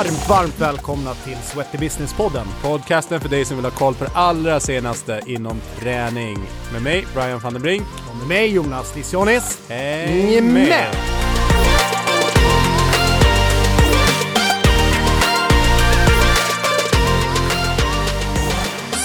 Varmt, 0.00 0.28
varmt 0.28 0.60
välkomna 0.60 1.14
till 1.14 1.36
Sweaty 1.36 1.78
Business-podden. 1.78 2.46
Podcasten 2.62 3.20
för 3.20 3.28
dig 3.28 3.44
som 3.44 3.56
vill 3.56 3.64
ha 3.64 3.72
koll 3.72 3.94
på 3.94 4.04
det 4.04 4.10
allra 4.14 4.60
senaste 4.60 5.20
inom 5.26 5.60
träning. 5.78 6.38
Med 6.72 6.82
mig, 6.82 7.06
Brian 7.14 7.40
van 7.40 7.52
den 7.52 7.62
Brink. 7.62 7.86
Och 8.10 8.16
med 8.16 8.28
mig 8.28 8.54
Jonas 8.54 8.96
Lissionis. 8.96 9.68
Häng 9.68 10.52
med! 10.52 10.94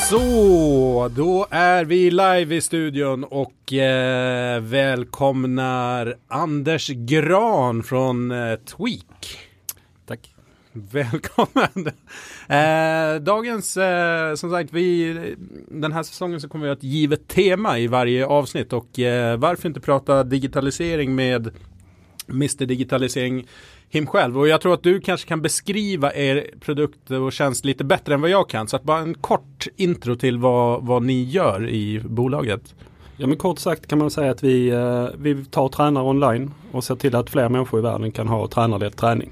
Så, 0.09 1.11
då 1.15 1.47
är 1.49 1.85
vi 1.85 2.11
live 2.11 2.55
i 2.55 2.61
studion 2.61 3.23
och 3.23 3.73
eh, 3.73 4.61
välkomnar 4.61 6.15
Anders 6.27 6.89
Gran 6.89 7.83
från 7.83 8.31
eh, 8.31 8.55
Tweak. 8.55 9.44
Välkommen! 10.91 11.87
Eh, 12.47 13.21
dagens, 13.21 13.77
eh, 13.77 14.35
som 14.35 14.51
sagt, 14.51 14.73
vi, 14.73 15.15
den 15.67 15.91
här 15.91 16.03
säsongen 16.03 16.41
så 16.41 16.49
kommer 16.49 16.65
vi 16.65 16.69
ha 16.69 16.75
ett 16.75 16.83
givet 16.83 17.27
tema 17.27 17.79
i 17.79 17.87
varje 17.87 18.25
avsnitt 18.25 18.73
och 18.73 18.99
eh, 18.99 19.37
varför 19.37 19.67
inte 19.67 19.79
prata 19.79 20.23
digitalisering 20.23 21.15
med 21.15 21.49
Mr 22.29 22.65
Digitalisering 22.65 23.47
him 23.89 24.07
själv. 24.07 24.37
Och 24.37 24.47
jag 24.47 24.61
tror 24.61 24.73
att 24.73 24.83
du 24.83 25.01
kanske 25.01 25.27
kan 25.27 25.41
beskriva 25.41 26.13
er 26.13 26.47
produkt 26.59 27.11
och 27.11 27.33
tjänst 27.33 27.65
lite 27.65 27.83
bättre 27.83 28.13
än 28.13 28.21
vad 28.21 28.29
jag 28.29 28.49
kan. 28.49 28.67
Så 28.67 28.75
att 28.75 28.83
bara 28.83 28.99
en 28.99 29.13
kort 29.13 29.67
intro 29.75 30.15
till 30.15 30.37
vad, 30.37 30.85
vad 30.85 31.03
ni 31.03 31.23
gör 31.23 31.69
i 31.69 31.99
bolaget. 31.99 32.75
Ja 33.17 33.27
men 33.27 33.37
kort 33.37 33.59
sagt 33.59 33.87
kan 33.87 33.99
man 33.99 34.11
säga 34.11 34.31
att 34.31 34.43
vi, 34.43 34.69
eh, 34.69 35.07
vi 35.17 35.45
tar 35.45 35.69
tränare 35.69 36.03
online 36.03 36.51
och 36.71 36.83
ser 36.83 36.95
till 36.95 37.15
att 37.15 37.29
fler 37.29 37.49
människor 37.49 37.79
i 37.79 37.83
världen 37.83 38.11
kan 38.11 38.27
ha 38.27 38.47
tränarledd 38.47 38.95
träning. 38.95 39.31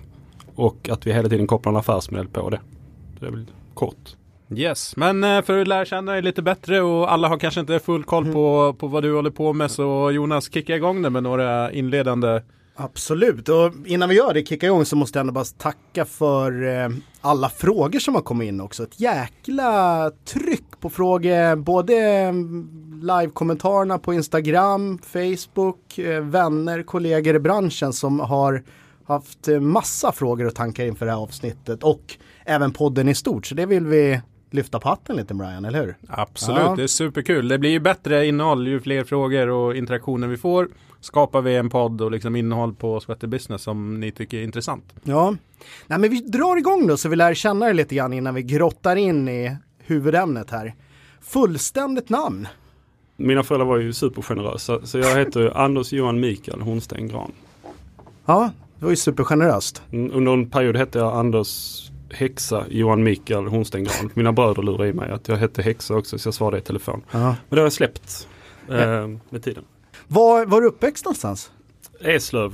Och 0.56 0.90
att 0.90 1.08
vi 1.08 1.14
hela 1.14 1.30
tiden 1.30 1.48
kopplar 1.48 1.72
en 1.72 1.78
affärsmodell 1.78 2.28
på 2.28 2.50
det. 2.50 2.60
Det 3.20 3.26
är 3.26 3.32
väl 3.32 3.46
kort. 3.74 4.16
Yes, 4.56 4.96
men 4.98 5.24
eh, 5.24 5.42
för 5.42 5.62
att 5.62 5.68
lära 5.68 5.86
känna 5.86 6.12
dig 6.12 6.22
lite 6.22 6.42
bättre 6.42 6.82
och 6.82 7.12
alla 7.12 7.28
har 7.28 7.38
kanske 7.38 7.60
inte 7.60 7.80
full 7.80 8.04
koll 8.04 8.34
på, 8.34 8.76
på 8.80 8.88
vad 8.88 9.04
du 9.04 9.16
håller 9.16 9.30
på 9.30 9.54
med 9.54 9.72
så 9.72 10.12
Jonas, 10.12 10.54
kicka 10.54 10.76
igång 10.76 11.02
det 11.02 11.10
med 11.10 11.24
några 11.24 11.72
inledande 11.72 12.42
Absolut, 12.76 13.50
och 13.50 13.72
innan 13.86 14.10
vi 14.10 14.16
gör 14.16 14.34
det, 14.34 14.48
kicka 14.48 14.66
igång, 14.66 14.86
så 14.86 14.96
måste 14.96 15.20
jag 15.20 15.22
ändå 15.22 15.34
bara 15.34 15.44
tacka 15.44 16.06
för 16.06 16.64
eh, 16.64 16.90
alla 17.22 17.50
frågor 17.50 18.00
som 18.00 18.16
har 18.16 18.22
kommit 18.22 18.48
in 18.48 18.62
också. 18.62 18.84
Ett 18.84 19.00
jäkla 19.00 20.12
tryck 20.26 20.80
på 20.80 20.90
frågor, 20.90 21.56
både 21.56 21.96
mm, 22.00 22.70
live-kommentarerna 23.02 23.98
på 24.00 24.14
Instagram, 24.14 24.98
Facebook, 24.98 25.98
eh, 25.98 26.22
vänner, 26.22 26.84
kollegor 26.84 27.36
i 27.36 27.40
branschen 27.40 27.94
som 27.94 28.20
har 28.20 28.64
haft 29.06 29.48
eh, 29.48 29.60
massa 29.60 30.12
frågor 30.12 30.46
och 30.48 30.56
tankar 30.56 30.86
inför 30.86 31.06
det 31.06 31.12
här 31.12 31.20
avsnittet 31.20 31.84
och 31.84 32.18
även 32.46 32.72
podden 32.72 33.10
i 33.10 33.16
stort. 33.16 33.46
Så 33.46 33.56
det 33.56 33.66
vill 33.66 33.86
vi 33.86 34.22
lyfta 34.52 34.80
på 34.80 34.90
hatten 34.90 35.16
lite 35.16 35.34
Brian, 35.34 35.66
eller 35.66 35.82
hur? 35.86 35.98
Absolut, 36.08 36.62
Ja. 36.62 36.76
det 36.76 36.84
är 36.84 36.88
superkul. 36.88 37.48
Det 37.48 37.58
blir 37.60 37.70
ju 37.70 37.80
bättre 37.80 38.26
innehåll 38.28 38.68
ju 38.68 38.80
fler 38.80 39.04
frågor 39.04 39.48
och 39.50 39.76
interaktioner 39.76 40.28
vi 40.28 40.38
får. 40.38 40.68
Skapar 41.00 41.42
vi 41.42 41.56
en 41.56 41.70
podd 41.70 42.02
och 42.02 42.12
liksom 42.12 42.36
innehåll 42.36 42.74
på 42.74 43.00
Sweaty 43.00 43.28
Business 43.28 43.62
som 43.62 44.00
ni 44.00 44.12
tycker 44.12 44.38
är 44.38 44.44
intressant. 44.44 44.94
Ja, 45.04 45.36
Nej, 45.88 46.00
men 46.00 46.10
vi 46.10 46.22
drar 46.22 46.58
igång 46.58 46.88
då 46.88 46.98
så 46.98 47.10
vi 47.10 47.16
lär 47.16 47.34
känna 47.34 47.70
er 47.70 47.74
lite 47.74 47.96
grann 47.96 48.14
innan 48.14 48.36
vi 48.36 48.44
grottar 48.44 48.96
in 48.96 49.30
i 49.30 49.58
huvudämnet 49.78 50.50
här. 50.52 50.76
Fullständigt 51.22 52.10
namn. 52.10 52.48
Mina 53.18 53.44
föräldrar 53.44 53.66
var 53.68 53.78
ju 53.78 53.94
supergenerösa 53.94 54.80
så 54.86 54.98
jag 54.98 55.18
heter 55.18 55.58
Anders 55.58 55.92
Johan 55.94 56.20
Mikael 56.20 56.62
Hornsten 56.62 57.08
Gran. 57.08 57.32
Ja, 58.26 58.52
det 58.84 58.86
var 58.86 58.92
ju 58.92 58.96
supergeneröst. 58.96 59.82
Mm, 59.92 60.12
Under 60.14 60.34
en 60.34 60.50
period 60.50 60.78
hette 60.78 61.00
jag 61.00 61.14
Anders 61.18 61.82
Häxa 62.10 62.66
Johan 62.70 63.04
Mikael 63.04 63.48
Hornsten 63.48 63.84
Gran. 63.84 64.10
Mina 64.14 64.34
bröder 64.34 64.62
lurade 64.62 64.88
i 64.90 64.94
mig 64.94 65.12
att 65.12 65.28
jag 65.28 65.36
hette 65.36 65.62
Häxa 65.62 65.96
också 65.96 66.18
så 66.18 66.28
jag 66.28 66.34
svarade 66.34 66.58
i 66.58 66.62
telefon. 66.62 67.02
Ja. 67.12 67.20
Men 67.20 67.36
det 67.50 67.56
har 67.56 67.64
jag 67.64 67.74
släppt 67.74 68.28
eh, 68.70 69.08
med 69.30 69.44
tiden. 69.44 69.64
Var 70.08 70.46
var 70.46 70.62
du 70.62 70.68
uppväxt 70.68 71.06
någonstans? 71.06 71.52
Eslöv. 72.02 72.54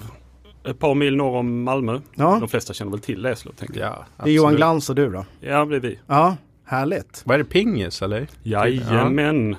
Ett 0.63 0.79
par 0.79 0.95
mil 0.95 1.15
norr 1.15 1.35
om 1.37 1.63
Malmö. 1.63 1.99
Ja, 2.15 2.37
De 2.39 2.49
flesta 2.49 2.73
känner 2.73 2.91
väl 2.91 2.99
till 2.99 3.25
Eslöv 3.25 3.53
tänker 3.53 3.79
jag. 3.79 3.89
Ja, 4.17 4.23
det 4.23 4.29
är 4.29 4.33
Johan 4.33 4.55
Glans 4.55 4.89
och 4.89 4.95
du 4.95 5.09
då? 5.11 5.25
Ja 5.39 5.65
det 5.65 5.75
är 5.75 5.79
vi. 5.79 5.99
Ja, 6.07 6.35
härligt. 6.65 7.21
Vad 7.25 7.33
är 7.35 7.37
det, 7.37 7.45
pingis 7.49 8.01
eller? 8.01 8.27
Jajamän. 8.43 9.55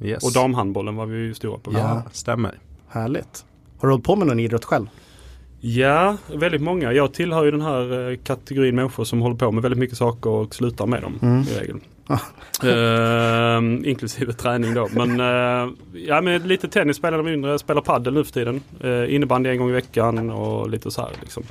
Yes. 0.00 0.24
Och 0.24 0.32
damhandbollen 0.32 0.96
var 0.96 1.06
vi 1.06 1.16
ju 1.18 1.34
stora 1.34 1.58
på. 1.58 1.72
Ja, 1.72 2.02
stämmer. 2.12 2.58
Härligt. 2.88 3.44
Har 3.78 3.88
du 3.88 3.92
hållit 3.92 4.06
på 4.06 4.16
med 4.16 4.26
någon 4.26 4.40
idrott 4.40 4.64
själv? 4.64 4.86
Ja, 5.60 6.16
väldigt 6.34 6.60
många. 6.62 6.92
Jag 6.92 7.12
tillhör 7.14 7.44
ju 7.44 7.50
den 7.50 7.60
här 7.60 8.10
eh, 8.10 8.16
kategorin 8.16 8.74
människor 8.74 9.04
som 9.04 9.20
håller 9.20 9.36
på 9.36 9.52
med 9.52 9.62
väldigt 9.62 9.78
mycket 9.78 9.98
saker 9.98 10.30
och 10.30 10.54
slutar 10.54 10.86
med 10.86 11.02
dem 11.02 11.18
Mm. 11.22 11.40
i 11.40 11.60
regel. 11.60 11.78
Ehm, 12.64 13.84
inklusive 13.84 14.32
träning 14.32 14.74
då. 14.74 14.88
Men, 14.92 15.20
eh, 15.20 15.72
ja, 16.06 16.20
men 16.20 16.42
lite 16.48 16.68
tennis 16.68 16.96
spelar 16.96 17.18
de 17.18 17.26
mindre, 17.30 17.58
spelar 17.58 17.80
padel 17.80 18.14
nu 18.14 18.24
för 18.24 18.32
tiden. 18.32 18.60
Uh, 18.84 19.14
innebandy 19.14 19.50
en 19.50 19.58
gång 19.58 19.68
i 19.68 19.72
veckan 19.72 20.30
och 20.30 20.70
lite 20.70 20.90
så 20.90 21.00
här 21.02 21.10
liksom. 21.20 21.42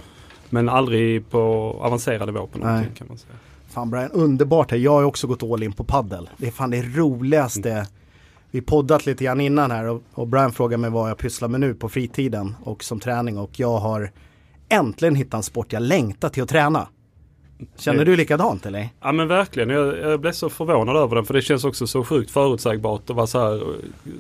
Men 0.50 0.69
aldrig 0.69 1.29
på 1.29 1.39
avancerad 1.81 2.28
nivå 2.28 2.47
på 2.47 2.57
någonting 2.59 2.85
Nej. 2.89 2.97
kan 2.97 3.07
man 3.07 3.18
säga. 3.18 3.34
Fan 3.69 3.89
Brian, 3.89 4.12
underbart 4.12 4.72
här. 4.72 4.78
Jag 4.78 4.91
har 4.91 5.03
också 5.03 5.28
gått 5.28 5.44
all 5.44 5.63
in 5.63 5.74
på 5.74 5.84
paddel. 5.84 6.29
Det 6.38 6.47
är 6.47 6.51
fan 6.51 6.72
det 6.72 6.81
roligaste. 6.81 7.88
Vi 8.52 8.62
poddat 8.62 9.06
lite 9.06 9.24
grann 9.24 9.41
innan 9.41 9.72
här 9.72 9.85
och, 9.85 10.03
och 10.13 10.28
Brian 10.28 10.52
frågar 10.52 10.78
mig 10.78 10.90
vad 10.90 11.09
jag 11.09 11.18
pysslar 11.18 11.47
med 11.47 11.59
nu 11.59 11.74
på 11.74 11.90
fritiden 11.90 12.56
och 12.63 12.84
som 12.84 13.00
träning 13.00 13.38
och 13.38 13.59
jag 13.59 13.78
har 13.78 14.12
äntligen 14.69 15.16
hittat 15.16 15.34
en 15.34 15.44
sport 15.44 15.74
jag 15.74 15.81
längtar 15.81 16.30
till 16.30 16.44
att 16.44 16.50
träna. 16.50 16.88
Känner 17.75 18.06
du 18.06 18.16
likadant 18.16 18.66
eller? 18.66 18.90
Ja 19.02 19.12
men 19.12 19.28
verkligen, 19.28 19.69
jag, 19.69 20.00
jag 20.00 20.19
blev 20.19 20.31
så 20.31 20.50
förvånad 20.50 20.96
över 20.96 21.16
den 21.16 21.25
för 21.25 21.34
det 21.34 21.41
känns 21.41 21.63
också 21.63 21.88
så 21.88 22.03
sjukt 22.03 22.31
förutsägbart 22.31 23.09
att 23.09 23.16
vara 23.16 23.28
så 23.28 23.40
här 23.40 23.56
eh, 23.56 23.62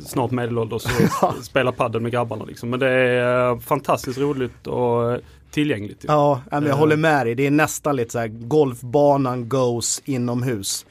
snart 0.05 0.31
medelålders 0.31 0.85
och 1.21 1.33
spela 1.43 1.71
padel 1.71 2.01
med 2.01 2.11
grabbarna 2.11 2.45
liksom. 2.45 2.69
Men 2.69 2.79
det 2.79 2.89
är 2.89 3.49
eh, 3.49 3.59
fantastiskt 3.59 4.19
roligt 4.19 4.67
och 4.67 5.11
eh, 5.11 5.19
tillgängligt. 5.51 6.03
ju. 6.03 6.07
Ja, 6.07 6.41
men 6.51 6.65
jag 6.65 6.75
håller 6.75 6.97
med 6.97 7.25
dig. 7.25 7.35
Det 7.35 7.47
är 7.47 7.51
nästan 7.51 7.95
lite 7.95 8.11
så 8.11 8.19
här 8.19 8.27
golfbanan 8.27 9.49
goes 9.49 10.01
inomhus. 10.05 10.85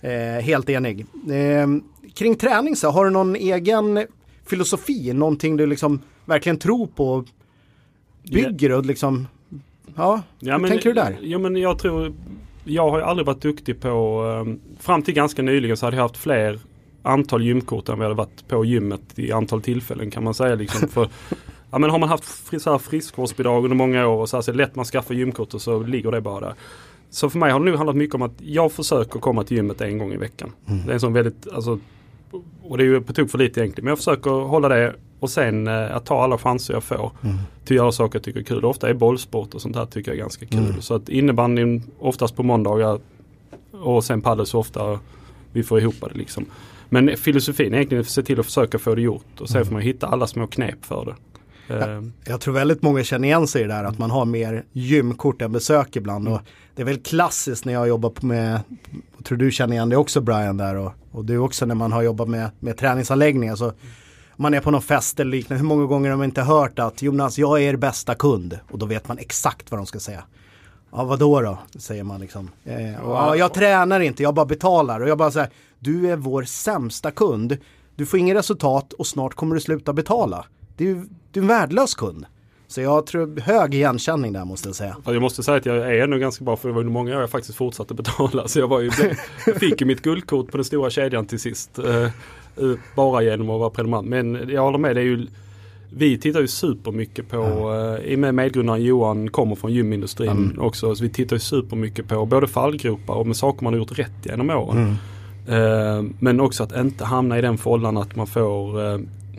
Eh, 0.00 0.42
helt 0.42 0.70
enig. 0.70 1.06
Eh, 1.30 1.66
kring 2.16 2.36
träning 2.36 2.76
så, 2.76 2.90
har 2.90 3.04
du 3.04 3.10
någon 3.10 3.36
egen 3.36 4.06
filosofi? 4.46 5.12
Någonting 5.12 5.56
du 5.56 5.66
liksom 5.66 6.00
verkligen 6.24 6.58
tror 6.58 6.86
på? 6.86 7.24
Bygger 8.22 8.72
och 8.72 8.86
liksom, 8.86 9.26
ja, 9.94 10.22
hur 10.40 10.68
tänker 10.68 10.88
du 10.88 10.92
där? 10.92 11.18
Ja 11.22 11.38
men 11.38 11.56
jag 11.56 11.78
tror, 11.78 12.12
jag 12.64 12.90
har 12.90 13.00
aldrig 13.00 13.26
varit 13.26 13.42
duktig 13.42 13.80
på, 13.80 14.24
eh, 14.26 14.82
fram 14.82 15.02
till 15.02 15.14
ganska 15.14 15.42
nyligen 15.42 15.76
så 15.76 15.86
hade 15.86 15.96
jag 15.96 16.02
haft 16.02 16.16
fler 16.16 16.60
antal 17.02 17.42
gymkort 17.44 17.88
än 17.88 17.98
vi 17.98 18.04
hade 18.04 18.14
varit 18.14 18.48
på 18.48 18.64
gymmet 18.64 19.18
i 19.18 19.32
antal 19.32 19.62
tillfällen 19.62 20.10
kan 20.10 20.24
man 20.24 20.34
säga. 20.34 20.54
Liksom. 20.54 20.88
För, 20.92 21.08
ja, 21.70 21.78
men 21.78 21.90
har 21.90 21.98
man 21.98 22.08
haft 22.08 22.24
friskvårdsbidrag 22.82 23.64
under 23.64 23.76
många 23.76 24.06
år 24.06 24.20
och 24.20 24.28
så, 24.28 24.36
här, 24.36 24.42
så 24.42 24.50
är 24.50 24.52
det 24.52 24.58
lätt 24.58 24.76
man 24.76 24.84
skaffar 24.84 25.14
gymkort 25.14 25.54
och 25.54 25.62
så 25.62 25.82
ligger 25.82 26.10
det 26.10 26.20
bara 26.20 26.40
där. 26.40 26.54
Så 27.10 27.30
för 27.30 27.38
mig 27.38 27.52
har 27.52 27.58
det 27.58 27.64
nu 27.64 27.76
handlat 27.76 27.96
mycket 27.96 28.14
om 28.14 28.22
att 28.22 28.34
jag 28.38 28.72
försöker 28.72 29.20
komma 29.20 29.44
till 29.44 29.56
gymmet 29.56 29.80
en 29.80 29.98
gång 29.98 30.12
i 30.12 30.16
veckan. 30.16 30.52
Det 30.64 30.90
är 30.90 30.94
en 30.94 31.00
sån 31.00 31.12
väldigt, 31.12 31.48
alltså, 31.52 31.78
och 32.62 32.78
det 32.78 32.84
är 32.84 32.86
ju 32.86 33.00
på 33.00 33.12
tok 33.12 33.30
för 33.30 33.38
lite 33.38 33.60
egentligen. 33.60 33.84
Men 33.84 33.90
jag 33.90 33.98
försöker 33.98 34.30
hålla 34.30 34.68
det 34.68 34.94
och 35.20 35.30
sen 35.30 35.66
eh, 35.66 35.96
att 35.96 36.06
ta 36.06 36.22
alla 36.24 36.38
chanser 36.38 36.74
jag 36.74 36.84
får 36.84 37.10
Mm. 37.24 37.36
till 37.64 37.76
att 37.76 37.82
göra 37.82 37.92
saker 37.92 38.18
jag 38.18 38.22
tycker 38.24 38.40
är 38.40 38.44
kul. 38.44 38.64
Ofta 38.64 38.88
är 38.88 38.94
bollsport 38.94 39.54
och 39.54 39.60
sånt 39.62 39.76
här 39.76 39.86
tycker 39.86 40.10
jag 40.10 40.16
är 40.16 40.20
ganska 40.22 40.46
kul. 40.46 40.58
Mm. 40.66 40.82
Så 40.82 40.94
att 40.94 41.08
innebandyn 41.08 41.82
oftast 41.98 42.36
på 42.36 42.42
måndagar 42.42 42.98
och 43.72 44.04
sen 44.04 44.22
padel 44.22 44.46
så 44.46 44.58
ofta 44.58 44.98
vi 45.52 45.62
får 45.62 45.80
ihop 45.80 45.94
det 46.00 46.18
liksom. 46.18 46.44
Men 46.88 47.16
filosofin 47.16 47.72
är 47.72 47.76
egentligen 47.76 48.00
att 48.00 48.08
se 48.08 48.22
till 48.22 48.40
att 48.40 48.46
försöka 48.46 48.78
få 48.78 48.94
det 48.94 49.02
gjort 49.02 49.40
och 49.40 49.48
sen 49.48 49.56
Mm. 49.56 49.66
får 49.66 49.72
man 49.72 49.82
hitta 49.82 50.06
alla 50.06 50.26
små 50.26 50.46
knep 50.46 50.84
för 50.84 51.04
det. 51.04 51.14
Eh, 51.74 52.02
Jag 52.24 52.40
tror 52.40 52.54
väldigt 52.54 52.82
många 52.82 53.04
känner 53.04 53.28
igen 53.28 53.46
sig 53.46 53.60
i 53.62 53.64
det 53.64 53.72
där 53.74 53.84
att 53.84 53.98
man 53.98 54.10
har 54.10 54.24
mer 54.24 54.64
gymkort 54.72 55.42
än 55.42 55.52
besök 55.52 55.96
ibland. 55.96 56.28
Och 56.28 56.40
det 56.74 56.82
är 56.82 56.86
väl 56.86 56.98
klassiskt 56.98 57.64
när 57.64 57.72
jag 57.72 57.88
jobbar 57.88 58.12
med, 58.20 58.52
jag 58.52 58.60
tror 59.26 59.38
du 59.38 59.50
känner 59.50 59.74
igen 59.74 59.88
det 59.88 59.96
också 59.96 60.20
Brian 60.20 60.56
där 60.56 60.74
och, 60.74 60.92
och 61.12 61.24
du 61.24 61.38
också 61.38 61.66
när 61.66 61.74
man 61.74 61.92
har 61.92 62.02
jobbat 62.02 62.28
med, 62.28 62.50
med 62.60 62.76
träningsanläggningar. 62.76 63.56
Så 63.56 63.72
man 64.36 64.54
är 64.54 64.60
på 64.60 64.70
någon 64.70 64.82
fest 64.82 65.20
eller 65.20 65.30
liknande, 65.30 65.60
hur 65.60 65.68
många 65.68 65.86
gånger 65.86 66.10
har 66.10 66.16
man 66.16 66.24
inte 66.24 66.42
hört 66.42 66.78
att 66.78 67.02
Jonas, 67.02 67.38
jag 67.38 67.62
är 67.62 67.62
er 67.62 67.76
bästa 67.76 68.14
kund. 68.14 68.58
Och 68.70 68.78
då 68.78 68.86
vet 68.86 69.08
man 69.08 69.18
exakt 69.18 69.70
vad 69.70 69.80
de 69.80 69.86
ska 69.86 70.00
säga. 70.00 70.24
Ja, 70.92 71.04
vadå 71.04 71.40
då? 71.40 71.58
Säger 71.78 72.04
man 72.04 72.20
liksom. 72.20 72.50
Eh, 72.64 73.04
och, 73.04 73.16
ja, 73.16 73.36
jag 73.36 73.54
tränar 73.54 74.00
inte, 74.00 74.22
jag 74.22 74.34
bara 74.34 74.46
betalar. 74.46 75.00
Och 75.00 75.08
jag 75.08 75.18
bara 75.18 75.30
säger, 75.30 75.50
du 75.78 76.10
är 76.10 76.16
vår 76.16 76.42
sämsta 76.42 77.10
kund. 77.10 77.56
Du 77.94 78.06
får 78.06 78.18
inget 78.18 78.36
resultat 78.36 78.92
och 78.92 79.06
snart 79.06 79.34
kommer 79.34 79.54
du 79.54 79.60
sluta 79.60 79.92
betala. 79.92 80.44
Ju, 80.76 81.04
du 81.32 81.40
är 81.40 81.44
en 81.44 81.48
värdelös 81.48 81.94
kund. 81.94 82.26
Så 82.68 82.80
jag 82.80 83.06
tror 83.06 83.40
hög 83.40 83.74
igenkänning 83.74 84.32
där 84.32 84.44
måste 84.44 84.68
jag 84.68 84.76
säga. 84.76 84.96
Ja, 85.04 85.12
Jag 85.12 85.22
måste 85.22 85.42
säga 85.42 85.56
att 85.56 85.66
jag 85.66 85.76
är 85.76 86.02
ändå 86.02 86.16
ganska 86.16 86.44
bra 86.44 86.56
för 86.56 86.68
det 86.68 86.74
var 86.74 86.80
under 86.80 86.92
många 86.92 87.14
år 87.14 87.20
jag 87.20 87.30
faktiskt 87.30 87.58
fortsatte 87.58 87.94
betala. 87.94 88.48
Så 88.48 88.58
jag, 88.58 88.68
var 88.68 88.80
ju, 88.80 88.90
jag 89.46 89.56
fick 89.56 89.80
ju 89.80 89.86
mitt 89.86 90.02
guldkort 90.02 90.50
på 90.50 90.56
den 90.56 90.64
stora 90.64 90.90
kedjan 90.90 91.26
till 91.26 91.40
sist. 91.40 91.78
Eh, 91.78 92.02
eh, 92.04 92.10
bara 92.96 93.22
genom 93.22 93.50
att 93.50 93.60
vara 93.60 93.70
prenumerant. 93.70 94.08
Men 94.08 94.48
jag 94.48 94.62
håller 94.62 94.78
med, 94.78 94.96
det 94.96 95.00
är 95.00 95.04
ju 95.04 95.26
vi 95.90 96.18
tittar 96.18 96.40
ju 96.40 96.48
supermycket 96.48 97.28
på, 97.28 97.36
mm. 97.36 98.02
i 98.04 98.14
och 98.14 98.18
med 98.18 98.34
medgrundaren 98.34 98.82
Johan 98.82 99.30
kommer 99.30 99.54
från 99.54 99.72
gymindustrin 99.72 100.30
mm. 100.30 100.60
också, 100.60 100.94
så 100.94 101.02
vi 101.02 101.10
tittar 101.10 101.36
ju 101.36 101.40
supermycket 101.40 102.08
på 102.08 102.26
både 102.26 102.48
fallgropar 102.48 103.14
och 103.14 103.26
med 103.26 103.36
saker 103.36 103.64
man 103.64 103.72
har 103.72 103.78
gjort 103.78 103.98
rätt 103.98 104.12
genom 104.22 104.50
åren. 104.50 104.78
Mm. 104.78 104.96
Eh, 105.48 106.12
men 106.18 106.40
också 106.40 106.62
att 106.62 106.76
inte 106.76 107.04
hamna 107.04 107.38
i 107.38 107.42
den 107.42 107.58
fållan 107.58 107.96
att 107.96 108.16
man 108.16 108.26
får 108.26 108.80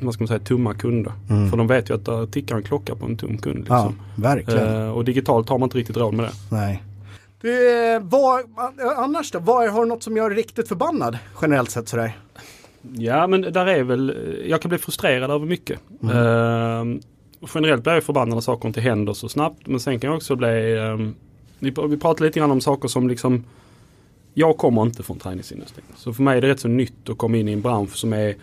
vad 0.01 0.13
ska 0.13 0.23
man 0.23 0.27
säga, 0.27 0.39
tomma 0.39 0.73
kunder. 0.73 1.13
Mm. 1.29 1.49
För 1.49 1.57
de 1.57 1.67
vet 1.67 1.89
ju 1.89 1.93
att 1.93 2.05
det 2.05 2.27
tickar 2.27 2.55
en 2.55 2.63
klocka 2.63 2.95
på 2.95 3.05
en 3.05 3.17
tom 3.17 3.37
kund. 3.37 3.57
Liksom. 3.57 3.77
Ja, 3.77 3.93
verkligen. 4.15 4.83
Eh, 4.83 4.89
och 4.89 5.05
digitalt 5.05 5.49
har 5.49 5.57
man 5.57 5.65
inte 5.65 5.77
riktigt 5.77 5.97
råd 5.97 6.13
med 6.13 6.25
det. 6.25 6.55
Nej. 6.55 6.83
Du, 7.41 7.99
vad, 7.99 8.41
annars 8.97 9.31
då? 9.31 9.39
Vad, 9.39 9.69
har 9.69 9.81
du 9.81 9.89
något 9.89 10.03
som 10.03 10.17
gör 10.17 10.29
dig 10.29 10.37
riktigt 10.37 10.67
förbannad 10.67 11.17
generellt 11.41 11.71
sett 11.71 11.89
sådär? 11.89 12.17
Ja 12.81 13.27
men 13.27 13.41
där 13.41 13.65
är 13.65 13.83
väl, 13.83 14.17
jag 14.49 14.61
kan 14.61 14.69
bli 14.69 14.77
frustrerad 14.77 15.31
över 15.31 15.45
mycket. 15.45 15.79
Mm. 16.03 16.17
Uh, 16.17 16.99
generellt 17.53 17.83
blir 17.83 17.93
jag 17.93 18.03
förbannad 18.03 18.33
när 18.33 18.41
saker 18.41 18.67
inte 18.67 18.81
händer 18.81 19.13
så 19.13 19.29
snabbt. 19.29 19.67
Men 19.67 19.79
sen 19.79 19.99
kan 19.99 20.07
jag 20.07 20.17
också 20.17 20.35
bli, 20.35 20.75
uh, 20.75 21.09
vi, 21.59 21.73
vi 21.89 21.97
pratar 21.97 22.25
lite 22.25 22.39
grann 22.39 22.51
om 22.51 22.61
saker 22.61 22.87
som 22.87 23.07
liksom 23.07 23.43
jag 24.33 24.57
kommer 24.57 24.81
inte 24.81 25.03
från 25.03 25.19
träningsindustrin. 25.19 25.85
Så 25.95 26.13
för 26.13 26.23
mig 26.23 26.37
är 26.37 26.41
det 26.41 26.47
rätt 26.47 26.59
så 26.59 26.67
nytt 26.67 27.09
att 27.09 27.17
komma 27.17 27.37
in 27.37 27.47
i 27.47 27.51
en 27.51 27.61
bransch 27.61 27.95
som 27.95 28.13
är 28.13 28.35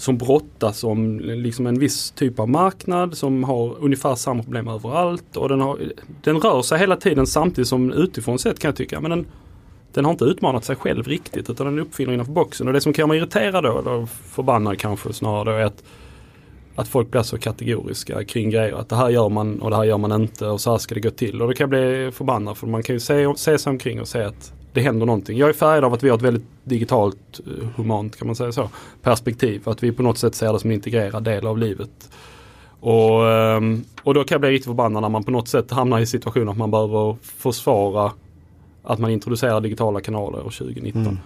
som 0.00 0.18
brottas 0.18 0.84
om 0.84 1.20
liksom 1.20 1.66
en 1.66 1.78
viss 1.78 2.10
typ 2.10 2.40
av 2.40 2.48
marknad 2.48 3.16
som 3.16 3.44
har 3.44 3.76
ungefär 3.80 4.14
samma 4.14 4.42
problem 4.42 4.68
överallt. 4.68 5.36
Och 5.36 5.48
den, 5.48 5.60
har, 5.60 5.78
den 6.22 6.40
rör 6.40 6.62
sig 6.62 6.78
hela 6.78 6.96
tiden 6.96 7.26
samtidigt 7.26 7.68
som 7.68 7.92
utifrån 7.92 8.38
sett 8.38 8.58
kan 8.58 8.68
jag 8.68 8.76
tycka. 8.76 9.00
Men 9.00 9.10
den, 9.10 9.26
den 9.92 10.04
har 10.04 10.12
inte 10.12 10.24
utmanat 10.24 10.64
sig 10.64 10.76
själv 10.76 11.08
riktigt 11.08 11.50
utan 11.50 11.66
den 11.66 11.78
uppfinner 11.78 12.12
innanför 12.12 12.32
boxen. 12.32 12.66
Och 12.66 12.72
det 12.72 12.80
som 12.80 12.92
kan 12.92 13.08
mig 13.08 13.18
irriterad 13.18 13.64
då, 13.64 13.78
eller 13.78 14.06
förbannad 14.06 14.78
kanske 14.78 15.12
snarare 15.12 15.44
då, 15.44 15.50
är 15.50 15.64
att, 15.64 15.84
att 16.74 16.88
folk 16.88 17.10
blir 17.10 17.22
så 17.22 17.38
kategoriska 17.38 18.24
kring 18.24 18.50
grejer. 18.50 18.74
Att 18.74 18.88
det 18.88 18.96
här 18.96 19.08
gör 19.08 19.28
man 19.28 19.62
och 19.62 19.70
det 19.70 19.76
här 19.76 19.84
gör 19.84 19.98
man 19.98 20.12
inte 20.12 20.46
och 20.46 20.60
så 20.60 20.70
här 20.70 20.78
ska 20.78 20.94
det 20.94 21.00
gå 21.00 21.10
till. 21.10 21.42
Och 21.42 21.48
då 21.48 21.54
kan 21.54 21.64
jag 21.64 21.70
bli 21.70 22.10
förbannad 22.12 22.56
för 22.56 22.66
man 22.66 22.82
kan 22.82 22.96
ju 22.96 23.00
se, 23.00 23.32
se 23.36 23.58
sig 23.58 23.70
omkring 23.70 24.00
och 24.00 24.08
se 24.08 24.22
att 24.22 24.52
det 24.72 24.80
händer 24.80 25.06
någonting. 25.06 25.38
Jag 25.38 25.48
är 25.48 25.52
färgad 25.52 25.84
av 25.84 25.94
att 25.94 26.02
vi 26.02 26.08
har 26.08 26.16
ett 26.16 26.22
väldigt 26.22 26.46
digitalt, 26.64 27.40
eh, 27.46 27.68
humant 27.76 28.16
kan 28.16 28.26
man 28.26 28.36
säga 28.36 28.52
så, 28.52 28.68
perspektiv. 29.02 29.68
Att 29.68 29.82
vi 29.82 29.92
på 29.92 30.02
något 30.02 30.18
sätt 30.18 30.34
ser 30.34 30.52
det 30.52 30.60
som 30.60 30.70
en 30.70 30.74
integrerad 30.74 31.24
del 31.24 31.46
av 31.46 31.58
livet. 31.58 32.10
Och, 32.80 33.30
ehm, 33.30 33.84
och 34.02 34.14
då 34.14 34.24
kan 34.24 34.34
jag 34.34 34.40
bli 34.40 34.50
riktigt 34.50 34.66
förbannad 34.66 35.02
när 35.02 35.08
man 35.08 35.24
på 35.24 35.30
något 35.30 35.48
sätt 35.48 35.70
hamnar 35.70 35.98
i 35.98 36.06
situationen 36.06 36.48
att 36.48 36.56
man 36.56 36.70
behöver 36.70 37.16
försvara 37.22 38.12
att 38.82 38.98
man 38.98 39.10
introducerar 39.10 39.60
digitala 39.60 40.00
kanaler 40.00 40.38
år 40.38 40.50
2019. 40.50 41.02
Mm. 41.02 41.18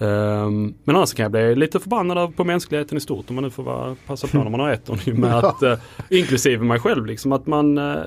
Um, 0.00 0.74
men 0.84 0.96
annars 0.96 1.14
kan 1.14 1.22
jag 1.22 1.32
bli 1.32 1.56
lite 1.56 1.80
förbannad 1.80 2.36
på 2.36 2.44
mänskligheten 2.44 2.98
i 2.98 3.00
stort 3.00 3.24
om 3.28 3.34
man 3.34 3.44
nu 3.44 3.50
får 3.50 3.62
vara, 3.62 3.96
passa 4.06 4.26
på 4.26 4.38
när 4.38 4.50
man 4.50 4.60
har 4.60 4.70
ett 4.70 5.06
med 5.06 5.34
att, 5.34 5.62
uh, 5.62 5.74
inklusive 6.10 6.64
mig 6.64 6.80
själv 6.80 7.06
liksom, 7.06 7.32
att 7.32 7.46
man, 7.46 7.78
uh, 7.78 8.02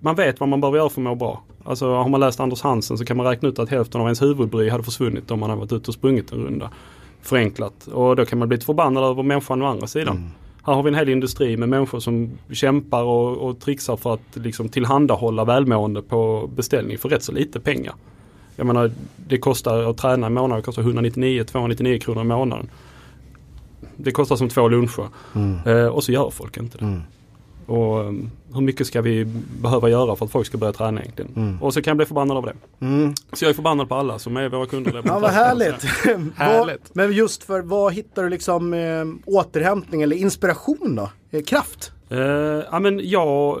man 0.00 0.14
vet 0.16 0.40
vad 0.40 0.48
man 0.48 0.60
behöver 0.60 0.78
göra 0.78 0.88
för 0.88 1.00
att 1.00 1.04
må 1.04 1.14
bra. 1.14 1.42
Alltså 1.64 1.94
har 1.94 2.08
man 2.08 2.20
läst 2.20 2.40
Anders 2.40 2.62
Hansen 2.62 2.98
så 2.98 3.04
kan 3.04 3.16
man 3.16 3.26
räkna 3.26 3.48
ut 3.48 3.58
att 3.58 3.68
hälften 3.68 4.00
av 4.00 4.06
ens 4.06 4.22
huvudbry 4.22 4.68
hade 4.68 4.84
försvunnit 4.84 5.30
om 5.30 5.40
man 5.40 5.50
hade 5.50 5.60
varit 5.60 5.72
ute 5.72 5.88
och 5.88 5.94
sprungit 5.94 6.32
en 6.32 6.38
runda. 6.38 6.70
Förenklat. 7.22 7.86
Och 7.86 8.16
då 8.16 8.24
kan 8.24 8.38
man 8.38 8.48
bli 8.48 8.56
lite 8.56 8.66
förbannad 8.66 9.04
över 9.04 9.22
människan 9.22 9.62
å 9.62 9.66
andra 9.66 9.86
sidan. 9.86 10.16
Mm. 10.16 10.28
Här 10.66 10.74
har 10.74 10.82
vi 10.82 10.88
en 10.88 10.94
hel 10.94 11.08
industri 11.08 11.56
med 11.56 11.68
människor 11.68 12.00
som 12.00 12.30
kämpar 12.50 13.02
och, 13.02 13.36
och 13.36 13.60
trixar 13.60 13.96
för 13.96 14.14
att 14.14 14.36
liksom 14.36 14.68
tillhandahålla 14.68 15.44
välmående 15.44 16.02
på 16.02 16.50
beställning 16.56 16.98
för 16.98 17.08
rätt 17.08 17.22
så 17.22 17.32
lite 17.32 17.60
pengar. 17.60 17.94
Jag 18.56 18.66
menar 18.66 18.90
det 19.16 19.38
kostar 19.38 19.90
att 19.90 19.96
träna 19.96 20.26
en 20.26 20.34
månad, 20.34 20.58
det 20.58 20.62
kostar 20.62 20.82
199-299 20.82 21.98
kronor 21.98 22.22
i 22.22 22.26
månaden. 22.26 22.70
Det 23.96 24.10
kostar 24.10 24.36
som 24.36 24.48
två 24.48 24.68
luncher. 24.68 25.08
Mm. 25.34 25.58
Eh, 25.66 25.86
och 25.86 26.04
så 26.04 26.12
gör 26.12 26.30
folk 26.30 26.56
inte 26.56 26.78
det. 26.78 26.84
Mm. 26.84 27.02
Och 27.66 28.00
um, 28.00 28.30
hur 28.54 28.60
mycket 28.60 28.86
ska 28.86 29.02
vi 29.02 29.24
behöva 29.60 29.88
göra 29.88 30.16
för 30.16 30.24
att 30.24 30.32
folk 30.32 30.46
ska 30.46 30.58
börja 30.58 30.72
träna 30.72 31.00
egentligen? 31.00 31.30
Mm. 31.36 31.62
Och 31.62 31.74
så 31.74 31.82
kan 31.82 31.90
jag 31.90 31.96
bli 31.96 32.06
förbannad 32.06 32.36
av 32.36 32.46
det. 32.46 32.54
Mm. 32.80 33.14
Så 33.32 33.44
jag 33.44 33.50
är 33.50 33.54
förbannad 33.54 33.88
på 33.88 33.94
alla 33.94 34.18
som 34.18 34.36
är 34.36 34.48
våra 34.48 34.66
kunder. 34.66 35.02
ja 35.04 35.18
vad 35.18 35.30
härligt. 35.30 35.84
härligt. 36.36 36.94
Men 36.94 37.12
just 37.12 37.42
för 37.42 37.60
vad 37.60 37.92
hittar 37.92 38.22
du 38.22 38.28
liksom 38.28 38.74
eh, 38.74 39.04
återhämtning 39.26 40.02
eller 40.02 40.16
inspiration 40.16 40.94
då? 40.96 41.10
Eh, 41.30 41.42
kraft? 41.42 41.92
Eh, 42.08 42.18
ja 42.70 42.78
men 42.78 43.00
jag, 43.08 43.60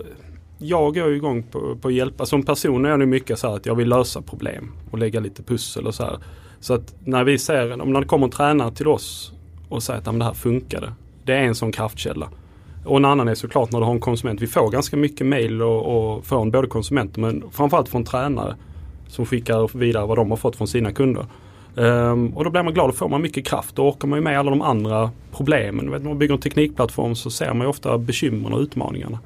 jag 0.58 0.94
går 0.94 1.14
igång 1.14 1.42
på, 1.42 1.76
på 1.76 1.88
att 1.88 1.94
hjälpa. 1.94 2.26
Som 2.26 2.42
person 2.42 2.84
är 2.84 2.88
jag 2.88 2.98
nu 2.98 3.06
mycket 3.06 3.38
så 3.38 3.48
här 3.48 3.56
att 3.56 3.66
jag 3.66 3.74
vill 3.74 3.88
lösa 3.88 4.22
problem 4.22 4.72
och 4.90 4.98
lägga 4.98 5.20
lite 5.20 5.42
pussel 5.42 5.86
och 5.86 5.94
så 5.94 6.02
här. 6.02 6.18
Så 6.60 6.74
att 6.74 6.94
när 7.04 7.24
vi 7.24 7.38
ser, 7.38 7.80
om 7.80 7.92
det 7.92 8.04
kommer 8.04 8.26
en 8.26 8.30
tränare 8.30 8.70
till 8.70 8.88
oss 8.88 9.32
och 9.68 9.82
säger 9.82 9.98
att 9.98 10.18
det 10.18 10.24
här 10.24 10.34
funkade. 10.34 10.92
Det 11.24 11.32
är 11.32 11.42
en 11.42 11.54
sån 11.54 11.72
kraftkälla. 11.72 12.28
Och 12.84 12.96
en 12.96 13.04
annan 13.04 13.28
är 13.28 13.34
såklart 13.34 13.72
när 13.72 13.78
du 13.80 13.84
har 13.84 13.92
en 13.92 14.00
konsument. 14.00 14.40
Vi 14.40 14.46
får 14.46 14.70
ganska 14.70 14.96
mycket 14.96 15.26
mail 15.26 15.62
och, 15.62 16.14
och 16.16 16.24
från 16.24 16.50
både 16.50 16.68
konsumenter 16.68 17.20
men 17.20 17.44
framförallt 17.50 17.88
från 17.88 18.04
tränare 18.04 18.56
som 19.08 19.26
skickar 19.26 19.78
vidare 19.78 20.06
vad 20.06 20.18
de 20.18 20.30
har 20.30 20.36
fått 20.36 20.56
från 20.56 20.68
sina 20.68 20.92
kunder. 20.92 21.26
Um, 21.76 22.28
och 22.28 22.44
då 22.44 22.50
blir 22.50 22.62
man 22.62 22.74
glad, 22.74 22.88
och 22.88 22.96
får 22.96 23.08
man 23.08 23.22
mycket 23.22 23.46
kraft. 23.46 23.76
Då 23.76 23.88
orkar 23.88 24.08
man 24.08 24.18
ju 24.18 24.22
med 24.22 24.38
alla 24.38 24.50
de 24.50 24.62
andra 24.62 25.10
problemen. 25.32 25.90
Vet, 25.90 26.02
när 26.02 26.08
man 26.08 26.18
bygger 26.18 26.34
en 26.34 26.40
teknikplattform 26.40 27.14
så 27.14 27.30
ser 27.30 27.54
man 27.54 27.60
ju 27.60 27.66
ofta 27.66 27.98
bekymren 27.98 28.52
och 28.52 28.60
utmaningarna. 28.60 29.18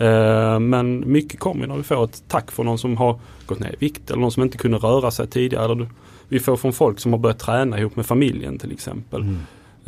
Uh, 0.00 0.58
men 0.58 1.12
mycket 1.12 1.40
kommer 1.40 1.66
när 1.66 1.76
vi 1.76 1.82
får 1.82 2.04
ett 2.04 2.22
tack 2.28 2.52
från 2.52 2.66
någon 2.66 2.78
som 2.78 2.96
har 2.96 3.18
gått 3.46 3.60
ner 3.60 3.72
i 3.72 3.76
vikt 3.78 4.10
eller 4.10 4.20
någon 4.20 4.30
som 4.30 4.42
inte 4.42 4.58
kunde 4.58 4.78
röra 4.78 5.10
sig 5.10 5.26
tidigare. 5.26 5.64
Eller 5.64 5.88
vi 6.28 6.38
får 6.38 6.56
från 6.56 6.72
folk 6.72 7.00
som 7.00 7.12
har 7.12 7.18
börjat 7.18 7.38
träna 7.38 7.78
ihop 7.78 7.96
med 7.96 8.06
familjen 8.06 8.58
till 8.58 8.72
exempel. 8.72 9.20
Mm. 9.22 9.36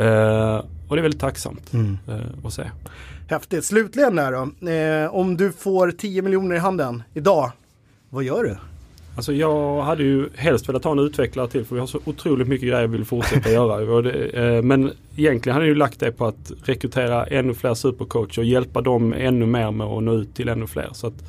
Uh, 0.01 0.63
och 0.89 0.97
det 0.97 1.01
är 1.01 1.03
väldigt 1.03 1.21
tacksamt 1.21 1.73
mm. 1.73 1.99
uh, 2.09 2.47
att 2.47 2.53
se. 2.53 2.63
Häftigt. 3.29 3.65
Slutligen 3.65 4.17
där 4.17 4.33
då. 4.33 4.71
Eh, 4.71 5.15
om 5.15 5.37
du 5.37 5.53
får 5.53 5.91
10 5.91 6.23
miljoner 6.23 6.57
i 6.57 6.59
handen 6.59 7.03
idag, 7.15 7.53
vad 8.11 8.25
gör 8.25 8.45
du? 8.45 8.57
Alltså 9.17 9.33
jag 9.33 9.83
hade 9.83 10.03
ju 10.03 10.29
helst 10.35 10.69
velat 10.69 10.85
ha 10.85 10.93
en 10.93 10.99
utvecklare 10.99 11.49
till 11.49 11.65
för 11.65 11.75
vi 11.75 11.81
har 11.81 11.87
så 11.87 12.01
otroligt 12.05 12.49
mycket 12.49 12.69
grejer 12.69 12.87
vi 12.87 12.97
vill 12.97 13.07
fortsätta 13.07 13.51
göra. 13.51 13.77
Eh, 14.37 14.63
men 14.63 14.91
egentligen 15.17 15.55
hade 15.55 15.67
jag 15.67 15.69
ju 15.69 15.75
lagt 15.75 16.01
det 16.01 16.13
på 16.13 16.27
att 16.27 16.53
rekrytera 16.65 17.27
ännu 17.27 17.55
fler 17.55 17.75
supercoacher 17.75 18.39
och 18.39 18.45
hjälpa 18.45 18.81
dem 18.81 19.13
ännu 19.13 19.47
mer 19.47 19.71
med 19.71 19.87
att 19.87 20.03
nå 20.03 20.15
ut 20.15 20.35
till 20.35 20.49
ännu 20.49 20.67
fler. 20.67 20.89
Så 20.93 21.07
att 21.07 21.25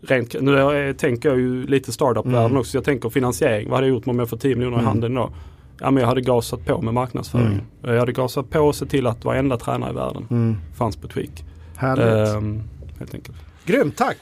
rent, 0.00 0.40
nu 0.40 0.94
tänker 0.98 1.28
jag 1.28 1.38
ju 1.38 1.66
lite 1.66 1.92
startup-världen 1.92 2.46
mm. 2.46 2.56
också. 2.56 2.76
Jag 2.76 2.84
tänker 2.84 3.08
finansiering. 3.10 3.68
Vad 3.68 3.76
hade 3.76 3.86
jag 3.86 3.94
gjort 3.94 4.06
om 4.06 4.18
jag 4.18 4.30
får 4.30 4.36
10 4.36 4.56
miljoner 4.56 4.76
i 4.76 4.80
mm. 4.80 4.86
handen 4.86 5.14
då? 5.14 5.30
Ja, 5.80 5.90
men 5.90 6.00
jag 6.00 6.08
hade 6.08 6.20
gasat 6.20 6.64
på 6.64 6.82
med 6.82 6.94
marknadsföring. 6.94 7.46
Mm. 7.46 7.64
Jag 7.82 7.98
hade 7.98 8.12
gasat 8.12 8.50
på 8.50 8.60
och 8.60 8.74
sett 8.74 8.90
till 8.90 9.06
att 9.06 9.24
varenda 9.24 9.56
tränare 9.56 9.90
i 9.90 9.94
världen 9.94 10.26
mm. 10.30 10.56
fanns 10.74 10.96
på 10.96 11.08
Tweak. 11.08 11.44
Härligt. 11.76 12.36
Um, 12.36 12.62
helt 12.98 13.14
enkelt. 13.14 13.36
Grymt, 13.64 13.96
tack! 13.96 14.16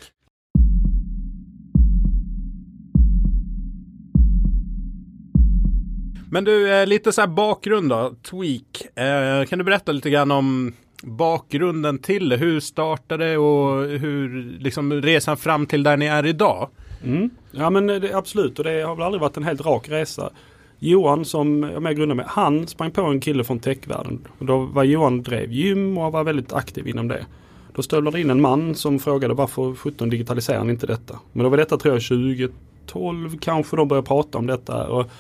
Men 6.31 6.45
du, 6.45 6.75
eh, 6.75 6.87
lite 6.87 7.13
så 7.13 7.21
här 7.21 7.29
bakgrund 7.29 7.89
då, 7.89 8.15
Tweak. 8.31 8.99
Eh, 8.99 9.47
kan 9.47 9.59
du 9.59 9.65
berätta 9.65 9.93
lite 9.93 10.11
grann 10.11 10.31
om 10.31 10.73
bakgrunden 11.03 11.99
till 11.99 12.29
det? 12.29 12.37
Hur 12.37 12.61
startade 12.61 13.39
och 13.39 13.85
hur 13.85 14.43
liksom 14.59 14.93
resan 14.93 15.37
fram 15.37 15.67
till 15.67 15.83
där 15.83 15.97
ni 15.97 16.07
är 16.07 16.27
idag? 16.27 16.69
Mm. 17.05 17.31
Ja 17.51 17.71
men 17.71 17.87
det, 17.87 18.15
absolut 18.15 18.59
och 18.59 18.65
det 18.65 18.83
har 18.83 18.97
väl 18.97 19.05
aldrig 19.05 19.21
varit 19.21 19.37
en 19.37 19.45
helt 19.45 19.61
rak 19.61 19.89
resa. 19.89 20.31
Johan 20.79 21.25
som 21.25 21.63
jag 21.63 21.83
med 21.83 21.97
grundade 21.97 22.17
med, 22.17 22.27
han 22.27 22.67
sprang 22.67 22.91
på 22.91 23.03
en 23.03 23.21
kille 23.21 23.45
från 23.45 23.59
techvärlden. 23.59 24.29
Och 24.39 24.47
då 24.47 24.59
var 24.59 24.85
Johan 24.85 25.23
drev 25.23 25.53
gym 25.53 25.99
och 25.99 26.13
var 26.13 26.25
väldigt 26.25 26.53
aktiv 26.53 26.89
inom 26.89 27.09
det. 27.09 27.27
Då 27.75 27.83
stövlade 27.83 28.21
in 28.21 28.31
en 28.31 28.41
man 28.41 28.75
som 28.75 28.99
frågade 28.99 29.35
varför 29.35 29.75
17 29.75 30.11
digitaliserar 30.11 30.65
ni 30.65 30.73
inte 30.73 30.87
detta? 30.87 31.19
Men 31.33 31.45
då 31.45 31.51
var 31.51 31.57
detta 31.57 31.77
tror 31.77 31.95
jag 31.95 32.03
2012 32.03 33.39
kanske 33.39 33.77
de 33.77 33.89
började 33.89 34.07
prata 34.07 34.39
om 34.39 34.47
detta. 34.47 34.89
Och 34.89 35.11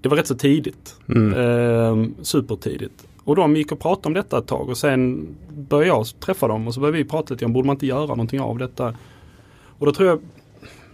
det 0.00 0.08
var 0.08 0.16
rätt 0.16 0.26
så 0.26 0.34
tidigt. 0.34 0.96
Mm. 1.08 1.32
Eh, 1.32 2.08
supertidigt. 2.22 3.06
Och 3.24 3.36
de 3.36 3.56
gick 3.56 3.72
och 3.72 3.80
pratade 3.80 4.06
om 4.06 4.14
detta 4.14 4.38
ett 4.38 4.46
tag 4.46 4.68
och 4.68 4.76
sen 4.78 5.26
började 5.50 5.88
jag 5.88 6.06
träffa 6.20 6.48
dem 6.48 6.66
och 6.66 6.74
så 6.74 6.80
började 6.80 6.98
vi 6.98 7.04
prata 7.04 7.34
lite 7.34 7.44
om 7.44 7.52
borde 7.52 7.66
man 7.66 7.76
inte 7.76 7.86
göra 7.86 8.06
någonting 8.06 8.40
av 8.40 8.58
detta. 8.58 8.94
Och 9.78 9.86
då 9.86 9.92
tror 9.92 10.08
jag 10.08 10.20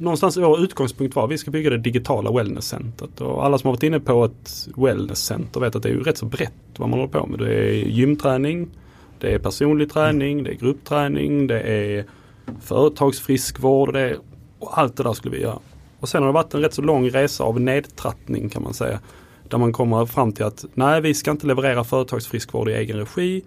någonstans 0.01 0.37
vår 0.37 0.61
utgångspunkt 0.61 1.17
var 1.17 1.25
att 1.25 1.31
vi 1.31 1.39
ska 1.39 1.51
bygga 1.51 1.71
det 1.71 1.79
digitala 1.79 2.33
wellnesscentret. 2.33 3.21
Och 3.21 3.45
alla 3.45 3.59
som 3.59 3.69
har 3.69 3.73
varit 3.73 3.83
inne 3.83 4.01
på 4.01 4.25
ett 4.25 4.69
wellnesscenter 4.77 5.61
vet 5.61 5.77
att 5.77 5.83
det 5.83 5.89
är 5.89 5.93
ju 5.93 6.03
rätt 6.03 6.19
så 6.19 6.27
brett 6.27 6.53
vad 6.77 6.89
man 6.89 6.99
håller 6.99 7.13
på 7.13 7.27
med. 7.27 7.39
Det 7.39 7.55
är 7.55 7.73
gymträning, 7.73 8.69
det 9.19 9.35
är 9.35 9.39
personlig 9.39 9.93
träning, 9.93 10.43
det 10.43 10.51
är 10.51 10.55
gruppträning, 10.55 11.47
det 11.47 11.61
är 11.61 12.05
företagsfriskvård 12.61 13.93
det 13.93 14.01
är, 14.01 14.17
och 14.59 14.79
allt 14.79 14.97
det 14.97 15.03
där 15.03 15.13
skulle 15.13 15.37
vi 15.37 15.43
göra. 15.43 15.59
Och 16.01 16.09
sen 16.09 16.23
har 16.23 16.29
det 16.29 16.35
varit 16.35 16.55
en 16.55 16.61
rätt 16.61 16.75
så 16.75 16.83
lång 16.83 17.11
resa 17.11 17.45
av 17.45 17.61
nedtrattning 17.61 18.49
kan 18.49 18.63
man 18.63 18.75
säga. 18.75 19.01
Där 19.49 19.59
man 19.59 19.73
kommer 19.73 20.07
fram 20.07 20.33
till 20.33 20.45
att 20.45 20.65
nej 20.75 21.01
vi 21.01 21.15
ska 21.15 21.31
inte 21.31 21.47
leverera 21.47 21.85
företagsfriskvård 21.85 22.69
i 22.69 22.73
egen 22.73 22.97
regi. 22.97 23.43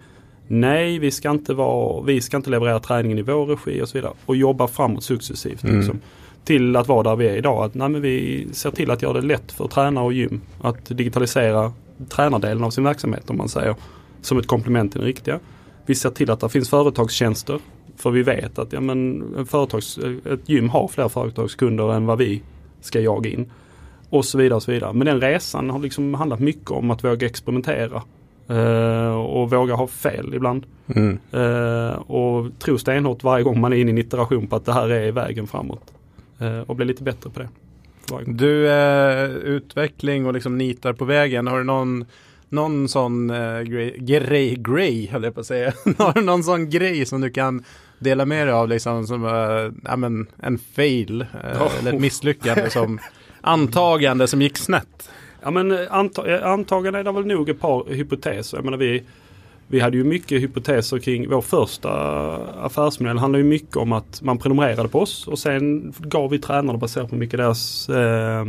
Nej, 0.46 0.98
vi 0.98 1.10
ska 1.10 1.30
inte, 1.30 1.54
vara, 1.54 2.02
vi 2.02 2.20
ska 2.20 2.36
inte 2.36 2.50
leverera 2.50 2.80
träningen 2.80 3.18
i 3.18 3.22
vår 3.22 3.46
regi 3.46 3.82
och 3.82 3.88
så 3.88 3.98
vidare. 3.98 4.12
Och 4.26 4.36
jobba 4.36 4.68
framåt 4.68 5.04
successivt. 5.04 5.64
Mm. 5.64 5.76
Liksom 5.76 6.00
till 6.44 6.76
att 6.76 6.88
vara 6.88 7.02
där 7.02 7.16
vi 7.16 7.28
är 7.28 7.36
idag. 7.36 7.64
Att, 7.64 7.74
nej, 7.74 7.88
men 7.88 8.00
vi 8.00 8.46
ser 8.52 8.70
till 8.70 8.90
att 8.90 9.02
göra 9.02 9.12
det 9.12 9.26
lätt 9.26 9.52
för 9.52 9.68
tränare 9.68 10.04
och 10.04 10.12
gym 10.12 10.40
att 10.60 10.86
digitalisera 10.86 11.72
tränardelen 12.08 12.64
av 12.64 12.70
sin 12.70 12.84
verksamhet 12.84 13.30
om 13.30 13.36
man 13.36 13.48
säger. 13.48 13.74
Som 14.20 14.38
ett 14.38 14.46
komplement 14.46 14.92
till 14.92 15.00
den 15.00 15.06
riktiga. 15.06 15.40
Vi 15.86 15.94
ser 15.94 16.10
till 16.10 16.30
att 16.30 16.40
det 16.40 16.48
finns 16.48 16.70
företagstjänster. 16.70 17.58
För 17.96 18.10
vi 18.10 18.22
vet 18.22 18.58
att 18.58 18.72
ja, 18.72 18.80
men, 18.80 19.24
företags, 19.46 19.98
ett 20.24 20.48
gym 20.48 20.68
har 20.68 20.88
fler 20.88 21.08
företagskunder 21.08 21.92
än 21.92 22.06
vad 22.06 22.18
vi 22.18 22.42
ska 22.80 23.00
jaga 23.00 23.30
in. 23.30 23.50
Och 24.10 24.24
så 24.24 24.38
vidare 24.38 24.56
och 24.56 24.62
så 24.62 24.72
vidare. 24.72 24.92
Men 24.92 25.06
den 25.06 25.20
resan 25.20 25.70
har 25.70 25.78
liksom 25.78 26.14
handlat 26.14 26.40
mycket 26.40 26.70
om 26.70 26.90
att 26.90 27.04
våga 27.04 27.26
experimentera. 27.26 28.02
Uh, 28.50 29.14
och 29.14 29.50
våga 29.50 29.74
ha 29.74 29.86
fel 29.86 30.34
ibland. 30.34 30.66
Mm. 30.86 31.18
Uh, 31.34 31.92
och 31.92 32.58
tro 32.58 32.78
stenhårt 32.78 33.22
varje 33.22 33.44
gång 33.44 33.60
man 33.60 33.72
är 33.72 33.76
inne 33.76 33.90
i 33.90 33.92
en 33.92 33.98
iteration 33.98 34.46
på 34.46 34.56
att 34.56 34.64
det 34.64 34.72
här 34.72 34.90
är 34.90 35.12
vägen 35.12 35.46
framåt. 35.46 35.94
Uh, 36.44 36.60
och 36.60 36.76
bli 36.76 36.86
lite 36.86 37.02
bättre 37.02 37.30
på 37.30 37.40
det. 37.40 37.48
Du, 38.26 38.70
utveckling 39.42 40.26
och 40.26 40.34
liksom 40.34 40.58
nitar 40.58 40.92
på 40.92 41.04
vägen. 41.04 41.46
Har 41.46 41.58
du 41.58 41.64
någon 41.64 42.04
någon 42.54 42.88
sån 42.88 43.30
uh, 43.30 43.62
grej, 43.62 43.96
grej, 43.98 44.56
grej 44.58 45.06
höll 45.06 45.24
jag 45.24 45.34
på 45.34 45.40
att 45.40 45.46
säga. 45.46 45.72
Har 45.98 46.12
du 46.12 46.20
någon 46.20 46.44
sån 46.44 46.70
grej 46.70 47.06
som 47.06 47.20
du 47.20 47.30
kan 47.30 47.64
dela 47.98 48.24
med 48.24 48.46
dig 48.46 48.54
av 48.54 48.68
liksom 48.68 49.06
som 49.06 49.24
uh, 49.24 49.72
ja, 49.84 49.96
men, 49.96 50.26
en 50.36 50.58
fail 50.58 51.22
uh, 51.22 51.62
oh. 51.62 51.78
eller 51.78 51.92
ett 51.92 52.00
misslyckande 52.00 52.70
som 52.70 52.98
antagande 53.40 54.26
som 54.26 54.42
gick 54.42 54.56
snett? 54.56 55.10
Ja 55.42 55.50
men 55.50 55.88
anta 55.90 56.44
antagande 56.44 56.98
är 56.98 57.04
det 57.04 57.12
väl 57.12 57.26
nog 57.26 57.48
ett 57.48 57.60
par 57.60 57.84
hypoteser. 57.94 58.58
Jag 58.58 58.64
menar, 58.64 58.78
vi, 58.78 59.02
vi 59.68 59.80
hade 59.80 59.96
ju 59.96 60.04
mycket 60.04 60.42
hypoteser 60.42 60.98
kring 60.98 61.30
vår 61.30 61.40
första 61.40 61.90
affärsmodell. 62.64 63.16
Det 63.16 63.20
handlar 63.20 63.38
ju 63.38 63.44
mycket 63.44 63.76
om 63.76 63.92
att 63.92 64.22
man 64.22 64.38
prenumererade 64.38 64.88
på 64.88 65.00
oss 65.00 65.28
och 65.28 65.38
sen 65.38 65.92
gav 65.98 66.30
vi 66.30 66.38
tränare 66.38 66.78
baserat 66.78 67.10
på 67.10 67.16
mycket 67.16 67.38
deras 67.38 67.88
eh, 67.88 68.44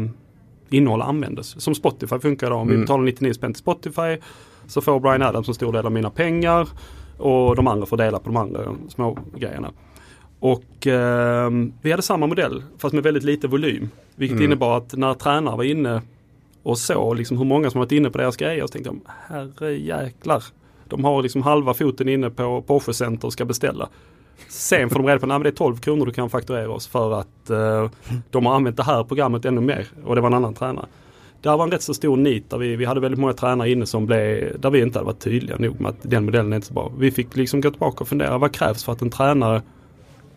innehåll 0.69 1.01
användes. 1.01 1.61
Som 1.61 1.75
Spotify 1.75 2.19
funkar 2.19 2.49
då. 2.49 2.55
Om 2.55 2.61
mm. 2.61 2.75
vi 2.75 2.81
betalar 2.81 3.03
99 3.03 3.33
spänn 3.33 3.53
till 3.53 3.59
Spotify 3.59 4.17
så 4.67 4.81
får 4.81 4.99
Brian 4.99 5.21
Adams 5.21 5.47
en 5.47 5.53
stor 5.53 5.73
del 5.73 5.85
av 5.85 5.91
mina 5.91 6.09
pengar 6.09 6.67
och 7.17 7.55
de 7.55 7.67
andra 7.67 7.85
får 7.85 7.97
dela 7.97 8.19
på 8.19 8.25
de 8.25 8.37
andra 8.37 8.75
små 8.89 9.19
grejerna. 9.35 9.71
Och 10.39 10.87
eh, 10.87 11.51
vi 11.81 11.91
hade 11.91 12.03
samma 12.03 12.27
modell 12.27 12.63
fast 12.77 12.93
med 12.93 13.03
väldigt 13.03 13.23
lite 13.23 13.47
volym. 13.47 13.89
Vilket 14.15 14.35
mm. 14.35 14.45
innebar 14.45 14.77
att 14.77 14.93
när 14.93 15.13
tränare 15.13 15.57
var 15.57 15.63
inne 15.63 16.01
och 16.63 16.77
såg 16.77 17.15
liksom 17.15 17.37
hur 17.37 17.45
många 17.45 17.69
som 17.69 17.79
varit 17.79 17.91
inne 17.91 18.09
på 18.09 18.17
deras 18.17 18.37
grejer 18.37 18.61
så 18.61 18.67
tänkte 18.67 18.89
jag 18.89 18.99
herre 19.27 19.77
jäklar. 19.77 20.43
De 20.95 21.05
har 21.05 21.23
liksom 21.23 21.41
halva 21.41 21.73
foten 21.73 22.09
inne 22.09 22.29
på 22.29 22.61
Porsche 22.61 22.93
Center 22.93 23.27
och 23.27 23.33
ska 23.33 23.45
beställa. 23.45 23.89
Sen 24.49 24.89
får 24.89 24.99
de 24.99 25.07
reda 25.07 25.19
på 25.19 25.33
att 25.33 25.43
det 25.43 25.49
är 25.49 25.51
12 25.51 25.77
kronor 25.77 26.05
du 26.05 26.11
kan 26.11 26.29
fakturera 26.29 26.71
oss 26.71 26.87
för 26.87 27.19
att 27.19 27.49
eh, 27.49 27.89
de 28.31 28.45
har 28.45 28.55
använt 28.55 28.77
det 28.77 28.83
här 28.83 29.03
programmet 29.03 29.45
ännu 29.45 29.61
mer. 29.61 29.87
Och 30.05 30.15
det 30.15 30.21
var 30.21 30.27
en 30.27 30.33
annan 30.33 30.53
tränare. 30.53 30.85
Det 31.41 31.49
var 31.49 31.63
en 31.63 31.71
rätt 31.71 31.81
så 31.81 31.93
stor 31.93 32.17
nit 32.17 32.49
där 32.49 32.57
vi, 32.57 32.75
vi 32.75 32.85
hade 32.85 32.99
väldigt 32.99 33.19
många 33.19 33.33
tränare 33.33 33.71
inne 33.71 33.85
som 33.85 34.05
blev, 34.05 34.59
där 34.59 34.69
vi 34.69 34.81
inte 34.81 34.99
hade 34.99 35.05
varit 35.05 35.19
tydliga 35.19 35.57
nog 35.57 35.81
med 35.81 35.89
att 35.89 35.97
den 36.01 36.25
modellen 36.25 36.53
är 36.53 36.55
inte 36.55 36.67
så 36.67 36.73
bra. 36.73 36.91
Vi 36.97 37.11
fick 37.11 37.35
liksom 37.35 37.61
gå 37.61 37.69
tillbaka 37.69 37.97
och 38.01 38.07
fundera, 38.07 38.37
vad 38.37 38.53
krävs 38.53 38.83
för 38.83 38.91
att 38.91 39.01
en 39.01 39.09
tränare 39.09 39.61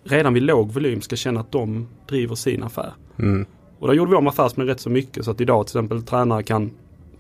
redan 0.04 0.34
vid 0.34 0.42
låg 0.42 0.72
volym 0.72 1.00
ska 1.00 1.16
känna 1.16 1.40
att 1.40 1.52
de 1.52 1.88
driver 2.08 2.34
sin 2.34 2.62
affär. 2.62 2.92
Mm. 3.18 3.46
Och 3.78 3.86
då 3.86 3.94
gjorde 3.94 4.10
vi 4.10 4.16
om 4.16 4.26
affärsmodellen 4.26 4.74
rätt 4.74 4.80
så 4.80 4.90
mycket 4.90 5.24
så 5.24 5.30
att 5.30 5.40
idag 5.40 5.66
till 5.66 5.70
exempel 5.70 6.02
tränare 6.02 6.42
kan, 6.42 6.70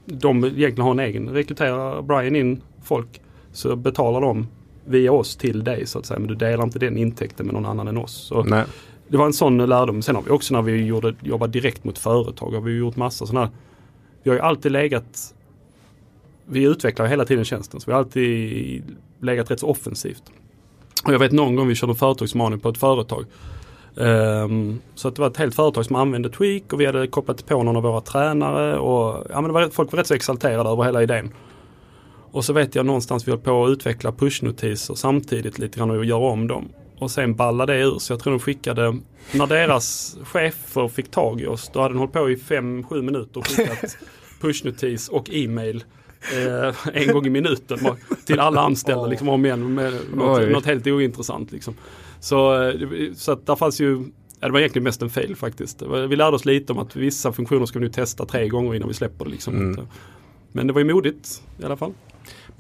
de 0.04 0.44
egentligen 0.44 0.82
har 0.82 0.90
en 0.90 1.00
egen, 1.00 1.28
rekryterar 1.28 2.02
Brian 2.02 2.36
in 2.36 2.62
folk 2.82 3.20
så 3.58 3.76
betalar 3.76 4.20
de 4.20 4.46
via 4.84 5.12
oss 5.12 5.36
till 5.36 5.64
dig 5.64 5.86
så 5.86 5.98
att 5.98 6.06
säga. 6.06 6.18
Men 6.18 6.28
du 6.28 6.34
delar 6.34 6.64
inte 6.64 6.78
den 6.78 6.96
intäkten 6.96 7.46
med 7.46 7.54
någon 7.54 7.66
annan 7.66 7.88
än 7.88 7.96
oss. 7.96 8.12
Så 8.12 8.42
det 9.08 9.16
var 9.16 9.26
en 9.26 9.32
sån 9.32 9.66
lärdom. 9.66 10.02
Sen 10.02 10.14
har 10.14 10.22
vi 10.22 10.30
också 10.30 10.54
när 10.54 10.62
vi 10.62 10.84
gjorde, 10.84 11.14
jobbade 11.22 11.52
direkt 11.52 11.84
mot 11.84 11.98
företag 11.98 12.50
har 12.50 12.60
vi 12.60 12.76
gjort 12.76 12.96
massa 12.96 13.26
sådana 13.26 13.50
Vi 14.22 14.30
har 14.30 14.36
ju 14.36 14.42
alltid 14.42 14.72
legat 14.72 15.34
Vi 16.46 16.62
utvecklar 16.62 17.06
hela 17.06 17.24
tiden 17.24 17.44
tjänsten 17.44 17.80
så 17.80 17.86
vi 17.86 17.92
har 17.92 17.98
alltid 17.98 18.82
legat 19.20 19.50
rätt 19.50 19.60
så 19.60 19.68
offensivt. 19.68 20.22
Och 21.04 21.12
jag 21.12 21.18
vet 21.18 21.32
någon 21.32 21.56
gång 21.56 21.68
vi 21.68 21.74
körde 21.74 21.94
företagsmaning 21.94 22.60
på 22.60 22.68
ett 22.68 22.78
företag. 22.78 23.24
Um, 23.94 24.80
så 24.94 25.08
att 25.08 25.14
det 25.14 25.20
var 25.20 25.28
ett 25.28 25.36
helt 25.36 25.54
företag 25.54 25.84
som 25.84 25.96
använde 25.96 26.30
Tweak 26.30 26.72
och 26.72 26.80
vi 26.80 26.86
hade 26.86 27.06
kopplat 27.06 27.46
på 27.46 27.62
någon 27.62 27.76
av 27.76 27.82
våra 27.82 28.00
tränare 28.00 28.78
och 28.78 29.26
ja, 29.30 29.40
men 29.40 29.52
var, 29.52 29.68
folk 29.68 29.92
var 29.92 29.98
rätt 29.98 30.06
så 30.06 30.14
exalterade 30.14 30.70
över 30.70 30.84
hela 30.84 31.02
idén. 31.02 31.30
Och 32.30 32.44
så 32.44 32.52
vet 32.52 32.74
jag 32.74 32.86
någonstans 32.86 33.26
vi 33.26 33.32
höll 33.32 33.40
på 33.40 33.64
att 33.64 33.70
utveckla 33.70 34.12
pushnotiser 34.12 34.94
samtidigt 34.94 35.58
lite 35.58 35.78
grann 35.78 35.90
och 35.90 36.04
göra 36.04 36.30
om 36.30 36.46
dem. 36.46 36.68
Och 36.98 37.10
sen 37.10 37.34
ballade 37.34 37.72
det 37.72 37.80
ur 37.80 37.98
så 37.98 38.12
jag 38.12 38.20
tror 38.20 38.32
de 38.32 38.40
skickade, 38.40 38.98
när 39.32 39.46
deras 39.46 40.16
chefer 40.22 40.88
fick 40.88 41.10
tag 41.10 41.40
i 41.40 41.46
oss, 41.46 41.70
då 41.72 41.80
hade 41.80 41.94
de 41.94 41.98
hållit 41.98 42.12
på 42.12 42.30
i 42.30 42.36
5-7 42.36 43.02
minuter 43.02 43.40
och 43.40 43.46
skickat 43.46 43.98
pushnotis 44.40 45.08
och 45.08 45.30
e-mail 45.32 45.84
eh, 46.36 46.74
en 46.92 47.12
gång 47.12 47.26
i 47.26 47.30
minuten 47.30 47.78
till 48.26 48.40
alla 48.40 48.60
anställda 48.60 49.06
liksom 49.06 49.28
om 49.28 49.46
igen 49.46 49.74
med 49.74 49.92
något, 50.14 50.50
något 50.50 50.66
helt 50.66 50.86
ointressant. 50.86 51.52
Liksom. 51.52 51.74
Så, 52.20 52.68
eh, 52.68 52.74
så 53.16 53.32
att 53.32 53.46
där 53.46 53.56
fanns 53.56 53.80
ju 53.80 54.04
Ja, 54.40 54.46
det 54.46 54.52
var 54.52 54.60
egentligen 54.60 54.84
mest 54.84 55.02
en 55.02 55.10
fail 55.10 55.36
faktiskt. 55.36 55.82
Vi 55.82 56.16
lärde 56.16 56.36
oss 56.36 56.44
lite 56.44 56.72
om 56.72 56.78
att 56.78 56.96
vissa 56.96 57.32
funktioner 57.32 57.66
ska 57.66 57.78
vi 57.78 57.84
nu 57.84 57.92
testa 57.92 58.26
tre 58.26 58.48
gånger 58.48 58.74
innan 58.74 58.88
vi 58.88 58.94
släpper 58.94 59.24
det. 59.24 59.30
Liksom. 59.30 59.56
Mm. 59.56 59.86
Men 60.52 60.66
det 60.66 60.72
var 60.72 60.80
ju 60.80 60.94
modigt 60.94 61.42
i 61.60 61.64
alla 61.64 61.76
fall. 61.76 61.92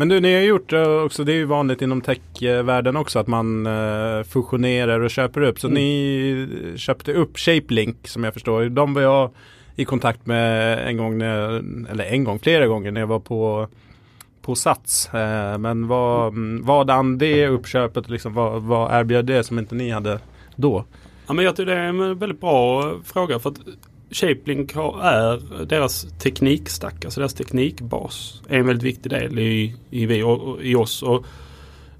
Men 0.00 0.08
du, 0.08 0.20
ni 0.20 0.34
har 0.34 0.42
gjort 0.42 0.72
eh, 0.72 1.02
också, 1.04 1.24
det 1.24 1.32
är 1.32 1.36
ju 1.36 1.44
vanligt 1.44 1.82
inom 1.82 2.00
techvärlden 2.00 2.96
också 2.96 3.18
att 3.18 3.26
man 3.26 3.66
uh, 3.66 4.22
fusionerar 4.22 5.00
och 5.00 5.10
köper 5.10 5.40
upp. 5.40 5.60
Så 5.60 5.66
mm. 5.66 5.74
ni 5.74 6.74
köpte 6.76 7.12
upp 7.12 7.38
ShapeLink 7.38 8.08
som 8.08 8.24
jag 8.24 8.34
förstår. 8.34 8.64
De 8.64 8.94
var 8.94 9.02
jag 9.02 9.30
i 9.76 9.84
kontakt 9.84 10.26
med 10.26 10.78
en 10.88 10.96
gång, 10.96 11.18
när, 11.18 11.48
eller 11.90 12.04
en 12.04 12.24
gång, 12.24 12.38
flera 12.38 12.66
gånger 12.66 12.90
när 12.90 13.00
jag 13.00 13.06
var 13.06 13.20
på 13.20 13.68
på 14.42 14.54
Sats. 14.54 15.10
Uh, 15.14 15.58
men 15.58 15.88
vad, 15.88 16.28
mm, 16.28 16.64
vadan 16.64 17.18
det 17.18 17.48
uppköpet, 17.48 18.08
liksom, 18.08 18.34
vad, 18.34 18.62
vad 18.62 19.00
erbjöd 19.00 19.24
det 19.24 19.44
som 19.44 19.58
inte 19.58 19.74
ni 19.74 19.90
hade 19.90 20.20
då? 20.56 20.84
Ja, 21.26 21.32
men 21.32 21.44
jag 21.44 21.56
tycker 21.56 21.74
det 21.74 21.80
är 21.80 21.88
en 21.88 22.18
väldigt 22.18 22.40
bra 22.40 22.92
fråga. 23.04 23.38
för 23.38 23.50
att 23.50 23.58
ShapeLink 24.10 24.76
är 25.02 25.64
deras 25.64 26.06
teknikstack, 26.18 27.04
alltså 27.04 27.20
deras 27.20 27.34
teknikbas. 27.34 28.42
Är 28.48 28.58
en 28.58 28.66
väldigt 28.66 28.84
viktig 28.84 29.12
del 29.12 29.38
i, 29.38 29.76
i, 29.90 30.06
vi, 30.06 30.22
och, 30.22 30.62
i 30.62 30.74
oss. 30.74 31.02
Och, 31.02 31.24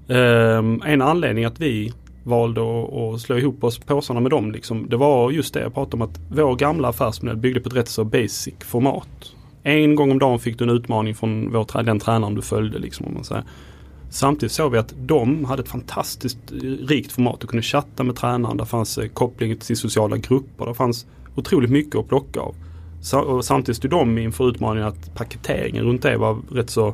um, 0.07 0.81
en 0.85 1.01
anledning 1.01 1.45
att 1.45 1.59
vi 1.59 1.93
valde 2.23 2.61
att 2.61 3.21
slå 3.21 3.37
ihop 3.37 3.63
oss 3.63 3.79
påsarna 3.79 4.19
med 4.19 4.31
dem. 4.31 4.51
Liksom, 4.51 4.89
det 4.89 4.97
var 4.97 5.31
just 5.31 5.53
det 5.53 5.61
jag 5.61 5.73
pratade 5.73 5.95
om 5.95 6.01
att 6.01 6.19
vår 6.29 6.55
gamla 6.55 6.87
affärsmodell 6.87 7.37
byggde 7.37 7.59
på 7.59 7.69
ett 7.69 7.75
rätt 7.75 7.89
så 7.89 8.03
basic 8.03 8.53
format. 8.59 9.35
En 9.63 9.95
gång 9.95 10.11
om 10.11 10.19
dagen 10.19 10.39
fick 10.39 10.57
du 10.57 10.63
en 10.63 10.69
utmaning 10.69 11.15
från 11.15 11.51
vår, 11.51 11.83
den 11.83 11.99
tränaren 11.99 12.35
du 12.35 12.41
följde. 12.41 12.79
Liksom, 12.79 13.05
om 13.05 13.13
man 13.13 13.23
säger. 13.23 13.43
Samtidigt 14.09 14.51
såg 14.51 14.71
vi 14.71 14.77
att 14.77 14.93
de 14.97 15.45
hade 15.45 15.61
ett 15.61 15.69
fantastiskt 15.69 16.51
eh, 16.51 16.87
rikt 16.87 17.11
format. 17.11 17.39
Du 17.39 17.47
kunde 17.47 17.63
chatta 17.63 18.03
med 18.03 18.15
tränaren. 18.15 18.57
Det 18.57 18.65
fanns 18.65 18.97
eh, 18.97 19.07
koppling 19.07 19.57
till 19.57 19.77
sociala 19.77 20.17
grupper. 20.17 20.65
Det 20.65 20.73
fanns 20.73 21.05
otroligt 21.35 21.71
mycket 21.71 21.95
att 21.95 22.07
plocka 22.07 22.39
av. 22.39 22.55
Samtidigt 23.41 23.77
stod 23.77 23.91
de 23.91 24.17
inför 24.17 24.49
utmaningen 24.49 24.87
att 24.87 25.15
paketeringen 25.15 25.83
runt 25.83 26.01
det 26.01 26.17
var 26.17 26.37
rätt 26.51 26.69
så 26.69 26.93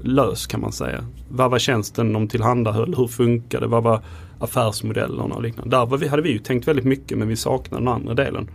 lös 0.00 0.46
kan 0.46 0.60
man 0.60 0.72
säga. 0.72 1.04
Vad 1.28 1.50
var 1.50 1.58
tjänsten 1.58 2.12
de 2.12 2.28
tillhandahöll? 2.28 2.94
Hur 2.98 3.06
funkade 3.06 3.66
Vad 3.66 3.82
var 3.82 4.00
affärsmodellerna 4.38 5.34
och 5.34 5.42
liknande? 5.42 5.76
Där 5.76 5.96
vi, 5.96 6.08
hade 6.08 6.22
vi 6.22 6.32
ju 6.32 6.38
tänkt 6.38 6.68
väldigt 6.68 6.84
mycket 6.84 7.18
men 7.18 7.28
vi 7.28 7.36
saknade 7.36 7.84
den 7.84 7.94
andra 7.94 8.14
delen. 8.14 8.48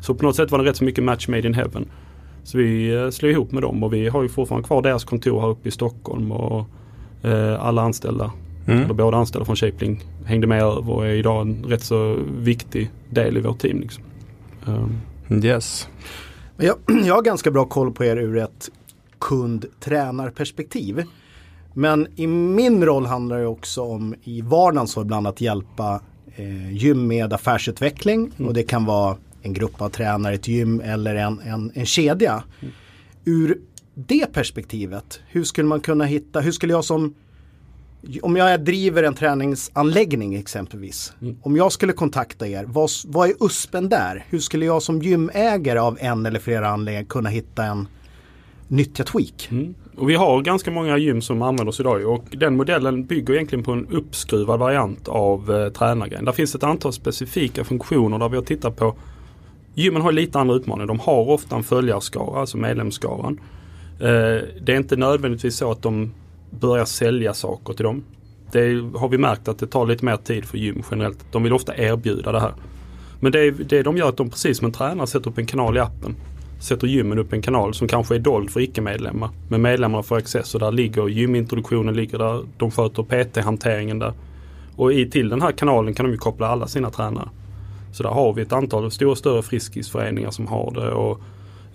Så 0.00 0.14
på 0.14 0.24
något 0.24 0.36
sätt 0.36 0.50
var 0.50 0.58
det 0.58 0.64
rätt 0.64 0.76
så 0.76 0.84
mycket 0.84 1.04
match 1.04 1.28
made 1.28 1.46
in 1.46 1.54
heaven. 1.54 1.86
Så 2.44 2.58
vi 2.58 2.94
eh, 2.94 3.10
slog 3.10 3.32
ihop 3.32 3.52
med 3.52 3.62
dem 3.62 3.82
och 3.82 3.92
vi 3.92 4.08
har 4.08 4.22
ju 4.22 4.28
fortfarande 4.28 4.66
kvar 4.66 4.82
deras 4.82 5.04
kontor 5.04 5.40
här 5.40 5.48
uppe 5.48 5.68
i 5.68 5.72
Stockholm 5.72 6.32
och 6.32 6.66
eh, 7.22 7.64
alla 7.64 7.82
anställda, 7.82 8.32
mm. 8.66 8.84
eller 8.84 8.94
båda 8.94 9.16
anställda 9.16 9.44
från 9.44 9.56
Shapling 9.56 10.04
hängde 10.24 10.46
med 10.46 10.62
över 10.62 10.90
och 10.90 11.06
är 11.06 11.10
idag 11.10 11.42
en 11.42 11.64
rätt 11.68 11.82
så 11.82 12.16
viktig 12.38 12.90
del 13.10 13.36
i 13.36 13.40
vårt 13.40 13.58
team. 13.58 13.80
Liksom. 13.80 14.04
Um. 14.66 15.00
Yes. 15.44 15.88
Jag, 16.56 16.76
jag 17.04 17.14
har 17.14 17.22
ganska 17.22 17.50
bra 17.50 17.64
koll 17.64 17.92
på 17.92 18.04
er 18.04 18.16
ur 18.16 18.36
ett 18.36 18.70
kund-tränarperspektiv. 19.18 21.04
Men 21.74 22.06
i 22.16 22.26
min 22.26 22.84
roll 22.84 23.06
handlar 23.06 23.38
det 23.38 23.46
också 23.46 23.82
om 23.82 24.14
i 24.24 24.40
vardagen 24.40 24.88
så 24.88 25.02
ibland 25.02 25.26
att 25.26 25.40
hjälpa 25.40 26.00
eh, 26.36 26.72
gym 26.72 27.06
med 27.06 27.32
affärsutveckling. 27.32 28.32
Mm. 28.36 28.48
Och 28.48 28.54
det 28.54 28.62
kan 28.62 28.84
vara 28.84 29.16
en 29.42 29.52
grupp 29.52 29.80
av 29.82 29.88
tränare, 29.88 30.34
ett 30.34 30.48
gym 30.48 30.80
eller 30.80 31.14
en, 31.14 31.40
en, 31.40 31.72
en 31.74 31.86
kedja. 31.86 32.42
Mm. 32.60 32.74
Ur 33.24 33.60
det 33.94 34.32
perspektivet, 34.32 35.20
hur 35.26 35.44
skulle 35.44 35.68
man 35.68 35.80
kunna 35.80 36.04
hitta, 36.04 36.40
hur 36.40 36.52
skulle 36.52 36.72
jag 36.72 36.84
som 36.84 37.14
om 38.22 38.36
jag 38.36 38.64
driver 38.64 39.02
en 39.02 39.14
träningsanläggning 39.14 40.34
exempelvis. 40.34 41.12
Mm. 41.22 41.36
Om 41.42 41.56
jag 41.56 41.72
skulle 41.72 41.92
kontakta 41.92 42.48
er, 42.48 42.64
vad, 42.64 42.90
vad 43.06 43.28
är 43.28 43.34
USPen 43.40 43.88
där? 43.88 44.24
Hur 44.28 44.38
skulle 44.38 44.66
jag 44.66 44.82
som 44.82 45.02
gymägare 45.02 45.80
av 45.80 45.98
en 46.00 46.26
eller 46.26 46.40
flera 46.40 46.68
anläggningar 46.68 47.04
kunna 47.04 47.28
hitta 47.28 47.64
en 47.64 47.88
nyttja 48.68 49.04
tweak? 49.04 49.48
Mm. 49.50 49.74
Och 49.96 50.10
vi 50.10 50.14
har 50.14 50.42
ganska 50.42 50.70
många 50.70 50.98
gym 50.98 51.22
som 51.22 51.42
använder 51.42 51.68
oss 51.68 51.80
idag 51.80 52.06
och 52.06 52.24
den 52.30 52.56
modellen 52.56 53.06
bygger 53.06 53.34
egentligen 53.34 53.64
på 53.64 53.72
en 53.72 53.86
uppskruvad 53.86 54.58
variant 54.58 55.08
av 55.08 55.54
eh, 55.54 55.72
tränargrejen. 55.72 56.24
Där 56.24 56.32
finns 56.32 56.54
ett 56.54 56.64
antal 56.64 56.92
specifika 56.92 57.64
funktioner 57.64 58.18
där 58.18 58.28
vi 58.28 58.36
har 58.36 58.44
tittat 58.44 58.76
på 58.76 58.96
Gymmen 59.78 60.02
har 60.02 60.12
lite 60.12 60.38
andra 60.38 60.54
utmaningar. 60.54 60.86
De 60.86 61.00
har 61.00 61.28
ofta 61.28 61.56
en 61.56 61.62
följarskara, 61.62 62.40
alltså 62.40 62.56
medlemsskaran. 62.56 63.40
Eh, 64.00 64.06
det 64.60 64.68
är 64.68 64.76
inte 64.76 64.96
nödvändigtvis 64.96 65.56
så 65.56 65.70
att 65.70 65.82
de 65.82 66.12
börja 66.50 66.86
sälja 66.86 67.34
saker 67.34 67.72
till 67.72 67.84
dem. 67.84 68.04
det 68.52 68.98
har 68.98 69.08
vi 69.08 69.18
märkt 69.18 69.48
att 69.48 69.58
det 69.58 69.66
tar 69.66 69.86
lite 69.86 70.04
mer 70.04 70.16
tid 70.16 70.44
för 70.44 70.58
gym 70.58 70.82
generellt. 70.90 71.18
De 71.32 71.42
vill 71.42 71.52
ofta 71.52 71.76
erbjuda 71.76 72.32
det 72.32 72.40
här. 72.40 72.54
Men 73.20 73.32
det, 73.32 73.50
det 73.50 73.82
de 73.82 73.96
gör 73.96 74.04
är 74.04 74.08
att 74.08 74.16
de 74.16 74.30
precis 74.30 74.58
som 74.58 74.66
en 74.66 74.72
tränare 74.72 75.06
sätter 75.06 75.30
upp 75.30 75.38
en 75.38 75.46
kanal 75.46 75.76
i 75.76 75.80
appen. 75.80 76.16
Sätter 76.60 76.86
gymmen 76.86 77.18
upp 77.18 77.32
en 77.32 77.42
kanal 77.42 77.74
som 77.74 77.88
kanske 77.88 78.14
är 78.14 78.18
dold 78.18 78.50
för 78.50 78.60
icke-medlemmar. 78.60 79.30
Men 79.48 79.62
medlemmarna 79.62 80.02
får 80.02 80.16
access 80.16 80.54
och 80.54 80.60
där 80.60 80.72
ligger 80.72 81.08
gymintroduktionen 81.08 81.94
ligger 81.94 82.18
där. 82.18 82.42
De 82.56 82.70
sköter 82.70 83.02
PT-hanteringen 83.02 83.98
där. 83.98 84.12
Och 84.76 84.92
i, 84.92 85.10
till 85.10 85.28
den 85.28 85.42
här 85.42 85.52
kanalen 85.52 85.94
kan 85.94 86.06
de 86.06 86.12
ju 86.12 86.18
koppla 86.18 86.46
alla 86.46 86.66
sina 86.66 86.90
tränare. 86.90 87.28
Så 87.92 88.02
där 88.02 88.10
har 88.10 88.32
vi 88.32 88.42
ett 88.42 88.52
antal 88.52 88.90
stora 88.90 89.10
och 89.10 89.18
större 89.18 89.42
friskisföreningar 89.42 90.30
som 90.30 90.46
har 90.46 90.70
det. 90.74 90.90
Och, 90.90 91.20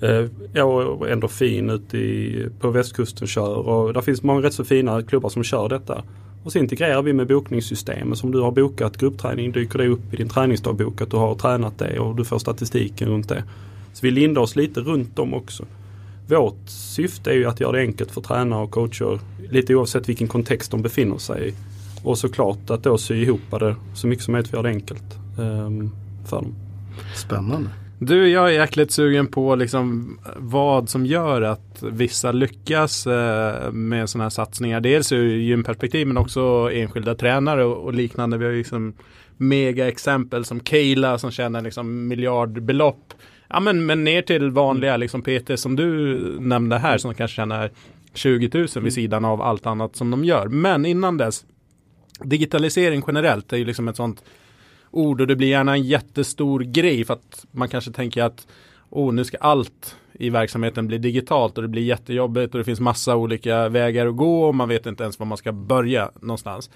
Eh, 0.02 0.26
ja, 0.54 0.64
och 0.64 1.10
Endorfin 1.10 1.70
ute 1.70 1.98
i, 1.98 2.48
på 2.60 2.72
västkusten 2.72 3.28
kör 3.28 3.56
och 3.58 3.94
det 3.94 4.02
finns 4.02 4.24
många 4.24 4.42
rätt 4.42 4.54
så 4.54 4.64
fina 4.64 5.02
klubbar 5.02 5.30
som 5.30 5.44
kör 5.44 5.70
detta. 5.70 6.04
Och 6.44 6.52
så 6.52 6.60
integrerar 6.60 7.02
vi 7.02 7.14
med 7.14 7.28
bokningssystemet. 7.28 8.18
Som 8.18 8.32
du 8.32 8.40
har 8.40 8.52
bokat 8.52 8.98
gruppträning 8.98 9.52
dyker 9.52 9.80
det 9.80 9.88
upp 9.88 10.14
i 10.14 10.18
din 10.18 10.30
träningsdagbok 10.30 11.02
att 11.02 11.12
du 11.12 11.18
har 11.18 11.36
tränat 11.36 11.80
det 11.80 12.00
och 12.00 12.16
du 12.16 12.26
får 12.26 12.40
statistiken 12.40 13.10
runt 13.10 13.30
det. 13.30 13.44
Så 13.94 14.00
vi 14.06 14.12
lindar 14.12 14.42
oss 14.42 14.56
lite 14.56 14.80
runt 14.80 15.16
dem 15.16 15.34
också. 15.34 15.66
Vårt 16.28 16.70
syfte 16.70 17.32
är 17.32 17.36
ju 17.36 17.46
att 17.46 17.60
göra 17.60 17.72
det 17.72 17.80
enkelt 17.80 18.12
för 18.12 18.22
tränare 18.22 18.64
och 18.64 18.72
coacher 18.72 19.20
lite 19.50 19.76
oavsett 19.76 20.10
vilken 20.10 20.28
kontext 20.28 20.72
de 20.72 20.82
befinner 20.82 21.18
sig 21.18 21.50
i. 21.50 21.54
Och 22.04 22.18
såklart 22.18 22.70
att 22.70 22.84
då 22.84 22.98
sy 22.98 23.22
ihop 23.22 23.42
det 23.50 23.76
så 23.94 24.08
mycket 24.08 24.26
som 24.26 24.32
möjligt 24.32 24.50
för 24.50 24.58
att 24.58 24.64
göra 24.64 24.72
det 24.72 24.78
enkelt 24.78 25.18
um, 25.38 25.92
för 26.26 26.38
dem. 26.38 26.56
Spännande. 27.16 27.70
Du, 28.04 28.30
jag 28.30 28.48
är 28.48 28.52
jäkligt 28.52 28.92
sugen 28.92 29.28
på 29.28 29.56
liksom 29.56 30.18
vad 30.38 30.90
som 30.90 31.06
gör 31.06 31.42
att 31.42 31.84
vissa 31.84 32.32
lyckas 32.32 33.08
eh, 33.08 33.72
med 33.72 34.10
sådana 34.10 34.24
här 34.24 34.30
satsningar. 34.30 34.80
Dels 34.80 35.12
ur 35.12 35.38
gymperspektiv 35.38 36.08
men 36.08 36.18
också 36.18 36.70
enskilda 36.74 37.16
tränare 37.16 37.66
och, 37.66 37.84
och 37.84 37.94
liknande. 37.94 38.38
Vi 38.38 38.46
har 38.46 38.52
ju 38.52 38.58
liksom 38.58 38.94
mega 39.38 39.88
exempel 39.88 40.46
som 40.46 40.60
Keila 40.60 41.18
som 41.18 41.32
tjänar 41.32 41.62
liksom 41.62 42.08
miljardbelopp. 42.08 43.14
Ja 43.48 43.60
men, 43.60 43.86
men 43.86 44.04
ner 44.04 44.22
till 44.22 44.52
vanliga 44.52 44.98
liksom 44.98 45.22
PT 45.22 45.60
som 45.60 45.76
du 45.76 46.18
nämnde 46.40 46.78
här 46.78 46.98
som 46.98 47.14
kanske 47.14 47.36
tjänar 47.36 47.72
20 48.14 48.50
000 48.54 48.84
vid 48.84 48.94
sidan 48.94 49.26
av 49.26 49.42
allt 49.42 49.66
annat 49.66 49.96
som 49.96 50.12
de 50.12 50.26
gör. 50.26 50.48
Men 50.48 50.86
innan 50.86 51.18
dess, 51.18 51.46
digitalisering 52.24 53.04
generellt 53.08 53.54
är 53.54 53.58
ju 53.58 53.66
liksom 53.66 53.88
ett 53.88 53.96
sånt 53.96 54.24
ord 54.92 55.22
och 55.22 55.28
det 55.28 55.36
blir 55.36 55.48
gärna 55.48 55.74
en 55.74 55.84
jättestor 55.84 56.60
grej 56.60 57.06
för 57.06 57.14
att 57.14 57.46
man 57.52 57.70
kanske 57.70 57.92
tänker 57.92 58.24
att 58.24 58.48
oh, 58.90 59.14
nu 59.14 59.26
ska 59.26 59.38
allt 59.38 59.96
i 60.14 60.30
verksamheten 60.30 60.88
bli 60.88 60.98
digitalt 60.98 61.58
och 61.58 61.62
det 61.62 61.68
blir 61.68 61.82
jättejobbigt 61.82 62.54
och 62.54 62.58
det 62.58 62.64
finns 62.64 62.80
massa 62.80 63.16
olika 63.16 63.70
vägar 63.70 64.08
att 64.08 64.16
gå 64.16 64.44
och 64.44 64.56
man 64.56 64.70
vet 64.70 64.86
inte 64.86 65.04
ens 65.04 65.20
var 65.20 65.26
man 65.26 65.38
ska 65.38 65.52
börja 65.52 66.12
någonstans. 66.22 66.70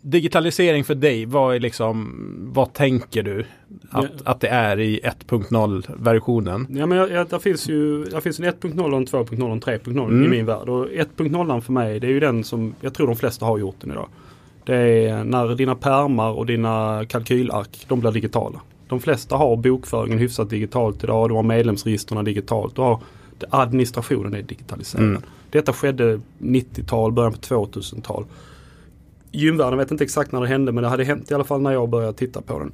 Digitalisering 0.00 0.84
för 0.84 0.94
dig, 0.94 1.26
vad 1.26 1.54
är 1.54 1.60
liksom, 1.60 2.14
vad 2.54 2.72
tänker 2.72 3.22
du 3.22 3.46
att, 3.90 4.04
ja. 4.04 4.30
att 4.30 4.40
det 4.40 4.48
är 4.48 4.80
i 4.80 5.00
1.0 5.00 5.84
versionen? 5.96 6.66
Ja 6.70 6.86
men 6.86 6.98
jag, 6.98 7.28
det 7.28 7.40
finns 7.40 7.68
ju 7.68 8.04
det 8.04 8.20
finns 8.20 8.38
en 8.40 8.44
1.0 8.44 8.90
och 8.90 8.96
en 8.96 9.06
2.0 9.06 9.42
och 9.42 9.52
en 9.52 9.60
3.0 9.60 10.08
mm. 10.08 10.24
i 10.24 10.28
min 10.28 10.46
värld. 10.46 10.68
Och 10.68 10.88
1.0 10.88 11.60
för 11.60 11.72
mig 11.72 12.00
det 12.00 12.06
är 12.06 12.10
ju 12.10 12.20
den 12.20 12.44
som 12.44 12.74
jag 12.80 12.94
tror 12.94 13.06
de 13.06 13.16
flesta 13.16 13.46
har 13.46 13.58
gjort 13.58 13.76
den 13.80 13.90
idag. 13.90 14.08
Det 14.64 14.76
är 14.76 15.24
när 15.24 15.54
dina 15.54 15.74
permar 15.74 16.30
och 16.30 16.46
dina 16.46 17.04
kalkylark, 17.08 17.84
de 17.88 18.00
blir 18.00 18.10
digitala. 18.10 18.60
De 18.88 19.00
flesta 19.00 19.36
har 19.36 19.56
bokföringen 19.56 20.18
hyfsat 20.18 20.50
digitalt 20.50 21.04
idag. 21.04 21.30
Du 21.30 21.34
har 21.34 21.42
medlemsregistren 21.42 22.24
digitalt. 22.24 22.76
Du 22.76 22.82
har, 22.82 23.00
administrationen 23.50 24.34
är 24.34 24.42
digitaliserad. 24.42 25.04
Mm. 25.04 25.22
Detta 25.50 25.72
skedde 25.72 26.20
90-tal, 26.38 27.12
början 27.12 27.32
på 27.32 27.38
2000-tal. 27.38 28.24
Gymvärlden 29.30 29.78
vet 29.78 29.90
inte 29.90 30.04
exakt 30.04 30.32
när 30.32 30.40
det 30.40 30.46
hände 30.46 30.72
men 30.72 30.82
det 30.82 30.88
hade 30.88 31.04
hänt 31.04 31.30
i 31.30 31.34
alla 31.34 31.44
fall 31.44 31.60
när 31.60 31.72
jag 31.72 31.88
började 31.88 32.12
titta 32.12 32.40
på 32.40 32.58
den. 32.58 32.72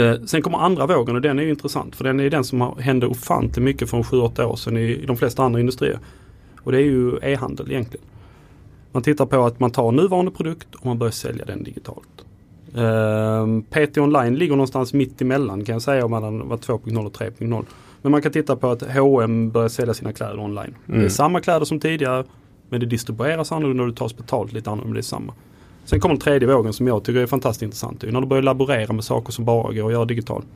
Eh, 0.00 0.20
sen 0.24 0.42
kommer 0.42 0.58
andra 0.58 0.86
vågen 0.86 1.16
och 1.16 1.22
den 1.22 1.38
är 1.38 1.46
intressant 1.46 1.96
för 1.96 2.04
den 2.04 2.20
är 2.20 2.30
den 2.30 2.44
som 2.44 2.74
hände 2.78 3.06
ofantligt 3.06 3.64
mycket 3.64 3.90
för 3.90 4.02
7-8 4.02 4.44
år 4.44 4.56
sedan 4.56 4.76
i, 4.76 4.80
i 4.80 5.06
de 5.06 5.16
flesta 5.16 5.42
andra 5.42 5.60
industrier. 5.60 5.98
Och 6.62 6.72
det 6.72 6.78
är 6.78 6.84
ju 6.84 7.18
e-handel 7.22 7.70
egentligen. 7.70 8.06
Man 8.96 9.02
tittar 9.02 9.26
på 9.26 9.44
att 9.44 9.60
man 9.60 9.70
tar 9.70 9.92
nuvarande 9.92 10.30
produkt 10.30 10.74
och 10.74 10.86
man 10.86 10.98
börjar 10.98 11.10
sälja 11.10 11.44
den 11.44 11.62
digitalt. 11.62 12.24
Uh, 12.76 12.82
ehm, 12.82 13.62
PT 13.62 13.98
online 13.98 14.34
ligger 14.34 14.52
någonstans 14.52 14.92
mitt 14.92 15.22
emellan 15.22 15.64
kan 15.64 15.72
jag 15.72 15.82
säga 15.82 16.08
mellan 16.08 16.42
2.0 16.42 17.06
och 17.06 17.12
3.0. 17.12 17.64
Men 18.02 18.12
man 18.12 18.22
kan 18.22 18.32
titta 18.32 18.56
på 18.56 18.70
att 18.70 18.82
H&M 18.82 19.50
börjar 19.50 19.68
sälja 19.68 19.94
sina 19.94 20.12
kläder 20.12 20.38
online. 20.38 20.66
Mm. 20.66 20.76
Det 20.86 20.92
är 20.92 20.96
mm. 20.96 21.10
samma 21.10 21.40
kläder 21.40 21.64
som 21.64 21.80
tidigare 21.80 22.24
men 22.68 22.80
det 22.80 22.86
distribueras 22.86 23.52
annorlunda 23.52 23.82
och 23.82 23.88
det 23.88 23.96
tas 23.96 24.16
betalt 24.16 24.52
lite 24.52 24.70
annorlunda 24.70 24.88
men 24.88 24.94
det 24.94 25.00
är 25.00 25.02
samma. 25.02 25.32
Sen 25.84 26.00
kommer 26.00 26.14
den 26.14 26.20
tredje 26.20 26.48
vågen 26.48 26.72
som 26.72 26.86
jag 26.86 27.04
tycker 27.04 27.20
är 27.20 27.26
fantastiskt 27.26 27.62
intressant. 27.62 28.00
Det 28.00 28.06
är 28.08 28.12
när 28.12 28.20
du 28.20 28.26
börjar 28.26 28.42
laborera 28.42 28.92
med 28.92 29.04
saker 29.04 29.32
som 29.32 29.44
bara 29.44 29.72
går 29.72 29.86
att 29.86 29.92
göra 29.92 30.04
digitalt. 30.04 30.46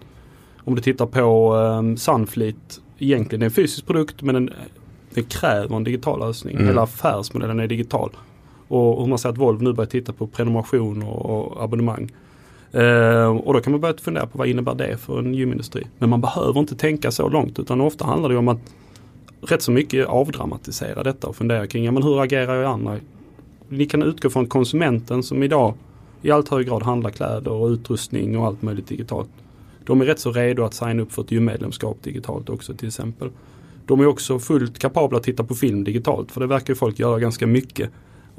Om 0.59 0.75
du 0.75 0.83
tittar 0.83 1.07
på 1.07 1.55
um, 1.55 1.97
Sunfleet, 1.97 2.81
egentligen 2.99 3.43
är 3.43 3.47
en 3.47 3.53
fysisk 3.53 3.87
produkt 3.87 4.23
men 4.23 4.35
den, 4.35 4.51
den 5.15 5.25
kräver 5.25 5.77
en 5.77 5.85
digital 5.85 6.21
lösning. 6.21 6.55
Mm. 6.55 6.67
Hela 6.67 6.83
affärsmodellen 6.83 7.61
är 7.61 7.67
digital. 7.67 8.11
Och 8.71 9.01
hur 9.03 9.09
man 9.09 9.19
ser 9.19 9.29
att 9.29 9.39
Volvo 9.39 9.65
nu 9.65 9.73
börjar 9.73 9.89
titta 9.89 10.13
på 10.13 10.27
prenumeration 10.27 11.03
och, 11.03 11.27
och 11.27 11.65
abonnemang. 11.65 12.11
Eh, 12.73 13.37
och 13.37 13.55
då 13.55 13.61
kan 13.61 13.73
man 13.73 13.81
börja 13.81 13.95
fundera 13.95 14.27
på 14.27 14.39
vad 14.39 14.49
innebär 14.49 14.75
det 14.75 14.97
för 14.97 15.19
en 15.19 15.35
gymindustri. 15.35 15.87
Men 15.99 16.11
man 16.11 16.21
behöver 16.21 16.61
inte 16.61 16.77
tänka 16.77 17.11
så 17.11 17.29
långt 17.29 17.59
utan 17.59 17.81
ofta 17.81 18.05
handlar 18.05 18.29
det 18.29 18.37
om 18.37 18.49
att 18.49 18.59
rätt 19.41 19.63
så 19.63 19.73
mycket 19.73 20.07
avdramatisera 20.07 21.03
detta 21.03 21.27
och 21.27 21.37
fundera 21.37 21.67
kring 21.67 21.85
ja, 21.85 21.93
men 21.93 22.03
hur 22.03 22.23
agerar 22.23 22.55
jag 22.55 22.63
i 22.63 22.67
andra. 22.67 22.97
Ni 23.69 23.87
kan 23.87 24.03
utgå 24.03 24.31
från 24.31 24.47
konsumenten 24.47 25.23
som 25.23 25.43
idag 25.43 25.75
i 26.23 26.31
allt 26.31 26.49
högre 26.49 26.65
grad 26.65 26.83
handlar 26.83 27.11
kläder 27.11 27.53
och 27.53 27.69
utrustning 27.69 28.39
och 28.39 28.47
allt 28.47 28.63
möjligt 28.63 28.87
digitalt. 28.87 29.31
De 29.85 30.01
är 30.01 30.05
rätt 30.05 30.19
så 30.19 30.33
redo 30.33 30.65
att 30.65 30.75
signa 30.75 31.03
upp 31.03 31.13
för 31.13 31.23
ett 31.23 31.33
gymmedlemskap 31.33 32.03
digitalt 32.03 32.49
också 32.49 32.75
till 32.75 32.89
exempel. 32.89 33.31
De 33.87 34.01
är 34.01 34.07
också 34.07 34.39
fullt 34.39 34.79
kapabla 34.79 35.19
att 35.19 35.25
titta 35.25 35.45
på 35.45 35.55
film 35.55 35.85
digitalt 35.85 36.33
för 36.33 36.41
det 36.41 36.47
verkar 36.47 36.75
folk 36.75 36.99
göra 36.99 37.19
ganska 37.19 37.47
mycket. 37.47 37.91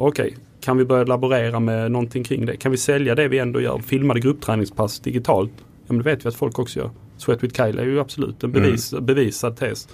Okej, 0.02 0.26
okay, 0.26 0.38
kan 0.62 0.78
vi 0.78 0.86
börja 0.86 1.04
laborera 1.04 1.60
med 1.60 1.92
någonting 1.92 2.24
kring 2.24 2.46
det? 2.46 2.58
Kan 2.58 2.72
vi 2.72 2.78
sälja 2.78 3.16
det 3.16 3.28
vi 3.28 3.40
ändå 3.40 3.62
gör? 3.62 3.80
Filmade 3.80 4.20
gruppträningspass 4.20 5.00
digitalt? 5.00 5.52
Ja 5.58 5.94
men 5.94 5.98
det 5.98 6.04
vet 6.04 6.26
vi 6.26 6.30
att 6.30 6.36
folk 6.36 6.60
också 6.60 6.80
gör. 6.80 6.90
Sweat 7.18 7.44
with 7.44 7.56
Kyle 7.56 7.80
är 7.80 7.86
ju 7.86 8.00
absolut 8.00 8.44
en 8.44 8.52
bevis, 8.52 8.94
mm. 8.94 9.06
bevisad 9.06 9.58
tes. 9.58 9.88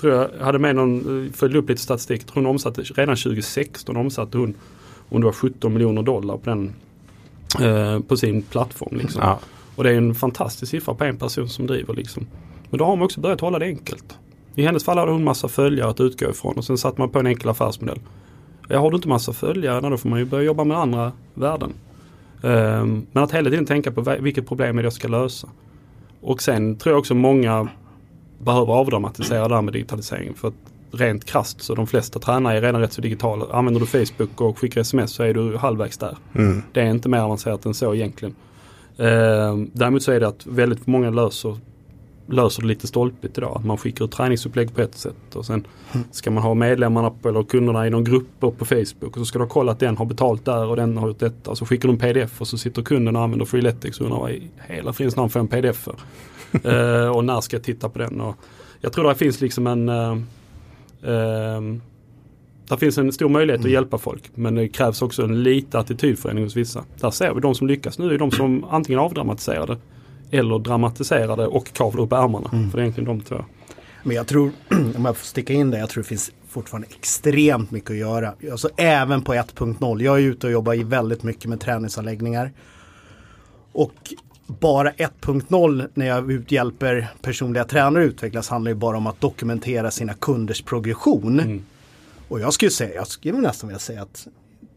Tror 0.00 0.12
jag 0.12 0.28
hade 0.44 0.58
med 0.58 0.76
någon, 0.76 1.32
följde 1.32 1.58
upp 1.58 1.68
lite 1.68 1.82
statistik. 1.82 2.24
Tror 2.24 2.34
hon 2.34 2.46
omsatte, 2.46 2.82
redan 2.82 3.16
2016 3.16 3.96
omsatte 3.96 4.38
hon 4.38 4.54
om 5.08 5.20
det 5.20 5.24
var 5.24 5.32
17 5.32 5.72
miljoner 5.72 6.02
dollar 6.02 6.36
på, 6.36 6.50
den, 6.50 6.72
eh, 7.60 8.00
på 8.00 8.16
sin 8.16 8.42
plattform. 8.42 8.96
Liksom. 8.96 9.20
Ja. 9.24 9.38
Och 9.76 9.84
det 9.84 9.90
är 9.90 9.96
en 9.96 10.14
fantastisk 10.14 10.70
siffra 10.70 10.94
på 10.94 11.04
en 11.04 11.16
person 11.16 11.48
som 11.48 11.66
driver. 11.66 11.94
Liksom. 11.94 12.26
Men 12.70 12.78
då 12.78 12.84
har 12.84 12.96
man 12.96 13.04
också 13.04 13.20
börjat 13.20 13.40
hålla 13.40 13.58
det 13.58 13.66
enkelt. 13.66 14.18
I 14.54 14.62
hennes 14.62 14.84
fall 14.84 14.98
hade 14.98 15.12
hon 15.12 15.24
massa 15.24 15.48
följare 15.48 15.90
att 15.90 16.00
utgå 16.00 16.30
ifrån 16.30 16.54
och 16.54 16.64
sen 16.64 16.78
satte 16.78 17.00
man 17.00 17.10
på 17.10 17.18
en 17.18 17.26
enkel 17.26 17.48
affärsmodell. 17.48 17.98
Ja, 18.68 18.78
har 18.78 18.90
du 18.90 18.96
inte 18.96 19.08
massa 19.08 19.32
följare, 19.32 19.90
då 19.90 19.96
får 19.96 20.08
man 20.08 20.18
ju 20.18 20.24
börja 20.24 20.44
jobba 20.44 20.64
med 20.64 20.78
andra 20.78 21.12
värden. 21.34 21.72
Um, 22.42 23.06
men 23.12 23.22
att 23.22 23.32
hela 23.32 23.50
tiden 23.50 23.66
tänka 23.66 23.92
på 23.92 24.16
vilket 24.20 24.48
problem 24.48 24.78
är 24.78 24.82
det 24.82 24.86
jag 24.86 24.92
ska 24.92 25.08
lösa. 25.08 25.48
Och 26.20 26.42
sen 26.42 26.76
tror 26.76 26.92
jag 26.92 26.98
också 26.98 27.14
många 27.14 27.68
behöver 28.38 28.72
avdramatisera 28.72 29.48
det 29.48 29.54
här 29.54 29.62
med 29.62 29.72
digitalisering. 29.72 30.34
För 30.34 30.48
att 30.48 30.54
rent 30.90 31.24
krast 31.24 31.62
så 31.62 31.74
de 31.74 31.86
flesta 31.86 32.18
tränare 32.18 32.56
är 32.56 32.62
redan 32.62 32.80
rätt 32.80 32.92
så 32.92 33.00
digitala. 33.00 33.46
Använder 33.52 33.80
du 33.80 33.86
Facebook 33.86 34.40
och 34.40 34.58
skickar 34.58 34.80
sms 34.80 35.12
så 35.12 35.22
är 35.22 35.34
du 35.34 35.56
halvvägs 35.56 35.98
där. 35.98 36.16
Mm. 36.34 36.62
Det 36.72 36.80
är 36.80 36.90
inte 36.90 37.08
mer 37.08 37.18
avancerat 37.18 37.66
än 37.66 37.74
så 37.74 37.94
egentligen. 37.94 38.34
Uh, 39.00 39.66
däremot 39.72 40.02
så 40.02 40.12
är 40.12 40.20
det 40.20 40.28
att 40.28 40.46
väldigt 40.46 40.86
många 40.86 41.10
löser 41.10 41.58
löser 42.26 42.62
det 42.62 42.68
lite 42.68 42.86
stolpigt 42.86 43.38
idag. 43.38 43.56
Att 43.56 43.64
man 43.64 43.76
skickar 43.76 44.04
ut 44.04 44.12
träningsupplägg 44.12 44.74
på 44.74 44.80
ett 44.80 44.94
sätt 44.94 45.34
och 45.34 45.46
sen 45.46 45.66
ska 46.10 46.30
man 46.30 46.42
ha 46.42 46.54
medlemmarna 46.54 47.10
på, 47.10 47.28
eller 47.28 47.42
kunderna 47.42 47.86
i 47.86 47.90
någon 47.90 48.04
grupp 48.04 48.40
på 48.40 48.64
Facebook 48.64 49.02
och 49.10 49.14
så 49.14 49.24
ska 49.24 49.38
du 49.38 49.46
kolla 49.46 49.72
att 49.72 49.78
den 49.78 49.96
har 49.96 50.06
betalt 50.06 50.44
där 50.44 50.66
och 50.66 50.76
den 50.76 50.96
har 50.96 51.08
gjort 51.08 51.18
detta. 51.18 51.50
Och 51.50 51.58
så 51.58 51.66
skickar 51.66 51.88
du 51.88 51.92
en 51.92 51.98
pdf 51.98 52.40
och 52.40 52.48
så 52.48 52.58
sitter 52.58 52.82
kunden 52.82 53.16
och 53.16 53.22
använder 53.22 53.46
Freeletics 53.46 54.00
och 54.00 54.06
undrar 54.06 54.20
vad 54.20 54.30
i 54.30 54.50
hela 54.68 54.92
fridens 54.92 55.16
namn 55.16 55.30
får 55.30 55.40
en 55.40 55.48
pdf 55.48 55.76
för. 55.76 55.96
uh, 57.04 57.10
och 57.16 57.24
när 57.24 57.40
ska 57.40 57.56
jag 57.56 57.64
titta 57.64 57.88
på 57.88 57.98
den? 57.98 58.20
Och 58.20 58.36
jag 58.80 58.92
tror 58.92 59.08
det 59.08 59.14
finns 59.14 59.40
liksom 59.40 59.66
en 59.66 59.88
uh, 59.88 60.16
uh, 61.08 61.78
det 62.68 62.78
finns 62.78 62.98
en 62.98 63.12
stor 63.12 63.28
möjlighet 63.28 63.60
mm. 63.60 63.68
att 63.68 63.72
hjälpa 63.72 63.98
folk 63.98 64.22
men 64.34 64.54
det 64.54 64.68
krävs 64.68 65.02
också 65.02 65.22
en 65.22 65.42
liten 65.42 65.80
attitydförändring 65.80 66.46
hos 66.46 66.56
vissa. 66.56 66.84
Där 67.00 67.10
ser 67.10 67.34
vi 67.34 67.40
de 67.40 67.54
som 67.54 67.66
lyckas 67.66 67.98
nu 67.98 68.14
är 68.14 68.18
de 68.18 68.30
som 68.30 68.64
antingen 68.70 68.98
avdramatiserar 68.98 69.78
det 70.34 70.38
eller 70.38 70.58
dramatiserade 70.58 71.46
och 71.46 71.72
kavla 71.72 72.02
upp 72.02 72.12
ärmarna. 72.12 72.50
Mm. 72.52 72.70
För 72.70 72.78
det 72.78 72.82
är 72.82 72.84
egentligen 72.84 73.18
de 73.18 73.20
två. 73.20 73.44
Men 74.02 74.16
jag 74.16 74.26
tror, 74.26 74.50
om 74.96 75.04
jag 75.04 75.16
får 75.16 75.26
sticka 75.26 75.52
in 75.52 75.70
det, 75.70 75.78
jag 75.78 75.90
tror 75.90 76.02
det 76.02 76.08
finns 76.08 76.32
fortfarande 76.48 76.88
extremt 76.90 77.70
mycket 77.70 77.90
att 77.90 77.96
göra. 77.96 78.34
Alltså 78.50 78.68
även 78.76 79.22
på 79.22 79.34
1.0. 79.34 80.02
Jag 80.02 80.18
är 80.18 80.22
ute 80.22 80.46
och 80.46 80.52
jobbar 80.52 80.84
väldigt 80.84 81.22
mycket 81.22 81.44
med 81.44 81.60
träningsanläggningar. 81.60 82.52
Och 83.72 84.14
bara 84.46 84.90
1.0 84.90 85.88
när 85.94 86.06
jag 86.06 86.44
hjälper 86.52 87.08
personliga 87.22 87.64
tränare 87.64 88.04
att 88.04 88.08
utvecklas 88.08 88.48
handlar 88.48 88.70
ju 88.70 88.74
bara 88.74 88.96
om 88.96 89.06
att 89.06 89.20
dokumentera 89.20 89.90
sina 89.90 90.14
kunders 90.14 90.62
progression. 90.62 91.40
Mm. 91.40 91.64
Och 92.28 92.40
jag 92.40 92.52
skulle 92.52 92.70
säga, 92.70 92.94
jag 92.94 93.06
skulle 93.06 93.38
nästan 93.38 93.68
vilja 93.68 93.78
säga 93.78 94.02
att 94.02 94.26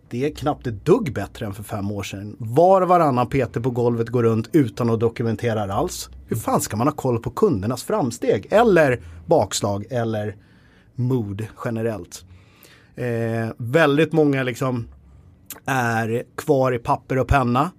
det 0.09 0.25
är 0.25 0.35
knappt 0.35 0.67
ett 0.67 0.85
dugg 0.85 1.13
bättre 1.13 1.45
än 1.45 1.53
för 1.53 1.63
fem 1.63 1.91
år 1.91 2.03
sedan. 2.03 2.35
Var 2.39 2.81
och 2.81 2.87
varannan 2.87 3.27
Peter 3.27 3.61
på 3.61 3.69
golvet 3.69 4.09
går 4.09 4.23
runt 4.23 4.49
utan 4.51 4.89
att 4.89 4.99
dokumentera 4.99 5.73
alls. 5.73 6.09
Hur 6.27 6.35
fan 6.35 6.61
ska 6.61 6.77
man 6.77 6.87
ha 6.87 6.95
koll 6.95 7.19
på 7.19 7.29
kundernas 7.29 7.83
framsteg 7.83 8.47
eller 8.49 9.01
bakslag 9.25 9.85
eller 9.89 10.35
mood 10.95 11.45
generellt? 11.65 12.25
Eh, 12.95 13.49
väldigt 13.57 14.13
många 14.13 14.43
liksom 14.43 14.87
är 15.65 16.23
kvar 16.35 16.71
i 16.71 16.79
papper 16.79 17.17
och 17.17 17.27
penna. 17.27 17.71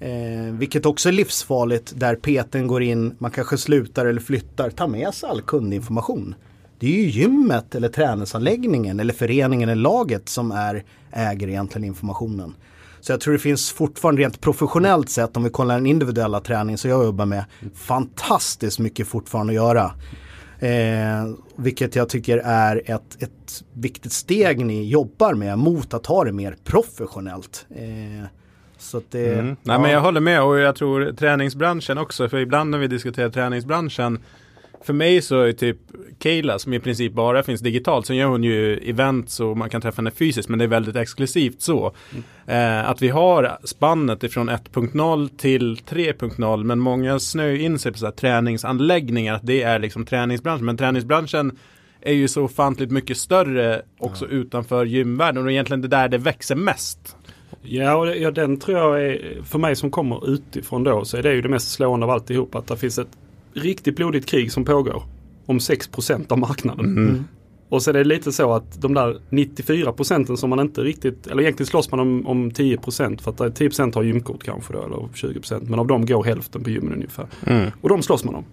Eh, 0.00 0.52
vilket 0.52 0.86
också 0.86 1.08
är 1.08 1.12
livsfarligt 1.12 1.92
där 1.96 2.14
peten 2.14 2.66
går 2.66 2.82
in, 2.82 3.14
man 3.18 3.30
kanske 3.30 3.58
slutar 3.58 4.06
eller 4.06 4.20
flyttar, 4.20 4.70
ta 4.70 4.86
med 4.86 5.14
sig 5.14 5.28
all 5.28 5.42
kundinformation. 5.42 6.34
Det 6.78 6.86
är 6.86 7.02
ju 7.02 7.10
gymmet 7.10 7.74
eller 7.74 7.88
träningsanläggningen 7.88 9.00
eller 9.00 9.14
föreningen 9.14 9.68
eller 9.68 9.82
laget 9.82 10.28
som 10.28 10.52
är, 10.52 10.84
äger 11.14 11.48
egentligen 11.48 11.84
informationen. 11.84 12.54
Så 13.00 13.12
jag 13.12 13.20
tror 13.20 13.32
det 13.32 13.38
finns 13.38 13.72
fortfarande 13.72 14.22
rent 14.22 14.40
professionellt 14.40 15.10
sett 15.10 15.36
om 15.36 15.44
vi 15.44 15.50
kollar 15.50 15.74
den 15.74 15.86
individuella 15.86 16.40
träning 16.40 16.78
som 16.78 16.90
jag 16.90 17.04
jobbar 17.04 17.26
med 17.26 17.44
fantastiskt 17.74 18.78
mycket 18.78 19.08
fortfarande 19.08 19.50
att 19.50 19.54
göra. 19.54 19.92
Eh, 20.58 21.34
vilket 21.56 21.96
jag 21.96 22.08
tycker 22.08 22.38
är 22.38 22.82
ett, 22.84 23.22
ett 23.22 23.64
viktigt 23.72 24.12
steg 24.12 24.66
ni 24.66 24.88
jobbar 24.88 25.34
med 25.34 25.58
mot 25.58 25.94
att 25.94 26.04
ta 26.04 26.24
det 26.24 26.32
mer 26.32 26.56
professionellt. 26.64 27.66
Eh, 27.70 28.26
så 28.78 29.02
det, 29.10 29.32
mm. 29.32 29.46
Nej 29.46 29.56
ja. 29.62 29.78
men 29.78 29.90
jag 29.90 30.00
håller 30.00 30.20
med 30.20 30.42
och 30.42 30.58
jag 30.58 30.76
tror 30.76 31.12
träningsbranschen 31.12 31.98
också, 31.98 32.28
för 32.28 32.38
ibland 32.38 32.70
när 32.70 32.78
vi 32.78 32.86
diskuterar 32.86 33.28
träningsbranschen 33.28 34.18
för 34.84 34.92
mig 34.92 35.22
så 35.22 35.40
är 35.40 35.52
typ 35.52 35.78
Kayla 36.18 36.58
som 36.58 36.72
i 36.72 36.80
princip 36.80 37.12
bara 37.12 37.42
finns 37.42 37.60
digitalt. 37.60 38.06
Sen 38.06 38.16
gör 38.16 38.26
hon 38.26 38.44
ju 38.44 38.76
events 38.76 39.40
och 39.40 39.56
man 39.56 39.70
kan 39.70 39.80
träffa 39.80 39.96
henne 39.96 40.10
fysiskt 40.10 40.48
men 40.48 40.58
det 40.58 40.64
är 40.64 40.68
väldigt 40.68 40.96
exklusivt 40.96 41.62
så. 41.62 41.94
Mm. 42.12 42.24
Eh, 42.46 42.90
att 42.90 43.02
vi 43.02 43.08
har 43.08 43.58
spannet 43.64 44.22
ifrån 44.22 44.50
1.0 44.50 45.28
till 45.36 45.76
3.0 45.76 46.64
men 46.64 46.78
många 46.78 47.18
snöar 47.18 47.54
in 47.54 47.78
sig 47.78 47.92
på 47.92 47.98
så 47.98 48.04
här 48.04 48.12
träningsanläggningar. 48.12 49.34
Att 49.34 49.46
det 49.46 49.62
är 49.62 49.78
liksom 49.78 50.06
träningsbranschen. 50.06 50.64
Men 50.64 50.76
träningsbranschen 50.76 51.58
är 52.00 52.12
ju 52.12 52.28
så 52.28 52.42
ofantligt 52.42 52.90
mycket 52.90 53.16
större 53.16 53.82
också 53.98 54.24
ja. 54.24 54.30
utanför 54.30 54.84
gymvärlden 54.84 55.44
och 55.44 55.52
egentligen 55.52 55.82
det 55.82 55.88
där 55.88 56.08
det 56.08 56.18
växer 56.18 56.54
mest. 56.56 57.16
Ja, 57.62 57.96
och 57.96 58.16
ja, 58.16 58.30
den 58.30 58.56
tror 58.56 58.78
jag 58.78 59.02
är, 59.02 59.42
för 59.42 59.58
mig 59.58 59.76
som 59.76 59.90
kommer 59.90 60.30
utifrån 60.30 60.84
då, 60.84 61.04
så 61.04 61.16
är 61.16 61.22
det 61.22 61.34
ju 61.34 61.42
det 61.42 61.48
mest 61.48 61.70
slående 61.70 62.06
av 62.06 62.10
alltihop. 62.10 62.54
Att 62.54 62.66
det 62.66 62.76
finns 62.76 62.98
ett 62.98 63.08
riktigt 63.54 63.96
blodigt 63.96 64.26
krig 64.26 64.52
som 64.52 64.64
pågår 64.64 65.02
om 65.46 65.58
6% 65.58 66.32
av 66.32 66.38
marknaden. 66.38 66.84
Mm. 66.84 67.08
mm. 67.08 67.24
Och 67.68 67.82
så 67.82 67.90
är 67.90 67.94
det 67.94 68.04
lite 68.04 68.32
så 68.32 68.52
att 68.52 68.80
de 68.82 68.94
där 68.94 69.20
94 69.30 69.92
procenten 69.92 70.36
som 70.36 70.50
man 70.50 70.60
inte 70.60 70.80
riktigt, 70.80 71.26
eller 71.26 71.42
egentligen 71.42 71.66
slåss 71.66 71.90
man 71.90 72.00
om, 72.00 72.26
om 72.26 72.50
10% 72.50 73.22
för 73.22 73.30
att 73.30 73.38
10% 73.38 73.94
har 73.94 74.02
gymkort 74.02 74.44
kanske 74.44 74.72
då, 74.72 74.82
eller 74.82 74.96
20% 74.96 75.70
men 75.70 75.78
av 75.78 75.86
dem 75.86 76.06
går 76.06 76.24
hälften 76.24 76.64
på 76.64 76.70
gymmen 76.70 76.92
ungefär. 76.92 77.26
Mm. 77.46 77.70
Och 77.80 77.88
de 77.88 78.02
slåss 78.02 78.24
man 78.24 78.34
om. 78.34 78.44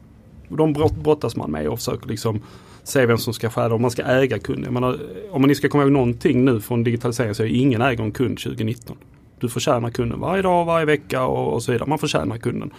Och 0.50 0.58
de 0.58 0.74
brottas 0.74 1.36
man 1.36 1.52
med 1.52 1.68
och 1.68 1.80
försöker 1.80 2.08
liksom 2.08 2.42
se 2.84 3.06
vem 3.06 3.18
som 3.18 3.34
ska 3.34 3.50
stjäla 3.50 3.76
om 3.76 3.82
man 3.82 3.92
ska 3.92 4.04
äga 4.04 4.40
kunden. 4.40 4.74
Menar, 4.74 5.00
om 5.32 5.42
man 5.42 5.56
ska 5.56 5.70
komma 5.70 5.84
ihåg 5.84 5.92
någonting 5.92 6.46
nu 6.46 6.60
från 6.60 6.84
digitalisering 6.84 7.36
så 7.36 7.44
är 7.44 7.48
ingen 7.48 7.82
äger 7.82 8.04
en 8.04 8.12
kund 8.12 8.40
2019. 8.40 8.98
Du 9.40 9.50
förtjänar 9.50 9.90
kunden 9.90 10.20
varje 10.20 10.42
dag, 10.42 10.66
varje 10.66 10.86
vecka 10.86 11.26
och, 11.26 11.54
och 11.54 11.64
så 11.64 11.72
vidare. 11.72 11.90
Man 11.90 12.00
förtjänar 12.00 12.38
kunden. 12.38 12.72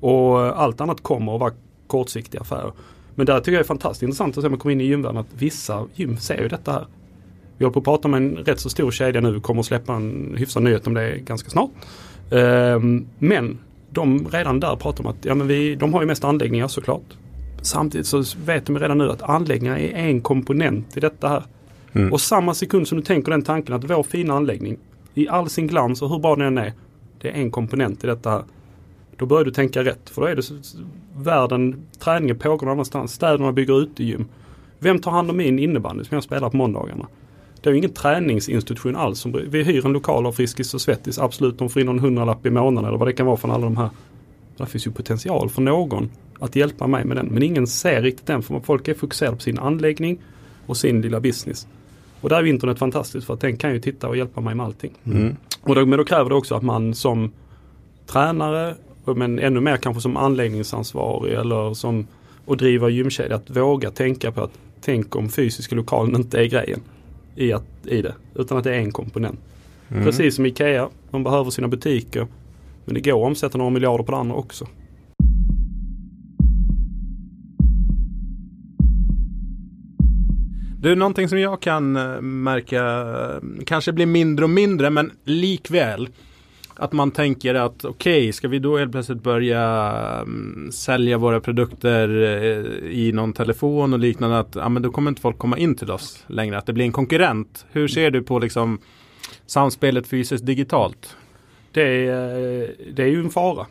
Och 0.00 0.60
allt 0.62 0.80
annat 0.80 1.02
kommer 1.02 1.34
att 1.34 1.40
vara 1.40 1.52
kortsiktiga 1.86 2.40
affärer. 2.40 2.72
Men 3.14 3.26
där 3.26 3.40
tycker 3.40 3.52
jag 3.52 3.60
är 3.60 3.64
fantastiskt 3.64 4.02
intressant 4.02 4.36
att 4.36 4.42
se 4.42 4.46
om 4.46 4.52
man 4.52 4.60
kommer 4.60 4.72
in 4.72 4.80
i 4.80 4.84
gymvärlden 4.84 5.20
att 5.20 5.32
vissa 5.38 5.86
gym 5.94 6.16
ser 6.16 6.42
ju 6.42 6.48
detta 6.48 6.72
här. 6.72 6.86
Vi 7.58 7.64
håller 7.64 7.72
på 7.72 7.78
att 7.78 7.84
prata 7.84 8.08
med 8.08 8.22
en 8.22 8.36
rätt 8.36 8.60
så 8.60 8.70
stor 8.70 8.90
kedja 8.90 9.20
nu, 9.20 9.40
kommer 9.40 9.60
att 9.60 9.66
släppa 9.66 9.94
en 9.94 10.34
hyfsad 10.38 10.62
nyhet 10.62 10.86
om 10.86 10.94
det 10.94 11.18
ganska 11.18 11.50
snart. 11.50 11.70
Um, 12.30 13.06
men 13.18 13.58
de 13.90 14.28
redan 14.28 14.60
där 14.60 14.76
pratar 14.76 15.04
om 15.04 15.10
att 15.10 15.24
ja, 15.24 15.34
men 15.34 15.46
vi, 15.46 15.74
de 15.74 15.94
har 15.94 16.00
ju 16.00 16.06
mest 16.06 16.24
anläggningar 16.24 16.68
såklart. 16.68 17.16
Samtidigt 17.62 18.06
så 18.06 18.24
vet 18.44 18.66
de 18.66 18.78
redan 18.78 18.98
nu 18.98 19.10
att 19.10 19.22
anläggningar 19.22 19.76
är 19.76 19.94
en 19.94 20.20
komponent 20.20 20.96
i 20.96 21.00
detta 21.00 21.28
här. 21.28 21.42
Mm. 21.92 22.12
Och 22.12 22.20
samma 22.20 22.54
sekund 22.54 22.88
som 22.88 22.98
du 22.98 23.04
tänker 23.04 23.30
den 23.30 23.42
tanken 23.42 23.74
att 23.74 23.90
vår 23.90 24.02
fina 24.02 24.34
anläggning 24.34 24.76
i 25.14 25.28
all 25.28 25.48
sin 25.48 25.66
glans 25.66 26.02
och 26.02 26.10
hur 26.10 26.18
bra 26.18 26.36
den 26.36 26.58
är. 26.58 26.72
Det 27.20 27.28
är 27.28 27.34
en 27.34 27.50
komponent 27.50 28.04
i 28.04 28.06
detta 28.06 28.30
här. 28.30 28.42
Då 29.18 29.26
börjar 29.26 29.44
du 29.44 29.50
tänka 29.50 29.84
rätt. 29.84 30.10
För 30.10 30.22
då 30.22 30.26
är 30.28 30.36
det 30.36 30.42
så, 30.42 30.54
världen, 31.16 31.76
träningen 31.98 32.38
pågår 32.38 32.66
någon 32.66 32.72
annanstans. 32.72 33.12
Städerna 33.12 33.52
bygger 33.52 33.80
utegym. 33.80 34.24
Vem 34.78 34.98
tar 34.98 35.10
hand 35.10 35.30
om 35.30 35.36
min 35.36 35.58
innebandy 35.58 36.04
som 36.04 36.14
jag 36.14 36.24
spelar 36.24 36.50
på 36.50 36.56
måndagarna? 36.56 37.06
Det 37.60 37.70
är 37.70 37.74
ingen 37.74 37.92
träningsinstitution 37.92 38.96
alls. 38.96 39.26
Vi 39.26 39.62
hyr 39.62 39.86
en 39.86 39.92
lokal 39.92 40.26
av 40.26 40.32
Friskis 40.32 40.74
och 40.74 40.80
Svettis. 40.80 41.18
Absolut, 41.18 41.58
de 41.58 41.68
får 41.68 41.80
in 41.80 41.86
någon 41.86 41.98
hundralapp 41.98 42.46
i 42.46 42.50
månaden 42.50 42.88
eller 42.88 42.98
vad 42.98 43.08
det 43.08 43.12
kan 43.12 43.26
vara 43.26 43.36
från 43.36 43.50
alla 43.50 43.64
de 43.64 43.76
här. 43.76 43.90
Det 44.56 44.66
finns 44.66 44.86
ju 44.86 44.90
potential 44.90 45.48
för 45.48 45.62
någon 45.62 46.10
att 46.38 46.56
hjälpa 46.56 46.86
mig 46.86 47.04
med 47.04 47.16
den. 47.16 47.26
Men 47.26 47.42
ingen 47.42 47.66
ser 47.66 48.02
riktigt 48.02 48.26
den 48.26 48.42
för 48.42 48.60
folk 48.60 48.88
är 48.88 48.94
fokuserade 48.94 49.36
på 49.36 49.42
sin 49.42 49.58
anläggning 49.58 50.18
och 50.66 50.76
sin 50.76 51.00
lilla 51.00 51.20
business. 51.20 51.66
Och 52.20 52.28
där 52.28 52.36
är 52.36 52.46
internet 52.46 52.78
fantastiskt 52.78 53.26
för 53.26 53.34
att 53.34 53.40
den 53.40 53.56
kan 53.56 53.72
ju 53.72 53.80
titta 53.80 54.08
och 54.08 54.16
hjälpa 54.16 54.40
mig 54.40 54.54
med 54.54 54.66
allting. 54.66 54.92
Mm. 55.04 55.36
Och 55.62 55.74
då, 55.74 55.86
men 55.86 55.98
då 55.98 56.04
kräver 56.04 56.30
det 56.30 56.36
också 56.36 56.54
att 56.54 56.62
man 56.62 56.94
som 56.94 57.32
tränare 58.06 58.74
men 59.14 59.38
ännu 59.38 59.60
mer 59.60 59.76
kanske 59.76 60.02
som 60.02 60.16
anläggningsansvarig 60.16 61.32
eller 61.32 61.74
som 61.74 62.06
och 62.44 62.56
driva 62.56 62.88
gymkedja. 62.88 63.36
Att 63.36 63.50
våga 63.50 63.90
tänka 63.90 64.32
på 64.32 64.42
att 64.42 64.58
tänk 64.80 65.16
om 65.16 65.28
fysiska 65.28 65.76
lokalen 65.76 66.16
inte 66.16 66.40
är 66.40 66.44
grejen 66.44 66.80
i, 67.34 67.52
att, 67.52 67.86
i 67.86 68.02
det. 68.02 68.14
Utan 68.34 68.58
att 68.58 68.64
det 68.64 68.74
är 68.74 68.78
en 68.78 68.92
komponent. 68.92 69.40
Mm. 69.88 70.04
Precis 70.04 70.34
som 70.34 70.46
Ikea. 70.46 70.88
De 71.10 71.24
behöver 71.24 71.50
sina 71.50 71.68
butiker. 71.68 72.26
Men 72.84 72.94
det 72.94 73.00
går 73.00 73.22
att 73.22 73.26
omsätta 73.26 73.58
några 73.58 73.70
miljarder 73.70 74.04
på 74.04 74.12
det 74.12 74.18
andra 74.18 74.34
också. 74.34 74.66
Du, 80.80 80.94
någonting 80.94 81.28
som 81.28 81.38
jag 81.38 81.60
kan 81.60 81.96
eh, 81.96 82.20
märka 82.20 82.82
eh, 82.82 83.64
kanske 83.66 83.92
blir 83.92 84.06
mindre 84.06 84.44
och 84.44 84.50
mindre 84.50 84.90
men 84.90 85.10
likväl 85.24 86.08
att 86.80 86.92
man 86.92 87.10
tänker 87.10 87.54
att 87.54 87.84
okej, 87.84 88.22
okay, 88.22 88.32
ska 88.32 88.48
vi 88.48 88.58
då 88.58 88.78
helt 88.78 88.92
plötsligt 88.92 89.22
börja 89.22 90.22
um, 90.22 90.70
sälja 90.72 91.18
våra 91.18 91.40
produkter 91.40 92.08
uh, 92.08 92.90
i 92.90 93.12
någon 93.12 93.32
telefon 93.32 93.92
och 93.92 93.98
liknande. 93.98 94.38
Att 94.38 94.54
ja, 94.54 94.68
men 94.68 94.82
då 94.82 94.90
kommer 94.90 95.08
inte 95.08 95.20
folk 95.20 95.38
komma 95.38 95.58
in 95.58 95.74
till 95.74 95.90
oss 95.90 96.24
längre. 96.26 96.58
Att 96.58 96.66
det 96.66 96.72
blir 96.72 96.84
en 96.84 96.92
konkurrent. 96.92 97.66
Hur 97.70 97.88
ser 97.88 98.10
du 98.10 98.22
på 98.22 98.38
liksom 98.38 98.78
samspelet 99.46 100.06
fysiskt 100.06 100.46
digitalt? 100.46 101.16
Det 101.72 102.06
är, 102.06 102.62
eh, 102.62 102.68
det 102.92 103.02
är 103.02 103.06
ju 103.06 103.20
en 103.20 103.30
fara. 103.30 103.66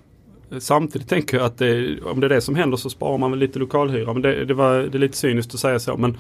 Samtidigt 0.60 1.10
tänker 1.10 1.38
jag 1.38 1.46
att 1.46 1.58
det, 1.58 2.02
om 2.02 2.20
det 2.20 2.28
är 2.28 2.30
det 2.30 2.42
som 2.42 2.56
händer 2.56 2.78
så 2.78 2.90
sparar 2.90 3.18
man 3.18 3.32
väl 3.32 3.40
lite 3.40 3.60
lokalhyra. 3.60 4.14
Men 4.14 4.22
det, 4.22 4.46
det, 4.46 4.54
var, 4.54 4.78
det 4.78 4.98
är 4.98 5.00
lite 5.00 5.18
cyniskt 5.18 5.54
att 5.54 5.60
säga 5.60 5.80
så. 5.80 5.98
Men 5.98 6.18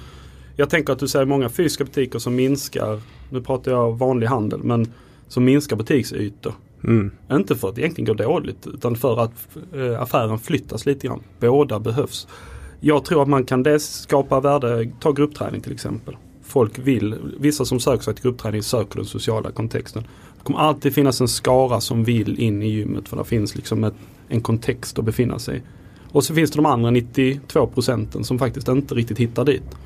jag 0.56 0.70
tänker 0.70 0.94
att 0.94 1.00
du 1.00 1.08
ser 1.08 1.26
många 1.26 1.50
fysiska 1.50 1.84
butiker 1.84 2.20
som 2.20 2.36
minskar, 2.36 3.02
nu 3.30 3.42
pratar 3.42 3.72
jag 3.72 3.98
vanlig 3.98 4.28
handel, 4.28 4.60
men 4.64 4.94
som 5.28 5.44
minskar 5.44 5.76
butiksytor. 5.76 6.54
Mm. 6.88 7.12
Inte 7.32 7.56
för 7.56 7.70
att 7.70 7.76
det 7.76 7.82
egentligen 7.82 8.06
går 8.06 8.24
dåligt 8.24 8.68
utan 8.68 8.96
för 8.96 9.20
att 9.20 9.48
eh, 9.76 10.02
affären 10.02 10.40
flyttas 10.40 10.86
lite 10.86 11.08
grann. 11.08 11.24
Båda 11.40 11.80
behövs. 11.80 12.28
Jag 12.80 13.06
tror 13.06 13.22
att 13.22 13.28
man 13.28 13.46
kan 13.46 13.64
dels 13.64 13.86
skapa 13.86 14.40
värde, 14.40 14.92
ta 15.00 15.12
gruppträning 15.12 15.62
till 15.62 15.72
exempel. 15.72 16.18
Folk 16.44 16.80
vill, 16.80 17.16
vissa 17.40 17.66
som 17.66 17.80
söker 17.80 18.04
sig 18.04 18.14
till 18.14 18.24
gruppträning 18.24 18.64
söker 18.64 18.96
den 18.96 19.06
sociala 19.06 19.52
kontexten. 19.52 20.04
Det 20.38 20.44
kommer 20.44 20.60
alltid 20.60 20.94
finnas 20.94 21.22
en 21.22 21.28
skara 21.28 21.82
som 21.82 22.04
vill 22.04 22.40
in 22.40 22.62
i 22.62 22.68
gymmet 22.68 23.10
för 23.10 23.18
det 23.18 23.24
finns 23.24 23.56
liksom 23.56 23.84
ett, 23.84 23.94
en 24.28 24.42
kontext 24.42 25.00
att 25.00 25.06
befinna 25.06 25.40
sig 25.40 25.58
i. 25.58 25.62
Och 26.12 26.24
så 26.24 26.34
finns 26.34 26.52
det 26.52 26.58
de 26.58 26.66
andra 26.66 26.92
92 26.92 27.68
procenten 27.68 28.24
som 28.24 28.40
faktiskt 28.40 28.68
inte 28.68 28.96
riktigt 28.96 29.18
hittar 29.18 29.46
dit. 29.46 29.78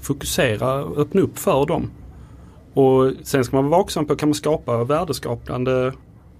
Fokusera, 0.00 0.82
öppna 0.82 1.20
upp 1.20 1.38
för 1.38 1.66
dem. 1.66 1.90
Och 2.74 3.12
sen 3.22 3.44
ska 3.44 3.56
man 3.56 3.70
vara 3.70 3.80
vaksam 3.80 4.06
på, 4.06 4.16
kan 4.16 4.28
man 4.28 4.34
skapa 4.34 4.84
värdeskapande 4.84 5.92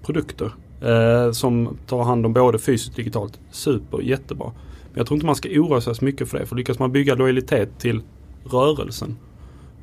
produkter 0.05 0.51
eh, 0.81 1.31
som 1.31 1.77
tar 1.87 2.03
hand 2.03 2.25
om 2.25 2.33
både 2.33 2.59
fysiskt 2.59 2.89
och 2.89 2.95
digitalt. 2.95 3.39
Super, 3.51 4.01
jättebra. 4.01 4.51
Men 4.91 4.97
jag 4.97 5.07
tror 5.07 5.15
inte 5.15 5.25
man 5.25 5.35
ska 5.35 5.49
oroa 5.49 5.81
sig 5.81 5.95
så 5.95 6.05
mycket 6.05 6.29
för 6.29 6.39
det. 6.39 6.45
För 6.45 6.55
lyckas 6.55 6.79
man 6.79 6.91
bygga 6.91 7.15
lojalitet 7.15 7.79
till 7.79 8.01
rörelsen. 8.43 9.17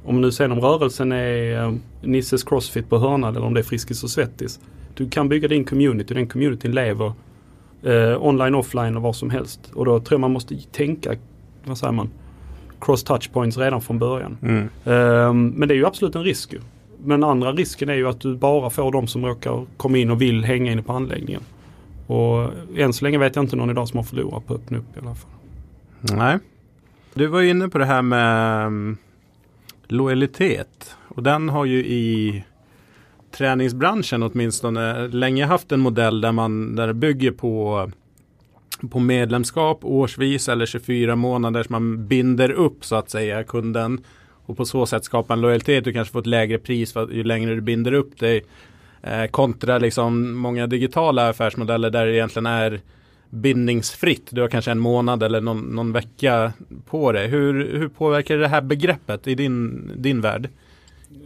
Om 0.04 0.20
nu 0.20 0.32
sen 0.32 0.52
om 0.52 0.60
rörelsen 0.60 1.12
är 1.12 1.62
eh, 1.62 1.74
Nisses 2.02 2.44
Crossfit 2.44 2.88
på 2.88 2.98
hörnan 2.98 3.36
eller 3.36 3.46
om 3.46 3.54
det 3.54 3.60
är 3.60 3.64
Friskis 3.64 4.04
och 4.04 4.10
Svettis. 4.10 4.60
Du 4.94 5.08
kan 5.08 5.28
bygga 5.28 5.48
din 5.48 5.64
community 5.64 6.14
och 6.14 6.16
den 6.16 6.26
communityn 6.26 6.72
lever 6.72 7.12
eh, 7.82 8.22
online, 8.22 8.54
offline 8.54 8.96
och 8.96 9.02
vad 9.02 9.16
som 9.16 9.30
helst. 9.30 9.60
Och 9.74 9.84
då 9.84 10.00
tror 10.00 10.14
jag 10.14 10.20
man 10.20 10.32
måste 10.32 10.56
tänka, 10.72 11.16
vad 11.64 11.78
säger 11.78 11.92
man, 11.92 12.10
cross 12.80 13.04
touch 13.04 13.32
points 13.32 13.58
redan 13.58 13.80
från 13.80 13.98
början. 13.98 14.38
Mm. 14.42 14.62
Eh, 14.84 15.32
men 15.32 15.68
det 15.68 15.74
är 15.74 15.76
ju 15.76 15.86
absolut 15.86 16.14
en 16.14 16.24
risk. 16.24 16.54
Men 17.06 17.24
andra 17.24 17.52
risken 17.52 17.88
är 17.88 17.94
ju 17.94 18.08
att 18.08 18.20
du 18.20 18.36
bara 18.36 18.70
får 18.70 18.92
de 18.92 19.06
som 19.06 19.26
råkar 19.26 19.66
komma 19.76 19.98
in 19.98 20.10
och 20.10 20.22
vill 20.22 20.44
hänga 20.44 20.72
inne 20.72 20.82
på 20.82 20.92
anläggningen. 20.92 21.42
Och 22.06 22.50
än 22.76 22.92
så 22.92 23.04
länge 23.04 23.18
vet 23.18 23.36
jag 23.36 23.44
inte 23.44 23.56
någon 23.56 23.70
idag 23.70 23.88
som 23.88 23.96
har 23.96 24.04
förlorat 24.04 24.46
på 24.46 24.54
att 24.54 24.60
öppna 24.60 24.78
upp 24.78 24.96
i 24.96 25.00
alla 25.00 25.14
fall. 25.14 25.30
Nej. 26.00 26.38
Du 27.14 27.26
var 27.26 27.42
inne 27.42 27.68
på 27.68 27.78
det 27.78 27.84
här 27.84 28.02
med 28.02 28.66
mm, 28.66 28.96
lojalitet. 29.88 30.96
Och 31.08 31.22
den 31.22 31.48
har 31.48 31.64
ju 31.64 31.78
i 31.78 32.44
träningsbranschen 33.30 34.22
åtminstone 34.22 35.08
länge 35.08 35.46
haft 35.46 35.72
en 35.72 35.80
modell 35.80 36.20
där 36.20 36.32
man 36.32 36.76
där 36.76 36.86
det 36.86 36.94
bygger 36.94 37.30
på 37.30 37.90
på 38.90 38.98
medlemskap 38.98 39.78
årsvis 39.82 40.48
eller 40.48 40.66
24 40.66 41.16
månader 41.16 41.62
som 41.62 41.72
man 41.72 42.06
binder 42.06 42.50
upp 42.50 42.84
så 42.84 42.96
att 42.96 43.10
säga 43.10 43.44
kunden 43.44 44.00
och 44.46 44.56
på 44.56 44.64
så 44.64 44.86
sätt 44.86 45.04
skapa 45.04 45.34
en 45.34 45.40
lojalitet. 45.40 45.84
Du 45.84 45.92
kanske 45.92 46.12
får 46.12 46.20
ett 46.20 46.26
lägre 46.26 46.58
pris 46.58 46.92
för 46.92 47.08
ju 47.12 47.24
längre 47.24 47.54
du 47.54 47.60
binder 47.60 47.92
upp 47.92 48.18
dig 48.18 48.44
eh, 49.02 49.26
kontra 49.26 49.78
liksom 49.78 50.36
många 50.36 50.66
digitala 50.66 51.28
affärsmodeller 51.28 51.90
där 51.90 52.06
det 52.06 52.16
egentligen 52.16 52.46
är 52.46 52.80
bindningsfritt. 53.30 54.26
Du 54.30 54.40
har 54.40 54.48
kanske 54.48 54.70
en 54.70 54.78
månad 54.78 55.22
eller 55.22 55.40
någon, 55.40 55.60
någon 55.60 55.92
vecka 55.92 56.52
på 56.86 57.12
dig. 57.12 57.28
Hur, 57.28 57.78
hur 57.78 57.88
påverkar 57.88 58.36
det 58.36 58.48
här 58.48 58.60
begreppet 58.60 59.26
i 59.26 59.34
din, 59.34 59.90
din 59.96 60.20
värld? 60.20 60.48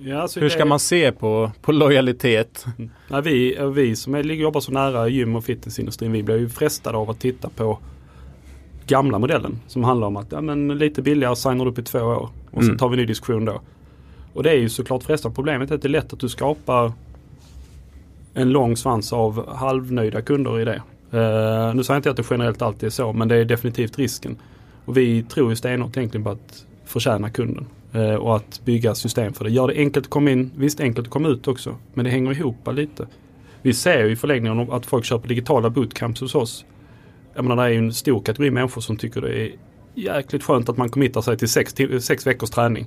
Ja, 0.03 0.23
alltså 0.23 0.41
Hur 0.41 0.49
ska 0.49 0.59
det... 0.59 0.65
man 0.65 0.81
se 0.81 1.13
på, 1.13 1.53
på 1.63 1.73
lojalitet? 1.73 2.67
Ja, 3.09 3.21
vi, 3.21 3.59
vi 3.75 3.97
som 3.97 4.15
är, 4.15 4.23
jobbar 4.23 4.61
så 4.61 4.73
nära 4.73 5.09
gym 5.09 5.37
och 5.37 5.45
fitnessindustrin, 5.45 6.13
vi 6.13 6.23
blir 6.23 6.39
ju 6.39 6.49
frestade 6.49 6.99
av 6.99 7.11
att 7.11 7.21
titta 7.21 7.49
på 7.49 7.79
gamla 8.87 9.19
modellen 9.19 9.61
som 9.67 9.85
handlar 9.85 10.07
om 10.07 10.17
att 10.17 10.33
ja, 10.33 10.41
men 10.41 10.79
lite 10.79 11.03
billigare 11.03 11.37
signar 11.37 11.65
du 11.65 11.71
upp 11.71 11.79
i 11.79 11.83
två 11.83 11.99
år 11.99 12.29
och 12.51 12.63
mm. 12.63 12.75
så 12.75 12.79
tar 12.79 12.89
vi 12.89 12.95
en 12.95 13.01
ny 13.01 13.07
diskussion 13.07 13.45
då. 13.45 13.61
Och 14.33 14.43
det 14.43 14.51
är 14.51 14.57
ju 14.57 14.69
såklart 14.69 15.03
frestande. 15.03 15.35
Problemet 15.35 15.71
är 15.71 15.75
att 15.75 15.83
det 15.83 15.89
är 15.89 15.91
lätt 15.91 16.13
att 16.13 16.21
du 16.21 16.29
skapar 16.29 16.93
en 18.35 18.51
lång 18.51 18.77
svans 18.77 19.13
av 19.13 19.55
halvnöjda 19.57 20.23
kunder 20.23 20.61
i 20.61 20.65
det. 20.65 20.83
Uh, 21.15 21.75
nu 21.75 21.85
säger 21.85 21.95
jag 21.95 21.99
inte 21.99 22.11
att 22.11 22.17
det 22.17 22.27
generellt 22.31 22.63
alltid 22.63 22.87
är 22.87 22.91
så 22.91 23.13
men 23.13 23.29
det 23.29 23.37
är 23.37 23.45
definitivt 23.45 23.99
risken. 23.99 24.37
Och 24.85 24.97
vi 24.97 25.23
tror 25.23 25.51
ju 25.51 25.57
stenhårt 25.57 25.97
egentligen 25.97 26.25
på 26.25 26.31
att 26.31 26.67
förtjäna 26.85 27.31
kunden. 27.31 27.67
Uh, 27.95 28.15
och 28.15 28.37
att 28.37 28.61
bygga 28.65 28.95
system 28.95 29.33
för 29.33 29.45
det. 29.45 29.51
Gör 29.51 29.69
det 29.69 29.75
enkelt 29.75 30.07
att 30.07 30.11
komma 30.11 30.31
in, 30.31 30.51
visst 30.57 30.81
enkelt 30.81 31.07
att 31.07 31.13
komma 31.13 31.29
ut 31.29 31.49
också. 31.49 31.75
Men 31.95 32.05
det 32.05 32.11
hänger 32.11 32.33
ihop 32.33 32.69
lite. 32.73 33.07
Vi 33.63 33.75
ser 33.75 34.05
ju 34.05 34.13
i 34.13 34.17
förlängningen 34.17 34.73
att 34.73 34.87
folk 34.87 35.05
köper 35.05 35.29
digitala 35.29 35.71
bootcamps 35.71 36.21
hos 36.21 36.35
oss. 36.35 36.65
Jag 37.35 37.45
menar 37.45 37.57
det 37.57 37.63
är 37.63 37.69
ju 37.69 37.79
en 37.79 37.93
stor 37.93 38.21
kategori 38.21 38.51
människor 38.51 38.81
som 38.81 38.97
tycker 38.97 39.21
det 39.21 39.39
är 39.39 39.51
jäkligt 40.03 40.43
skönt 40.43 40.69
att 40.69 40.77
man 40.77 40.89
committar 40.89 41.21
sig 41.21 41.37
till 41.37 41.49
sex, 41.49 41.75
till 41.75 42.03
sex 42.03 42.27
veckors 42.27 42.51
träning. 42.51 42.87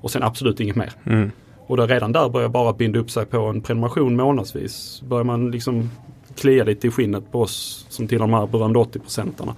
Och 0.00 0.10
sen 0.10 0.22
absolut 0.22 0.60
inget 0.60 0.76
mer. 0.76 0.92
Mm. 1.04 1.30
Och 1.66 1.76
då 1.76 1.86
redan 1.86 2.12
där 2.12 2.28
börjar 2.28 2.48
bara 2.48 2.72
binda 2.72 2.98
upp 2.98 3.10
sig 3.10 3.26
på 3.26 3.38
en 3.38 3.60
prenumeration 3.60 4.16
månadsvis. 4.16 5.02
Börjar 5.08 5.24
man 5.24 5.50
liksom 5.50 5.90
klia 6.34 6.64
lite 6.64 6.86
i 6.86 6.90
skinnet 6.90 7.32
på 7.32 7.40
oss 7.40 7.86
som 7.88 8.08
till 8.08 8.18
de 8.18 8.32
här 8.32 8.46
berömda 8.46 8.80
80 8.80 8.98
procentarna. 8.98 9.54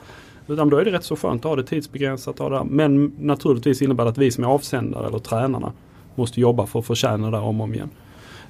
Utan 0.46 0.70
då 0.70 0.76
är 0.76 0.84
det 0.84 0.92
rätt 0.92 1.04
så 1.04 1.16
skönt 1.16 1.44
att 1.44 1.48
ha 1.48 1.56
det 1.56 1.62
tidsbegränsat. 1.62 2.38
Ha 2.38 2.48
det 2.48 2.64
Men 2.64 3.12
naturligtvis 3.18 3.82
innebär 3.82 4.04
det 4.04 4.10
att 4.10 4.18
vi 4.18 4.30
som 4.30 4.44
är 4.44 4.48
avsändare 4.48 5.06
eller 5.06 5.18
tränarna 5.18 5.72
måste 6.14 6.40
jobba 6.40 6.66
för 6.66 6.78
att 6.78 6.86
förtjäna 6.86 7.30
det 7.30 7.38
om 7.38 7.60
och 7.60 7.64
om 7.64 7.74
igen. 7.74 7.90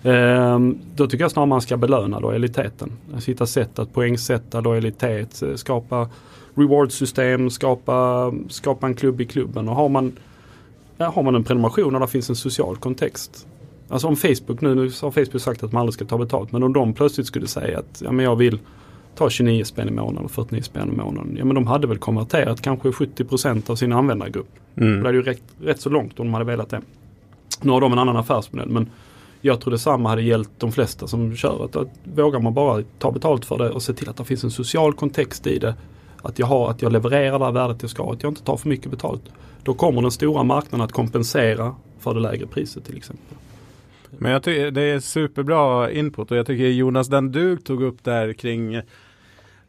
Ehm, 0.03 0.79
då 0.97 1.07
tycker 1.07 1.25
jag 1.25 1.31
snarare 1.31 1.49
man 1.49 1.61
ska 1.61 1.77
belöna 1.77 2.19
lojaliteten. 2.19 2.93
Hitta 3.27 3.47
sätt 3.47 3.79
att 3.79 3.93
poängsätta 3.93 4.61
lojalitet, 4.61 5.43
eh, 5.43 5.55
skapa 5.55 6.09
rewardsystem, 6.55 7.51
skapa, 7.51 8.33
skapa 8.49 8.87
en 8.87 8.95
klubb 8.95 9.21
i 9.21 9.25
klubben. 9.25 9.69
Och 9.69 9.75
har 9.75 9.89
man, 9.89 10.13
har 10.99 11.23
man 11.23 11.35
en 11.35 11.45
prenumeration 11.45 11.95
och 11.95 12.01
det 12.01 12.07
finns 12.07 12.31
en 12.31 12.37
social 12.37 12.77
kontext 12.77 13.47
Alltså 13.89 14.09
om 14.09 14.17
Facebook 14.17 14.61
nu, 14.61 14.75
nu 14.75 14.83
har 14.83 15.11
Facebook 15.11 15.43
sagt 15.43 15.63
att 15.63 15.73
man 15.73 15.81
aldrig 15.81 15.95
ska 15.95 16.05
ta 16.05 16.19
betalt. 16.19 16.53
Men 16.53 16.63
om 16.63 16.73
de 16.73 16.95
plötsligt 16.95 17.27
skulle 17.27 17.47
säga 17.47 17.79
att 17.79 18.03
ja, 18.05 18.13
men 18.13 18.25
jag 18.25 18.37
vill 18.37 18.59
ta 19.15 19.31
29 19.31 19.65
spänn 19.65 19.89
i 19.89 19.91
månaden 19.91 20.25
och 20.25 20.31
49 20.31 20.63
spänn 20.63 20.93
i 20.93 20.97
månaden. 20.97 21.37
Ja 21.39 21.45
men 21.45 21.55
de 21.55 21.67
hade 21.67 21.87
väl 21.87 21.99
konverterat 21.99 22.63
kanske 22.63 22.89
70% 22.89 23.71
av 23.71 23.77
sin 23.77 23.93
användargrupp. 23.93 24.51
Mm. 24.77 25.01
Det 25.01 25.07
hade 25.07 25.19
ju 25.19 25.23
räckt 25.23 25.43
rätt 25.61 25.81
så 25.81 25.91
långt 25.91 26.21
om 26.21 26.27
de 26.27 26.35
hade 26.35 26.45
velat 26.45 26.71
det. 26.71 26.81
Nu 27.63 27.73
har 27.73 27.81
de 27.81 27.93
en 27.93 27.99
annan 27.99 28.17
affärsmodell 28.17 28.69
men 28.69 28.91
jag 29.41 29.61
tror 29.61 29.71
detsamma 29.71 30.09
hade 30.09 30.23
gällt 30.23 30.51
de 30.59 30.73
flesta 30.73 31.07
som 31.07 31.37
kör. 31.37 31.65
Att, 31.65 31.77
att 31.77 31.89
vågar 32.05 32.41
man 32.41 32.55
bara 32.55 32.83
ta 32.99 33.11
betalt 33.13 33.45
för 33.45 33.59
det 33.59 33.71
och 33.71 33.83
se 33.83 33.93
till 33.93 34.09
att 34.09 34.17
det 34.17 34.25
finns 34.25 34.45
en 34.45 34.51
social 34.51 34.95
kontext 34.95 35.47
i 35.47 35.59
det. 35.59 35.75
Att 36.23 36.39
jag, 36.39 36.47
har, 36.47 36.71
att 36.71 36.83
jag 36.83 36.93
levererar 36.93 37.39
det 37.39 37.45
här 37.45 37.53
värdet 37.53 37.83
jag 37.83 37.91
ska, 37.91 38.13
att 38.13 38.23
jag 38.23 38.31
inte 38.31 38.43
tar 38.43 38.57
för 38.57 38.69
mycket 38.69 38.91
betalt. 38.91 39.23
Då 39.63 39.75
kommer 39.75 40.03
den 40.03 40.11
stora 40.11 40.43
marknaden 40.43 40.85
att 40.85 40.93
kompensera 40.93 41.75
för 41.99 42.15
det 42.15 42.21
lägre 42.21 42.47
priset 42.47 42.85
till 42.85 42.97
exempel. 42.97 43.37
Men 44.11 44.33
jag 44.33 44.43
tycker 44.43 44.71
det 44.71 44.83
är 44.83 45.01
superbra 45.01 45.91
input 45.91 46.31
och 46.31 46.37
jag 46.37 46.47
tycker 46.47 46.65
Jonas 46.65 47.09
den 47.09 47.33
du 47.33 47.57
tog 47.57 47.83
upp 47.83 48.05
där 48.05 48.33
kring 48.33 48.81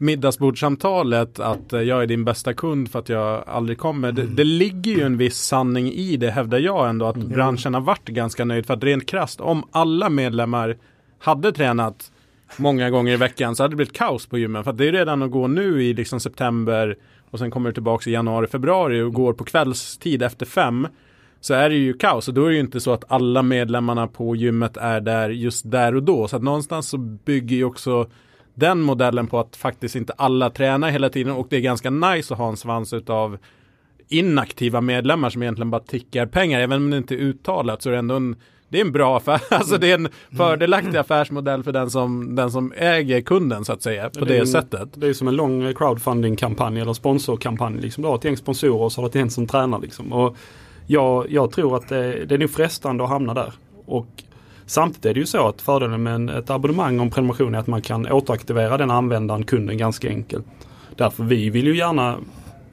middagsbordssamtalet 0.01 1.39
att 1.39 1.71
jag 1.71 2.03
är 2.03 2.05
din 2.05 2.23
bästa 2.23 2.53
kund 2.53 2.91
för 2.91 2.99
att 2.99 3.09
jag 3.09 3.43
aldrig 3.47 3.77
kommer. 3.77 4.11
Det, 4.11 4.25
det 4.25 4.43
ligger 4.43 4.91
ju 4.91 5.01
en 5.01 5.17
viss 5.17 5.37
sanning 5.37 5.91
i 5.91 6.17
det 6.17 6.31
hävdar 6.31 6.59
jag 6.59 6.89
ändå 6.89 7.05
att 7.05 7.15
mm. 7.15 7.29
branschen 7.29 7.73
har 7.73 7.81
varit 7.81 8.09
ganska 8.09 8.45
nöjd 8.45 8.65
för 8.65 8.73
att 8.73 8.83
rent 8.83 9.05
krast 9.05 9.41
om 9.41 9.63
alla 9.71 10.09
medlemmar 10.09 10.77
hade 11.19 11.51
tränat 11.51 12.11
många 12.57 12.89
gånger 12.89 13.13
i 13.13 13.17
veckan 13.17 13.55
så 13.55 13.63
hade 13.63 13.71
det 13.71 13.75
blivit 13.75 13.97
kaos 13.97 14.27
på 14.27 14.37
gymmen 14.37 14.63
för 14.63 14.71
att 14.71 14.77
det 14.77 14.87
är 14.87 14.91
redan 14.91 15.23
att 15.23 15.31
gå 15.31 15.47
nu 15.47 15.83
i 15.83 15.93
liksom 15.93 16.19
september 16.19 16.97
och 17.31 17.39
sen 17.39 17.51
kommer 17.51 17.69
du 17.69 17.73
tillbaka 17.73 18.09
i 18.09 18.13
januari, 18.13 18.47
februari 18.47 19.01
och 19.01 19.13
går 19.13 19.33
på 19.33 19.43
kvällstid 19.43 20.23
efter 20.23 20.45
fem 20.45 20.87
så 21.41 21.53
är 21.53 21.69
det 21.69 21.75
ju 21.75 21.93
kaos 21.93 22.27
och 22.27 22.33
då 22.33 22.45
är 22.45 22.49
det 22.49 22.53
ju 22.53 22.59
inte 22.59 22.79
så 22.79 22.91
att 22.91 23.11
alla 23.11 23.41
medlemmarna 23.41 24.07
på 24.07 24.35
gymmet 24.35 24.77
är 24.77 25.01
där 25.01 25.29
just 25.29 25.71
där 25.71 25.95
och 25.95 26.03
då. 26.03 26.27
Så 26.27 26.35
att 26.35 26.43
någonstans 26.43 26.89
så 26.89 26.97
bygger 26.97 27.55
ju 27.55 27.63
också 27.63 28.09
den 28.59 28.81
modellen 28.81 29.27
på 29.27 29.39
att 29.39 29.55
faktiskt 29.55 29.95
inte 29.95 30.13
alla 30.13 30.49
tränar 30.49 30.89
hela 30.89 31.09
tiden 31.09 31.33
och 31.33 31.47
det 31.49 31.55
är 31.55 31.61
ganska 31.61 31.89
nice 31.89 32.33
att 32.33 32.37
ha 32.37 32.49
en 32.49 32.57
svans 32.57 32.93
utav 32.93 33.37
inaktiva 34.07 34.81
medlemmar 34.81 35.29
som 35.29 35.41
egentligen 35.41 35.71
bara 35.71 35.81
tickar 35.81 36.25
pengar. 36.25 36.59
Även 36.59 36.77
om 36.77 36.89
det 36.89 36.97
inte 36.97 37.15
är 37.15 37.19
uttalat 37.19 37.81
så 37.81 37.89
är 37.89 37.93
det 37.93 37.99
ändå 37.99 38.15
en 38.15 38.35
det 38.69 38.77
är 38.77 38.85
en 38.85 38.91
bra 38.91 39.17
affär, 39.17 39.41
alltså 39.49 39.77
det 39.77 39.91
är 39.91 39.95
en 39.95 40.09
fördelaktig 40.37 40.97
affärsmodell 40.97 41.63
för 41.63 41.71
den 41.71 41.89
som, 41.89 42.35
den 42.35 42.51
som 42.51 42.73
äger 42.77 43.21
kunden 43.21 43.65
så 43.65 43.73
att 43.73 43.81
säga 43.81 44.09
på 44.09 44.25
det, 44.25 44.33
det 44.33 44.39
en, 44.39 44.47
sättet. 44.47 44.89
Det 44.93 45.07
är 45.07 45.13
som 45.13 45.27
en 45.27 45.35
lång 45.35 45.73
crowdfunding-kampanj 45.73 46.79
eller 46.79 46.93
sponsorkampanj. 46.93 47.81
Liksom. 47.81 48.01
Du 48.01 48.07
har 48.07 48.15
ett 48.15 48.23
gäng 48.23 48.37
sponsorer 48.37 48.81
och 48.81 48.91
så 48.91 49.01
har 49.01 49.03
du 49.03 49.09
ett 49.09 49.15
gäng 49.15 49.29
som 49.29 49.47
tränar. 49.47 49.79
Liksom. 49.79 50.13
Och 50.13 50.37
jag, 50.87 51.31
jag 51.31 51.51
tror 51.51 51.75
att 51.75 51.87
det, 51.87 52.25
det 52.25 52.35
är 52.35 52.39
nog 52.39 52.49
frestande 52.49 53.03
att 53.03 53.09
hamna 53.09 53.33
där. 53.33 53.53
Och 53.85 54.23
Samtidigt 54.69 55.05
är 55.05 55.13
det 55.13 55.19
ju 55.19 55.25
så 55.25 55.47
att 55.47 55.61
fördelen 55.61 56.03
med 56.03 56.29
ett 56.29 56.49
abonnemang 56.49 56.99
om 56.99 57.09
prenumeration 57.09 57.55
är 57.55 57.59
att 57.59 57.67
man 57.67 57.81
kan 57.81 58.11
återaktivera 58.11 58.77
den 58.77 58.91
användaren, 58.91 59.43
kunden, 59.43 59.77
ganska 59.77 60.09
enkelt. 60.09 60.45
Därför 60.95 61.23
vi 61.23 61.49
vill 61.49 61.67
ju 61.67 61.77
gärna, 61.77 62.17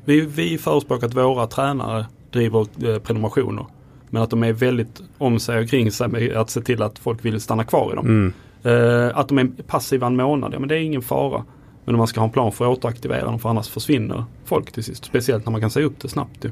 vi, 0.05 0.21
vi 0.21 0.59
förespråkar 0.59 1.07
att 1.07 1.15
våra 1.15 1.47
tränare 1.47 2.07
driver 2.31 2.61
eh, 2.61 2.99
prenumerationer. 2.99 3.67
Men 4.11 4.23
att 4.23 4.31
de 4.31 4.43
är 4.45 4.53
väldigt 4.53 5.03
om 5.19 5.39
sig 5.39 5.59
och 5.59 5.69
kring 5.69 5.93
sig 5.93 6.09
med 6.09 6.37
att 6.37 6.51
se 6.51 6.61
till 6.61 6.83
att 6.83 6.99
folk 6.99 7.25
vill 7.25 7.41
stanna 7.41 7.65
kvar 7.65 7.93
i 7.93 7.97
dem. 7.97 8.07
Mm. 8.07 8.33
Uh, 8.67 9.19
att 9.19 9.29
de 9.29 9.39
är 9.39 9.49
passiva 9.67 10.07
en 10.07 10.17
månad, 10.17 10.55
ja 10.55 10.59
men 10.59 10.69
det 10.69 10.75
är 10.75 10.81
ingen 10.81 11.03
fara. 11.03 11.45
Men 11.85 11.95
om 11.95 11.99
man 11.99 12.07
ska 12.07 12.21
ha 12.21 12.27
en 12.27 12.33
plan 12.33 12.53
för 12.53 12.65
att 12.65 12.79
återaktivera 12.79 13.25
dem 13.25 13.39
för 13.39 13.49
annars 13.49 13.69
försvinner 13.69 14.25
folk 14.45 14.73
till 14.73 14.85
sist. 14.85 15.05
Speciellt 15.05 15.47
när 15.47 15.53
man 15.53 15.61
kan 15.61 15.71
säga 15.71 15.87
upp 15.87 16.01
det 16.01 16.09
snabbt. 16.09 16.45
Ju. 16.45 16.51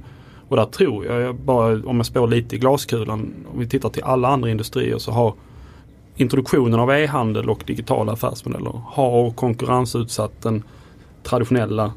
Och 0.54 0.60
där 0.60 0.66
tror 0.66 1.06
jag, 1.06 1.34
bara 1.34 1.86
om 1.86 1.96
jag 1.96 2.06
spår 2.06 2.26
lite 2.26 2.56
i 2.56 2.58
glaskulan, 2.58 3.34
om 3.52 3.58
vi 3.58 3.68
tittar 3.68 3.88
till 3.88 4.02
alla 4.02 4.28
andra 4.28 4.50
industrier 4.50 4.98
så 4.98 5.12
har 5.12 5.34
introduktionen 6.16 6.80
av 6.80 6.90
e-handel 6.90 7.50
och 7.50 7.62
digitala 7.66 8.12
affärsmodeller 8.12 8.80
har 8.86 9.30
konkurrensutsatt 9.30 10.42
den 10.42 10.62
traditionella 11.22 11.92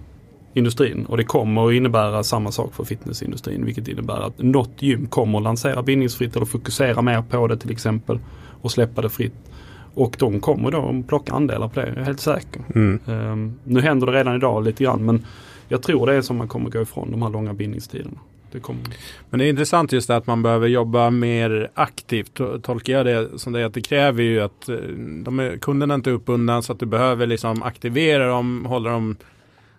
industrin. 0.54 1.06
Och 1.06 1.17
det 1.17 1.24
kommer 1.24 1.67
att 1.67 1.74
innebära 1.74 2.24
samma 2.24 2.52
sak 2.52 2.74
för 2.74 2.84
fitnessindustrin. 2.84 3.65
Vilket 3.65 3.88
innebär 3.88 4.22
att 4.22 4.39
något 4.39 4.82
gym 4.82 5.08
kommer 5.08 5.38
att 5.38 5.43
lansera 5.43 5.84
bindningsfritt 5.84 6.36
eller 6.36 6.46
fokusera 6.46 7.02
mer 7.02 7.22
på 7.22 7.48
det 7.48 7.58
till 7.58 7.72
exempel. 7.72 8.20
Och 8.62 8.72
släppa 8.72 9.02
det 9.02 9.10
fritt. 9.10 9.52
Och 9.93 10.15
de 10.20 10.39
kommer 10.39 10.72
då 10.72 10.89
att 11.00 11.08
plocka 11.08 11.34
andelar 11.34 11.67
på 11.67 11.80
det, 11.80 11.88
jag 11.88 11.98
är 11.98 12.04
helt 12.04 12.20
säker. 12.20 12.62
Mm. 12.76 13.00
Um, 13.06 13.60
nu 13.63 13.82
händer 13.82 14.08
det 14.08 14.13
redan 14.13 14.36
idag 14.36 14.63
lite 14.63 14.84
grann 14.84 15.06
men 15.06 15.26
jag 15.67 15.84
tror 15.84 16.08
det 16.08 16.15
är 16.15 16.22
som 16.22 16.38
man 16.38 16.48
kommer 16.48 16.70
gå 16.70 16.82
ifrån 16.82 17.12
de 17.12 17.22
här 17.22 17.30
långa 17.30 17.54
bindningstiderna. 17.54 18.20
Det 18.51 18.60
kom... 18.60 18.83
Men 19.29 19.39
det 19.39 19.45
är 19.45 19.49
intressant 19.49 19.91
just 19.91 20.07
det 20.07 20.15
att 20.15 20.27
man 20.27 20.43
behöver 20.43 20.67
jobba 20.67 21.10
mer 21.10 21.71
aktivt. 21.73 22.39
Tolkar 22.63 22.93
jag 22.93 23.05
det 23.05 23.39
som 23.39 23.53
det 23.53 23.65
att 23.65 23.73
det 23.73 23.81
kräver 23.81 24.23
ju 24.23 24.39
att 24.39 24.69
eh, 24.69 24.75
de 25.23 25.39
är, 25.39 25.57
kunderna 25.57 25.93
inte 25.93 26.10
är 26.10 26.13
uppbundna 26.13 26.62
så 26.62 26.73
att 26.73 26.79
du 26.79 26.86
behöver 26.86 27.27
liksom 27.27 27.63
aktivera 27.63 28.27
dem, 28.27 28.65
hålla 28.65 28.89
dem 28.89 29.15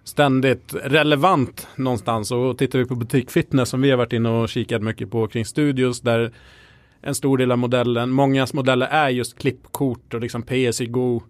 ständigt 0.05 0.75
relevant 0.83 1.67
någonstans. 1.77 2.31
Och 2.31 2.59
tittar 2.59 2.79
vi 2.79 2.85
på 2.85 2.95
butikfitness 2.95 3.69
som 3.69 3.81
vi 3.81 3.91
har 3.91 3.97
varit 3.97 4.13
inne 4.13 4.29
och 4.29 4.49
kikat 4.49 4.83
mycket 4.83 5.11
på 5.11 5.27
kring 5.27 5.45
studios 5.45 6.01
där 6.01 6.33
en 7.01 7.15
stor 7.15 7.39
del 7.39 7.53
av 7.53 7.59
modellen, 7.59 8.11
mångas 8.11 8.55
modeller 8.55 8.87
är 8.87 9.09
just 9.09 9.39
klippkort 9.39 10.15
och 10.15 10.21
liksom 10.21 10.43
PSI-Go 10.43 11.23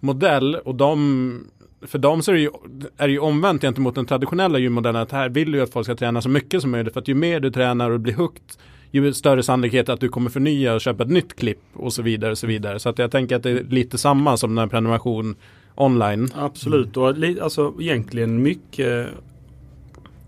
modell 0.00 0.54
och 0.54 0.74
de 0.74 1.50
för 1.82 1.98
dem 1.98 2.22
så 2.22 2.30
är 2.30 2.34
det, 2.34 2.40
ju, 2.40 2.50
är 2.96 3.06
det 3.06 3.12
ju 3.12 3.18
omvänt 3.18 3.62
gentemot 3.62 3.94
den 3.94 4.06
traditionella 4.06 4.58
gymmodellen 4.58 5.02
att 5.02 5.12
här 5.12 5.28
vill 5.28 5.52
du 5.52 5.62
att 5.62 5.72
folk 5.72 5.86
ska 5.86 5.94
träna 5.94 6.22
så 6.22 6.28
mycket 6.28 6.62
som 6.62 6.70
möjligt 6.70 6.92
för 6.92 7.00
att 7.00 7.08
ju 7.08 7.14
mer 7.14 7.40
du 7.40 7.50
tränar 7.50 7.90
och 7.90 8.00
blir 8.00 8.14
hooked 8.14 8.56
ju 8.90 9.12
större 9.12 9.42
sannolikhet 9.42 9.88
att 9.88 10.00
du 10.00 10.08
kommer 10.08 10.30
förnya 10.30 10.74
och 10.74 10.80
köpa 10.80 11.02
ett 11.02 11.10
nytt 11.10 11.36
klipp 11.36 11.60
och 11.72 11.92
så 11.92 12.02
vidare 12.02 12.30
och 12.30 12.38
så 12.38 12.46
vidare. 12.46 12.78
Så 12.78 12.88
att 12.88 12.98
jag 12.98 13.10
tänker 13.10 13.36
att 13.36 13.42
det 13.42 13.50
är 13.50 13.64
lite 13.64 13.98
samma 13.98 14.36
som 14.36 14.54
den 14.54 14.68
prenumeration 14.68 15.36
online. 15.74 16.28
Absolut 16.34 16.96
och 16.96 17.08
alltså 17.42 17.74
egentligen 17.80 18.42
mycket 18.42 19.08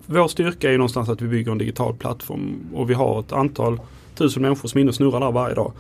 Vår 0.07 0.29
styrka 0.29 0.69
är 0.69 0.73
ju 0.73 0.79
någonstans 0.79 1.09
att 1.09 1.23
vi 1.23 1.29
bygger 1.29 1.53
en 1.53 1.59
digital 1.59 1.95
plattform 1.95 2.57
och 2.75 2.91
vi 2.91 2.95
har 2.95 3.21
ett 3.21 3.33
antal 3.33 3.81
tusen 4.15 4.43
människor 4.43 4.69
som 4.69 4.79
är 4.79 4.81
inne 4.81 4.89
och 4.89 4.95
snurrar 4.95 5.21
där 5.21 5.33
varje 5.33 5.55
dag. 5.55 5.73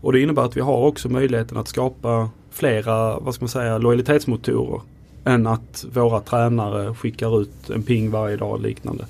Och 0.00 0.12
det 0.12 0.20
innebär 0.20 0.42
att 0.42 0.56
vi 0.56 0.60
har 0.60 0.76
också 0.76 1.08
möjligheten 1.08 1.58
att 1.58 1.68
skapa 1.68 2.30
flera, 2.50 3.18
vad 3.18 3.34
ska 3.34 3.42
man 3.42 3.48
säga, 3.48 3.78
lojalitetsmotorer 3.78 4.80
än 5.24 5.46
att 5.46 5.86
våra 5.92 6.20
tränare 6.20 6.94
skickar 6.94 7.40
ut 7.40 7.70
en 7.70 7.82
ping 7.82 8.10
varje 8.10 8.36
dag 8.36 8.50
och 8.50 8.60
liknande. 8.60 9.06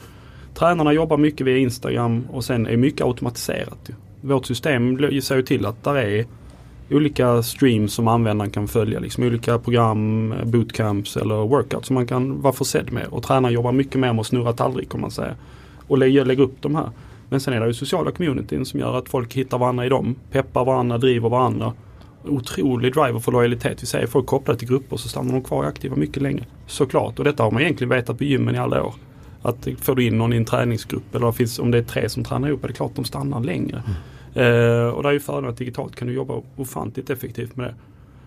Tränarna 0.54 0.92
jobbar 0.92 1.16
mycket 1.16 1.46
via 1.46 1.56
Instagram 1.56 2.24
och 2.32 2.44
sen 2.44 2.66
är 2.66 2.76
mycket 2.76 3.06
automatiserat. 3.06 3.90
Vårt 4.20 4.46
system 4.46 4.98
ser 5.22 5.36
ju 5.36 5.42
till 5.42 5.66
att 5.66 5.84
där 5.84 5.94
är 5.94 6.26
olika 6.90 7.42
streams 7.42 7.94
som 7.94 8.08
användaren 8.08 8.50
kan 8.50 8.68
följa. 8.68 9.00
Liksom 9.00 9.24
olika 9.24 9.58
program, 9.58 10.32
eh, 10.32 10.44
bootcamps 10.44 11.16
eller 11.16 11.34
workouts 11.34 11.86
som 11.86 11.94
man 11.94 12.06
kan 12.06 12.42
vara 12.42 12.52
försedd 12.52 12.92
med. 12.92 13.06
Och 13.10 13.22
tränaren 13.22 13.54
jobbar 13.54 13.72
mycket 13.72 14.00
mer 14.00 14.12
med 14.12 14.20
att 14.20 14.26
snurra 14.26 14.52
tallrik 14.52 14.94
om 14.94 15.00
man 15.00 15.10
säger. 15.10 15.34
Och 15.86 15.98
lägga, 15.98 16.24
lägga 16.24 16.42
upp 16.42 16.56
de 16.60 16.74
här. 16.74 16.90
Men 17.28 17.40
sen 17.40 17.54
är 17.54 17.60
det 17.60 17.66
ju 17.66 17.74
sociala 17.74 18.10
communityn 18.10 18.66
som 18.66 18.80
gör 18.80 18.98
att 18.98 19.08
folk 19.08 19.34
hittar 19.34 19.58
varandra 19.58 19.86
i 19.86 19.88
dem. 19.88 20.14
Peppar 20.30 20.64
varandra, 20.64 20.98
driver 20.98 21.28
varandra. 21.28 21.72
Otrolig 22.24 22.92
driver 22.92 23.18
för 23.18 23.32
lojalitet. 23.32 23.82
Vi 23.82 23.86
säger 23.86 24.06
folk 24.06 24.26
kopplade 24.26 24.58
till 24.58 24.68
grupper 24.68 24.96
så 24.96 25.08
stannar 25.08 25.32
de 25.32 25.42
kvar 25.42 25.64
aktiva 25.64 25.96
mycket 25.96 26.22
längre. 26.22 26.44
Såklart. 26.66 27.18
Och 27.18 27.24
detta 27.24 27.42
har 27.42 27.50
man 27.50 27.62
egentligen 27.62 27.88
vetat 27.88 28.18
på 28.18 28.24
gymmen 28.24 28.54
i 28.54 28.58
alla 28.58 28.82
år. 28.82 28.94
Att 29.42 29.68
får 29.80 29.94
du 29.94 30.04
in 30.04 30.18
någon 30.18 30.32
i 30.32 30.36
en 30.36 30.44
träningsgrupp 30.44 31.14
eller 31.14 31.32
finns, 31.32 31.58
om 31.58 31.70
det 31.70 31.78
är 31.78 31.82
tre 31.82 32.08
som 32.08 32.24
tränar 32.24 32.48
ihop 32.48 32.64
är 32.64 32.68
det 32.68 32.74
klart 32.74 32.92
de 32.94 33.04
stannar 33.04 33.40
längre. 33.40 33.82
Mm. 33.86 33.96
Uh, 34.36 34.88
och 34.88 35.02
det 35.02 35.08
är 35.08 35.12
ju 35.12 35.20
fördelen 35.20 35.50
att 35.50 35.56
digitalt 35.56 35.96
kan 35.96 36.08
du 36.08 36.14
jobba 36.14 36.42
ofantligt 36.56 37.10
effektivt 37.10 37.56
med 37.56 37.66
det. 37.66 37.74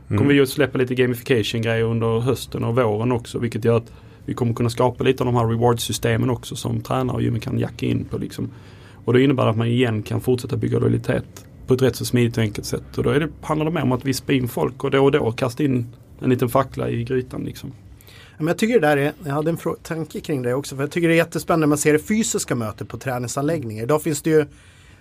Mm. 0.08 0.18
Kommer 0.18 0.34
vi 0.34 0.42
att 0.42 0.50
släppa 0.50 0.78
lite 0.78 0.96
gamification 0.96 1.62
grejer 1.62 1.84
under 1.84 2.20
hösten 2.20 2.64
och 2.64 2.76
våren 2.76 3.12
också 3.12 3.40
vilket 3.40 3.66
gör 3.66 3.78
att 3.78 3.92
vi 4.26 4.34
kommer 4.34 4.54
kunna 4.54 4.70
skapa 4.70 5.04
lite 5.04 5.24
av 5.24 5.26
de 5.26 5.36
här 5.36 5.46
reward-systemen 5.46 6.30
också 6.30 6.56
som 6.56 6.82
tränare 6.82 7.16
och 7.16 7.22
gymmen 7.22 7.40
kan 7.40 7.60
jacka 7.60 7.86
in 7.86 8.06
på. 8.06 8.18
Liksom. 8.18 8.50
Och 9.06 9.14
det 9.14 9.24
innebär 9.24 9.48
att 9.48 9.58
man 9.58 9.68
igen 9.68 10.04
kan 10.04 10.22
fortsätta 10.22 10.58
bygga 10.58 10.80
lojalitet 10.80 11.46
på 11.68 11.74
ett 11.74 11.82
rätt 11.82 11.96
så 11.96 12.06
smidigt 12.06 12.38
och 12.38 12.44
enkelt 12.44 12.68
sätt. 12.68 12.98
Och 12.98 13.04
då 13.04 13.10
är 13.10 13.20
det, 13.20 13.30
handlar 13.42 13.66
det 13.66 13.72
mer 13.72 13.82
om 13.82 13.92
att 13.92 14.06
vispa 14.06 14.34
in 14.34 14.48
folk 14.48 14.84
och 14.84 14.92
då 14.92 15.04
och 15.04 15.12
då 15.12 15.32
kasta 15.32 15.64
in 15.64 15.88
en 16.22 16.30
liten 16.30 16.50
fackla 16.50 16.90
i 16.90 17.04
grytan. 17.04 17.44
Liksom. 17.44 17.74
Men 18.38 18.48
jag 18.48 18.58
tycker 18.58 18.80
det 18.80 18.88
där 18.88 18.98
är, 18.98 19.14
jag 19.26 19.34
hade 19.34 19.50
en 19.50 19.58
tanke 19.84 20.20
kring 20.20 20.42
det 20.42 20.54
också. 20.54 20.76
För 20.76 20.84
jag 20.84 20.92
tycker 20.92 21.08
det 21.08 21.14
är 21.14 21.18
jättespännande 21.18 21.66
när 21.66 21.70
man 21.70 21.78
ser 21.78 21.94
det 21.94 22.00
fysiska 22.00 22.56
mötet 22.56 22.88
på 22.88 22.98
träningsanläggningar. 22.98 23.84
Idag 23.84 24.02
finns 24.02 24.22
det 24.22 24.30
ju 24.30 24.46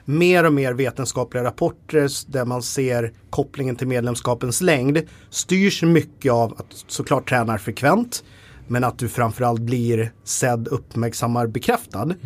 mer 0.05 0.44
och 0.44 0.52
mer 0.52 0.72
vetenskapliga 0.72 1.44
rapporter 1.44 2.33
där 2.33 2.44
man 2.44 2.62
ser 2.62 3.12
kopplingen 3.31 3.76
till 3.76 3.87
medlemskapens 3.87 4.61
längd 4.61 5.02
styrs 5.31 5.83
mycket 5.83 6.33
av 6.33 6.52
att 6.52 6.85
såklart 6.87 7.29
tränar 7.29 7.59
frekvent 7.59 8.24
men 8.68 8.85
att 8.85 8.98
du 8.98 9.09
framförallt 9.09 9.61
blir 9.61 10.12
sedd, 10.24 10.68
uppmärksammad, 10.68 11.50
bekräftad. 11.50 12.02
Mm. 12.02 12.16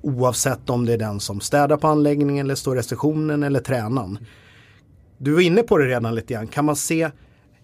Oavsett 0.00 0.70
om 0.70 0.86
det 0.86 0.92
är 0.92 0.98
den 0.98 1.20
som 1.20 1.40
städar 1.40 1.76
på 1.76 1.88
anläggningen 1.88 2.46
eller 2.46 2.54
står 2.54 2.76
i 2.76 2.78
receptionen 2.78 3.42
eller 3.42 3.60
tränaren. 3.60 4.18
Du 5.18 5.32
var 5.32 5.40
inne 5.40 5.62
på 5.62 5.78
det 5.78 5.86
redan 5.86 6.14
lite 6.14 6.34
grann. 6.34 6.46
Kan 6.46 6.64
man 6.64 6.76
se 6.76 7.10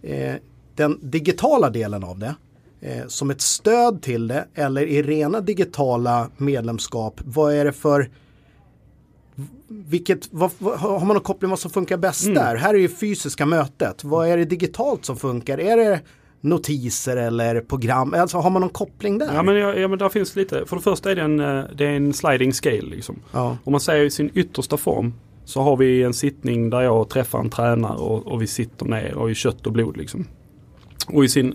eh, 0.02 0.34
den 0.74 0.98
digitala 1.02 1.70
delen 1.70 2.04
av 2.04 2.18
det 2.18 2.34
eh, 2.80 3.06
som 3.06 3.30
ett 3.30 3.40
stöd 3.40 4.02
till 4.02 4.28
det 4.28 4.46
eller 4.54 4.82
i 4.82 5.02
rena 5.02 5.40
digitala 5.40 6.30
medlemskap? 6.36 7.20
Vad 7.24 7.54
är 7.54 7.64
det 7.64 7.72
för 7.72 8.10
vilket, 9.68 10.28
vad, 10.32 10.50
vad, 10.58 10.78
har 10.78 10.98
man 11.00 11.08
någon 11.08 11.20
koppling 11.20 11.50
vad 11.50 11.58
som 11.58 11.70
funkar 11.70 11.96
bäst 11.96 12.24
mm. 12.24 12.34
där? 12.34 12.56
Här 12.56 12.74
är 12.74 12.78
ju 12.78 12.88
fysiska 12.88 13.46
mötet. 13.46 14.04
Vad 14.04 14.28
är 14.28 14.36
det 14.36 14.44
digitalt 14.44 15.04
som 15.04 15.16
funkar? 15.16 15.58
Är 15.58 15.76
det 15.76 16.00
notiser 16.44 17.16
eller 17.16 17.60
program? 17.60 18.14
Alltså 18.14 18.38
har 18.38 18.50
man 18.50 18.62
någon 18.62 18.70
koppling 18.70 19.18
där? 19.18 19.34
Ja 19.34 19.42
men, 19.42 19.56
ja, 19.56 19.74
ja, 19.74 19.88
men 19.88 19.98
där 19.98 20.08
finns 20.08 20.36
lite. 20.36 20.66
För 20.66 20.76
det 20.76 20.82
första 20.82 21.10
är 21.10 21.14
det 21.14 21.22
en, 21.22 21.40
eh, 21.40 21.64
det 21.74 21.86
är 21.86 21.96
en 21.96 22.12
sliding 22.12 22.52
scale. 22.52 22.82
Liksom. 22.82 23.16
Ja. 23.32 23.56
Om 23.64 23.70
man 23.70 23.80
säger 23.80 24.04
i 24.04 24.10
sin 24.10 24.30
yttersta 24.34 24.76
form 24.76 25.14
så 25.44 25.60
har 25.62 25.76
vi 25.76 26.02
en 26.02 26.14
sittning 26.14 26.70
där 26.70 26.80
jag 26.80 27.08
träffar 27.08 27.38
en 27.38 27.50
tränare 27.50 27.96
och, 27.96 28.26
och 28.26 28.42
vi 28.42 28.46
sitter 28.46 28.86
ner 28.86 29.14
och 29.14 29.30
i 29.30 29.34
kött 29.34 29.66
och 29.66 29.72
blod. 29.72 29.96
Liksom. 29.96 30.26
Och 31.06 31.24
i 31.24 31.28
sin 31.28 31.54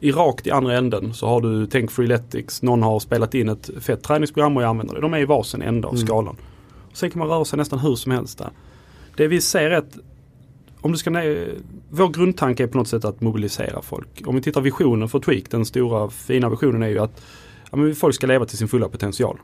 i 0.00 0.12
rakt 0.12 0.46
i 0.46 0.50
andra 0.50 0.76
änden 0.76 1.14
så 1.14 1.26
har 1.26 1.40
du 1.40 1.66
Tänk 1.66 1.90
Freeletics. 1.90 2.62
Någon 2.62 2.82
har 2.82 3.00
spelat 3.00 3.34
in 3.34 3.48
ett 3.48 3.70
fett 3.80 4.02
träningsprogram 4.02 4.56
och 4.56 4.62
jag 4.62 4.68
använder 4.68 4.94
det. 4.94 5.00
De 5.00 5.14
är 5.14 5.18
i 5.18 5.24
varsin 5.24 5.62
ände 5.62 5.88
av 5.88 5.94
mm. 5.94 6.06
skalan. 6.06 6.36
Sen 6.92 7.10
kan 7.10 7.18
man 7.18 7.28
röra 7.28 7.44
sig 7.44 7.56
nästan 7.56 7.78
hur 7.78 7.94
som 7.94 8.12
helst 8.12 8.38
där. 8.38 8.50
Det 9.16 9.26
vi 9.26 9.40
ser 9.40 9.70
är 9.70 9.78
att 9.78 9.98
om 10.84 10.92
du 10.92 10.98
ska 10.98 11.10
vår 11.90 12.08
grundtanke 12.08 12.62
är 12.62 12.66
på 12.66 12.78
något 12.78 12.88
sätt 12.88 13.04
att 13.04 13.20
mobilisera 13.20 13.82
folk. 13.82 14.08
Om 14.26 14.34
vi 14.34 14.42
tittar 14.42 14.60
visionen 14.60 15.08
för 15.08 15.18
Tweak, 15.18 15.50
den 15.50 15.64
stora 15.64 16.10
fina 16.10 16.48
visionen 16.48 16.82
är 16.82 16.88
ju 16.88 16.98
att 16.98 17.22
ja, 17.70 17.76
men 17.76 17.94
folk 17.94 18.14
ska 18.14 18.26
leva 18.26 18.44
till 18.46 18.58
sin 18.58 18.68
fulla 18.68 18.88
potential. 18.88 19.38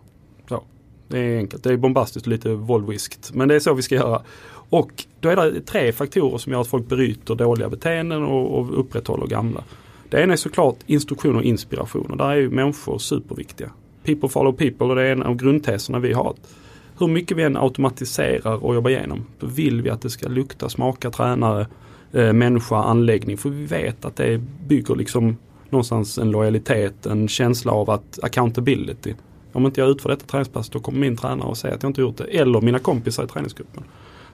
Så. 0.48 0.62
Det 1.09 1.18
är 1.18 1.38
enkelt, 1.38 1.62
det 1.62 1.72
är 1.72 1.76
bombastiskt 1.76 2.26
och 2.26 2.31
lite 2.31 2.55
volviskt. 2.55 3.35
Men 3.35 3.48
det 3.48 3.55
är 3.55 3.61
så 3.61 3.74
vi 3.74 3.83
ska 3.83 3.94
göra. 3.94 4.22
Och 4.70 5.05
då 5.20 5.29
är 5.29 5.37
det 5.37 5.61
tre 5.61 5.92
faktorer 5.92 6.38
som 6.38 6.53
gör 6.53 6.61
att 6.61 6.68
folk 6.68 6.88
bryter 6.88 7.35
dåliga 7.35 7.68
beteenden 7.68 8.22
och, 8.22 8.59
och 8.59 8.81
upprätthåller 8.81 9.26
gamla. 9.26 9.64
Det 10.09 10.22
ena 10.22 10.33
är 10.33 10.37
såklart 10.37 10.76
instruktion 10.87 11.37
och 11.37 11.42
inspiration 11.42 12.11
och 12.11 12.16
där 12.16 12.29
är 12.29 12.37
ju 12.37 12.50
människor 12.50 12.98
superviktiga. 12.98 13.70
People 14.05 14.29
follow 14.29 14.53
people 14.53 14.87
och 14.87 14.94
det 14.94 15.03
är 15.03 15.12
en 15.12 15.22
av 15.22 15.37
grundteserna 15.37 15.98
vi 15.98 16.12
har 16.12 16.35
hur 17.07 17.13
mycket 17.13 17.37
vi 17.37 17.43
än 17.43 17.57
automatiserar 17.57 18.65
och 18.65 18.75
jobbar 18.75 18.91
igenom, 18.91 19.27
då 19.39 19.47
vill 19.47 19.83
vi 19.83 19.91
att 19.91 20.03
det 20.03 20.11
ska 20.11 20.29
lukta, 20.29 20.69
smaka, 20.69 21.11
tränare, 21.11 21.67
eh, 22.13 22.33
människa, 22.33 22.77
anläggning. 22.77 23.37
För 23.37 23.51
vi 23.51 23.67
vet 23.67 24.05
att 24.05 24.17
det 24.17 24.41
bygger 24.69 24.95
liksom 24.95 25.37
någonstans 25.71 26.19
en 26.19 26.31
lojalitet, 26.31 27.07
en 27.07 27.29
känsla 27.29 27.73
av 27.73 27.91
att 27.91 28.19
accountability. 28.23 29.15
Om 29.53 29.67
inte 29.67 29.81
jag 29.81 29.91
utför 29.91 30.09
detta 30.09 30.27
träningspass 30.27 30.69
då 30.69 30.81
kommer 30.81 30.99
min 30.99 31.17
tränare 31.17 31.51
att 31.51 31.59
säga 31.59 31.75
att 31.75 31.83
jag 31.83 31.91
inte 31.91 32.01
gjort 32.01 32.17
det. 32.17 32.25
Eller 32.25 32.61
mina 32.61 32.79
kompisar 32.79 33.25
i 33.25 33.27
träningsgruppen. 33.27 33.85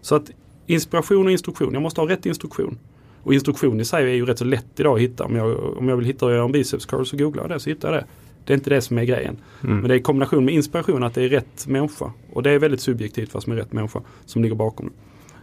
Så 0.01 0.15
att 0.15 0.31
inspiration 0.67 1.27
och 1.27 1.33
instruktion, 1.33 1.73
jag 1.73 1.83
måste 1.83 2.01
ha 2.01 2.09
rätt 2.09 2.27
instruktion. 2.27 2.79
Och 3.23 3.35
instruktion 3.35 3.81
i 3.81 3.85
sig 3.85 4.05
är 4.05 4.15
ju 4.15 4.27
rätt 4.27 4.39
så 4.39 4.45
lätt 4.45 4.81
idag 4.81 4.95
att 4.95 5.01
hitta. 5.01 5.25
Om 5.25 5.37
jag, 5.37 5.77
om 5.79 5.89
jag 5.89 5.97
vill 5.97 6.07
hitta 6.07 6.27
hur 6.27 6.33
jag 6.33 6.39
gör 6.39 6.45
en 6.45 6.53
biceps 6.53 6.87
curl 6.87 7.05
så 7.05 7.17
googlar 7.17 7.43
jag 7.43 7.51
det 7.51 7.61
så 7.61 7.71
hittar 7.71 7.93
jag 7.93 8.03
det. 8.03 8.07
Det 8.47 8.53
är 8.53 8.57
inte 8.57 8.71
det 8.71 8.81
som 8.81 8.99
är 8.99 9.05
grejen. 9.05 9.37
Mm. 9.65 9.79
Men 9.79 9.89
det 9.89 9.95
är 9.95 9.99
kombination 9.99 10.45
med 10.45 10.55
inspiration 10.55 11.03
att 11.03 11.15
det 11.15 11.23
är 11.23 11.29
rätt 11.29 11.67
människa. 11.67 12.13
Och 12.33 12.43
det 12.43 12.51
är 12.51 12.59
väldigt 12.59 12.81
subjektivt 12.81 13.35
vad 13.35 13.43
som 13.43 13.53
är 13.53 13.57
rätt 13.57 13.73
människa 13.73 14.01
som 14.25 14.43
ligger 14.43 14.57
bakom 14.57 14.91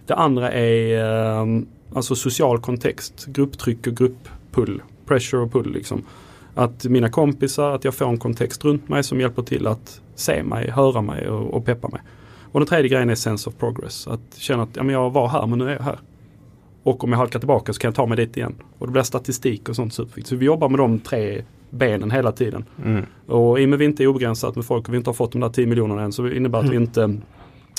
det. 0.06 0.16
Andra 0.16 0.52
är 0.52 0.98
eh, 0.98 1.62
alltså 1.94 2.16
social 2.16 2.60
kontext, 2.60 3.26
grupptryck 3.26 3.88
och 3.88 3.98
grupppull. 3.98 4.82
Pressure 5.06 5.42
och 5.42 5.52
pull 5.52 5.74
liksom. 5.74 6.04
Att 6.56 6.86
mina 6.86 7.10
kompisar, 7.10 7.72
att 7.72 7.84
jag 7.84 7.96
får 7.96 8.10
en 8.10 8.18
kontext 8.18 8.66
runt 8.66 8.90
mig 8.90 9.04
som 9.04 9.20
hjälper 9.20 9.42
till 9.42 9.68
att 9.68 10.02
se 10.16 10.44
mig, 10.44 10.70
höra 10.70 11.02
mig 11.02 11.30
och, 11.30 11.54
och 11.54 11.66
peppa 11.66 11.88
mig. 11.88 12.02
Och 12.52 12.60
den 12.60 12.68
tredje 12.68 12.90
grejen 12.90 13.10
är 13.10 13.16
sense 13.16 13.50
of 13.50 13.56
progress. 13.56 14.08
Att 14.08 14.36
känna 14.38 14.64
att 14.64 14.70
ja, 14.74 14.84
men 14.84 14.94
jag 14.94 15.10
var 15.10 15.28
här 15.28 15.48
men 15.48 15.60
nu 15.60 15.70
är 15.70 15.76
jag 15.76 15.84
här. 15.84 16.00
Och 16.84 17.04
om 17.04 17.12
jag 17.12 17.18
halkar 17.18 17.40
tillbaka 17.40 17.74
så 17.74 17.80
kan 17.80 17.88
jag 17.88 17.96
ta 17.96 18.06
mig 18.06 18.18
dit 18.18 18.38
igen. 18.38 18.56
Och 18.78 18.88
det 18.88 18.92
blir 18.92 19.04
statistik 19.04 19.70
och 19.70 19.76
sånt 19.76 19.94
superviktigt. 19.94 20.28
Så 20.28 20.36
vi 20.36 20.46
jobbar 20.46 20.70
med 20.70 20.80
de 20.80 21.00
tre 21.00 21.44
benen 21.74 22.12
hela 22.12 22.32
tiden. 22.32 22.66
Mm. 22.86 23.06
Och 23.28 23.60
i 23.60 23.66
och 23.66 23.70
med 23.70 23.80
vi 23.80 23.86
inte 23.86 24.04
är 24.04 24.08
obegränsat 24.08 24.56
med 24.56 24.66
folk 24.66 24.88
och 24.88 24.94
vi 24.94 24.98
inte 24.98 25.10
har 25.10 25.16
fått 25.16 25.32
de 25.32 25.42
där 25.42 25.50
10 25.50 25.68
miljonerna 25.68 26.02
än 26.02 26.12
så 26.12 26.28
innebär 26.28 26.60
att 26.60 26.66
mm. 26.66 26.78
vi 26.78 26.84
inte 26.84 27.18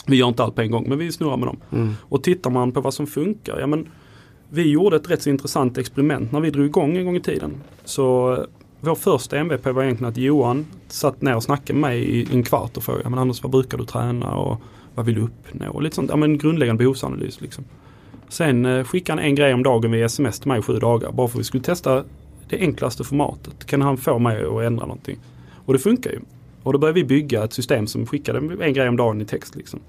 vi 0.06 0.16
gör 0.16 0.28
inte 0.28 0.42
allt 0.42 0.54
på 0.54 0.62
en 0.62 0.70
gång 0.70 0.88
men 0.88 0.98
vi 0.98 1.12
snurrar 1.12 1.36
med 1.36 1.48
dem. 1.48 1.56
Mm. 1.72 1.94
Och 2.00 2.22
tittar 2.22 2.50
man 2.50 2.72
på 2.72 2.80
vad 2.80 2.94
som 2.94 3.06
funkar, 3.06 3.60
ja 3.60 3.66
men 3.66 3.88
vi 4.48 4.70
gjorde 4.70 4.96
ett 4.96 5.10
rätt 5.10 5.22
så 5.22 5.30
intressant 5.30 5.78
experiment 5.78 6.32
när 6.32 6.40
vi 6.40 6.50
drog 6.50 6.66
igång 6.66 6.96
en 6.96 7.04
gång 7.04 7.16
i 7.16 7.20
tiden. 7.20 7.52
Så 7.84 8.38
vår 8.80 8.94
första 8.94 9.38
MVP 9.38 9.66
var 9.66 9.82
egentligen 9.82 10.10
att 10.10 10.16
Johan 10.16 10.66
satt 10.88 11.22
ner 11.22 11.36
och 11.36 11.42
snackade 11.42 11.78
med 11.78 11.90
mig 11.90 12.02
i 12.02 12.28
en 12.32 12.42
kvart 12.42 12.76
och 12.76 12.82
frågade, 12.82 13.10
men 13.10 13.18
Anders 13.18 13.42
vad 13.42 13.52
brukar 13.52 13.78
du 13.78 13.84
träna 13.84 14.34
och 14.34 14.60
vad 14.94 15.06
vill 15.06 15.14
du 15.14 15.20
uppnå? 15.20 15.70
Och 15.70 15.82
lite 15.82 15.96
sånt, 15.96 16.10
ja 16.10 16.16
men 16.16 16.38
grundläggande 16.38 16.78
behovsanalys 16.78 17.40
liksom. 17.40 17.64
Sen 18.28 18.66
eh, 18.66 18.84
skickade 18.84 19.20
han 19.20 19.28
en 19.28 19.34
grej 19.34 19.54
om 19.54 19.62
dagen 19.62 19.90
via 19.90 20.06
sms 20.06 20.40
till 20.40 20.48
mig 20.48 20.58
i 20.58 20.62
sju 20.62 20.78
dagar 20.78 21.12
bara 21.12 21.28
för 21.28 21.36
att 21.36 21.40
vi 21.40 21.44
skulle 21.44 21.62
testa 21.62 22.04
det 22.48 22.58
enklaste 22.58 23.04
formatet. 23.04 23.66
Kan 23.66 23.82
han 23.82 23.96
få 23.96 24.18
mig 24.18 24.44
att 24.44 24.62
ändra 24.62 24.86
någonting? 24.86 25.18
Och 25.64 25.72
det 25.72 25.78
funkar 25.78 26.10
ju. 26.10 26.20
Och 26.62 26.72
då 26.72 26.78
började 26.78 27.00
vi 27.00 27.04
bygga 27.04 27.44
ett 27.44 27.52
system 27.52 27.86
som 27.86 28.06
skickade 28.06 28.38
en 28.64 28.72
grej 28.72 28.88
om 28.88 28.96
dagen 28.96 29.20
i 29.20 29.24
text. 29.24 29.54
Liksom. 29.54 29.80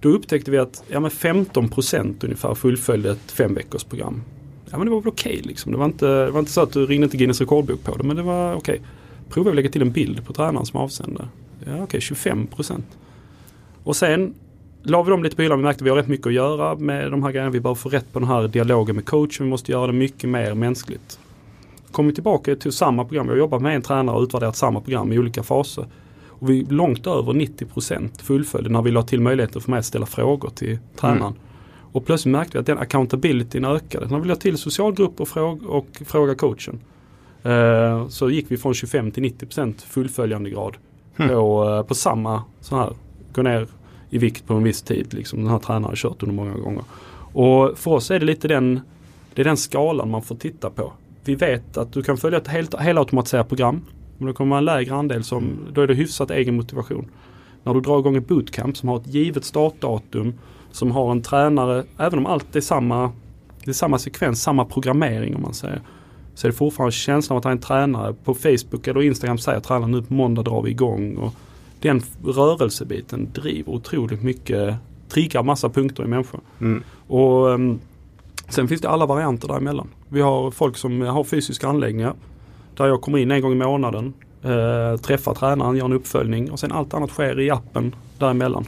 Då 0.00 0.08
upptäckte 0.08 0.50
vi 0.50 0.58
att 0.58 0.84
ja, 0.88 1.00
men 1.00 1.10
15% 1.10 2.24
ungefär 2.24 2.54
fullföljde 2.54 3.10
ett 3.10 3.32
fem 3.32 3.54
veckors 3.54 3.84
program. 3.84 4.22
Ja 4.70 4.78
men 4.78 4.86
det 4.86 4.90
var 4.90 5.00
väl 5.00 5.08
okej 5.08 5.32
okay, 5.32 5.42
liksom. 5.42 5.72
Det 5.72 5.78
var, 5.78 5.84
inte, 5.84 6.06
det 6.06 6.30
var 6.30 6.40
inte 6.40 6.52
så 6.52 6.60
att 6.60 6.72
du 6.72 6.86
ringde 6.86 7.08
till 7.08 7.18
Guinness 7.18 7.40
rekordbok 7.40 7.84
på 7.84 7.96
det 7.96 8.04
men 8.04 8.16
det 8.16 8.22
var 8.22 8.54
okej. 8.54 8.74
Okay. 8.74 8.86
Prova 9.30 9.50
att 9.50 9.56
lägga 9.56 9.70
till 9.70 9.82
en 9.82 9.92
bild 9.92 10.26
på 10.26 10.32
tränaren 10.32 10.66
som 10.66 10.80
avsände. 10.80 11.28
Ja 11.64 11.72
okej, 11.72 11.82
okay, 11.82 12.00
25% 12.00 12.82
Och 13.84 13.96
sen 13.96 14.34
la 14.82 15.02
vi 15.02 15.10
dem 15.10 15.22
lite 15.22 15.36
på 15.36 15.42
hyllan. 15.42 15.58
Vi 15.58 15.64
märkte 15.64 15.82
att 15.82 15.86
vi 15.86 15.90
har 15.90 15.96
rätt 15.96 16.08
mycket 16.08 16.26
att 16.26 16.32
göra 16.32 16.74
med 16.74 17.10
de 17.10 17.22
här 17.22 17.30
grejerna. 17.30 17.50
Vi 17.50 17.60
behöver 17.60 17.78
få 17.78 17.88
rätt 17.88 18.12
på 18.12 18.18
den 18.18 18.28
här 18.28 18.48
dialogen 18.48 18.96
med 18.96 19.06
coachen. 19.06 19.46
Vi 19.46 19.46
måste 19.46 19.72
göra 19.72 19.86
det 19.86 19.92
mycket 19.92 20.30
mer 20.30 20.54
mänskligt 20.54 21.18
kom 21.96 22.06
vi 22.06 22.14
tillbaka 22.14 22.56
till 22.56 22.72
samma 22.72 23.04
program. 23.04 23.26
Vi 23.26 23.32
har 23.32 23.38
jobbat 23.38 23.62
med 23.62 23.76
en 23.76 23.82
tränare 23.82 24.16
och 24.16 24.22
utvärderat 24.22 24.56
samma 24.56 24.80
program 24.80 25.12
i 25.12 25.18
olika 25.18 25.42
faser. 25.42 25.86
Och 26.28 26.50
vi 26.50 26.64
långt 26.64 27.06
över 27.06 27.32
90% 27.32 28.22
fullföljde 28.22 28.70
när 28.70 28.82
vi 28.82 28.90
la 28.90 29.02
till 29.02 29.20
möjligheter 29.20 29.60
för 29.60 29.70
mig 29.70 29.78
att 29.78 29.84
ställa 29.84 30.06
frågor 30.06 30.48
till 30.48 30.78
tränaren. 30.96 31.22
Mm. 31.22 31.38
Och 31.92 32.06
plötsligt 32.06 32.32
märkte 32.32 32.52
vi 32.52 32.60
att 32.60 32.66
den 32.66 32.78
accountabilityn 32.78 33.64
ökade. 33.64 34.06
När 34.06 34.18
vi 34.18 34.28
la 34.28 34.36
till 34.36 34.58
socialgrupp 34.58 35.20
och, 35.20 35.28
fråga, 35.28 35.68
och 35.68 35.86
fråga 36.06 36.34
coachen. 36.34 36.80
Eh, 37.42 38.08
så 38.08 38.30
gick 38.30 38.46
vi 38.48 38.56
från 38.56 38.74
25 38.74 39.10
till 39.10 39.22
90% 39.22 39.86
fullföljande 39.86 40.50
grad 40.50 40.76
mm. 41.16 41.30
på, 41.30 41.68
eh, 41.68 41.82
på 41.82 41.94
samma 41.94 42.42
så 42.60 42.76
här, 42.76 42.92
gå 43.32 43.42
ner 43.42 43.66
i 44.10 44.18
vikt 44.18 44.46
på 44.46 44.54
en 44.54 44.62
viss 44.62 44.82
tid. 44.82 45.14
Liksom, 45.14 45.38
den 45.38 45.48
här 45.48 45.58
tränaren 45.58 45.84
har 45.84 45.96
kört 45.96 46.22
under 46.22 46.36
många 46.36 46.54
gånger. 46.58 46.84
Och 47.32 47.78
för 47.78 47.90
oss 47.90 48.10
är 48.10 48.18
det 48.20 48.26
lite 48.26 48.48
den, 48.48 48.80
det 49.34 49.42
är 49.42 49.44
den 49.44 49.56
skalan 49.56 50.10
man 50.10 50.22
får 50.22 50.34
titta 50.34 50.70
på. 50.70 50.92
Vi 51.26 51.34
vet 51.34 51.76
att 51.76 51.92
du 51.92 52.02
kan 52.02 52.16
följa 52.16 52.38
ett 52.38 52.48
helt, 52.48 52.74
helautomatiserat 52.74 53.48
program. 53.48 53.80
Men 54.18 54.26
det 54.26 54.32
kommer 54.32 54.50
vara 54.50 54.58
en 54.58 54.64
lägre 54.64 54.94
andel 54.94 55.24
som, 55.24 55.58
då 55.72 55.80
är 55.80 55.86
det 55.86 55.94
hyfsat 55.94 56.30
egen 56.30 56.56
motivation. 56.56 57.10
När 57.62 57.74
du 57.74 57.80
drar 57.80 57.98
igång 57.98 58.16
ett 58.16 58.28
bootcamp 58.28 58.76
som 58.76 58.88
har 58.88 58.96
ett 58.96 59.06
givet 59.06 59.44
startdatum, 59.44 60.34
som 60.70 60.90
har 60.90 61.10
en 61.10 61.22
tränare, 61.22 61.84
även 61.98 62.18
om 62.18 62.26
allt 62.26 62.56
är 62.56 62.60
samma, 62.60 63.12
det 63.64 63.70
är 63.70 63.74
samma 63.74 63.98
sekvens, 63.98 64.42
samma 64.42 64.64
programmering 64.64 65.36
om 65.36 65.42
man 65.42 65.54
säger. 65.54 65.80
Så 66.34 66.46
är 66.46 66.50
det 66.50 66.56
fortfarande 66.56 66.92
känslan 66.92 67.36
av 67.36 67.38
att 67.38 67.44
ha 67.44 67.50
en 67.50 67.58
tränare 67.58 68.14
på 68.24 68.34
Facebook 68.34 68.86
eller 68.86 69.02
Instagram 69.02 69.38
säger 69.38 69.60
tränaren 69.60 69.90
nu 69.90 70.02
på 70.02 70.14
måndag 70.14 70.42
drar 70.42 70.62
vi 70.62 70.70
igång. 70.70 71.16
Och 71.16 71.34
den 71.80 72.02
rörelsebiten 72.24 73.28
driver 73.34 73.72
otroligt 73.72 74.22
mycket, 74.22 74.74
triggar 75.08 75.42
massa 75.42 75.68
punkter 75.68 76.04
i 76.04 76.06
människor. 76.06 76.40
Mm. 76.60 76.82
Och 77.06 77.46
um, 77.46 77.80
Sen 78.48 78.68
finns 78.68 78.80
det 78.80 78.88
alla 78.88 79.06
varianter 79.06 79.48
däremellan. 79.48 79.88
Vi 80.08 80.20
har 80.20 80.50
folk 80.50 80.76
som 80.76 81.00
har 81.00 81.24
fysiska 81.24 81.68
anläggningar. 81.68 82.14
Där 82.76 82.86
jag 82.86 83.00
kommer 83.00 83.18
in 83.18 83.30
en 83.30 83.40
gång 83.40 83.52
i 83.52 83.56
månaden, 83.56 84.14
eh, 84.42 85.00
träffar 85.00 85.34
tränaren, 85.34 85.76
gör 85.76 85.84
en 85.84 85.92
uppföljning 85.92 86.50
och 86.50 86.60
sen 86.60 86.72
allt 86.72 86.94
annat 86.94 87.10
sker 87.10 87.40
i 87.40 87.50
appen 87.50 87.94
däremellan. 88.18 88.64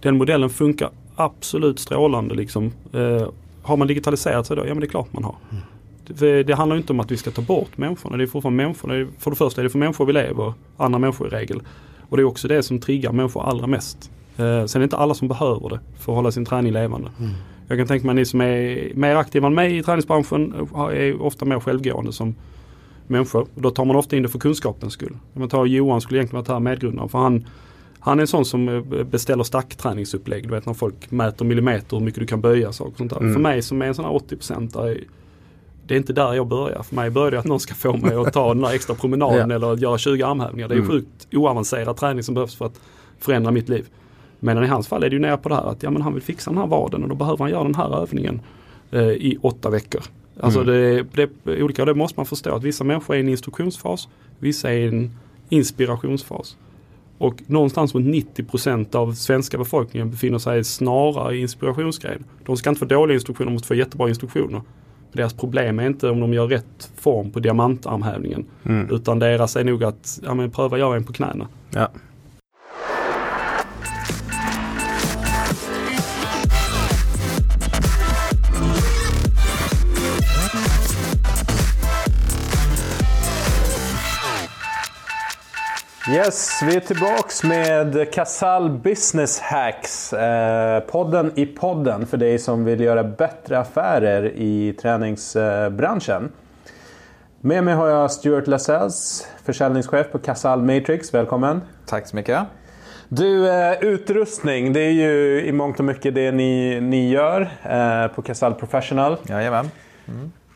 Den 0.00 0.18
modellen 0.18 0.50
funkar 0.50 0.90
absolut 1.16 1.78
strålande 1.78 2.34
liksom. 2.34 2.72
Eh, 2.92 3.28
har 3.62 3.76
man 3.76 3.86
digitaliserat 3.86 4.46
sig 4.46 4.56
då? 4.56 4.62
Ja 4.66 4.68
men 4.68 4.80
det 4.80 4.86
är 4.86 4.90
klart 4.90 5.12
man 5.12 5.24
har. 5.24 5.36
Mm. 5.50 5.62
Det, 6.06 6.42
det 6.42 6.54
handlar 6.54 6.76
inte 6.76 6.92
om 6.92 7.00
att 7.00 7.10
vi 7.10 7.16
ska 7.16 7.30
ta 7.30 7.42
bort 7.42 7.78
människorna. 7.78 8.16
Det 8.16 8.24
är 8.24 8.26
fortfarande 8.26 8.62
människorna. 8.62 9.06
För 9.18 9.30
det 9.30 9.36
första 9.36 9.60
är 9.60 9.62
det 9.62 9.70
för 9.70 9.78
människor 9.78 10.06
vi 10.06 10.12
lever, 10.12 10.52
andra 10.76 10.98
människor 10.98 11.26
i 11.26 11.30
regel. 11.30 11.62
Och 12.08 12.16
det 12.16 12.22
är 12.22 12.24
också 12.24 12.48
det 12.48 12.62
som 12.62 12.78
triggar 12.78 13.12
människor 13.12 13.48
allra 13.48 13.66
mest. 13.66 14.10
Eh, 14.36 14.64
sen 14.64 14.78
är 14.78 14.78
det 14.78 14.84
inte 14.84 14.96
alla 14.96 15.14
som 15.14 15.28
behöver 15.28 15.68
det 15.68 15.80
för 15.98 16.12
att 16.12 16.16
hålla 16.16 16.30
sin 16.30 16.44
träning 16.44 16.72
levande. 16.72 17.10
Mm. 17.18 17.32
Jag 17.72 17.78
kan 17.78 17.86
tänka 17.86 18.06
mig 18.06 18.12
att 18.12 18.16
ni 18.16 18.24
som 18.24 18.40
är 18.40 18.92
mer 18.94 19.16
aktiva 19.16 19.46
än 19.46 19.54
mig 19.54 19.78
i 19.78 19.82
träningsbranschen 19.82 20.54
är 20.92 21.22
ofta 21.22 21.44
mer 21.44 21.60
självgående 21.60 22.12
som 22.12 22.34
människor. 23.06 23.46
Då 23.54 23.70
tar 23.70 23.84
man 23.84 23.96
ofta 23.96 24.16
in 24.16 24.22
det 24.22 24.28
för 24.28 24.38
kunskapens 24.38 24.92
skull. 24.92 25.16
Om 25.34 25.40
man 25.40 25.48
tar 25.48 25.66
Johan 25.66 26.00
skulle 26.00 26.18
egentligen 26.18 26.40
varit 26.42 26.48
här 26.48 26.60
medgrundare 26.60 27.08
för 27.08 27.18
han 27.18 27.44
han 28.00 28.18
är 28.18 28.20
en 28.20 28.26
sån 28.26 28.44
som 28.44 28.68
eh, 28.68 29.04
beställer 29.04 29.44
stackträningsupplägg. 29.44 30.42
Du 30.48 30.54
vet 30.54 30.66
när 30.66 30.74
folk 30.74 31.10
mäter 31.10 31.44
millimeter 31.44 31.96
hur 31.96 32.04
mycket 32.04 32.20
du 32.20 32.26
kan 32.26 32.40
böja 32.40 32.72
saker 32.72 32.92
och 32.92 32.98
sånt 32.98 33.10
där. 33.10 33.20
Mm. 33.20 33.32
För 33.32 33.40
mig 33.40 33.62
som 33.62 33.82
är 33.82 33.86
en 33.86 33.94
sån 33.94 34.04
här 34.04 34.12
80% 34.12 34.98
det 35.86 35.94
är 35.94 35.98
inte 35.98 36.12
där 36.12 36.34
jag 36.34 36.46
börjar. 36.46 36.82
För 36.82 36.94
mig 36.94 37.10
börjar 37.10 37.30
det 37.30 37.38
att 37.38 37.44
någon 37.44 37.60
ska 37.60 37.74
få 37.74 37.96
mig 37.96 38.14
att 38.14 38.32
ta 38.32 38.48
den 38.54 38.62
där 38.62 38.74
extra 38.74 38.94
promenaden 38.94 39.50
Ja. 39.50 39.56
eller 39.56 39.76
göra 39.76 39.98
20 39.98 40.22
armhävningar. 40.22 40.68
Det 40.68 40.74
är 40.74 40.78
Mm. 40.78 40.90
sjukt 40.90 41.28
oavancerad 41.32 41.96
träning 41.96 42.22
som 42.22 42.34
behövs 42.34 42.54
för 42.54 42.66
att 42.66 42.80
förändra 43.18 43.50
mitt 43.50 43.68
liv. 43.68 43.86
Men 44.44 44.64
i 44.64 44.66
hans 44.66 44.88
fall 44.88 45.02
är 45.02 45.10
det 45.10 45.16
ju 45.16 45.22
nere 45.22 45.36
på 45.36 45.48
det 45.48 45.54
här 45.54 45.62
att 45.70 45.82
ja, 45.82 45.90
men 45.90 46.02
han 46.02 46.14
vill 46.14 46.22
fixa 46.22 46.50
den 46.50 46.58
här 46.58 46.66
vaden 46.66 47.02
och 47.02 47.08
då 47.08 47.14
behöver 47.14 47.38
han 47.38 47.50
göra 47.50 47.64
den 47.64 47.74
här 47.74 48.02
övningen 48.02 48.40
eh, 48.90 49.00
i 49.02 49.38
åtta 49.42 49.70
veckor. 49.70 50.02
Alltså 50.40 50.60
Mm. 50.60 50.72
det, 50.72 51.28
det 51.44 51.52
är 51.52 51.62
olika, 51.62 51.84
det 51.84 51.94
måste 51.94 52.18
man 52.18 52.26
förstå 52.26 52.54
att 52.54 52.62
vissa 52.62 52.84
människor 52.84 53.14
är 53.14 53.18
i 53.18 53.20
en 53.20 53.28
instruktionsfas, 53.28 54.08
vissa 54.38 54.72
är 54.72 54.76
i 54.76 54.86
en 54.88 55.10
inspirationsfas. 55.48 56.56
Och 57.18 57.42
någonstans 57.46 57.94
runt 57.94 58.06
90% 58.36 58.96
av 58.96 59.12
svenska 59.12 59.58
befolkningen 59.58 60.10
befinner 60.10 60.38
sig 60.38 60.64
snarare 60.64 61.36
i 61.36 61.40
inspirationsgrejen. 61.40 62.24
De 62.46 62.56
ska 62.56 62.70
inte 62.70 62.78
få 62.78 62.84
dåliga 62.84 63.14
instruktioner, 63.14 63.46
de 63.50 63.52
måste 63.52 63.68
få 63.68 63.74
jättebra 63.74 64.08
instruktioner. 64.08 64.62
Deras 65.12 65.32
problem 65.34 65.78
är 65.78 65.86
inte 65.86 66.08
om 66.10 66.20
de 66.20 66.34
gör 66.34 66.46
rätt 66.46 66.90
form 66.96 67.30
på 67.30 67.40
diamantarmhävningen. 67.40 68.44
Mm. 68.64 68.90
Utan 68.90 69.18
deras 69.18 69.56
är 69.56 69.64
nog 69.64 69.84
att 69.84 70.20
ja, 70.24 70.34
men 70.34 70.50
pröva 70.50 70.78
göra 70.78 70.96
en 70.96 71.04
på 71.04 71.12
knäna. 71.12 71.48
Ja. 71.70 71.88
Yes, 86.10 86.62
vi 86.62 86.76
är 86.76 86.80
tillbaks 86.80 87.44
med 87.44 88.12
Casall 88.12 88.70
Business 88.70 89.40
Hacks. 89.40 90.12
Eh, 90.12 90.80
podden 90.80 91.32
i 91.34 91.46
podden 91.46 92.06
för 92.06 92.16
dig 92.16 92.38
som 92.38 92.64
vill 92.64 92.80
göra 92.80 93.04
bättre 93.04 93.58
affärer 93.58 94.32
i 94.36 94.72
träningsbranschen. 94.82 96.32
Med 97.40 97.64
mig 97.64 97.74
har 97.74 97.88
jag 97.88 98.10
Stuart 98.10 98.46
Lascelles, 98.46 99.26
försäljningschef 99.44 100.12
på 100.12 100.18
Casall 100.18 100.62
Matrix. 100.62 101.14
Välkommen! 101.14 101.60
Tack 101.86 102.06
så 102.06 102.16
mycket. 102.16 102.40
Du, 103.08 103.48
eh, 103.50 103.72
utrustning, 103.80 104.72
det 104.72 104.80
är 104.80 104.92
ju 104.92 105.44
i 105.44 105.52
mångt 105.52 105.78
och 105.78 105.84
mycket 105.84 106.14
det 106.14 106.32
ni, 106.32 106.80
ni 106.80 107.10
gör 107.10 107.40
eh, 107.62 108.14
på 108.14 108.22
Casall 108.22 108.54
Professional. 108.54 109.16
Jajamän. 109.28 109.70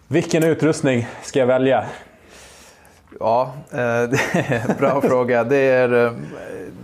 Vilken 0.08 0.44
utrustning 0.44 1.08
ska 1.22 1.38
jag 1.38 1.46
välja? 1.46 1.84
Ja, 3.20 3.52
eh, 3.70 4.76
bra 4.78 5.00
fråga. 5.00 5.44
Det, 5.44 5.56
är, 5.56 6.06
eh, 6.06 6.12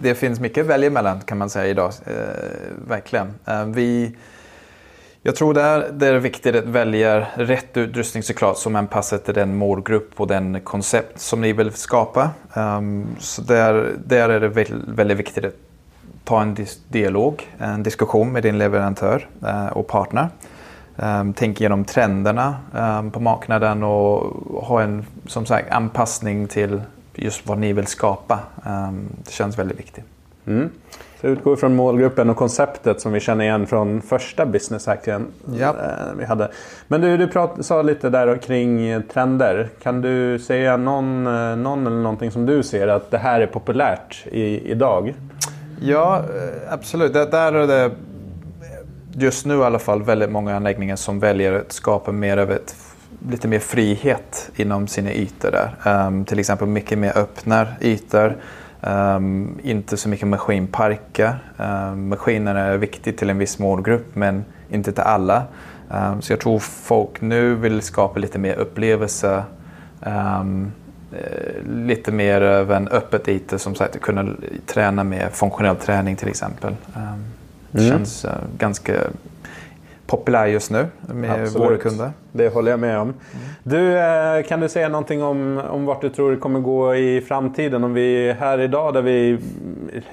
det 0.01 0.15
finns 0.15 0.41
mycket 0.41 0.63
att 0.63 0.71
välja 0.71 0.91
mellan 0.91 1.21
kan 1.21 1.39
man 1.39 1.51
säga 1.51 1.67
idag. 1.67 1.93
Eh, 2.07 2.15
verkligen. 2.89 3.35
Eh, 3.47 3.65
vi, 3.65 4.17
jag 5.23 5.37
tror 5.37 5.55
det 5.55 5.63
är, 5.63 5.91
det 5.93 6.07
är 6.07 6.15
viktigt 6.15 6.57
att 6.57 6.65
välja 6.65 7.27
rätt 7.35 7.77
utrustning 7.77 8.23
såklart 8.23 8.59
som 8.59 8.77
anpassar 8.77 9.19
till 9.19 9.35
den 9.35 9.57
målgrupp 9.57 10.21
och 10.21 10.27
den 10.27 10.61
koncept 10.61 11.21
som 11.21 11.41
ni 11.41 11.53
vill 11.53 11.73
skapa. 11.73 12.31
Ehm, 12.55 13.07
så 13.19 13.43
där, 13.43 13.91
där 14.05 14.29
är 14.29 14.41
det 14.41 14.49
väldigt, 14.49 15.19
viktigt 15.19 15.45
att 15.45 15.55
ta 16.25 16.43
en 16.43 16.57
dialog, 16.89 17.49
en 17.59 17.83
diskussion 17.83 18.33
med 18.33 18.43
din 18.43 18.59
leverantör 18.59 19.29
eh, 19.47 19.67
och 19.67 19.87
partner. 19.87 20.29
Um, 20.97 21.33
tänk 21.33 21.61
igenom 21.61 21.85
trenderna 21.85 22.57
um, 22.73 23.11
på 23.11 23.21
marknaden 23.21 23.83
och 23.83 24.21
ha 24.65 24.83
en 24.83 25.07
som 25.27 25.47
sagt 25.47 25.71
anpassning 25.71 26.47
till 26.49 26.83
just 27.15 27.47
vad 27.47 27.59
ni 27.59 27.73
vill 27.73 27.87
skapa. 27.87 28.39
Um, 28.67 29.09
det 29.25 29.31
känns 29.33 29.59
väldigt 29.59 29.79
viktigt. 29.79 30.05
Mm. 30.47 30.71
Så 31.21 31.27
utgår 31.27 31.57
från 31.57 31.77
målgruppen 31.77 32.31
och 32.31 32.37
konceptet 32.37 33.01
som 33.01 33.13
vi 33.13 33.21
känner 33.21 33.45
igen 33.45 33.67
från 33.67 34.03
första 34.03 34.47
business 34.47 34.87
hacken 34.87 35.27
Ja. 35.59 35.69
eh, 35.69 36.15
vi 36.19 36.25
hade. 36.25 36.51
Men 36.89 37.01
du, 37.01 37.17
du 37.17 37.29
prat, 37.29 37.57
sa 37.61 37.83
lite 37.83 38.11
där 38.11 38.37
kring 38.37 39.03
trender. 39.03 39.69
Kan 39.83 40.01
du 40.01 40.39
säga 40.39 40.77
någon, 40.77 41.27
eh, 41.27 41.57
någon 41.57 41.87
eller 41.87 42.03
någonting 42.03 42.31
som 42.31 42.47
du 42.47 42.63
ser 42.63 42.89
att 42.89 43.11
det 43.11 43.19
här 43.19 43.41
är 43.41 43.47
populärt 43.47 44.27
i, 44.31 44.71
idag? 44.71 45.15
Ja, 45.81 46.19
eh, 46.19 46.73
absolut. 46.73 47.13
Där, 47.13 47.27
där 47.27 47.53
är 47.53 47.67
det 47.67 47.91
just 49.15 49.47
nu 49.47 49.59
i 49.59 49.63
alla 49.63 49.79
fall 49.79 50.03
väldigt 50.03 50.31
många 50.31 50.57
anläggningar 50.57 50.97
som 50.97 51.21
väljer 51.21 51.53
att 51.53 51.73
skapa 51.73 52.13
mer 52.13 52.37
av 52.37 52.51
ett 52.51 52.77
lite 53.29 53.49
mer 53.49 53.59
frihet 53.59 54.51
inom 54.57 54.87
sina 54.87 55.13
ytor 55.13 55.51
där. 55.51 56.07
Um, 56.07 56.25
till 56.25 56.39
exempel 56.39 56.69
mycket 56.69 56.99
mer 56.99 57.19
öppna 57.19 57.67
ytor. 57.81 58.37
Um, 58.81 59.59
inte 59.63 59.97
så 59.97 60.09
mycket 60.09 60.29
maskinparker. 60.29 61.39
Ehm, 61.59 61.93
um, 61.93 62.09
maskinerna 62.09 62.61
är 62.61 62.77
viktigt 62.77 63.19
till 63.19 63.31
en 63.31 63.39
viss 63.39 63.59
målgrupp 63.59 64.07
men 64.15 64.45
inte 64.71 64.93
till 64.93 65.03
alla. 65.03 65.43
Um, 65.91 66.23
så 66.23 66.33
jag 66.33 66.41
tror 66.41 66.59
folk 66.59 67.21
nu 67.21 67.55
vill 67.55 67.83
skapa 67.83 68.19
lite 68.19 68.39
mer 68.39 68.55
upplevelse. 68.55 69.45
Eh, 71.13 71.63
lite 71.67 72.13
mer 72.13 72.41
av 72.41 72.73
en 72.73 72.89
öppet 72.89 73.29
yta 73.29 73.59
som 73.59 73.75
sagt 73.75 74.01
kunna 74.01 74.35
träna 74.67 75.05
med 75.05 75.33
funktionell 75.33 75.77
träning 75.77 76.17
till 76.17 76.29
exempel. 76.29 76.77
Mm. 77.75 77.89
känns 77.89 78.25
eh, 78.25 78.31
ganska 78.59 78.93
populär 80.07 80.47
just 80.47 80.71
nu 80.71 80.87
med 81.15 81.43
Absolut. 81.43 81.69
våra 81.69 81.77
kunder. 81.77 82.11
Det 82.33 82.49
håller 82.49 82.71
jag 82.71 82.81
med 82.81 82.99
om. 82.99 83.15
Du, 83.63 83.99
eh, 83.99 84.43
kan 84.43 84.61
du 84.61 84.69
säga 84.69 84.89
någonting 84.89 85.23
om, 85.23 85.63
om 85.71 85.87
vart 85.87 86.01
du 86.01 86.09
tror 86.09 86.31
det 86.31 86.37
kommer 86.37 86.61
gå 86.61 86.95
i 86.95 87.21
framtiden? 87.21 87.85
Om 87.85 87.95
vi 87.95 88.29
är 88.29 88.35
här 88.35 88.61
idag 88.61 88.95
där 88.95 89.03
vi 89.03 89.39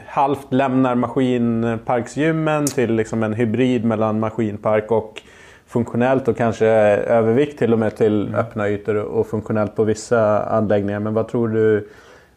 halvt 0.07 0.53
lämnar 0.53 0.95
maskinparksgymmen 0.95 2.65
till 2.65 2.93
liksom 2.93 3.23
en 3.23 3.33
hybrid 3.33 3.85
mellan 3.85 4.19
maskinpark 4.19 4.91
och 4.91 5.21
funktionellt 5.67 6.27
och 6.27 6.37
kanske 6.37 6.67
övervikt 6.67 7.59
till 7.59 7.73
och 7.73 7.79
med 7.79 7.97
till 7.97 8.35
öppna 8.35 8.69
ytor 8.69 8.95
och 8.95 9.27
funktionellt 9.27 9.75
på 9.75 9.83
vissa 9.83 10.43
anläggningar. 10.43 10.99
Men 10.99 11.13
vad 11.13 11.27
tror 11.27 11.47
du 11.47 11.89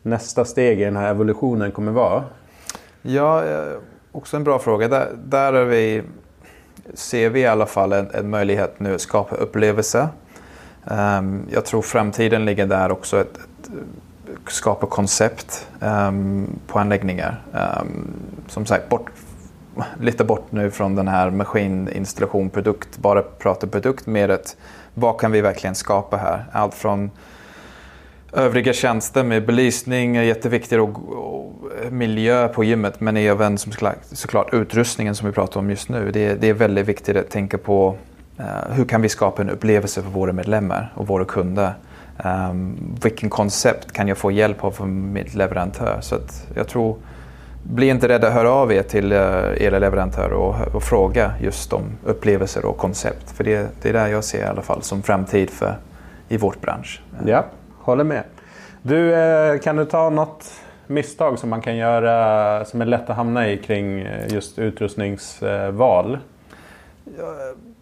nästa 0.03 0.45
steg 0.45 0.81
i 0.81 0.85
den 0.85 0.97
här 0.97 1.11
evolutionen 1.11 1.71
kommer 1.71 1.93
vara? 1.93 2.25
Ja, 3.03 3.45
eh, 3.45 3.79
också 4.13 4.37
en 4.37 4.45
bra 4.45 4.59
fråga. 4.59 4.89
Där, 4.89 5.11
där 5.25 5.53
är 5.53 5.65
vi, 5.65 6.03
ser 6.95 7.31
vi 7.31 7.41
i 7.41 7.47
alla 7.47 7.67
fall 7.67 7.93
en, 7.93 8.11
en 8.15 8.31
möjlighet 8.31 8.81
nu 8.81 8.95
att 8.95 9.01
skapa 9.01 9.37
upplevelse. 9.37 10.09
Um, 10.85 11.47
jag 11.53 11.65
tror 11.65 11.83
framtiden 11.83 12.45
ligger 12.45 12.67
där 12.67 12.93
också 12.93 13.17
att, 13.17 13.37
ett, 13.37 13.41
skapa 14.49 14.87
koncept 14.87 15.69
um, 15.81 16.61
på 16.67 16.79
anläggningar. 16.79 17.43
Um, 17.53 18.13
som 18.49 18.67
sagt, 18.67 18.89
bort, 18.89 19.11
lite 20.01 20.25
bort 20.25 20.47
nu 20.53 20.71
från 20.71 20.95
den 20.95 21.09
här 21.09 21.31
maskininstallation, 21.31 22.51
produkt, 22.51 22.99
bara 22.99 23.23
prata 23.23 23.67
produkt 23.67 24.07
mer 24.07 24.29
ett 24.29 24.57
vad 24.95 25.21
kan 25.21 25.33
vi 25.33 25.41
verkligen 25.41 25.75
skapa 25.75 26.17
här? 26.17 26.45
Allt 26.53 26.75
från 26.75 27.11
övriga 28.33 28.73
tjänster 28.73 29.25
med 29.25 29.47
belysning 29.47 30.17
är 30.17 30.23
jätteviktigt 30.23 30.79
och, 30.79 30.99
och 31.13 31.53
miljö 31.91 32.49
på 32.49 32.65
gymmet 32.65 33.01
men 33.01 33.17
även 33.17 33.59
som 33.59 33.73
såklart, 33.73 33.99
såklart 34.03 34.55
utrustningen 34.55 35.15
som 35.15 35.27
vi 35.27 35.33
pratar 35.33 35.61
om 35.61 35.71
just 35.71 35.89
nu. 35.89 36.11
Det, 36.11 36.35
det 36.35 36.49
är 36.49 36.55
väldigt 36.55 36.89
viktigt 36.89 37.17
att 37.17 37.31
tänka 37.31 37.59
på 37.59 37.97
uh, 38.41 38.73
hur 38.73 38.85
kan 38.85 39.03
vi 39.03 39.09
skapa 39.09 39.43
en 39.43 39.51
upplevelse 39.51 40.03
för 40.03 40.11
våra 40.11 40.33
medlemmar 40.33 40.93
och 40.95 41.07
våra 41.07 41.25
kunder. 41.25 41.75
Um, 42.25 42.97
vilken 43.03 43.31
koncept 43.31 43.93
kan 43.93 44.09
jag 44.09 44.19
få 44.19 44.31
hjälp 44.31 44.65
av 44.65 44.71
från 44.71 45.13
min 45.13 45.27
leverantör? 45.35 45.99
Så 46.01 46.15
att 46.15 46.47
jag 46.55 46.69
tror, 46.69 46.97
bli 47.63 47.89
inte 47.89 48.09
rädda 48.09 48.29
att 48.29 48.35
höra 48.35 48.51
av 48.51 48.73
er 48.73 48.83
till 48.83 49.13
uh, 49.13 49.63
era 49.63 49.79
leverantörer 49.79 50.33
och, 50.33 50.75
och, 50.75 50.83
fråga 50.83 51.33
just 51.41 51.73
om 51.73 51.83
upplevelser 52.05 52.65
och 52.65 52.79
koncept. 52.79 53.31
För 53.31 53.45
det, 53.45 53.69
det 53.83 53.89
är 53.89 53.93
där 53.93 54.09
jag 54.09 54.25
ser 54.25 54.41
i 54.41 54.47
alla 54.47 54.63
fall 54.63 54.83
som 54.83 55.03
framtid 55.03 55.51
för, 55.51 55.77
i 56.29 56.37
vårt 56.37 56.61
bransch. 56.61 57.03
Ja, 57.27 57.45
håller 57.83 58.05
med. 58.05 58.23
Du, 58.83 59.15
eh, 59.15 59.59
kan 59.59 59.77
du 59.77 59.85
ta 59.85 60.11
något 60.11 60.53
misstag 60.87 61.39
som 61.39 61.51
man 61.51 61.61
kan 61.61 61.77
göra 61.77 62.65
som 62.65 62.81
är 62.81 62.87
lätt 62.87 63.11
att 63.11 63.17
hamna 63.17 63.49
i 63.49 63.59
kring 63.59 64.01
eh, 64.01 64.33
just 64.33 64.59
utrustningsval? 64.59 66.19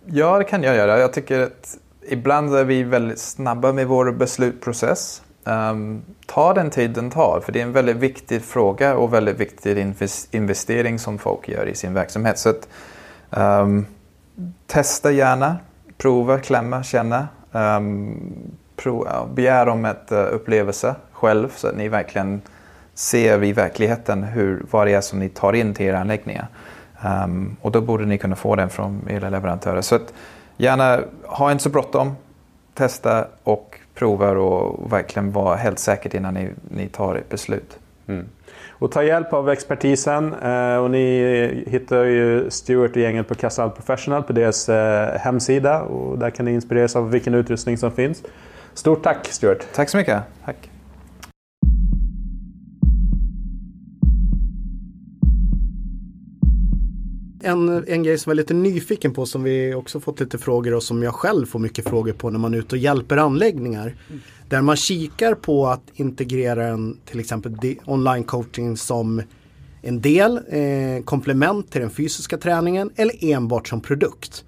Ja, 0.07 0.38
det 0.38 0.44
kan 0.44 0.62
jag 0.62 0.76
göra. 0.76 0.98
Jag 0.98 1.12
tycker 1.12 1.40
att 1.40 1.76
ibland 2.09 2.55
är 2.55 2.64
vi 2.64 2.82
väldigt 2.82 3.18
snabba 3.18 3.72
med 3.72 3.86
vår 3.86 4.12
beslutsprocess. 4.12 5.22
Um, 5.44 6.03
ta 6.26 6.55
den 6.55 6.70
tid 6.70 6.90
den 6.90 7.11
tar, 7.11 7.40
för 7.44 7.53
det 7.53 7.61
är 7.61 7.62
en 7.62 7.72
väldigt 7.72 7.96
viktig 7.96 8.42
fråga 8.42 8.96
och 8.96 9.14
väldigt 9.14 9.40
viktig 9.40 9.94
investering 10.30 10.98
som 10.98 11.18
folk 11.18 11.48
gör 11.48 11.66
i 11.66 11.74
sin 11.74 11.94
verksamhet. 11.94 12.38
Så 12.38 12.48
att, 12.48 12.68
um, 13.30 13.86
testa 14.66 15.12
gärna, 15.12 15.57
prova, 15.98 16.38
klämma, 16.38 16.82
känna. 16.82 17.28
Um, 17.53 18.57
begär 19.34 19.68
om 19.68 19.84
ett 19.84 20.12
eh, 20.12 20.26
upplevelse 20.30 20.94
själv 21.12 21.48
så 21.56 21.68
att 21.68 21.76
ni 21.76 21.88
verkligen 21.88 22.42
ser 22.94 23.44
i 23.44 23.52
verkligheten 23.52 24.22
hur, 24.22 24.62
vad 24.70 24.86
det 24.86 24.94
är 24.94 25.00
som 25.00 25.18
ni 25.18 25.28
tar 25.28 25.52
in 25.52 25.74
till 25.74 25.86
era 25.86 25.98
anläggningar. 25.98 26.46
Um, 27.24 27.56
och 27.60 27.72
då 27.72 27.80
borde 27.80 28.06
ni 28.06 28.18
kunna 28.18 28.36
få 28.36 28.56
den 28.56 28.70
från 28.70 29.00
era 29.10 29.30
leverantörer. 29.30 29.80
Så 29.80 29.94
att, 29.94 30.12
gärna 30.56 31.00
ha 31.22 31.52
inte 31.52 31.64
så 31.64 31.70
bråttom. 31.70 32.16
Testa 32.74 33.26
och 33.42 33.78
prova 33.94 34.30
och 34.30 34.92
verkligen 34.92 35.32
vara 35.32 35.56
helt 35.56 35.78
säkert 35.78 36.14
innan 36.14 36.34
ni, 36.34 36.50
ni 36.68 36.88
tar 36.88 37.14
ett 37.14 37.28
beslut. 37.28 37.78
Mm. 38.06 38.26
Och 38.68 38.92
ta 38.92 39.02
hjälp 39.02 39.32
av 39.32 39.50
expertisen. 39.50 40.34
Eh, 40.34 40.76
och 40.76 40.90
ni 40.90 41.64
hittar 41.66 42.04
ju 42.04 42.50
Stuart 42.50 42.90
och 42.90 42.96
gänget 42.96 43.28
på 43.28 43.34
Casal 43.34 43.70
Professional 43.70 44.22
på 44.22 44.32
deras 44.32 44.68
eh, 44.68 45.18
hemsida. 45.18 45.82
Och 45.82 46.18
där 46.18 46.30
kan 46.30 46.44
ni 46.44 46.52
inspireras 46.52 46.96
av 46.96 47.10
vilken 47.10 47.34
utrustning 47.34 47.78
som 47.78 47.92
finns. 47.92 48.22
Stort 48.74 49.02
tack 49.02 49.26
Stuart! 49.28 49.66
Tack 49.74 49.88
så 49.90 49.96
mycket! 49.96 50.22
Tack. 50.44 50.70
En, 57.42 57.84
en 57.88 58.02
grej 58.02 58.18
som 58.18 58.30
jag 58.30 58.34
är 58.34 58.42
lite 58.42 58.54
nyfiken 58.54 59.14
på 59.14 59.26
som 59.26 59.42
vi 59.42 59.74
också 59.74 60.00
fått 60.00 60.20
lite 60.20 60.38
frågor 60.38 60.74
och 60.74 60.82
som 60.82 61.02
jag 61.02 61.14
själv 61.14 61.46
får 61.46 61.58
mycket 61.58 61.88
frågor 61.88 62.12
på 62.12 62.30
när 62.30 62.38
man 62.38 62.54
är 62.54 62.58
ute 62.58 62.74
och 62.74 62.78
hjälper 62.78 63.16
anläggningar. 63.16 63.96
Mm. 64.08 64.20
Där 64.48 64.62
man 64.62 64.76
kikar 64.76 65.34
på 65.34 65.66
att 65.66 65.82
integrera 65.94 66.66
en 66.66 66.96
till 67.04 67.20
exempel 67.20 67.76
online 67.84 68.24
coaching 68.24 68.76
som 68.76 69.22
en 69.82 70.00
del, 70.00 70.36
eh, 70.36 71.04
komplement 71.04 71.70
till 71.72 71.80
den 71.80 71.90
fysiska 71.90 72.38
träningen 72.38 72.90
eller 72.96 73.24
enbart 73.24 73.68
som 73.68 73.80
produkt. 73.80 74.44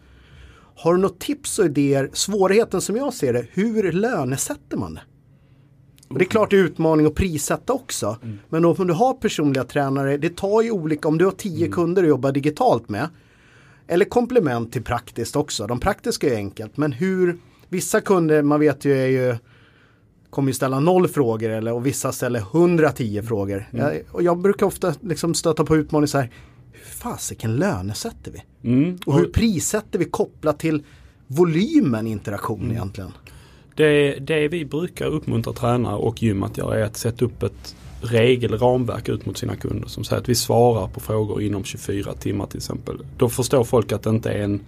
Har 0.83 0.95
du 0.95 1.01
något 1.01 1.21
tips 1.21 1.59
och 1.59 1.65
idéer, 1.65 2.11
svårigheten 2.13 2.81
som 2.81 2.97
jag 2.97 3.15
ser 3.15 3.33
det, 3.33 3.47
hur 3.53 3.93
lönesätter 3.93 4.77
man 4.77 4.95
det? 4.95 5.03
Och 6.09 6.19
det 6.19 6.25
är 6.25 6.29
klart 6.29 6.51
det 6.51 6.57
är 6.57 6.65
utmaning 6.65 7.07
att 7.07 7.15
prissätta 7.15 7.73
också. 7.73 8.17
Mm. 8.23 8.39
Men 8.49 8.65
om 8.65 8.87
du 8.87 8.93
har 8.93 9.15
personliga 9.15 9.65
tränare, 9.65 10.17
det 10.17 10.37
tar 10.37 10.63
ju 10.63 10.71
olika, 10.71 11.09
om 11.09 11.19
du 11.19 11.25
har 11.25 11.33
tio 11.33 11.67
mm. 11.67 11.73
kunder 11.73 12.03
att 12.03 12.09
jobba 12.09 12.31
digitalt 12.31 12.89
med. 12.89 13.09
Eller 13.87 14.05
komplement 14.05 14.73
till 14.73 14.83
praktiskt 14.83 15.37
också. 15.37 15.67
De 15.67 15.81
praktiska 15.81 16.33
är 16.33 16.37
enkelt, 16.37 16.77
men 16.77 16.93
hur, 16.93 17.39
vissa 17.69 18.01
kunder, 18.01 18.43
man 18.43 18.61
vet 18.61 18.85
ju 18.85 18.99
är 18.99 19.07
ju 19.07 19.37
kommer 20.31 20.49
ju 20.49 20.55
ställa 20.55 20.81
noll 20.81 21.09
frågor 21.09 21.51
eller, 21.51 21.73
och 21.73 21.87
vissa 21.87 22.13
ställer 22.13 22.41
110 22.41 23.23
frågor. 23.23 23.69
Mm. 23.73 23.87
Jag, 23.87 24.03
och 24.11 24.23
jag 24.23 24.39
brukar 24.39 24.67
ofta 24.67 24.95
liksom 25.01 25.35
stöta 25.35 25.65
på 25.65 25.77
utmaningar 25.77 26.07
så 26.07 26.19
här, 26.19 26.31
fasiken 27.03 27.57
lönesätter 27.57 28.33
vi? 28.33 28.69
Mm. 28.71 28.99
Och 29.07 29.15
hur 29.15 29.27
prissätter 29.27 29.99
vi 29.99 30.05
kopplat 30.05 30.59
till 30.59 30.83
volymen 31.27 32.07
interaktion 32.07 32.61
mm. 32.61 32.73
egentligen? 32.73 33.13
Det, 33.75 34.15
det 34.15 34.49
vi 34.49 34.65
brukar 34.65 35.07
uppmuntra 35.07 35.53
tränare 35.53 35.97
och 35.97 36.23
gym 36.23 36.43
att 36.43 36.59
göra 36.59 36.79
är 36.79 36.83
att 36.83 36.97
sätta 36.97 37.25
upp 37.25 37.43
ett 37.43 37.77
regelramverk 38.01 39.09
ut 39.09 39.27
mot 39.27 39.39
sina 39.39 39.57
kunder 39.57 39.89
som 39.89 40.05
säger 40.05 40.23
att 40.23 40.29
vi 40.29 40.35
svarar 40.35 40.89
på 40.89 41.01
frågor 41.01 41.43
inom 41.43 41.65
24 41.65 42.13
timmar 42.15 42.47
till 42.47 42.57
exempel. 42.57 42.99
Då 43.17 43.29
förstår 43.29 43.65
folk 43.65 43.93
att 43.93 44.03
det 44.03 44.11
inte 44.11 44.31
är 44.31 44.43
en 44.43 44.61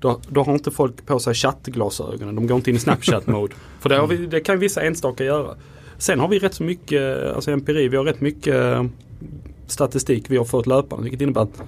då, 0.00 0.20
då 0.28 0.42
har 0.42 0.52
inte 0.52 0.70
folk 0.70 1.06
på 1.06 1.18
sig 1.18 1.34
chattglasögonen. 1.34 2.34
De 2.34 2.46
går 2.46 2.56
inte 2.56 2.70
in 2.70 2.76
i 2.76 2.78
Snapchat-mode. 2.78 3.54
För 3.80 3.88
det, 3.88 4.06
vi, 4.06 4.26
det 4.26 4.40
kan 4.40 4.58
vissa 4.58 4.82
enstaka 4.82 5.24
göra. 5.24 5.54
Sen 5.98 6.20
har 6.20 6.28
vi 6.28 6.38
rätt 6.38 6.54
så 6.54 6.62
mycket, 6.62 7.34
alltså 7.34 7.50
empiri, 7.50 7.88
vi 7.88 7.96
har 7.96 8.04
rätt 8.04 8.20
mycket 8.20 8.86
statistik 9.66 10.30
vi 10.30 10.36
har 10.36 10.44
fått 10.44 10.66
löpande. 10.66 11.02
Vilket 11.02 11.20
innebär 11.20 11.40
att 11.40 11.62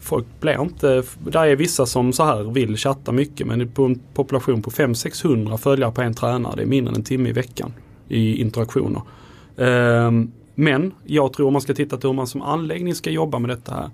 folk 0.00 0.26
blir 0.40 0.62
inte, 0.62 1.02
där 1.18 1.46
är 1.46 1.56
vissa 1.56 1.86
som 1.86 2.12
så 2.12 2.24
här 2.24 2.42
vill 2.42 2.76
chatta 2.76 3.12
mycket 3.12 3.46
men 3.46 3.68
på 3.68 3.84
en 3.84 4.00
population 4.14 4.62
på 4.62 4.70
500-600 4.70 5.56
följare 5.56 5.92
på 5.92 6.02
en 6.02 6.14
tränare, 6.14 6.56
det 6.56 6.62
är 6.62 6.66
mindre 6.66 6.92
än 6.92 6.96
en 6.96 7.04
timme 7.04 7.28
i 7.28 7.32
veckan 7.32 7.72
i 8.08 8.40
interaktioner. 8.40 9.02
Ehm, 9.56 10.32
men 10.54 10.92
jag 11.04 11.32
tror 11.32 11.46
om 11.46 11.52
man 11.52 11.62
ska 11.62 11.74
titta 11.74 11.96
på 11.96 12.08
hur 12.08 12.14
man 12.14 12.26
som 12.26 12.42
anläggning 12.42 12.94
ska 12.94 13.10
jobba 13.10 13.38
med 13.38 13.50
detta 13.50 13.74
här. 13.74 13.90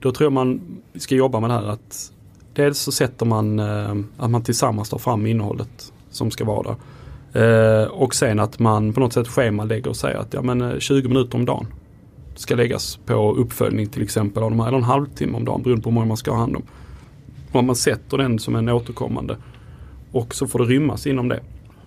Då 0.00 0.12
tror 0.12 0.26
jag 0.26 0.32
man 0.32 0.60
ska 0.94 1.14
jobba 1.14 1.40
med 1.40 1.50
det 1.50 1.54
här 1.54 1.66
att 1.66 2.12
dels 2.54 2.78
så 2.78 2.92
sätter 2.92 3.26
man 3.26 3.58
eh, 3.58 3.94
att 4.16 4.30
man 4.30 4.42
tillsammans 4.42 4.88
tar 4.88 4.98
fram 4.98 5.26
innehållet 5.26 5.92
som 6.10 6.30
ska 6.30 6.44
vara 6.44 6.62
där. 6.62 6.76
Ehm, 7.42 7.90
och 7.90 8.14
sen 8.14 8.40
att 8.40 8.58
man 8.58 8.92
på 8.92 9.00
något 9.00 9.12
sätt 9.12 9.28
schemalägger 9.28 9.88
och 9.88 9.96
säger 9.96 10.18
att 10.18 10.34
ja 10.34 10.42
men 10.42 10.60
eh, 10.60 10.78
20 10.78 11.08
minuter 11.08 11.38
om 11.38 11.44
dagen 11.44 11.66
ska 12.40 12.54
läggas 12.54 12.98
på 13.06 13.34
uppföljning 13.34 13.86
till 13.86 14.02
exempel 14.02 14.42
av 14.42 14.50
de 14.50 14.60
här, 14.60 14.68
eller 14.68 14.78
en 14.78 14.84
halvtimme 14.84 15.36
om 15.36 15.44
dagen 15.44 15.62
beroende 15.62 15.82
på 15.82 15.90
hur 15.90 15.94
många 15.94 16.06
man 16.06 16.16
ska 16.16 16.30
ha 16.30 16.38
hand 16.38 16.56
om. 16.56 16.62
Och 17.52 17.64
man 17.64 17.76
sätter 17.76 18.18
den 18.18 18.38
som 18.38 18.56
en 18.56 18.68
återkommande. 18.68 19.36
Och 20.12 20.34
så 20.34 20.46
får 20.46 20.58
det 20.58 20.64
rymmas 20.64 21.06
inom 21.06 21.28
det. 21.28 21.40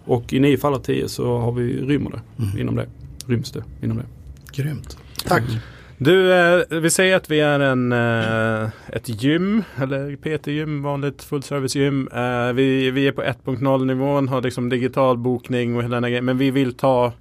Och 0.05 0.33
i 0.33 0.39
nio 0.39 0.57
fall 0.57 0.73
av 0.73 0.79
tio 0.79 1.07
så 1.07 1.37
har 1.37 1.51
vi, 1.51 1.81
rymmer 1.81 2.11
det 2.11 2.43
mm. 2.43 2.59
inom 2.59 2.75
det. 2.75 2.87
Ryms 3.25 3.51
det 3.51 3.63
inom 3.81 3.97
det. 3.97 4.05
Grymt. 4.51 4.97
Tack. 5.27 5.43
Mm. 5.49 5.59
Du, 6.01 6.33
eh, 6.33 6.79
vi 6.81 6.89
säger 6.89 7.15
att 7.15 7.31
vi 7.31 7.39
är 7.39 7.59
en, 7.59 7.91
eh, 7.91 8.69
ett 8.87 9.23
gym, 9.23 9.63
eller 9.75 10.15
PT-gym, 10.15 10.81
vanligt 10.83 11.23
fullservice-gym. 11.23 12.09
Eh, 12.13 12.53
vi, 12.53 12.91
vi 12.91 13.07
är 13.07 13.11
på 13.11 13.21
1.0 13.21 13.85
nivån, 13.85 14.27
har 14.27 14.41
liksom 14.41 14.69
digital 14.69 15.17
bokning 15.17 15.75
och 15.75 15.83
hela 15.83 15.95
den 15.95 16.09
grejen. 16.09 16.25
Men 16.25 16.37
vi 16.37 16.51
vill 16.51 16.73
ta 16.73 17.13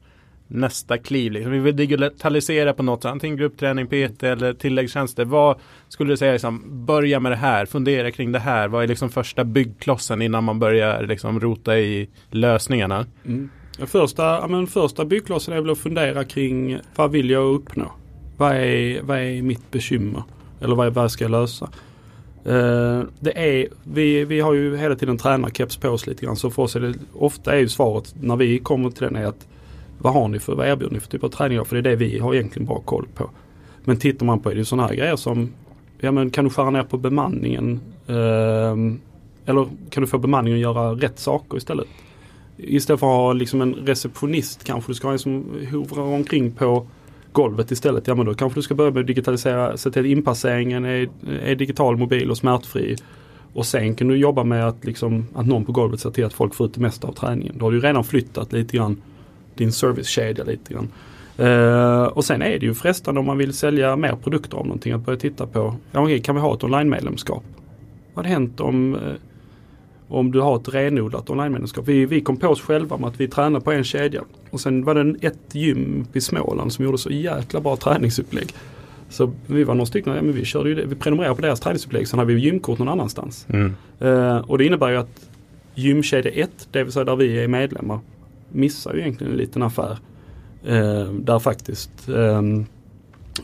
nästa 0.49 0.99
kliv? 0.99 1.33
Liksom? 1.33 1.53
Vi 1.53 1.59
vill 1.59 1.77
digitalisera 1.77 2.73
på 2.73 2.83
något, 2.83 3.05
antingen 3.05 3.37
gruppträning, 3.37 3.87
PT 3.87 4.23
eller 4.23 4.53
tilläggstjänster. 4.53 5.25
Vad 5.25 5.57
skulle 5.89 6.13
du 6.13 6.17
säga, 6.17 6.33
liksom, 6.33 6.85
börja 6.87 7.21
med 7.21 7.33
det 7.33 7.37
här, 7.37 7.67
fundera 7.67 8.11
kring 8.11 8.33
det 8.33 8.39
här. 8.39 8.69
Vad 8.69 8.83
är 8.83 8.89
liksom 8.89 9.11
första 9.11 9.45
byggklossen 9.45 10.23
innan 10.23 10.45
man 10.45 10.59
börjar 10.59 11.03
liksom 11.03 11.41
rota 11.41 11.79
i 11.79 12.09
lösningarna? 12.31 13.07
Mm. 13.27 13.51
Första, 13.87 14.23
ja, 14.23 14.47
men 14.49 14.67
första 14.67 15.05
byggklossen 15.05 15.55
är 15.55 15.61
väl 15.61 15.71
att 15.71 15.79
fundera 15.79 16.25
kring 16.25 16.79
vad 16.97 17.11
vill 17.11 17.31
jag 17.31 17.55
uppnå? 17.55 17.93
Vad 18.37 18.57
är, 18.57 19.03
vad 19.03 19.19
är 19.19 19.43
mitt 19.43 19.71
bekymmer? 19.71 20.23
Eller 20.61 20.75
vad, 20.75 20.95
vad 20.95 21.11
ska 21.11 21.25
jag 21.25 21.31
lösa? 21.31 21.71
Uh, 22.47 23.03
det 23.21 23.39
är, 23.39 23.69
vi, 23.85 24.25
vi 24.25 24.41
har 24.41 24.55
ju 24.55 24.77
hela 24.77 24.97
tiden 24.97 25.19
tränarkeps 25.19 25.77
på 25.77 25.89
oss 25.89 26.07
lite 26.07 26.27
grann 26.27 26.37
så 26.37 26.51
för 26.51 26.63
oss 26.63 26.77
är 26.77 26.81
det 26.81 26.95
ofta 27.15 27.55
är 27.55 27.59
ju 27.59 27.69
svaret 27.69 28.15
när 28.21 28.37
vi 28.37 28.59
kommer 28.59 28.91
till 28.91 29.03
den 29.03 29.17
är 29.17 29.27
att 29.27 29.47
vad 29.99 30.13
har 30.13 30.29
ni 30.29 30.39
för, 30.39 30.55
vad 30.55 30.69
erbjuder 30.69 30.95
ni 30.95 31.01
för 31.01 31.09
typ 31.09 31.25
av 31.25 31.29
träning? 31.29 31.65
För 31.65 31.77
det 31.77 31.91
är 31.91 31.97
det 31.97 31.97
vi 31.97 32.19
har 32.19 32.35
egentligen 32.35 32.67
bra 32.67 32.81
koll 32.81 33.07
på. 33.15 33.31
Men 33.85 33.97
tittar 33.97 34.27
man 34.27 34.41
på 34.41 34.49
det, 34.49 34.55
det 34.55 34.61
är 34.61 34.65
sådana 34.65 34.89
här 34.89 34.95
grejer 34.95 35.17
som, 35.17 35.53
ja 36.01 36.13
men 36.13 36.31
kan 36.31 36.45
du 36.45 36.51
skära 36.51 36.71
ner 36.71 36.83
på 36.83 36.99
bemanningen? 36.99 37.81
Eh, 38.07 38.77
eller 39.47 39.67
kan 39.91 40.03
du 40.03 40.07
få 40.07 40.19
bemanningen 40.19 40.59
att 40.59 40.63
göra 40.63 40.93
rätt 40.93 41.19
saker 41.19 41.57
istället? 41.57 41.87
Istället 42.57 43.01
för 43.01 43.07
att 43.07 43.13
ha 43.13 43.33
liksom 43.33 43.61
en 43.61 43.75
receptionist 43.75 44.65
kanske 44.65 44.91
du 44.91 44.95
ska 44.95 45.07
ha 45.09 45.13
en 45.13 45.19
som 45.19 45.45
hovrar 45.73 46.03
omkring 46.03 46.51
på 46.51 46.87
golvet 47.33 47.71
istället. 47.71 48.07
Ja 48.07 48.15
men 48.15 48.27
då 48.27 48.35
kanske 48.35 48.59
du 48.59 48.63
ska 48.63 48.75
börja 48.75 48.91
med 48.91 49.01
att 49.01 49.07
digitalisera, 49.07 49.77
se 49.77 49.91
till 49.91 50.03
att 50.03 50.07
inpasseringen 50.07 50.85
är, 50.85 51.09
är 51.45 51.55
digital, 51.55 51.97
mobil 51.97 52.31
och 52.31 52.37
smärtfri. 52.37 52.97
Och 53.53 53.67
sen 53.67 53.95
kan 53.95 54.09
du 54.09 54.17
jobba 54.17 54.45
med 54.45 54.69
att, 54.69 54.85
liksom, 54.85 55.27
att 55.35 55.47
någon 55.47 55.65
på 55.65 55.73
golvet 55.73 56.01
ser 56.01 56.11
till 56.11 56.25
att 56.25 56.33
folk 56.33 56.55
får 56.55 56.67
ut 56.67 56.75
det 56.75 56.81
mesta 56.81 57.09
av 57.09 57.13
träningen. 57.13 57.55
Då 57.59 57.67
har 57.67 57.73
du 57.73 57.81
redan 57.81 58.05
flyttat 58.05 58.53
lite 58.53 58.77
grann 58.77 59.03
din 59.59 59.73
servicekedja 59.73 60.45
lite 60.45 60.75
grann. 60.75 60.89
Uh, 61.41 62.03
och 62.03 62.25
sen 62.25 62.43
är 62.43 62.59
det 62.59 62.67
ju 62.67 62.75
frestande 62.75 63.21
om 63.21 63.27
man 63.27 63.39
vill 63.39 63.53
sälja 63.53 63.97
mer 63.97 64.17
produkter 64.23 64.57
av 64.57 64.67
någonting 64.67 64.93
att 64.93 65.01
börja 65.01 65.19
titta 65.19 65.47
på, 65.47 65.75
ja, 65.93 66.03
okay, 66.03 66.21
kan 66.21 66.35
vi 66.35 66.41
ha 66.41 66.55
ett 66.55 66.65
online-medlemskap? 66.65 67.45
Vad 68.15 68.25
hade 68.25 68.35
hänt 68.35 68.61
om, 68.61 68.95
uh, 68.95 69.01
Om 70.09 70.33
du 70.33 70.41
har 70.41 70.57
ett 70.57 70.75
renodlat 70.75 71.31
online-medlemskap. 71.31 71.89
Vi, 71.89 72.07
vi 72.07 72.21
kom 72.21 72.37
på 72.37 72.49
oss 72.49 72.61
själva 72.61 72.97
med 72.97 73.09
att 73.09 73.21
vi 73.21 73.29
tränade 73.29 73.65
på 73.65 73.73
en 73.73 73.85
kedja. 73.85 74.23
Och 74.51 74.61
sen 74.61 74.85
var 74.85 74.95
det 74.95 75.27
ett 75.27 75.55
gym 75.55 76.07
i 76.13 76.21
Småland 76.21 76.73
som 76.73 76.85
gjorde 76.85 76.99
så 76.99 77.11
jäkla 77.11 77.61
bra 77.61 77.77
träningsupplägg. 77.77 78.55
Så 79.09 79.33
vi 79.47 79.65
var 79.65 79.75
några 79.75 79.87
stycken, 79.87 80.15
ja, 80.15 80.23
men 80.23 80.33
vi, 80.33 80.45
körde 80.45 80.75
det, 80.75 80.87
vi 80.87 80.95
prenumererade 80.95 81.37
på 81.37 81.43
deras 81.43 81.61
träningsupplägg. 81.61 82.09
Sen 82.09 82.19
hade 82.19 82.35
vi 82.35 82.41
gymkort 82.41 82.79
någon 82.79 82.89
annanstans. 82.89 83.47
Mm. 83.49 83.75
Eh, 84.01 84.37
och 84.37 84.59
det 84.59 84.65
innebär 84.65 84.89
ju 84.89 84.97
att 84.97 85.29
gymkedja 85.75 86.31
1, 86.31 86.69
det 86.71 86.85
vill 86.85 86.93
säga 86.93 87.05
där 87.05 87.17
vi 87.17 87.45
är 87.45 87.49
medlemmar, 87.49 88.01
missar 88.53 88.95
ju 88.95 89.01
egentligen 89.01 89.33
en 89.33 89.39
liten 89.39 89.63
affär. 89.63 89.99
Eh, 90.65 91.13
där 91.13 91.39
faktiskt, 91.39 92.09
eh, 92.09 92.43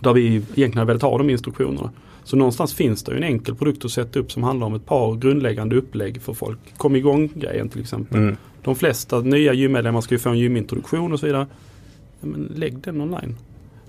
där 0.01 0.13
vi 0.13 0.27
egentligen 0.27 0.77
hade 0.77 0.87
velat 0.87 1.03
ha 1.03 1.19
de 1.19 1.31
instruktionerna. 1.31 1.91
Så 2.25 2.37
någonstans 2.37 2.75
finns 2.75 3.03
det 3.03 3.13
ju 3.13 3.17
en 3.17 3.25
enkel 3.25 3.55
produkt 3.55 3.85
att 3.85 3.91
sätta 3.91 4.19
upp 4.19 4.33
som 4.33 4.43
handlar 4.43 4.67
om 4.67 4.75
ett 4.75 4.87
par 4.87 5.15
grundläggande 5.15 5.77
upplägg 5.77 6.23
för 6.23 6.33
folk. 6.33 6.59
Kom 6.77 6.97
igång 6.97 7.31
grejen 7.35 7.69
till 7.69 7.81
exempel. 7.81 8.19
Mm. 8.19 8.37
De 8.63 8.75
flesta 8.75 9.21
nya 9.21 9.53
gymmedlemmar 9.53 10.01
ska 10.01 10.15
ju 10.15 10.19
få 10.19 10.29
en 10.29 10.39
gymintroduktion 10.39 11.13
och 11.13 11.21
så 11.21 11.27
vidare. 11.27 11.47
Men 12.21 12.53
lägg 12.55 12.79
den 12.79 13.01
online. 13.01 13.37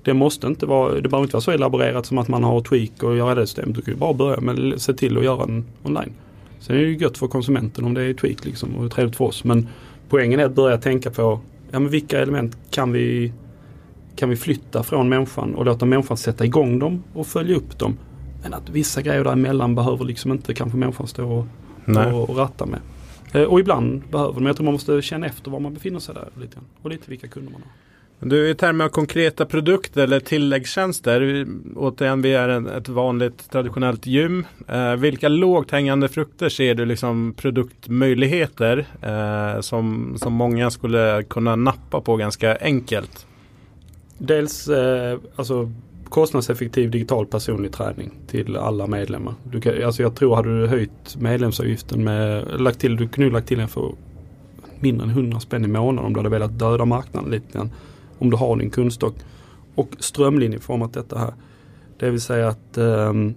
Det 0.04 0.14
måste 0.14 0.48
inte 0.48 0.66
vara, 0.66 1.02
det 1.02 1.10
behöver 1.10 1.24
inte 1.24 1.36
vara 1.36 1.42
så 1.42 1.52
elaborerat 1.52 2.06
som 2.06 2.18
att 2.18 2.28
man 2.28 2.44
har 2.44 2.62
tweak 2.62 3.04
och 3.04 3.18
göra 3.18 3.36
det 3.36 3.48
systemet. 3.48 3.76
Du 3.76 3.82
kan 3.82 3.94
ju 3.94 4.00
bara 4.00 4.14
börja 4.14 4.42
med 4.42 4.74
att 4.74 4.82
se 4.82 4.94
till 4.94 5.18
att 5.18 5.24
göra 5.24 5.46
den 5.46 5.66
online. 5.84 6.14
Sen 6.60 6.76
är 6.76 6.80
det 6.80 6.88
ju 6.88 6.98
gött 6.98 7.18
för 7.18 7.28
konsumenten 7.28 7.86
om 7.86 7.94
det 7.94 8.02
är 8.02 8.14
tweak 8.14 8.46
liksom 8.46 8.76
och 8.76 8.92
trevligt 8.92 9.16
för 9.16 9.26
oss. 9.26 9.44
Men 9.44 9.68
poängen 10.10 10.40
är 10.40 10.46
att 10.46 10.56
börja 10.56 10.78
tänka 10.78 11.12
på 11.12 11.40
ja, 11.72 11.80
men 11.80 11.90
vilka 11.90 12.20
element 12.20 12.58
kan 12.70 12.92
vi, 12.92 13.34
kan 14.16 14.30
vi 14.30 14.36
flytta 14.36 14.84
från 14.84 15.10
människan 15.10 15.56
och 15.56 15.66
låta 15.66 15.86
människan 15.86 16.18
sätta 16.18 16.46
igång 16.46 16.80
dem 16.80 17.04
och 17.14 17.28
följa 17.28 17.56
upp 17.56 17.80
dem. 17.80 17.98
Men 18.44 18.54
att 18.54 18.70
vissa 18.70 19.02
grejer 19.02 19.24
däremellan 19.24 19.76
behöver 19.76 20.06
liksom 20.06 20.32
inte 20.32 20.54
kanske 20.54 20.78
människan 20.78 21.08
stå 21.08 21.32
och, 21.32 21.46
och, 22.14 22.30
och 22.30 22.38
ratta 22.38 22.66
med. 22.66 22.80
Eh, 23.34 23.44
Och 23.44 23.60
ibland 23.60 24.02
behöver 24.12 24.34
men 24.34 24.46
jag 24.46 24.56
tror 24.56 24.66
man 24.66 24.74
måste 24.74 25.02
känna 25.02 25.26
efter 25.26 25.52
var 25.52 25.60
man 25.60 25.74
befinner 25.74 26.00
sig 26.00 26.16
där 26.16 26.30
lite 26.42 26.54
grann. 26.56 26.66
Och 26.82 26.90
lite 26.90 27.10
vilka 27.10 27.28
kunder 27.28 27.52
man 27.52 27.62
har. 27.62 27.72
Du, 28.20 28.50
i 28.50 28.56
termer 28.56 28.86
av 28.86 28.90
konkreta 28.90 29.46
produkter 29.46 30.04
eller 30.04 30.20
tilläggstjänster, 30.20 31.48
återigen 31.76 32.22
vi 32.22 32.34
är 32.34 32.50
en, 32.50 32.68
ett 32.68 32.90
vanligt 32.90 33.52
traditionellt 33.52 34.06
gym. 34.06 34.46
Eh, 34.68 34.96
vilka 34.96 35.28
lågt 35.28 35.72
hängande 35.72 36.10
frukter 36.10 36.50
ser 36.50 36.76
du 36.76 36.86
liksom 36.86 37.34
produktmöjligheter 37.38 38.86
eh, 39.02 39.62
som, 39.62 40.16
som 40.18 40.34
många 40.34 40.72
skulle 40.72 41.24
kunna 41.24 41.56
nappa 41.56 42.02
på 42.02 42.16
ganska 42.16 42.58
enkelt? 42.58 43.28
Dels 44.18 44.68
eh, 44.68 45.20
alltså 45.36 45.72
kostnadseffektiv 46.10 46.92
digital 46.92 47.26
personlig 47.26 47.74
träning 47.74 48.12
till 48.28 48.58
alla 48.58 48.88
medlemmar. 48.88 49.34
Du 49.44 49.62
kan, 49.62 49.84
alltså 49.84 50.02
jag 50.02 50.16
tror 50.16 50.36
hade 50.36 50.62
du 50.62 50.68
höjt 50.68 51.16
medlemsavgiften 51.20 52.04
med, 52.04 52.46
lagt 52.62 52.80
till, 52.80 52.96
du 52.96 53.08
kunde 53.08 53.32
lagt 53.32 53.48
till 53.48 53.60
en 53.60 53.68
för 53.68 53.92
mindre 54.80 55.06
än 55.06 55.10
100 55.10 55.40
spänn 55.40 55.66
i 55.66 55.68
månaden 55.68 56.06
om 56.06 56.14
du 56.14 56.20
hade 56.20 56.30
velat 56.30 56.60
döda 56.60 56.86
marknaden 56.86 57.32
lite 57.32 57.58
grann. 57.58 57.70
Om 58.20 58.30
du 58.30 58.38
har 58.38 58.56
din 58.58 58.70
kundstock. 58.70 59.16
Och 59.76 59.90
strömlinjeformat 60.00 60.94
detta 60.94 61.20
här. 61.20 61.34
Det 61.98 62.10
vill 62.10 62.22
säga 62.22 62.48
att 62.48 62.78
ehm, 62.78 63.34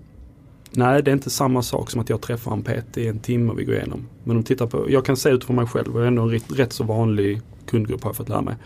Nej, 0.70 1.02
det 1.02 1.10
är 1.10 1.12
inte 1.12 1.30
samma 1.30 1.62
sak 1.62 1.90
som 1.90 2.00
att 2.00 2.10
jag 2.10 2.20
träffar 2.20 2.52
en 2.52 2.62
PT 2.62 2.98
i 2.98 3.08
en 3.08 3.18
timme 3.18 3.52
och 3.52 3.58
vi 3.58 3.64
går 3.64 3.74
igenom. 3.74 4.06
Men 4.24 4.36
om 4.36 4.42
tittar 4.42 4.66
på, 4.66 4.90
jag 4.90 5.04
kan 5.04 5.16
se 5.16 5.30
utifrån 5.30 5.56
mig 5.56 5.66
själv 5.66 5.94
och 5.94 6.00
jag 6.00 6.04
är 6.04 6.08
ändå 6.08 6.22
en 6.22 6.30
rätt, 6.30 6.58
rätt 6.58 6.72
så 6.72 6.84
vanlig 6.84 7.40
kundgrupp 7.66 8.02
har 8.02 8.10
jag 8.10 8.16
fått 8.16 8.28
lära 8.28 8.42
mig. 8.42 8.56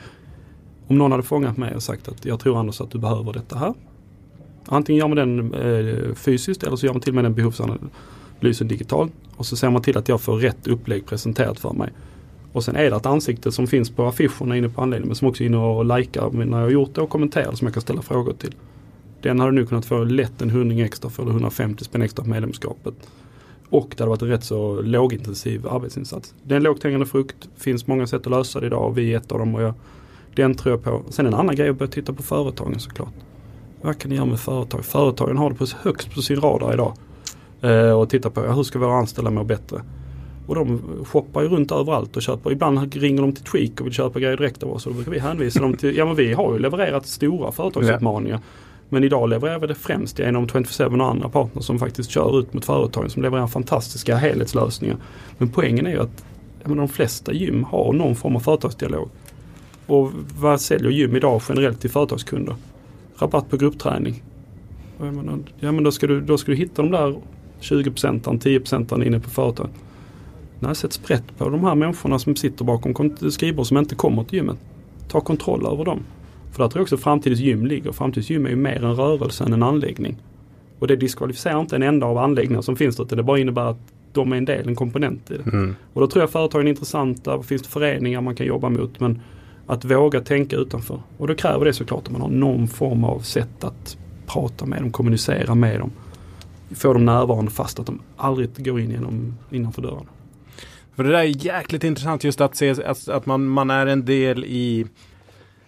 Om 0.87 0.99
någon 0.99 1.11
hade 1.11 1.23
fångat 1.23 1.57
mig 1.57 1.75
och 1.75 1.83
sagt 1.83 2.09
att 2.09 2.25
jag 2.25 2.41
tror 2.41 2.61
Anders 2.61 2.81
att 2.81 2.91
du 2.91 2.99
behöver 2.99 3.33
detta 3.33 3.59
här. 3.59 3.75
Antingen 4.67 4.99
gör 4.99 5.09
man 5.09 5.17
den 5.17 5.55
eh, 5.55 6.15
fysiskt 6.15 6.63
eller 6.63 6.77
så 6.77 6.87
gör 6.87 6.93
man 6.93 7.01
till 7.01 7.11
och 7.11 7.15
med 7.15 7.25
den 7.25 7.35
behovsanalysen 7.35 8.69
digitalt. 8.69 9.13
Och 9.37 9.47
så 9.47 9.57
ser 9.57 9.71
man 9.71 9.83
till 9.83 9.99
att 9.99 10.09
jag 10.09 10.21
får 10.21 10.37
rätt 10.37 10.67
upplägg 10.67 11.07
presenterat 11.07 11.61
för 11.61 11.73
mig. 11.73 11.93
Och 12.53 12.65
sen 12.65 12.77
är 12.77 12.91
det 12.91 12.97
ett 12.97 13.07
ansikte 13.07 13.53
som 13.53 13.67
finns 13.67 13.91
på 13.91 14.07
affischerna 14.07 14.57
inne 14.57 14.69
på 14.69 14.83
anläggningen 14.83 15.09
men 15.09 15.17
som 15.17 15.29
också 15.29 15.43
är 15.43 15.47
inne 15.47 15.57
och 15.57 15.99
likar 15.99 16.31
när 16.31 16.59
jag 16.59 16.65
har 16.65 16.71
gjort 16.71 16.95
det 16.95 17.01
och 17.01 17.11
kommenterar 17.11 17.53
som 17.53 17.67
jag 17.67 17.75
kan 17.75 17.81
ställa 17.81 18.03
frågor 18.03 18.33
till. 18.33 18.55
Den 19.23 19.41
hade 19.41 19.53
nu 19.53 19.67
kunnat 19.67 19.87
få 19.87 20.05
lätt 20.05 20.43
en 20.43 20.51
hundring 20.51 20.81
extra 20.81 21.11
för 21.11 21.23
150 21.23 21.85
spänn 21.85 22.03
extra 22.03 22.25
på 22.25 22.31
medlemskapet. 22.31 22.95
Och 23.69 23.95
det 23.97 24.03
hade 24.03 24.11
varit 24.11 24.23
en 24.23 24.29
rätt 24.29 24.45
så 24.45 24.81
lågintensiv 24.81 25.69
arbetsinsats. 25.69 26.35
Det 26.43 26.55
är 26.55 26.57
en 26.57 26.63
lågt 26.63 26.85
hängande 26.85 27.07
frukt. 27.07 27.49
finns 27.57 27.87
många 27.87 28.07
sätt 28.07 28.21
att 28.21 28.31
lösa 28.31 28.61
det 28.61 28.67
idag 28.67 28.87
och 28.87 28.99
vi 28.99 29.13
är 29.13 29.17
ett 29.17 29.33
av 29.33 29.39
dem. 29.39 29.55
Och 29.55 29.63
jag, 29.63 29.75
den 30.35 30.55
tror 30.55 30.75
jag 30.75 30.85
på. 30.85 31.03
Sen 31.13 31.27
en 31.27 31.35
annan 31.35 31.57
grej 31.57 31.67
är 31.67 31.71
att 31.71 31.79
börja 31.79 31.91
titta 31.91 32.13
på 32.13 32.23
företagen 32.23 32.81
såklart. 32.81 33.15
Vad 33.83 33.99
kan 33.99 34.09
ni 34.09 34.17
göra 34.17 34.27
med 34.27 34.41
företag? 34.41 34.85
Företagen 34.85 35.37
har 35.37 35.51
det 35.51 35.57
på, 35.57 35.67
högst 35.83 36.15
på 36.15 36.23
sin 36.23 36.41
radar 36.41 36.73
idag. 36.73 36.93
Eh, 37.61 38.01
och 38.01 38.11
titta 38.11 38.31
på 38.31 38.45
ja, 38.45 38.53
hur 38.53 38.63
ska 38.63 38.79
våra 38.79 38.95
anställda 38.95 39.31
må 39.31 39.45
bättre? 39.45 39.83
Och 40.53 40.59
de 40.59 40.81
shoppar 41.05 41.43
ju 41.43 41.49
runt 41.49 41.73
överallt 41.73 42.17
och 42.17 42.23
köper. 42.23 42.53
Ibland 42.53 42.95
ringer 42.95 43.23
de 43.23 43.33
till 43.33 43.45
Tweak 43.45 43.81
och 43.81 43.87
vill 43.87 43.93
köpa 43.93 44.21
grejer 44.21 44.37
direkt 44.37 44.63
av 44.63 44.73
oss. 44.73 44.87
Och 44.87 44.93
då 44.93 44.97
brukar 44.97 45.13
vi 45.13 45.19
hänvisa 45.19 45.61
dem 45.61 45.77
till, 45.77 45.97
ja 45.97 46.05
men 46.05 46.15
vi 46.15 46.33
har 46.33 46.53
ju 46.53 46.59
levererat 46.59 47.07
stora 47.07 47.53
företagsutmaningar. 47.53 48.41
Men 48.89 49.05
idag 49.05 49.29
levererar 49.29 49.59
vi 49.59 49.67
det 49.67 49.75
främst 49.75 50.19
genom 50.19 50.47
24-7 50.47 51.01
och 51.01 51.07
andra 51.11 51.29
partners 51.29 51.65
som 51.65 51.79
faktiskt 51.79 52.11
kör 52.11 52.41
ut 52.41 52.55
mot 52.55 52.65
företagen 52.65 53.11
som 53.11 53.23
levererar 53.23 53.47
fantastiska 53.47 54.17
helhetslösningar. 54.17 54.97
Men 55.39 55.49
poängen 55.49 55.87
är 55.87 55.91
ju 55.91 56.01
att 56.01 56.25
ja, 56.63 56.69
men 56.69 56.77
de 56.77 56.89
flesta 56.89 57.33
gym 57.33 57.65
har 57.65 57.93
någon 57.93 58.17
form 58.17 58.37
av 58.37 58.41
företagsdialog. 58.41 59.09
Och 59.87 60.11
vad 60.39 60.61
säljer 60.61 60.91
gym 60.91 61.17
idag 61.17 61.43
generellt 61.49 61.81
till 61.81 61.91
företagskunder? 61.91 62.55
Rabatt 63.17 63.51
på 63.51 63.57
gruppträning. 63.57 64.23
Menar, 64.99 65.39
Ja 65.61 65.73
men 65.73 65.85
då 65.85 65.93
ska 65.93 66.07
du, 66.07 66.21
då 66.21 66.39
ska 66.39 66.51
du 66.51 66.57
hitta 66.57 66.83
de 66.83 66.91
där 66.91 67.17
20 67.61 67.91
procenten, 67.91 68.39
10 68.39 68.61
procenten 68.61 69.03
inne 69.03 69.21
på 69.21 69.31
företaget. 69.31 69.73
Nej, 70.63 70.75
sätt 70.75 70.93
sprätt 70.93 71.39
på 71.39 71.49
de 71.49 71.65
här 71.65 71.75
människorna 71.75 72.19
som 72.19 72.37
sitter 72.37 72.65
bakom 72.65 73.17
skrivbord 73.31 73.67
som 73.67 73.77
inte 73.77 73.95
kommer 73.95 74.25
till 74.25 74.39
gymmet. 74.39 74.57
Ta 75.09 75.21
kontroll 75.21 75.67
över 75.67 75.85
dem. 75.85 76.01
För 76.53 76.63
där 76.63 76.69
tror 76.69 76.81
jag 76.81 76.83
också 76.83 76.97
framtidens 76.97 77.41
gym 77.41 77.67
ligger. 77.67 77.93
Framtidens 77.93 78.31
gym 78.31 78.47
är 78.47 78.51
ju 78.51 78.57
mer 78.57 78.85
en 78.85 78.97
rörelse 78.97 79.45
än 79.45 79.53
en 79.53 79.63
anläggning. 79.63 80.17
Och 80.79 80.87
det 80.87 80.97
diskvalificerar 80.97 81.61
inte 81.61 81.77
en 81.77 81.83
enda 81.83 82.07
av 82.07 82.19
anläggningarna 82.19 82.63
som 82.63 82.77
finns 82.77 82.97
där. 82.97 83.05
utan 83.05 83.17
Det 83.17 83.23
bara 83.23 83.39
innebär 83.39 83.71
att 83.71 83.79
de 84.13 84.33
är 84.33 84.37
en 84.37 84.45
del, 84.45 84.69
en 84.69 84.75
komponent 84.75 85.31
i 85.31 85.37
det. 85.37 85.51
Mm. 85.51 85.77
Och 85.93 86.01
då 86.01 86.07
tror 86.07 86.23
jag 86.23 86.31
företagen 86.31 86.67
är 86.67 86.71
intressanta. 86.71 87.37
Det 87.37 87.43
finns 87.43 87.67
föreningar 87.67 88.21
man 88.21 88.35
kan 88.35 88.47
jobba 88.47 88.69
mot. 88.69 89.01
Men 89.01 89.21
att 89.67 89.85
våga 89.85 90.21
tänka 90.21 90.57
utanför. 90.57 91.01
Och 91.19 91.29
då 91.29 91.35
kräver 91.35 91.65
det 91.65 91.73
såklart 91.73 92.07
att 92.07 92.13
man 92.13 92.21
har 92.21 92.29
någon 92.29 92.69
form 92.69 93.05
av 93.05 93.21
sätt 93.21 93.65
att 93.65 93.97
prata 94.27 94.67
med 94.67 94.83
dem, 94.83 94.91
kommunicera 94.91 95.55
med 95.55 95.81
dem. 95.81 95.91
Få 96.75 96.93
dem 96.93 97.05
närvarande 97.05 97.51
fast 97.51 97.81
att 97.81 97.87
de 97.87 98.01
aldrig 98.17 98.65
går 98.65 98.81
in 98.81 98.91
genom, 98.91 99.35
innanför 99.51 99.83
dörren. 99.83 100.07
För 100.97 101.05
det 101.05 101.11
där 101.11 101.19
är 101.19 101.47
jäkligt 101.47 101.85
intressant 101.85 102.25
just 102.25 102.41
att 102.41 102.57
se 102.57 102.85
att, 102.85 103.09
att 103.09 103.27
man, 103.27 103.49
man 103.49 103.71
är 103.71 103.87
en 103.87 104.05
del 104.05 104.45
i 104.45 104.87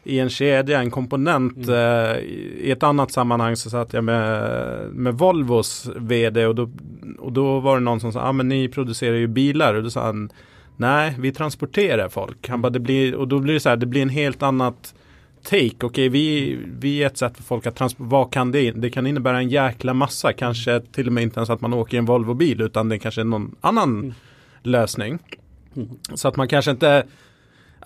i 0.07 0.19
en 0.19 0.31
kedja, 0.31 0.81
en 0.81 0.91
komponent. 0.91 1.57
Mm. 1.57 1.71
Eh, 1.71 2.19
I 2.19 2.71
ett 2.71 2.83
annat 2.83 3.13
sammanhang 3.13 3.57
så 3.57 3.71
satt 3.71 3.93
jag 3.93 4.05
med, 4.05 4.91
med 4.93 5.15
Volvos 5.15 5.91
vd 5.97 6.47
och 6.47 6.55
då, 6.55 6.71
och 7.19 7.33
då 7.33 7.61
var 7.61 7.75
det 7.75 7.85
någon 7.85 8.01
som 8.01 8.13
sa, 8.13 8.19
ja 8.19 8.29
ah, 8.29 8.33
men 8.33 8.49
ni 8.49 8.69
producerar 8.69 9.17
ju 9.17 9.27
bilar 9.27 9.75
och 9.75 9.83
då 9.83 9.91
sa 9.91 10.05
han 10.05 10.31
Nej, 10.77 11.15
vi 11.19 11.33
transporterar 11.33 12.09
folk. 12.09 12.49
Han 12.49 12.63
bara, 12.63 12.71
det 12.71 12.81
blir, 12.81 13.15
och 13.15 13.29
då 13.29 13.39
blir 13.39 13.55
det 13.55 13.61
så 13.61 13.69
här, 13.69 13.77
det 13.77 13.87
blir 13.87 14.03
en 14.03 14.09
helt 14.09 14.43
annat 14.43 14.95
take. 15.43 15.87
Okej, 15.87 16.09
vi, 16.09 16.59
vi 16.79 17.03
är 17.03 17.07
ett 17.07 17.19
sätt 17.19 17.37
för 17.37 17.43
folk 17.43 17.67
att 17.67 17.77
transportera. 17.77 18.11
Vad 18.11 18.33
kan 18.33 18.53
det? 18.53 18.71
Det 18.71 18.91
kan 18.91 19.07
innebära 19.07 19.39
en 19.39 19.49
jäkla 19.49 19.95
massa. 19.95 20.33
Kanske 20.33 20.81
till 20.81 21.07
och 21.07 21.13
med 21.13 21.23
inte 21.23 21.39
ens 21.39 21.51
att 21.51 21.61
man 21.61 21.75
åker 21.75 21.97
i 21.97 21.99
en 21.99 22.05
Volvo-bil 22.05 22.61
utan 22.61 22.89
det 22.89 22.99
kanske 22.99 23.21
är 23.21 23.25
någon 23.25 23.55
annan 23.61 23.99
Mm. 23.99 24.15
Lösning. 24.67 25.19
Mm. 25.77 25.89
Så 26.15 26.29
att 26.29 26.37
man 26.37 26.49
kanske 26.49 26.71
inte 26.71 27.07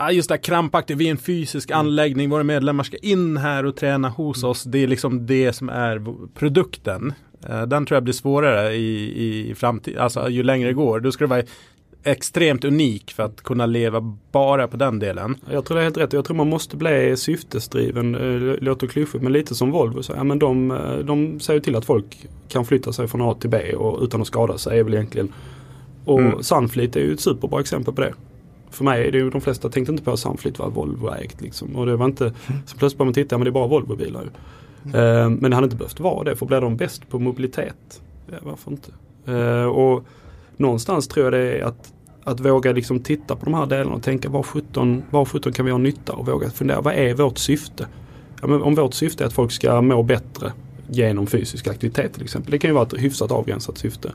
Ja, 0.00 0.12
just 0.12 0.28
det 0.28 0.34
här 0.34 0.42
krampaktigt, 0.42 0.98
vi 0.98 1.06
är 1.06 1.10
en 1.10 1.16
fysisk 1.18 1.70
Mm. 1.70 1.78
anläggning, 1.80 2.30
våra 2.30 2.42
medlemmar 2.42 2.84
ska 2.84 2.96
in 2.96 3.36
här 3.36 3.66
och 3.66 3.76
träna 3.76 4.08
hos 4.08 4.44
oss. 4.44 4.64
Det 4.64 4.78
är 4.78 4.86
liksom 4.86 5.26
det 5.26 5.52
som 5.52 5.68
är 5.68 6.02
produkten. 6.34 7.12
Eh, 7.48 7.62
Den 7.62 7.86
tror 7.86 7.96
jag 7.96 8.02
blir 8.04 8.14
svårare 8.14 8.74
i, 8.74 9.48
i 9.50 9.54
framtiden, 9.54 10.02
alltså 10.02 10.28
ju 10.28 10.42
längre 10.42 10.68
det 10.68 10.74
går. 10.74 11.00
Då 11.00 11.12
ska 11.12 11.24
det 11.24 11.28
vara 11.30 11.42
extremt 12.04 12.64
unik 12.64 13.12
för 13.12 13.22
att 13.22 13.42
kunna 13.42 13.66
leva 13.66 14.00
bara 14.32 14.68
på 14.68 14.76
den 14.76 14.98
delen. 14.98 15.36
Jag 15.50 15.64
tror 15.64 15.74
det 15.76 15.80
är 15.80 15.84
helt 15.84 15.96
rätt. 15.98 16.12
Jag 16.12 16.24
tror 16.24 16.36
man 16.36 16.48
måste 16.48 16.76
bli 16.76 17.16
syftesdriven. 17.16 18.14
Eh, 18.14 18.56
Låter 18.60 18.86
klyschigt 18.86 19.22
men 19.24 19.32
lite 19.32 19.54
som 19.54 19.70
Volvo. 19.70 20.02
Så, 20.02 20.12
ja, 20.16 20.24
men 20.24 20.38
de, 20.38 20.70
eh, 20.70 20.98
de 20.98 21.40
säger 21.40 21.60
till 21.60 21.76
att 21.76 21.84
folk 21.84 22.26
kan 22.48 22.64
flytta 22.64 22.92
sig 22.92 23.08
från 23.08 23.22
A 23.22 23.34
till 23.40 23.50
B 23.50 23.74
och, 23.74 24.02
utan 24.02 24.20
att 24.20 24.26
skada 24.26 24.58
sig 24.58 24.78
är 24.78 24.84
väl 24.84 24.94
egentligen. 24.94 25.32
Och 26.08 26.20
Mm. 26.20 26.42
Sunfleet 26.42 26.96
är 26.96 27.00
ju 27.00 27.12
ett 27.12 27.20
superbra 27.20 27.60
exempel 27.60 27.94
på 27.94 28.00
det. 28.00 28.14
För 28.70 28.84
mig 28.84 29.08
är 29.08 29.12
det 29.12 29.18
ju 29.18 29.30
de 29.30 29.40
flesta 29.40 29.68
tänkte 29.68 29.92
inte 29.92 30.04
på 30.04 30.10
att 30.10 30.18
Sunfleet 30.18 30.58
var 30.58 30.70
Volvo-ägt 30.70 31.40
liksom. 31.40 31.76
Och 31.76 31.86
det 31.86 31.96
var 31.96 32.06
inte, 32.06 32.32
så 32.66 32.76
plötsligt 32.76 32.98
började 32.98 33.04
man 33.04 33.14
titta, 33.14 33.38
men 33.38 33.44
det 33.44 33.50
är 33.50 33.52
bara 33.52 33.66
Volvo-bilar 33.66 34.22
ju. 34.22 34.28
Eh, 34.98 35.30
men 35.30 35.50
det 35.50 35.54
hade 35.54 35.64
inte 35.64 35.76
behövt 35.76 36.00
vara 36.00 36.24
det 36.24 36.36
för 36.36 36.46
blir 36.46 36.60
de 36.60 36.76
bäst 36.76 37.08
på 37.08 37.18
mobilitet? 37.18 38.02
Ja, 38.30 38.36
varför 38.42 38.70
inte? 38.70 38.90
Eh, 39.26 39.64
och 39.64 40.04
någonstans 40.56 41.08
tror 41.08 41.26
jag 41.26 41.32
det 41.32 41.58
är 41.58 41.64
att 41.64 41.92
att 42.24 42.40
våga 42.40 42.72
liksom 42.72 43.00
titta 43.00 43.36
på 43.36 43.44
de 43.44 43.54
här 43.54 43.66
delarna 43.66 43.96
och 43.96 44.02
tänka 44.02 44.28
var 44.28 44.42
17, 44.42 45.02
var 45.10 45.24
17 45.24 45.52
kan 45.52 45.64
vi 45.64 45.70
ha 45.70 45.78
nytta 45.78 46.12
och 46.12 46.26
våga 46.26 46.50
fundera 46.50 46.80
vad 46.80 46.94
är 46.94 47.14
vårt 47.14 47.38
syfte? 47.38 47.86
Ja, 48.42 48.62
om 48.62 48.74
vårt 48.74 48.94
syfte 48.94 49.24
är 49.24 49.26
att 49.26 49.32
folk 49.32 49.52
ska 49.52 49.80
må 49.80 50.02
bättre 50.02 50.52
genom 50.90 51.26
fysisk 51.26 51.68
aktivitet 51.68 52.12
till 52.12 52.22
exempel. 52.22 52.50
Det 52.50 52.58
kan 52.58 52.70
ju 52.70 52.74
vara 52.74 52.86
ett 52.86 52.94
hyfsat 53.02 53.30
avgränsat 53.30 53.78
syfte. 53.78 54.12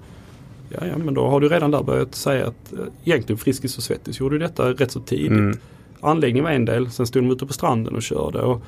Ja, 0.79 0.87
ja, 0.87 0.97
men 0.97 1.13
då 1.13 1.27
har 1.27 1.39
du 1.39 1.49
redan 1.49 1.71
där 1.71 1.83
börjat 1.83 2.15
säga 2.15 2.47
att 2.47 2.73
eh, 2.73 2.79
egentligen 3.03 3.37
Friskis 3.37 3.77
och 3.77 3.83
Svettis 3.83 4.19
gjorde 4.19 4.37
detta 4.37 4.69
rätt 4.69 4.91
så 4.91 4.99
tidigt. 4.99 5.29
Mm. 5.31 5.57
Anläggningen 6.01 6.43
var 6.43 6.51
en 6.51 6.65
del, 6.65 6.91
sen 6.91 7.07
stod 7.07 7.23
de 7.23 7.31
ute 7.31 7.45
på 7.45 7.53
stranden 7.53 7.95
och 7.95 8.01
körde. 8.01 8.41
Och 8.41 8.61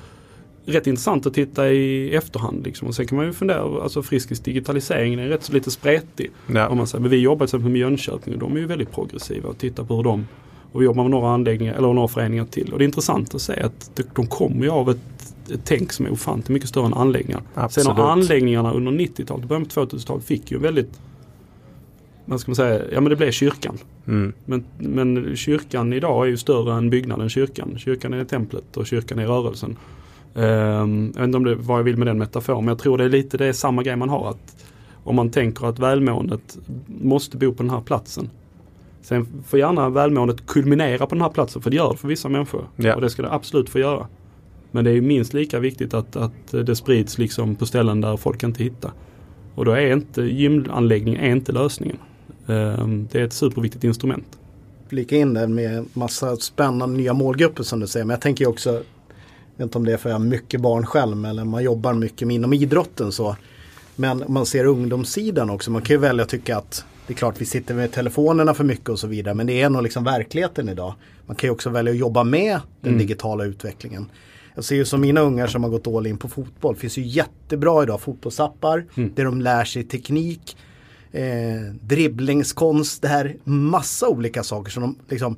rätt 0.65 0.87
intressant 0.87 1.25
att 1.25 1.33
titta 1.33 1.69
i 1.69 2.15
efterhand. 2.15 2.65
Liksom. 2.65 2.87
Och 2.87 2.95
sen 2.95 3.07
kan 3.07 3.17
man 3.17 3.25
ju 3.25 3.33
fundera, 3.33 3.83
alltså 3.83 4.03
Friskis 4.03 4.39
digitalisering 4.39 5.13
är 5.13 5.27
rätt 5.27 5.43
så 5.43 5.53
lite 5.53 5.71
spretig. 5.71 6.31
Ja. 6.53 6.67
Om 6.67 6.77
man 6.77 6.87
säger. 6.87 7.01
Men 7.01 7.11
vi 7.11 7.17
jobbar 7.17 7.45
till 7.45 7.55
exempel 7.55 7.71
med 7.71 7.81
Jönköping 7.81 8.33
och 8.33 8.39
de 8.39 8.55
är 8.55 8.59
ju 8.59 8.65
väldigt 8.65 8.91
progressiva 8.91 9.49
och 9.49 9.57
tittar 9.57 9.83
på 9.83 9.95
hur 9.95 10.03
de 10.03 10.25
och 10.75 10.81
vi 10.81 10.85
jobbar 10.85 11.03
med 11.03 11.11
några 11.11 11.29
anläggningar 11.29 11.73
eller 11.73 11.93
några 11.93 12.07
föreningar 12.07 12.45
till. 12.45 12.73
Och 12.73 12.79
det 12.79 12.83
är 12.83 12.85
intressant 12.85 13.35
att 13.35 13.41
se 13.41 13.59
att 13.59 14.01
de 14.15 14.27
kommer 14.27 14.63
ju 14.63 14.69
av 14.69 14.89
ett, 14.89 14.97
ett 15.53 15.59
tänk 15.63 15.93
som 15.93 16.05
är 16.05 16.11
ofantligt 16.11 16.49
mycket 16.49 16.69
större 16.69 16.85
än 16.85 16.93
anläggningar. 16.93 17.41
Absolut. 17.53 17.87
Sen 17.87 17.95
har 17.95 18.11
anläggningarna 18.11 18.73
under 18.73 18.91
90-talet, 18.91 19.45
början 19.45 19.65
på 19.65 19.85
2000-talet 19.85 20.25
fick 20.25 20.51
ju 20.51 20.57
väldigt 20.57 20.99
vad 22.25 22.39
ska 22.39 22.51
man 22.51 22.55
säga, 22.55 22.81
ja 22.91 23.01
men 23.01 23.09
det 23.09 23.15
blev 23.15 23.31
kyrkan. 23.31 23.77
Mm. 24.07 24.33
Men, 24.45 24.65
men 24.77 25.35
kyrkan 25.35 25.93
idag 25.93 26.25
är 26.25 26.29
ju 26.29 26.37
större 26.37 26.73
än 26.73 26.89
byggnaden 26.89 27.29
kyrkan. 27.29 27.77
Kyrkan 27.77 28.13
är 28.13 28.23
templet 28.23 28.77
och 28.77 28.87
kyrkan 28.87 29.19
är 29.19 29.27
rörelsen. 29.27 29.77
Um, 30.33 31.13
jag 31.15 31.21
vet 31.21 31.23
inte 31.23 31.37
om 31.37 31.43
det 31.43 31.55
vad 31.55 31.79
jag 31.79 31.83
vill 31.83 31.97
med 31.97 32.07
den 32.07 32.17
metaforen 32.17 32.65
men 32.65 32.67
jag 32.67 32.79
tror 32.79 32.97
det 32.97 33.03
är 33.03 33.09
lite 33.09 33.37
det 33.37 33.45
är 33.45 33.53
samma 33.53 33.83
grej 33.83 33.95
man 33.95 34.09
har. 34.09 34.29
att 34.29 34.65
Om 35.03 35.15
man 35.15 35.29
tänker 35.29 35.65
att 35.65 35.79
välmåendet 35.79 36.57
måste 36.87 37.37
bo 37.37 37.53
på 37.53 37.63
den 37.63 37.69
här 37.69 37.81
platsen. 37.81 38.29
Sen 39.01 39.27
får 39.47 39.59
gärna 39.59 39.89
välmåendet 39.89 40.47
kulminera 40.47 41.05
på 41.05 41.15
den 41.15 41.21
här 41.21 41.29
platsen 41.29 41.61
för 41.61 41.69
det 41.69 41.75
gör 41.75 41.91
det 41.91 41.97
för 41.97 42.07
vissa 42.07 42.29
människor. 42.29 42.67
Ja. 42.75 42.95
Och 42.95 43.01
det 43.01 43.09
ska 43.09 43.21
det 43.21 43.33
absolut 43.33 43.69
få 43.69 43.79
göra. 43.79 44.07
Men 44.71 44.85
det 44.85 44.91
är 44.91 45.01
minst 45.01 45.33
lika 45.33 45.59
viktigt 45.59 45.93
att, 45.93 46.15
att 46.15 46.51
det 46.51 46.75
sprids 46.75 47.17
liksom 47.17 47.55
på 47.55 47.65
ställen 47.65 48.01
där 48.01 48.17
folk 48.17 48.43
inte 48.43 48.63
hittar. 48.63 48.91
Och 49.55 49.65
då 49.65 49.71
är 49.71 49.93
inte 49.93 50.21
gymanläggning 50.21 51.15
är 51.15 51.31
inte 51.31 51.51
lösningen. 51.51 51.97
Um, 52.47 53.07
det 53.11 53.19
är 53.19 53.23
ett 53.23 53.33
superviktigt 53.33 53.83
instrument. 53.83 54.25
flika 54.89 55.15
in 55.15 55.33
där 55.33 55.47
med 55.47 55.85
massa 55.93 56.35
spännande 56.37 56.97
nya 56.97 57.13
målgrupper 57.13 57.63
som 57.63 57.79
du 57.79 57.87
säger. 57.87 58.05
Men 58.05 58.13
jag 58.13 58.21
tänker 58.21 58.47
också, 58.47 58.69
jag 58.71 58.81
vet 59.57 59.63
inte 59.63 59.77
om 59.77 59.85
det 59.85 59.93
är 59.93 59.97
för 59.97 60.09
att 60.09 60.13
jag 60.13 60.19
har 60.19 60.25
mycket 60.25 60.61
barn 60.61 60.85
själv 60.85 61.25
eller 61.25 61.43
man 61.43 61.63
jobbar 61.63 61.93
mycket 61.93 62.29
inom 62.31 62.53
idrotten 62.53 63.11
så. 63.11 63.35
Men 63.95 64.23
man 64.27 64.45
ser 64.45 64.65
ungdomssidan 64.65 65.49
också. 65.49 65.71
Man 65.71 65.81
kan 65.81 65.93
ju 65.93 65.97
välja 65.99 66.23
att 66.23 66.29
tycka 66.29 66.57
att 66.57 66.85
det 67.07 67.13
är 67.13 67.17
klart 67.17 67.41
vi 67.41 67.45
sitter 67.45 67.75
med 67.75 67.91
telefonerna 67.91 68.53
för 68.53 68.63
mycket 68.63 68.89
och 68.89 68.99
så 68.99 69.07
vidare. 69.07 69.33
Men 69.33 69.47
det 69.47 69.61
är 69.61 69.69
nog 69.69 69.83
liksom 69.83 70.03
verkligheten 70.03 70.69
idag. 70.69 70.93
Man 71.25 71.35
kan 71.35 71.47
ju 71.47 71.51
också 71.51 71.69
välja 71.69 71.91
att 71.91 71.97
jobba 71.99 72.23
med 72.23 72.59
den 72.81 72.89
Mm. 72.93 72.99
digitala 72.99 73.43
utvecklingen. 73.45 74.05
Jag 74.55 74.63
ser 74.63 74.75
ju 74.75 74.85
som 74.85 75.01
mina 75.01 75.21
ungar 75.21 75.47
som 75.47 75.63
har 75.63 75.69
gått 75.71 75.87
all 75.87 76.07
in 76.07 76.17
på 76.17 76.27
fotboll. 76.27 76.73
Det 76.73 76.79
finns 76.79 76.97
ju 76.97 77.01
jättebra 77.01 77.83
idag 77.83 78.01
fotbollsappar. 78.01 78.85
Mm. 78.95 79.11
Där 79.15 79.25
de 79.25 79.41
lär 79.41 79.65
sig 79.65 79.83
teknik. 79.83 80.57
Eh, 81.15 81.73
dribblingskonst. 81.81 83.01
Det 83.01 83.07
här 83.07 83.35
massa 83.43 84.09
olika 84.09 84.43
saker 84.43 84.71
som 84.71 84.81
de 84.83 84.95
liksom 85.09 85.37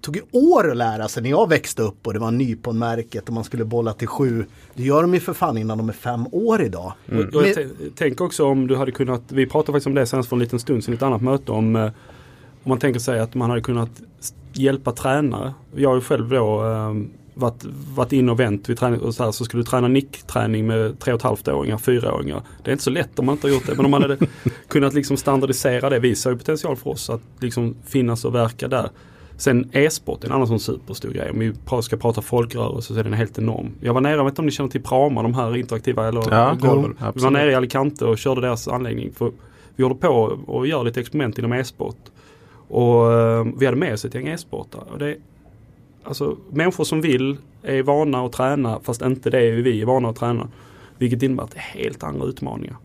tog 0.00 0.16
ju 0.16 0.22
år 0.32 0.70
att 0.70 0.76
lära 0.76 1.08
sig 1.08 1.22
när 1.22 1.30
jag 1.30 1.48
växte 1.48 1.82
upp 1.82 2.06
och 2.06 2.12
det 2.12 2.18
var 2.18 2.30
nyponmärket 2.30 3.28
och 3.28 3.34
man 3.34 3.44
skulle 3.44 3.64
bolla 3.64 3.92
till 3.92 4.08
sju. 4.08 4.44
Det 4.74 4.82
gör 4.82 5.02
de 5.02 5.14
ju 5.14 5.20
för 5.20 5.32
fan 5.32 5.58
innan 5.58 5.78
de 5.78 5.88
är 5.88 5.92
fem 5.92 6.26
år 6.32 6.62
idag. 6.62 6.92
Och 7.06 7.12
Men- 7.14 7.92
tänk 7.94 8.20
också 8.20 8.44
om 8.46 8.66
du 8.66 8.76
hade 8.76 8.92
kunnat, 8.92 9.22
vi 9.28 9.46
pratade 9.46 9.72
faktiskt 9.72 9.86
om 9.86 9.94
det 9.94 10.06
senast 10.06 10.28
för 10.28 10.36
en 10.36 10.40
liten 10.40 10.58
stund 10.58 10.84
sedan 10.84 10.94
i 10.94 10.96
ett 10.96 11.02
annat 11.02 11.22
möte 11.22 11.52
om, 11.52 11.76
eh, 11.76 11.84
om 11.84 11.92
man 12.62 12.78
tänker 12.78 13.00
sig 13.00 13.20
att 13.20 13.34
man 13.34 13.50
hade 13.50 13.62
kunnat 13.62 14.02
hjälpa 14.52 14.92
tränare. 14.92 15.54
Jag 15.74 15.88
har 15.88 15.96
ju 15.96 16.02
själv 16.02 16.28
då 16.28 16.64
eh, 16.64 16.94
varit, 17.36 17.64
varit 17.94 18.12
in 18.12 18.28
och 18.28 18.40
vänt 18.40 18.68
vid 18.68 18.78
träning 18.78 19.00
och 19.00 19.14
så, 19.14 19.24
här, 19.24 19.32
så 19.32 19.44
skulle 19.44 19.62
du 19.62 19.66
träna 19.66 19.88
nickträning 19.88 20.66
med 20.66 20.98
tre 20.98 21.12
och 21.12 21.18
ett 21.18 21.22
halvt 21.22 21.48
åringar, 21.48 21.78
fyraåringar. 21.78 22.42
Det 22.64 22.70
är 22.70 22.72
inte 22.72 22.84
så 22.84 22.90
lätt 22.90 23.18
om 23.18 23.26
man 23.26 23.32
inte 23.32 23.46
har 23.46 23.54
gjort 23.54 23.66
det 23.66 23.74
men 23.74 23.84
om 23.84 23.90
man 23.90 24.02
hade 24.02 24.18
kunnat 24.68 24.94
liksom 24.94 25.16
standardisera 25.16 25.90
det 25.90 25.98
visar 25.98 26.30
ju 26.30 26.38
potential 26.38 26.76
för 26.76 26.90
oss 26.90 27.10
att 27.10 27.20
liksom 27.40 27.76
finnas 27.86 28.24
och 28.24 28.34
verka 28.34 28.68
där. 28.68 28.90
Sen 29.36 29.70
e-sport 29.72 30.24
är 30.24 30.28
en 30.28 30.32
annan 30.32 30.46
sån 30.46 30.60
superstor 30.60 31.10
grej. 31.10 31.30
Om 31.30 31.38
vi 31.38 31.82
ska 31.82 31.96
prata 31.96 32.22
folkrörelse 32.22 32.94
så 32.94 33.00
är 33.00 33.04
den 33.04 33.12
helt 33.12 33.38
enorm. 33.38 33.70
Jag 33.80 33.94
var 33.94 34.00
nere, 34.00 34.16
jag 34.16 34.24
vet 34.24 34.32
inte 34.32 34.42
om 34.42 34.46
ni 34.46 34.52
känner 34.52 34.70
till 34.70 34.82
Prama, 34.82 35.22
de 35.22 35.34
här 35.34 35.56
interaktiva 35.56 36.08
eller 36.08 36.22
Ja, 36.30 36.56
golven. 36.60 36.96
Vi 37.14 37.20
var 37.20 37.30
nere 37.30 37.52
i 37.52 37.54
Alicante 37.54 38.04
och 38.04 38.18
körde 38.18 38.40
deras 38.40 38.68
anläggning. 38.68 39.12
För 39.12 39.32
vi 39.76 39.82
håller 39.82 39.96
på 39.96 40.08
och 40.46 40.66
gör 40.66 40.84
lite 40.84 41.00
experiment 41.00 41.38
inom 41.38 41.52
e-sport. 41.52 41.96
Och 42.68 43.12
eh, 43.12 43.46
vi 43.58 43.66
hade 43.66 43.78
med 43.78 43.92
oss 43.92 44.04
ett 44.04 44.14
gäng 44.14 44.28
e-sportare. 44.28 44.82
Och 44.92 44.98
det 44.98 45.06
är, 45.06 45.16
alltså, 46.06 46.36
människor 46.50 46.84
som 46.84 47.00
vill 47.00 47.36
är 47.62 47.82
vana 47.82 48.24
att 48.24 48.32
träna 48.32 48.80
fast 48.80 49.02
inte 49.02 49.30
det 49.30 49.40
är 49.40 49.52
vi 49.52 49.82
är 49.82 49.86
vana 49.86 50.08
att 50.08 50.16
träna. 50.16 50.48
Vilket 50.98 51.22
innebär 51.22 51.44
att 51.44 51.50
det 51.50 51.58
är 51.58 51.80
helt 51.80 52.02
andra 52.02 52.26
utmaningar. 52.26 52.76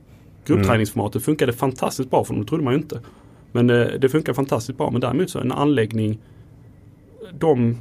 Gruppträningsformatet 0.45 1.23
funkade 1.23 1.53
fantastiskt 1.53 2.09
bra 2.09 2.23
för 2.23 2.33
dem, 2.33 2.43
det 2.43 2.49
trodde 2.49 2.63
man 2.63 2.73
ju 2.73 2.79
inte. 2.79 3.01
Men 3.51 3.69
eh, 3.69 3.87
det 3.99 4.09
funkar 4.09 4.33
fantastiskt 4.33 4.77
bra. 4.77 4.91
Men 4.91 5.01
däremot 5.01 5.29
så 5.29 5.39
en 5.39 5.51
anläggning, 5.51 6.19
de, 7.39 7.77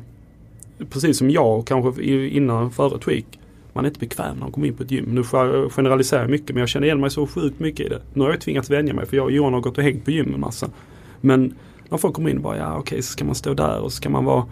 precis 0.90 1.18
som 1.18 1.30
jag 1.30 1.66
kanske 1.66 2.02
innan 2.28 2.70
före 2.70 2.98
Tweak, 2.98 3.24
man 3.72 3.84
är 3.84 3.88
inte 3.88 4.00
bekväm 4.00 4.34
när 4.34 4.40
man 4.40 4.52
kommer 4.52 4.66
in 4.66 4.76
på 4.76 4.82
ett 4.82 4.90
gym. 4.90 5.04
Nu 5.08 5.24
får 5.24 5.46
jag 5.46 5.72
generalisera 5.72 6.28
mycket 6.28 6.48
men 6.50 6.60
jag 6.60 6.68
känner 6.68 6.86
igen 6.86 7.00
mig 7.00 7.10
så 7.10 7.26
sjukt 7.26 7.60
mycket 7.60 7.86
i 7.86 7.88
det. 7.88 8.02
Nu 8.14 8.24
har 8.24 8.30
jag 8.30 8.40
tvingats 8.40 8.70
vänja 8.70 8.94
mig 8.94 9.06
för 9.06 9.16
jag 9.16 9.24
och 9.24 9.32
Johan 9.32 9.54
har 9.54 9.60
gått 9.60 9.78
och 9.78 9.84
hängt 9.84 10.04
på 10.04 10.10
gym 10.10 10.34
en 10.34 10.40
massa. 10.40 10.70
Men 11.20 11.54
när 11.88 11.98
folk 11.98 12.14
kommer 12.14 12.30
in 12.30 12.36
och 12.36 12.42
bara, 12.42 12.56
ja 12.56 12.78
okej 12.78 13.02
så 13.02 13.12
ska 13.12 13.24
man 13.24 13.34
stå 13.34 13.54
där 13.54 13.80
och 13.80 13.92
så 13.92 13.96
ska 13.96 14.10
man 14.10 14.24
vara 14.24 14.46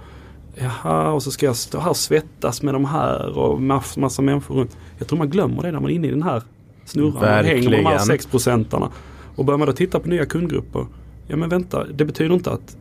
Jaha, 0.61 1.13
och 1.13 1.23
så 1.23 1.31
ska 1.31 1.47
jag 1.47 1.57
stå 1.57 1.79
här 1.79 1.91
och 1.91 1.97
svettas 1.97 2.63
med 2.63 2.75
de 2.75 2.85
här 2.85 3.39
och 3.39 3.63
mass, 3.63 3.97
massa 3.97 4.23
människor 4.23 4.55
runt. 4.55 4.77
Jag 4.99 5.09
tror 5.09 5.19
man 5.19 5.31
glömmer 5.31 5.63
det 5.63 5.73
när 5.73 5.81
man 5.81 5.91
är 5.91 5.95
inne 5.95 6.07
i 6.07 6.11
den 6.11 6.23
här 6.23 6.43
snurran. 6.85 7.13
Man 7.15 7.45
hänger 7.45 7.71
med 7.71 7.79
de 7.79 7.85
här 7.85 7.93
Verkligen. 7.93 8.07
6 8.07 8.27
procentarna. 8.27 8.91
Och 9.37 9.45
börjar 9.45 9.59
man 9.59 9.67
då 9.67 9.73
titta 9.73 10.01
på 10.01 10.09
nya 10.09 10.27
kundgrupper. 10.27 10.87
Ja 11.27 11.37
men 11.37 11.49
vänta, 11.49 11.85
det 11.85 12.05
betyder 12.05 12.35
inte 12.35 12.51
att 12.51 12.77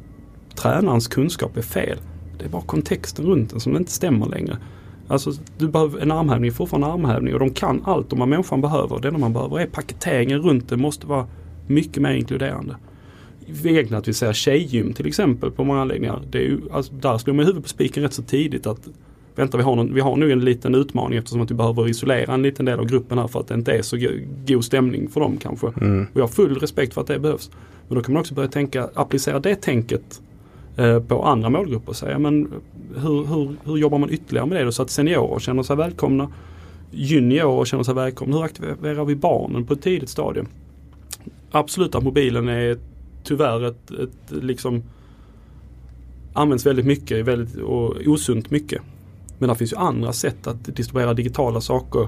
tränarens 0.55 1.07
kunskap 1.07 1.57
är 1.57 1.61
fel. 1.61 1.97
Det 2.39 2.45
är 2.45 2.49
bara 2.49 2.61
kontexten 2.61 3.25
runt 3.25 3.49
den 3.49 3.59
som 3.59 3.77
inte 3.77 3.91
stämmer 3.91 4.25
längre. 4.25 4.57
Alltså 5.07 5.31
du 5.57 5.67
behöver, 5.67 5.99
en 5.99 6.11
armhävning 6.11 6.51
fortfarande 6.51 6.87
en 6.87 6.93
armhävning 6.93 7.33
och 7.33 7.39
de 7.39 7.49
kan 7.49 7.81
allt 7.85 8.13
om 8.13 8.19
vad 8.19 8.27
människan 8.27 8.61
behöver. 8.61 8.99
Det 8.99 9.07
enda 9.07 9.19
man 9.19 9.33
behöver 9.33 9.59
är 9.59 9.65
paketeringen 9.65 10.41
runt 10.41 10.69
det 10.69 10.77
måste 10.77 11.07
vara 11.07 11.27
mycket 11.67 12.03
mer 12.03 12.11
inkluderande. 12.11 12.75
Att 13.91 14.07
vi 14.07 14.13
säger 14.13 14.33
tjejgym 14.33 14.93
till 14.93 15.07
exempel 15.07 15.51
på 15.51 15.63
många 15.63 15.81
anläggningar. 15.81 16.21
Det 16.29 16.37
är 16.37 16.43
ju, 16.43 16.59
alltså, 16.71 16.93
där 16.93 17.17
slår 17.17 17.33
man 17.33 17.45
huvudet 17.45 17.63
på 17.63 17.69
spiken 17.69 18.03
rätt 18.03 18.13
så 18.13 18.23
tidigt 18.23 18.67
att 18.67 18.87
Vänta 19.37 19.57
vi 19.57 19.63
har, 19.63 19.75
någon, 19.75 19.93
vi 19.93 20.01
har 20.01 20.15
nu 20.15 20.31
en 20.31 20.45
liten 20.45 20.75
utmaning 20.75 21.17
eftersom 21.17 21.41
att 21.41 21.51
vi 21.51 21.55
behöver 21.55 21.89
isolera 21.89 22.33
en 22.33 22.41
liten 22.41 22.65
del 22.65 22.79
av 22.79 22.85
gruppen 22.85 23.17
här 23.17 23.27
för 23.27 23.39
att 23.39 23.47
det 23.47 23.53
inte 23.53 23.71
är 23.71 23.81
så 23.81 23.97
go- 23.97 24.21
god 24.47 24.65
stämning 24.65 25.09
för 25.09 25.19
dem 25.19 25.37
kanske. 25.37 25.67
Mm. 25.67 26.07
Och 26.13 26.19
jag 26.19 26.23
har 26.23 26.27
full 26.27 26.55
respekt 26.55 26.93
för 26.93 27.01
att 27.01 27.07
det 27.07 27.19
behövs. 27.19 27.51
Men 27.87 27.95
då 27.95 28.03
kan 28.03 28.13
man 28.13 28.19
också 28.19 28.33
börja 28.33 28.49
tänka, 28.49 28.89
applicera 28.93 29.39
det 29.39 29.55
tänket 29.55 30.21
eh, 30.77 30.99
på 30.99 31.23
andra 31.23 31.49
målgrupper. 31.49 31.93
Säga, 31.93 32.19
men 32.19 32.51
hur, 32.95 33.25
hur, 33.25 33.55
hur 33.63 33.77
jobbar 33.77 33.97
man 33.97 34.09
ytterligare 34.09 34.47
med 34.47 34.57
det 34.57 34.63
då 34.63 34.71
så 34.71 34.81
att 34.81 34.89
seniorer 34.89 35.39
känner 35.39 35.63
sig 35.63 35.75
välkomna? 35.75 36.31
Juniorer 36.91 37.65
känner 37.65 37.83
sig 37.83 37.93
välkomna. 37.93 38.37
Hur 38.37 38.43
aktiverar 38.43 39.05
vi 39.05 39.15
barnen 39.15 39.65
på 39.65 39.73
ett 39.73 39.81
tidigt 39.81 40.09
stadium? 40.09 40.47
Absolut 41.51 41.95
att 41.95 42.03
mobilen 42.03 42.47
är 42.47 42.77
tyvärr 43.27 43.63
ett, 43.63 43.91
ett 43.91 44.43
liksom 44.43 44.83
används 46.33 46.65
väldigt 46.65 46.85
mycket 46.85 47.25
väldigt, 47.25 47.55
och 47.55 47.95
osunt 48.05 48.51
mycket. 48.51 48.81
Men 49.39 49.49
det 49.49 49.55
finns 49.55 49.73
ju 49.73 49.77
andra 49.77 50.13
sätt 50.13 50.47
att 50.47 50.75
distribuera 50.75 51.13
digitala 51.13 51.61
saker 51.61 52.07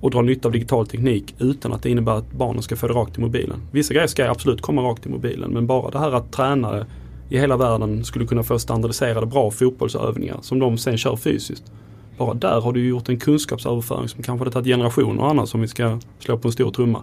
och 0.00 0.10
dra 0.10 0.22
nytta 0.22 0.48
av 0.48 0.52
digital 0.52 0.86
teknik 0.86 1.34
utan 1.38 1.72
att 1.72 1.82
det 1.82 1.90
innebär 1.90 2.12
att 2.12 2.32
barnen 2.32 2.62
ska 2.62 2.76
få 2.76 2.88
det 2.88 2.94
rakt 2.94 3.18
i 3.18 3.20
mobilen. 3.20 3.62
Vissa 3.72 3.94
grejer 3.94 4.06
ska 4.06 4.30
absolut 4.30 4.60
komma 4.60 4.82
rakt 4.82 5.06
i 5.06 5.08
mobilen 5.08 5.50
men 5.50 5.66
bara 5.66 5.90
det 5.90 5.98
här 5.98 6.12
att 6.12 6.32
tränare 6.32 6.86
i 7.28 7.38
hela 7.38 7.56
världen 7.56 8.04
skulle 8.04 8.26
kunna 8.26 8.42
få 8.42 8.58
standardiserade 8.58 9.26
bra 9.26 9.50
fotbollsövningar 9.50 10.38
som 10.42 10.58
de 10.58 10.78
sen 10.78 10.98
kör 10.98 11.16
fysiskt. 11.16 11.72
Bara 12.18 12.34
där 12.34 12.60
har 12.60 12.72
du 12.72 12.80
ju 12.80 12.88
gjort 12.88 13.08
en 13.08 13.18
kunskapsöverföring 13.18 14.08
som 14.08 14.22
kanske 14.22 14.40
hade 14.40 14.52
tagit 14.52 14.66
generationer 14.66 15.22
annars 15.22 15.54
om 15.54 15.60
vi 15.60 15.68
ska 15.68 15.98
slå 16.18 16.38
på 16.38 16.48
en 16.48 16.52
stor 16.52 16.70
trumma. 16.70 17.02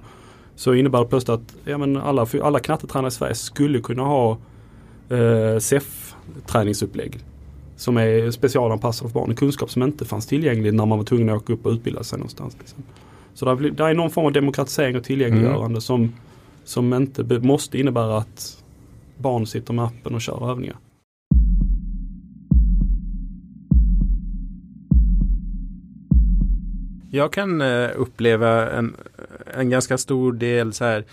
Så 0.57 0.73
innebär 0.73 0.99
det 0.99 1.05
plötsligt 1.05 1.29
att 1.39 1.55
ja, 1.65 1.77
men 1.77 1.97
alla, 1.97 2.27
alla 2.43 2.59
knattetränare 2.59 3.07
i 3.07 3.11
Sverige 3.11 3.35
skulle 3.35 3.79
kunna 3.79 4.03
ha 4.03 4.37
eh, 5.09 5.59
SEF-träningsupplägg 5.59 7.19
som 7.75 7.97
är 7.97 8.31
specialanpassade 8.31 9.09
för 9.09 9.19
barn. 9.19 9.35
Kunskap 9.35 9.71
som 9.71 9.83
inte 9.83 10.05
fanns 10.05 10.25
tillgänglig 10.25 10.73
när 10.73 10.85
man 10.85 10.97
var 10.97 11.05
tvungen 11.05 11.29
att 11.29 11.35
åka 11.35 11.53
upp 11.53 11.65
och 11.65 11.71
utbilda 11.71 12.03
sig 12.03 12.19
någonstans. 12.19 12.57
Liksom. 12.59 12.83
Så 13.33 13.45
där, 13.45 13.69
där 13.71 13.85
är 13.85 13.93
någon 13.93 14.09
form 14.09 14.25
av 14.25 14.31
demokratisering 14.31 14.97
och 14.97 15.03
tillgängliggörande 15.03 15.81
som, 15.81 16.13
som 16.63 16.93
inte 16.93 17.23
be, 17.23 17.39
måste 17.39 17.79
innebära 17.79 18.17
att 18.17 18.63
barn 19.17 19.47
sitter 19.47 19.73
med 19.73 19.85
appen 19.85 20.15
och 20.15 20.21
kör 20.21 20.51
övningar. 20.51 20.77
Jag 27.11 27.33
kan 27.33 27.61
eh, 27.61 27.89
uppleva 27.95 28.71
en, 28.71 28.95
en 29.53 29.69
ganska 29.69 29.97
stor 29.97 30.33
del 30.33 30.73
så 30.73 30.85
här 30.85 31.03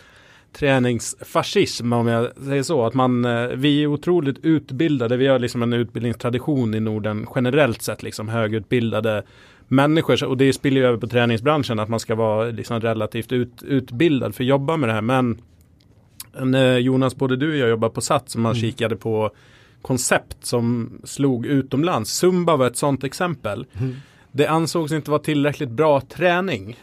träningsfascism 0.53 1.93
om 1.93 2.07
jag 2.07 2.29
säger 2.45 2.63
så. 2.63 2.87
Att 2.87 2.95
man, 2.95 3.25
eh, 3.25 3.47
vi 3.47 3.83
är 3.83 3.87
otroligt 3.87 4.39
utbildade. 4.43 5.17
Vi 5.17 5.27
har 5.27 5.39
liksom 5.39 5.63
en 5.63 5.73
utbildningstradition 5.73 6.75
i 6.75 6.81
Norden 6.81 7.27
generellt 7.35 7.83
sett. 7.83 8.03
Liksom 8.03 8.29
högutbildade 8.29 9.23
människor. 9.69 10.25
Och 10.25 10.37
det 10.37 10.53
spiller 10.53 10.81
ju 10.81 10.87
över 10.87 10.99
på 10.99 11.07
träningsbranschen. 11.07 11.79
Att 11.79 11.89
man 11.89 12.01
ska 12.01 12.15
vara 12.15 12.45
liksom 12.45 12.81
relativt 12.81 13.33
ut, 13.33 13.63
utbildad 13.63 14.35
för 14.35 14.45
att 14.45 14.49
jobba 14.49 14.77
med 14.77 14.89
det 14.89 14.93
här. 14.93 15.03
Men 15.03 15.39
när 16.43 16.79
Jonas, 16.79 17.17
både 17.17 17.37
du 17.37 17.51
och 17.51 17.57
jag 17.57 17.69
jobbar 17.69 17.89
på 17.89 18.01
Sats, 18.01 18.37
man 18.37 18.53
Mm. 18.53 18.61
kikade 18.61 18.97
på 18.97 19.31
koncept 19.83 20.47
som 20.47 20.99
slog 21.05 21.47
utomlands. 21.47 22.11
Zumba 22.11 22.57
var 22.57 22.67
ett 22.67 22.77
sånt 22.77 23.05
exempel. 23.05 23.67
Mm. 23.79 23.97
Det 24.33 24.47
ansågs 24.47 24.93
inte 24.93 25.11
vara 25.11 25.23
tillräckligt 25.23 25.71
bra 25.71 26.01
träning. 26.01 26.77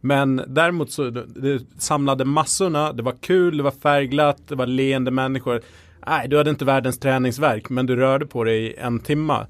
Men 0.00 0.42
däremot 0.46 0.90
så 0.90 1.10
det, 1.10 1.60
samlade 1.78 2.24
massorna, 2.24 2.92
det 2.92 3.02
var 3.02 3.14
kul, 3.20 3.56
det 3.56 3.62
var 3.62 3.70
färgglatt, 3.70 4.48
det 4.48 4.54
var 4.54 4.66
leende 4.66 5.10
människor. 5.10 5.60
Nej, 6.06 6.28
du 6.28 6.36
hade 6.36 6.50
inte 6.50 6.64
världens 6.64 6.98
träningsverk, 6.98 7.68
men 7.68 7.86
du 7.86 7.96
rörde 7.96 8.26
på 8.26 8.44
dig 8.44 8.66
i 8.66 8.76
en 8.76 9.00
timma. 9.00 9.46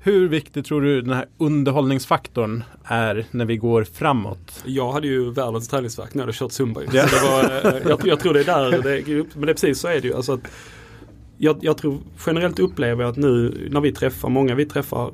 Hur 0.00 0.28
viktig 0.28 0.64
tror 0.64 0.80
du 0.80 1.00
den 1.02 1.12
här 1.12 1.26
underhållningsfaktorn 1.38 2.64
är 2.84 3.26
när 3.30 3.44
vi 3.44 3.56
går 3.56 3.84
framåt? 3.84 4.62
Jag 4.64 4.92
hade 4.92 5.06
ju 5.06 5.30
världens 5.30 5.68
träningsvärk 5.68 6.14
när 6.14 6.20
jag 6.20 6.26
hade 6.26 6.38
kört 6.38 6.52
zumba. 6.52 6.80
Ja. 6.92 7.08
Så 7.08 7.16
det 7.16 7.30
var, 7.30 7.74
eh, 7.74 7.88
jag, 7.88 8.00
jag 8.06 8.20
tror 8.20 8.34
det 8.34 8.40
är 8.40 8.44
där 8.44 8.70
det 8.70 8.76
är. 8.76 9.24
Men 9.34 9.46
det 9.46 9.52
är 9.52 9.54
precis 9.54 9.80
så 9.80 9.88
är 9.88 10.00
det 10.00 10.08
ju. 10.08 10.14
Alltså 10.14 10.32
att 10.32 10.40
jag, 11.38 11.58
jag 11.60 11.76
tror 11.76 11.98
generellt 12.26 12.58
upplever 12.58 13.02
jag 13.02 13.10
att 13.10 13.16
nu 13.16 13.68
när 13.70 13.80
vi 13.80 13.92
träffar, 13.92 14.28
många 14.28 14.54
vi 14.54 14.66
träffar 14.66 15.10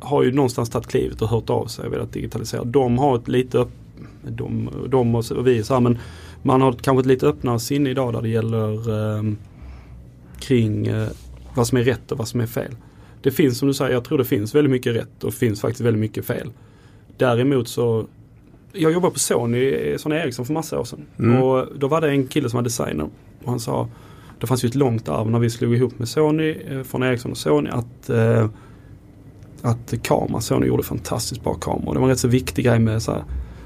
har 0.00 0.22
ju 0.22 0.32
någonstans 0.32 0.70
tagit 0.70 0.88
klivet 0.88 1.22
och 1.22 1.28
hört 1.28 1.50
av 1.50 1.66
sig 1.66 1.86
och 1.86 1.92
velat 1.92 2.12
digitalisera. 2.12 2.64
De 2.64 2.98
har 2.98 3.16
ett 3.18 3.28
lite 3.28 3.66
de, 4.28 4.70
de 4.88 5.14
och, 5.14 5.32
och 5.32 5.46
vi 5.46 5.64
så 5.64 5.74
här, 5.74 5.80
men 5.80 5.98
man 6.42 6.60
har 6.60 6.72
kanske 6.72 7.00
ett 7.00 7.06
lite 7.06 7.26
öppnare 7.26 7.58
sinne 7.58 7.90
idag 7.90 8.12
där 8.12 8.22
det 8.22 8.28
gäller 8.28 8.90
eh, 9.16 9.22
kring 10.40 10.86
eh, 10.86 11.08
vad 11.54 11.66
som 11.66 11.78
är 11.78 11.82
rätt 11.82 12.12
och 12.12 12.18
vad 12.18 12.28
som 12.28 12.40
är 12.40 12.46
fel. 12.46 12.76
Det 13.22 13.30
finns 13.30 13.58
som 13.58 13.68
du 13.68 13.74
säger, 13.74 13.92
jag 13.92 14.04
tror 14.04 14.18
det 14.18 14.24
finns 14.24 14.54
väldigt 14.54 14.70
mycket 14.70 14.96
rätt 14.96 15.24
och 15.24 15.34
finns 15.34 15.60
faktiskt 15.60 15.80
väldigt 15.80 16.00
mycket 16.00 16.24
fel. 16.24 16.50
Däremot 17.16 17.68
så 17.68 18.06
jag 18.72 18.92
jobbade 18.92 19.12
på 19.12 19.18
Sony, 19.18 19.98
Sony 19.98 20.16
Ericsson 20.16 20.46
för 20.46 20.52
massa 20.52 20.80
år 20.80 20.84
sedan. 20.84 21.06
Mm. 21.18 21.42
Och 21.42 21.66
då 21.78 21.88
var 21.88 22.00
det 22.00 22.08
en 22.08 22.26
kille 22.26 22.50
som 22.50 22.56
var 22.56 22.64
designer. 22.64 23.08
Och 23.44 23.50
han 23.50 23.60
sa, 23.60 23.88
det 24.40 24.46
fanns 24.46 24.64
ju 24.64 24.66
ett 24.66 24.74
långt 24.74 25.08
arv 25.08 25.30
när 25.30 25.38
vi 25.38 25.50
slog 25.50 25.74
ihop 25.74 25.98
med 25.98 26.08
Sony, 26.08 26.56
eh, 26.68 26.82
från 26.82 27.02
Ericsson 27.02 27.30
och 27.30 27.38
Sony, 27.38 27.70
att, 27.70 28.10
eh, 28.10 28.48
att 29.62 29.94
kamera, 30.02 30.40
Sony 30.40 30.66
gjorde 30.66 30.82
fantastiskt 30.82 31.44
bra 31.44 31.54
kameror. 31.54 31.94
Det 31.94 32.00
var 32.00 32.06
en 32.06 32.10
rätt 32.10 32.18
så 32.18 32.28
viktig 32.28 32.64
grej 32.64 32.78
med 32.78 33.02
så 33.02 33.12
här. 33.12 33.24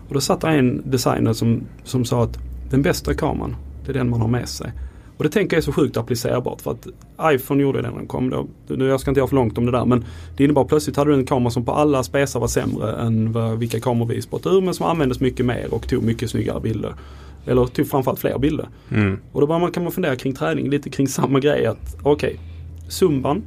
Och 0.09 0.15
då 0.15 0.21
satt 0.21 0.45
en 0.45 0.83
designer 0.91 1.33
som, 1.33 1.63
som 1.85 2.05
sa 2.05 2.23
att 2.23 2.39
den 2.71 2.83
bästa 2.83 3.15
kameran, 3.15 3.57
det 3.85 3.93
är 3.93 3.95
den 3.95 4.11
man 4.11 4.21
har 4.21 4.29
med 4.29 4.49
sig. 4.49 4.73
Och 5.17 5.25
det 5.25 5.31
tänker 5.31 5.57
jag 5.57 5.59
är 5.59 5.65
så 5.65 5.73
sjukt 5.73 5.97
applicerbart 5.97 6.61
för 6.61 6.71
att 6.71 6.87
iPhone 7.35 7.63
gjorde 7.63 7.83
det 7.83 7.91
när 7.91 7.97
den 7.99 8.07
kom. 8.07 8.31
Då, 8.31 8.47
nu 8.69 8.87
jag 8.87 9.01
ska 9.01 9.11
inte 9.11 9.21
göra 9.21 9.29
för 9.29 9.37
långt 9.37 9.59
om 9.59 9.67
det 9.67 9.73
där 9.73 9.85
men 9.85 10.05
det 10.37 10.45
innebar 10.45 10.65
plötsligt 10.65 10.97
hade 10.97 11.11
du 11.11 11.15
en 11.15 11.27
kamera 11.27 11.51
som 11.51 11.65
på 11.65 11.73
alla 11.73 12.03
spesar 12.03 12.41
var 12.41 12.49
sämre 12.49 12.93
än 12.93 13.33
vad, 13.33 13.59
vilka 13.59 13.81
kameror 13.81 14.09
vi 14.09 14.23
spottade 14.23 14.57
ur 14.57 14.61
men 14.61 14.75
som 14.75 14.87
användes 14.87 15.21
mycket 15.21 15.47
mer 15.47 15.75
och 15.75 15.89
tog 15.89 16.03
mycket 16.03 16.31
snyggare 16.31 16.61
bilder. 16.61 16.95
Eller 17.47 17.67
tog 17.67 17.89
framförallt 17.89 18.21
fler 18.21 18.39
bilder. 18.39 18.69
Och 19.33 19.41
då 19.41 19.47
man, 19.47 19.73
kan 19.73 19.83
man 19.83 19.93
fundera 19.93 20.17
kring 20.17 20.35
träning 20.35 20.71
lite 20.71 20.91
kring 20.91 21.09
samma 21.09 21.41
grej 21.41 21.67
att 21.67 21.97
okej, 22.03 22.41
zumban 22.89 23.43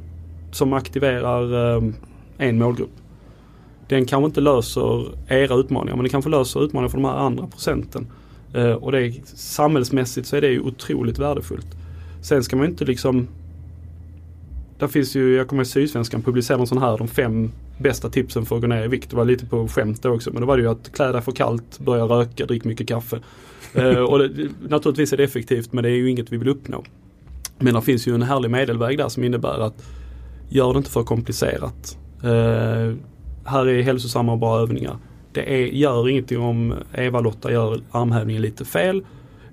som 0.52 0.72
aktiverar 0.72 1.76
eh, 1.76 1.82
en 2.38 2.58
målgrupp. 2.58 2.99
Den 3.90 4.06
kanske 4.06 4.26
inte 4.26 4.40
löser 4.40 5.06
era 5.28 5.54
utmaningar 5.54 5.96
men 5.96 6.04
den 6.04 6.10
kanske 6.10 6.30
löser 6.30 6.64
utmaningar 6.64 6.88
för 6.88 6.98
de 6.98 7.04
här 7.04 7.16
andra 7.16 7.46
procenten. 7.46 8.06
Eh, 8.54 8.72
och 8.72 8.92
det 8.92 9.06
är, 9.06 9.14
samhällsmässigt 9.24 10.26
så 10.26 10.36
är 10.36 10.40
det 10.40 10.48
ju 10.48 10.60
otroligt 10.60 11.18
värdefullt. 11.18 11.66
Sen 12.22 12.44
ska 12.44 12.56
man 12.56 12.64
ju 12.66 12.70
inte 12.70 12.84
liksom 12.84 13.28
där 14.78 14.88
finns 14.88 15.16
ju, 15.16 15.36
jag 15.36 15.48
kommer 15.48 15.62
ihåg 15.62 15.66
Sydsvenskan 15.66 16.22
publicerade 16.22 16.62
en 16.62 16.66
sån 16.66 16.78
här, 16.78 16.98
de 16.98 17.08
fem 17.08 17.50
bästa 17.78 18.10
tipsen 18.10 18.46
för 18.46 18.56
att 18.56 18.62
gå 18.62 18.68
ner 18.68 18.84
i 18.84 18.88
vikt. 18.88 19.10
Det 19.10 19.16
var 19.16 19.24
lite 19.24 19.46
på 19.46 19.68
skämt 19.68 20.02
då 20.02 20.10
också 20.10 20.30
men 20.32 20.40
det 20.40 20.46
var 20.46 20.56
det 20.56 20.62
ju 20.62 20.70
att 20.70 20.92
klä 20.92 21.12
dig 21.12 21.22
för 21.22 21.32
kallt, 21.32 21.78
börja 21.78 22.04
röka, 22.04 22.46
drick 22.46 22.64
mycket 22.64 22.88
kaffe. 22.88 23.18
Eh, 23.74 23.98
och 23.98 24.18
det, 24.18 24.48
naturligtvis 24.68 25.12
är 25.12 25.16
det 25.16 25.24
effektivt 25.24 25.72
men 25.72 25.84
det 25.84 25.90
är 25.90 25.96
ju 25.96 26.10
inget 26.10 26.32
vi 26.32 26.36
vill 26.36 26.48
uppnå. 26.48 26.84
Men 27.58 27.74
det 27.74 27.82
finns 27.82 28.08
ju 28.08 28.14
en 28.14 28.22
härlig 28.22 28.50
medelväg 28.50 28.98
där 28.98 29.08
som 29.08 29.24
innebär 29.24 29.58
att 29.58 29.82
gör 30.48 30.72
det 30.72 30.78
inte 30.78 30.90
för 30.90 31.02
komplicerat. 31.02 31.98
Eh, 32.22 32.94
här 33.44 33.66
är 33.66 33.82
hälsosamma 33.82 34.32
och 34.32 34.38
bra 34.38 34.60
övningar. 34.60 34.96
Det 35.32 35.54
är, 35.54 35.66
gör 35.66 36.08
ingenting 36.08 36.40
om 36.40 36.74
Eva-Lotta 36.94 37.52
gör 37.52 37.80
armhävningen 37.90 38.42
lite 38.42 38.64
fel 38.64 39.02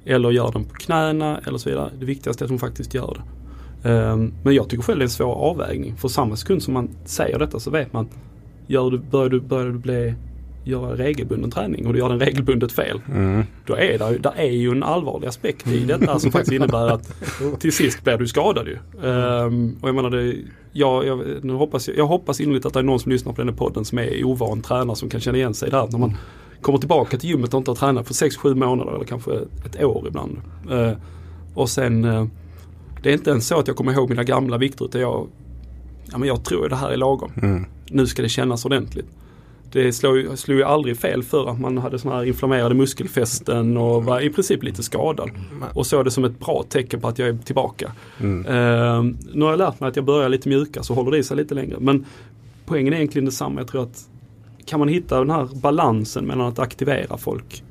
eller 0.05 0.31
gör 0.31 0.51
den 0.51 0.63
på 0.63 0.73
knäna 0.73 1.39
eller 1.47 1.57
så 1.57 1.69
vidare. 1.69 1.91
Det 1.99 2.05
viktigaste 2.05 2.43
är 2.43 2.45
att 2.45 2.49
hon 2.49 2.59
faktiskt 2.59 2.93
gör 2.93 3.17
det. 3.17 3.23
Um, 3.89 4.33
men 4.43 4.55
jag 4.55 4.69
tycker 4.69 4.83
själv 4.83 4.99
det 4.99 5.03
är 5.03 5.05
en 5.05 5.09
svår 5.09 5.35
avvägning. 5.35 5.95
För 5.97 6.07
samma 6.07 6.35
sekund 6.35 6.63
som 6.63 6.73
man 6.73 6.89
säger 7.05 7.39
detta 7.39 7.59
så 7.59 7.71
vet 7.71 7.93
man 7.93 8.07
gör 8.67 8.91
du, 8.91 8.97
börjar, 8.97 9.29
du, 9.29 9.39
börjar 9.39 9.65
du 9.65 9.77
bli, 9.77 10.13
göra 10.63 10.95
regelbunden 10.95 11.51
träning 11.51 11.88
och 11.88 11.93
du 11.93 11.99
gör 11.99 12.09
den 12.09 12.19
regelbundet 12.19 12.71
fel. 12.71 13.01
Då 13.65 13.75
är 13.75 13.97
det, 13.97 14.17
där 14.17 14.33
är 14.35 14.51
ju 14.51 14.71
en 14.71 14.83
allvarlig 14.83 15.27
aspekt 15.27 15.67
i 15.67 15.85
detta 15.85 16.19
som 16.19 16.31
faktiskt 16.31 16.53
innebär 16.53 16.88
att 16.88 17.13
till 17.59 17.73
sist 17.73 18.03
blir 18.03 18.17
du 18.17 18.27
skadad 18.27 18.67
ju. 18.67 18.77
Ehm, 19.09 19.77
och 19.81 19.88
jag 19.88 19.95
menar 19.95 20.09
det, 20.09 20.35
jag, 20.78 21.05
jag, 21.05 21.43
nu 21.43 21.53
hoppas, 21.53 21.88
jag, 21.88 21.97
jag 21.97 22.07
hoppas 22.07 22.39
innerligt 22.39 22.65
att 22.65 22.73
det 22.73 22.80
är 22.80 22.84
någon 22.84 22.99
som 22.99 23.11
lyssnar 23.11 23.34
på 23.34 23.41
den 23.41 23.49
här 23.49 23.55
podden 23.55 23.86
som 23.86 23.97
är 23.97 24.23
ovan 24.23 24.61
tränare 24.61 24.95
som 24.95 25.09
kan 25.09 25.19
känna 25.21 25.38
igen 25.38 25.53
sig 25.53 25.69
där. 25.69 25.88
När 25.91 25.99
man 25.99 26.17
kommer 26.61 26.80
tillbaka 26.80 27.17
till 27.17 27.30
gymmet 27.30 27.53
och 27.53 27.57
inte 27.57 27.71
har 27.71 27.75
tränat 27.75 28.07
för 28.07 28.13
6-7 28.13 28.55
månader 28.55 28.95
eller 28.95 29.05
kanske 29.05 29.32
ett 29.65 29.84
år 29.84 30.07
ibland. 30.07 30.38
Ehm, 30.71 30.95
och 31.53 31.69
sen 31.69 32.05
eh, 32.05 32.25
det 33.03 33.09
är 33.09 33.13
inte 33.13 33.30
ens 33.30 33.47
så 33.47 33.59
att 33.59 33.67
jag 33.67 33.75
kommer 33.75 33.93
ihåg 33.93 34.09
mina 34.09 34.23
gamla 34.23 34.57
vikter 34.57 34.86
utan 34.86 35.01
jag, 35.01 35.28
ja, 36.11 36.17
men 36.17 36.28
jag 36.28 36.43
tror 36.43 36.63
att 36.63 36.69
det 36.69 36.75
här 36.75 36.89
är 36.89 36.97
lagom. 36.97 37.32
Nu 37.89 38.07
ska 38.07 38.21
det 38.21 38.30
kännas 38.30 38.65
ordentligt. 38.65 39.07
Det 39.72 39.93
slog, 39.93 40.18
ju- 40.18 40.38
slog 40.38 40.57
ju 40.57 40.63
aldrig 40.63 40.97
fel 40.97 41.24
för 41.24 41.49
att 41.49 41.59
man 41.59 41.78
hade 41.78 41.99
såna 41.99 42.15
här 42.15 42.24
inflammerade 42.24 42.76
muskelfästen 42.76 43.78
och 43.78 44.03
var 44.05 44.20
i 44.22 44.30
princip 44.30 44.63
lite 44.63 44.84
skadad. 44.84 45.30
Och 45.74 45.86
såg 45.88 46.05
det 46.05 46.11
som 46.11 46.24
ett 46.26 46.39
bra 46.39 46.63
tecken 46.70 47.01
på 47.01 47.07
att 47.07 47.20
jag 47.20 47.28
är 47.30 47.38
tillbaka. 47.38 47.91
Eh, 48.20 49.03
nu 49.34 49.41
har 49.45 49.49
jag 49.49 49.57
lärt 49.57 49.80
mig 49.80 49.89
att 49.89 49.95
jag 49.95 50.05
börjar 50.05 50.30
lite 50.30 50.49
mjuka 50.49 50.84
så 50.84 50.93
håller 50.93 51.11
det 51.11 51.18
i 51.18 51.24
sig 51.24 51.38
lite 51.38 51.55
längre. 51.55 51.76
Men 51.80 52.05
poängen 52.65 52.93
är 52.93 52.97
egentligen 52.97 53.26
detsamma. 53.26 53.59
Jag 53.59 53.68
tror 53.68 53.84
att 53.84 54.07
kan 54.65 54.80
man 54.80 54.88
hitta 54.88 55.20
den 55.20 55.30
här 55.30 55.47
balansen 55.61 56.26
mellan 56.26 56.47
att 56.47 56.59
aktivera 56.59 57.18
folk 57.18 57.63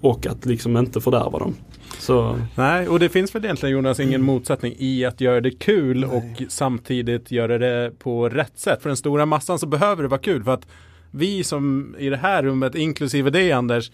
och 0.00 0.26
att 0.26 0.46
liksom 0.46 0.76
inte 0.76 1.00
fördärva 1.00 1.38
dem. 1.38 1.54
Så 1.98 2.38
Nej, 2.54 2.88
och 2.88 2.98
det 2.98 3.08
finns 3.08 3.34
väl 3.34 3.44
egentligen 3.44 3.72
Jonas 3.72 4.00
ingen 4.00 4.22
motsättning 4.22 4.74
i 4.78 5.04
att 5.04 5.20
göra 5.20 5.40
det 5.40 5.50
kul 5.50 6.04
och 6.04 6.42
samtidigt 6.48 7.30
göra 7.30 7.58
det 7.58 7.92
på 7.98 8.28
rätt 8.28 8.52
sätt. 8.58 8.82
För 8.82 8.88
den 8.90 8.96
stora 8.96 9.26
massan 9.26 9.58
så 9.58 9.66
behöver 9.66 10.02
det 10.02 10.08
vara 10.08 10.20
kul 10.20 10.44
för 10.44 10.54
att 10.54 10.66
vi 11.10 11.44
som 11.44 11.94
i 11.98 12.08
det 12.08 12.16
här 12.16 12.42
rummet, 12.42 12.74
inklusive 12.74 13.30
dig 13.30 13.52
Anders, 13.52 13.90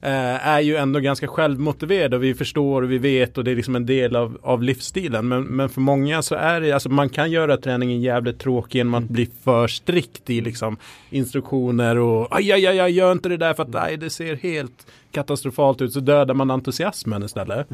eh, 0.00 0.48
är 0.48 0.60
ju 0.60 0.76
ändå 0.76 1.00
ganska 1.00 1.28
självmotiverade 1.28 2.16
och 2.16 2.22
vi 2.22 2.34
förstår 2.34 2.82
och 2.82 2.90
vi 2.90 2.98
vet 2.98 3.38
och 3.38 3.44
det 3.44 3.50
är 3.50 3.56
liksom 3.56 3.76
en 3.76 3.86
del 3.86 4.16
av, 4.16 4.38
av 4.42 4.62
livsstilen. 4.62 5.28
Men, 5.28 5.42
men 5.42 5.68
för 5.68 5.80
många 5.80 6.22
så 6.22 6.34
är 6.34 6.60
det, 6.60 6.72
alltså 6.72 6.88
man 6.88 7.08
kan 7.08 7.30
göra 7.30 7.56
träningen 7.56 8.00
jävligt 8.00 8.38
tråkig 8.38 8.78
genom 8.78 8.94
att 8.94 9.08
bli 9.08 9.28
för 9.42 9.68
strikt 9.68 10.30
i 10.30 10.40
liksom 10.40 10.76
instruktioner 11.10 11.98
och 11.98 12.36
aj, 12.36 12.52
aj, 12.52 12.66
aj, 12.66 12.80
aj 12.80 12.92
gör 12.92 13.12
inte 13.12 13.28
det 13.28 13.36
där 13.36 13.54
för 13.54 13.62
att 13.62 13.72
nej, 13.72 13.96
det 13.96 14.10
ser 14.10 14.36
helt 14.36 14.86
katastrofalt 15.10 15.82
ut 15.82 15.92
så 15.92 16.00
dödar 16.00 16.34
man 16.34 16.50
entusiasmen 16.50 17.22
istället. 17.22 17.70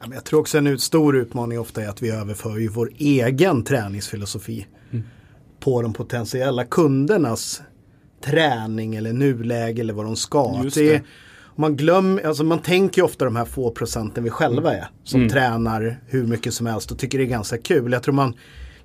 Men 0.00 0.12
jag 0.12 0.24
tror 0.24 0.40
också 0.40 0.58
en 0.58 0.78
stor 0.78 1.16
utmaning 1.16 1.60
ofta 1.60 1.82
är 1.82 1.88
att 1.88 2.02
vi 2.02 2.10
överför 2.10 2.58
ju 2.58 2.68
vår 2.68 2.90
egen 2.98 3.64
träningsfilosofi 3.64 4.66
på 5.60 5.82
de 5.82 5.92
potentiella 5.92 6.64
kundernas 6.64 7.62
träning 8.20 8.94
eller 8.94 9.12
nuläge 9.12 9.80
eller 9.80 9.94
vad 9.94 10.04
de 10.04 10.16
ska. 10.16 10.60
Just 10.64 10.76
Det 10.76 10.94
är, 10.94 11.02
man, 11.56 11.76
glömmer, 11.76 12.26
alltså 12.26 12.44
man 12.44 12.58
tänker 12.58 13.02
ju 13.02 13.04
ofta 13.04 13.24
de 13.24 13.36
här 13.36 13.44
få 13.44 13.70
procenten 13.70 14.24
vi 14.24 14.30
själva 14.30 14.74
är 14.74 14.88
som 15.04 15.28
tränar 15.28 16.00
hur 16.06 16.26
mycket 16.26 16.54
som 16.54 16.66
helst 16.66 16.90
och 16.90 16.98
tycker 16.98 17.18
det 17.18 17.24
är 17.24 17.28
ganska 17.28 17.58
kul. 17.58 17.92
Jag 17.92 18.02
tror 18.02 18.14
man, 18.14 18.34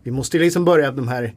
vi 0.03 0.11
måste 0.11 0.37
liksom 0.37 0.65
börja 0.65 0.91
de 0.91 1.07
här 1.07 1.33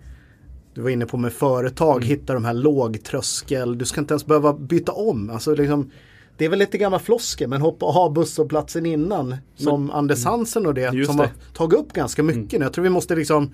du 0.75 0.83
var 0.83 0.91
inne 0.91 1.07
på 1.07 1.17
med 1.17 1.33
företag, 1.33 2.05
hitta 2.05 2.35
de 2.35 2.45
här 2.45 2.55
låg 2.55 3.03
tröskel, 3.03 3.79
du 3.79 3.85
ska 3.85 4.01
inte 4.01 4.15
ens 4.15 4.27
behöva 4.27 4.53
byta 4.53 4.93
om. 4.93 5.31
Alltså 5.31 5.55
liksom, 5.55 5.91
det 6.37 6.45
är 6.45 6.49
väl 6.49 6.59
lite 6.59 6.79
gamla 6.79 6.99
floskel 6.99 7.49
men 7.49 7.61
hoppa 7.61 7.87
och 7.87 7.93
ha 7.93 8.11
busshållplatsen 8.11 8.87
innan. 8.87 9.37
Som 9.57 9.91
Anders 9.91 10.25
Hansen 10.25 10.67
och 10.67 10.75
det 10.75 11.07
som 11.07 11.17
det. 11.17 11.23
har 11.23 11.31
tagit 11.55 11.79
upp 11.79 11.93
ganska 11.93 12.23
mycket 12.23 12.59
nu. 12.59 12.65
Jag 12.65 12.73
tror 12.73 12.83
vi 12.83 12.91
måste 12.91 13.17
liksom 13.17 13.51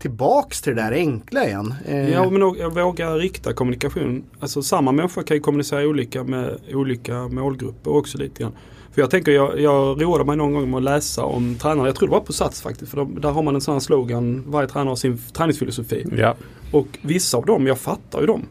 tillbaks 0.00 0.62
till 0.62 0.74
det 0.76 0.82
där 0.82 0.92
enkla 0.92 1.44
igen. 1.46 1.74
Eh, 1.86 2.10
Ja 2.10 2.30
men 2.30 2.40
jag 2.40 2.74
vågar 2.74 3.18
rikta 3.18 3.52
kommunikation. 3.52 4.24
Alltså 4.40 4.62
samma 4.62 4.92
människa 4.92 5.22
kan 5.22 5.36
ju 5.36 5.40
kommunicera 5.40 5.86
olika 5.86 6.24
med 6.24 6.58
olika 6.72 7.28
målgrupper 7.28 7.96
också 7.96 8.18
lite 8.18 8.42
grann. 8.42 8.52
För 8.92 9.00
jag 9.02 9.10
tänker, 9.10 9.32
jag, 9.32 9.60
jag 9.60 10.02
roade 10.02 10.24
mig 10.24 10.36
någon 10.36 10.52
gång 10.52 10.70
med 10.70 10.78
att 10.78 10.82
läsa 10.82 11.24
om 11.24 11.54
tränare. 11.54 11.88
Jag 11.88 11.96
tror 11.96 12.08
det 12.08 12.12
var 12.12 12.20
på 12.20 12.32
Sats 12.32 12.62
faktiskt. 12.62 12.90
För 12.90 12.96
de, 12.98 13.20
där 13.20 13.30
har 13.30 13.42
man 13.42 13.54
en 13.54 13.60
sån 13.60 13.72
här 13.74 13.80
slogan, 13.80 14.44
varje 14.46 14.68
tränare 14.68 14.88
har 14.88 14.96
sin 14.96 15.18
träningsfilosofi. 15.32 16.06
Ja. 16.18 16.34
Och 16.72 16.86
vissa 17.02 17.36
av 17.38 17.46
dem, 17.46 17.66
jag 17.66 17.78
fattar 17.78 18.20
ju 18.20 18.26
dem. 18.26 18.42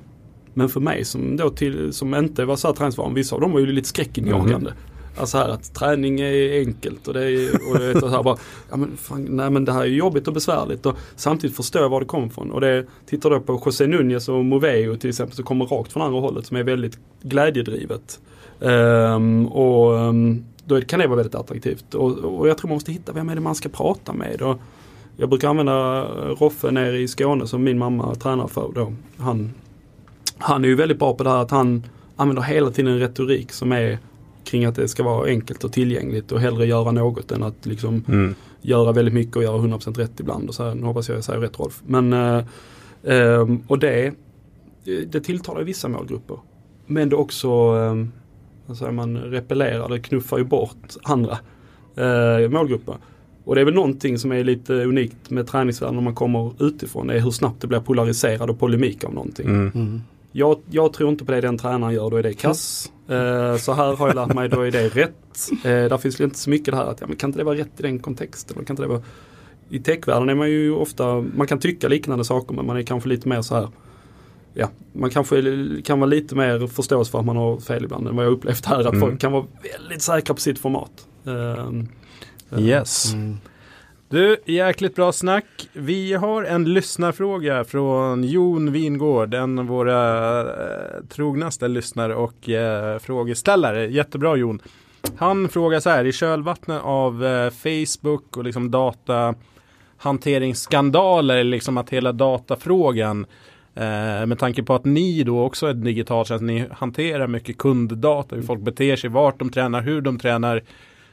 Men 0.53 0.69
för 0.69 0.79
mig 0.79 1.05
som 1.05 1.37
då 1.37 1.49
till, 1.49 1.93
som 1.93 2.15
inte 2.15 2.45
var 2.45 2.55
så 2.55 2.67
här 2.67 2.75
träningsvan, 2.75 3.13
vissa 3.13 3.35
av 3.35 3.41
dem 3.41 3.51
var 3.51 3.59
ju 3.59 3.65
lite 3.65 3.87
skräckinjagande. 3.87 4.73
Alltså 5.19 5.37
här 5.37 5.49
att 5.49 5.73
träning 5.73 6.19
är 6.19 6.59
enkelt 6.59 7.07
och 7.07 7.13
det 7.13 7.31
är, 7.31 7.71
och 7.71 7.79
det 7.79 7.85
är 7.85 7.99
så 7.99 8.07
här 8.07 8.23
bara, 8.23 8.37
ja 8.69 8.77
men 8.77 8.97
fan, 8.97 9.25
nej 9.29 9.49
men 9.49 9.65
det 9.65 9.71
här 9.71 9.81
är 9.81 9.85
ju 9.85 9.95
jobbigt 9.95 10.27
och 10.27 10.33
besvärligt 10.33 10.85
och 10.85 10.97
samtidigt 11.15 11.55
förstå 11.55 11.87
var 11.87 11.99
det 11.99 12.05
kommer 12.05 12.27
ifrån. 12.27 12.51
Och 12.51 12.61
det 12.61 12.85
tittar 13.05 13.29
du 13.29 13.39
på 13.39 13.61
José 13.65 13.85
Núñez 13.85 14.29
och 14.29 14.45
Moveo 14.45 14.95
till 14.95 15.09
exempel 15.09 15.35
som 15.35 15.45
kommer 15.45 15.65
rakt 15.65 15.91
från 15.91 16.03
andra 16.03 16.19
hållet 16.19 16.45
som 16.45 16.57
är 16.57 16.63
väldigt 16.63 16.99
glädjedrivet. 17.21 18.19
Um, 18.59 19.47
och 19.47 19.93
um, 19.93 20.45
då 20.65 20.81
kan 20.81 20.99
det 20.99 21.07
vara 21.07 21.15
väldigt 21.15 21.35
attraktivt. 21.35 21.93
Och, 21.93 22.17
och 22.17 22.49
jag 22.49 22.57
tror 22.57 22.67
man 22.67 22.75
måste 22.75 22.91
hitta 22.91 23.13
vem 23.13 23.29
är 23.29 23.35
det 23.35 23.41
man 23.41 23.55
ska 23.55 23.69
prata 23.69 24.13
med. 24.13 24.41
Och 24.41 24.59
jag 25.17 25.29
brukar 25.29 25.49
använda 25.49 26.03
Roffe 26.39 26.71
nere 26.71 26.97
i 26.99 27.07
Skåne 27.07 27.47
som 27.47 27.63
min 27.63 27.77
mamma 27.77 28.15
tränar 28.15 28.47
för. 28.47 28.71
Då. 28.75 28.93
Han, 29.17 29.53
han 30.37 30.63
är 30.63 30.67
ju 30.67 30.75
väldigt 30.75 30.99
bra 30.99 31.13
på 31.13 31.23
det 31.23 31.29
här 31.29 31.41
att 31.41 31.51
han 31.51 31.83
använder 32.15 32.43
hela 32.43 32.71
tiden 32.71 32.91
en 32.91 32.99
retorik 32.99 33.51
som 33.51 33.71
är 33.71 33.99
kring 34.43 34.65
att 34.65 34.75
det 34.75 34.87
ska 34.87 35.03
vara 35.03 35.27
enkelt 35.27 35.63
och 35.63 35.73
tillgängligt 35.73 36.31
och 36.31 36.39
hellre 36.39 36.65
göra 36.65 36.91
något 36.91 37.31
än 37.31 37.43
att 37.43 37.65
liksom 37.65 38.03
Mm. 38.07 38.35
göra 38.61 38.91
väldigt 38.91 39.13
mycket 39.13 39.35
och 39.35 39.43
göra 39.43 39.57
100% 39.57 39.97
rätt 39.97 40.19
ibland. 40.19 40.49
Och 40.49 40.55
så 40.55 40.63
här, 40.63 40.75
nu 40.75 40.85
hoppas 40.85 41.09
jag 41.09 41.17
jag 41.17 41.23
säger 41.23 41.39
rätt 41.39 41.59
Rolf. 41.59 41.81
Men, 41.85 42.13
eh, 42.13 42.43
ehm, 43.03 43.63
och 43.67 43.79
det, 43.79 44.13
det 45.07 45.21
tilltalar 45.21 45.63
vissa 45.63 45.87
målgrupper. 45.87 46.37
Men 46.85 47.09
det 47.09 47.15
också, 47.15 47.47
eh, 48.67 48.75
säger 48.75 48.91
man, 48.91 49.17
repellerar, 49.17 49.89
det 49.89 49.99
knuffar 49.99 50.37
ju 50.37 50.43
bort 50.43 50.95
andra 51.03 51.37
eh, 51.95 52.49
målgrupper. 52.49 52.95
Och 53.43 53.55
det 53.55 53.61
är 53.61 53.65
väl 53.65 53.73
någonting 53.73 54.17
som 54.17 54.31
är 54.31 54.43
lite 54.43 54.73
unikt 54.73 55.29
med 55.29 55.47
träningsvärlden 55.47 55.95
när 55.95 56.03
man 56.03 56.15
kommer 56.15 56.53
utifrån. 56.63 57.07
Det 57.07 57.13
är 57.13 57.19
hur 57.19 57.31
snabbt 57.31 57.61
det 57.61 57.67
blir 57.67 57.79
polariserad 57.79 58.49
och 58.49 58.59
polemik 58.59 59.03
av 59.03 59.13
någonting. 59.13 59.47
Mm. 59.47 59.71
Mm. 59.75 60.01
Jag, 60.31 60.57
jag 60.69 60.93
tror 60.93 61.09
inte 61.09 61.25
på 61.25 61.31
det 61.31 61.41
den 61.41 61.57
tränaren 61.57 61.93
gör, 61.93 62.09
då 62.09 62.17
är 62.17 62.23
det 62.23 62.33
kass. 62.33 62.91
Eh, 63.09 63.57
så 63.57 63.73
här 63.73 63.95
har 63.95 64.07
jag 64.07 64.15
lärt 64.15 64.33
mig, 64.33 64.49
då 64.49 64.61
är 64.61 64.71
det 64.71 64.87
rätt. 64.89 65.49
Eh, 65.51 65.69
där 65.71 65.97
finns 65.97 66.21
inte 66.21 66.39
så 66.39 66.49
mycket 66.49 66.71
det 66.71 66.77
här 66.77 66.85
att, 66.85 67.01
ja, 67.01 67.07
men 67.07 67.15
kan 67.15 67.29
inte 67.29 67.39
det 67.39 67.43
vara 67.43 67.57
rätt 67.57 67.79
i 67.79 67.81
den 67.83 67.99
kontexten? 67.99 68.65
Kan 68.65 68.73
inte 68.73 68.83
det 68.83 68.87
vara... 68.87 69.01
I 69.69 69.79
techvärlden 69.79 70.29
är 70.29 70.35
man 70.35 70.49
ju 70.49 70.71
ofta, 70.71 71.21
man 71.35 71.47
kan 71.47 71.59
tycka 71.59 71.87
liknande 71.87 72.25
saker 72.25 72.53
men 72.55 72.65
man 72.65 72.77
är 72.77 72.83
kanske 72.83 73.09
lite 73.09 73.27
mer 73.29 73.41
så 73.41 73.55
här 73.55 73.67
Ja, 74.53 74.69
man 74.93 75.09
kanske 75.09 75.41
kan 75.85 75.99
vara 75.99 76.07
lite 76.09 76.35
mer 76.35 76.67
förståelse 76.67 77.11
för 77.11 77.19
att 77.19 77.25
man 77.25 77.37
har 77.37 77.57
fel 77.59 77.83
ibland 77.83 78.07
än 78.07 78.15
vad 78.15 78.25
jag 78.25 78.31
upplevt 78.31 78.65
här. 78.65 78.79
Att 78.79 78.85
Mm. 78.87 78.99
folk 78.99 79.21
kan 79.21 79.31
vara 79.31 79.45
väldigt 79.77 80.01
säkra 80.01 80.35
på 80.35 80.41
sitt 80.41 80.59
format. 80.59 80.91
Eh, 81.25 81.67
eh, 82.51 82.59
Yes. 82.59 83.13
Mm. 83.13 83.37
Du, 84.11 84.37
jäkligt 84.45 84.95
bra 84.95 85.11
snack. 85.11 85.69
Vi 85.73 86.13
har 86.13 86.43
en 86.43 86.73
lyssnarfråga 86.73 87.63
från 87.63 88.23
Jon 88.23 88.71
Wingård, 88.71 89.33
en 89.33 89.59
av 89.59 89.65
våra 89.65 90.39
eh, 90.39 90.45
trognaste 91.09 91.67
lyssnare 91.67 92.15
och 92.15 92.49
eh, 92.49 92.99
frågeställare. 92.99 93.87
Jättebra 93.87 94.35
Jon. 94.35 94.61
Han 95.17 95.49
frågar 95.49 95.79
så 95.79 95.89
här, 95.89 96.05
i 96.05 96.11
kölvattnet 96.11 96.81
av 96.83 97.25
eh, 97.25 97.49
Facebook 97.49 98.37
och 98.37 98.43
liksom 98.43 98.71
datahanteringsskandaler, 98.71 101.43
liksom 101.43 101.77
att 101.77 101.89
hela 101.89 102.11
datafrågan 102.11 103.25
eh, 103.75 104.25
med 104.25 104.39
tanke 104.39 104.63
på 104.63 104.73
att 104.73 104.85
ni 104.85 105.23
då 105.23 105.43
också 105.43 105.67
är 105.67 105.73
digitalt, 105.73 106.27
så 106.27 106.33
att 106.33 106.41
ni 106.41 106.65
hanterar 106.71 107.27
mycket 107.27 107.57
kunddata, 107.57 108.35
hur 108.35 108.43
folk 108.43 108.61
beter 108.61 108.95
sig, 108.95 109.09
vart 109.09 109.39
de 109.39 109.49
tränar, 109.49 109.81
hur 109.81 110.01
de 110.01 110.19
tränar. 110.19 110.63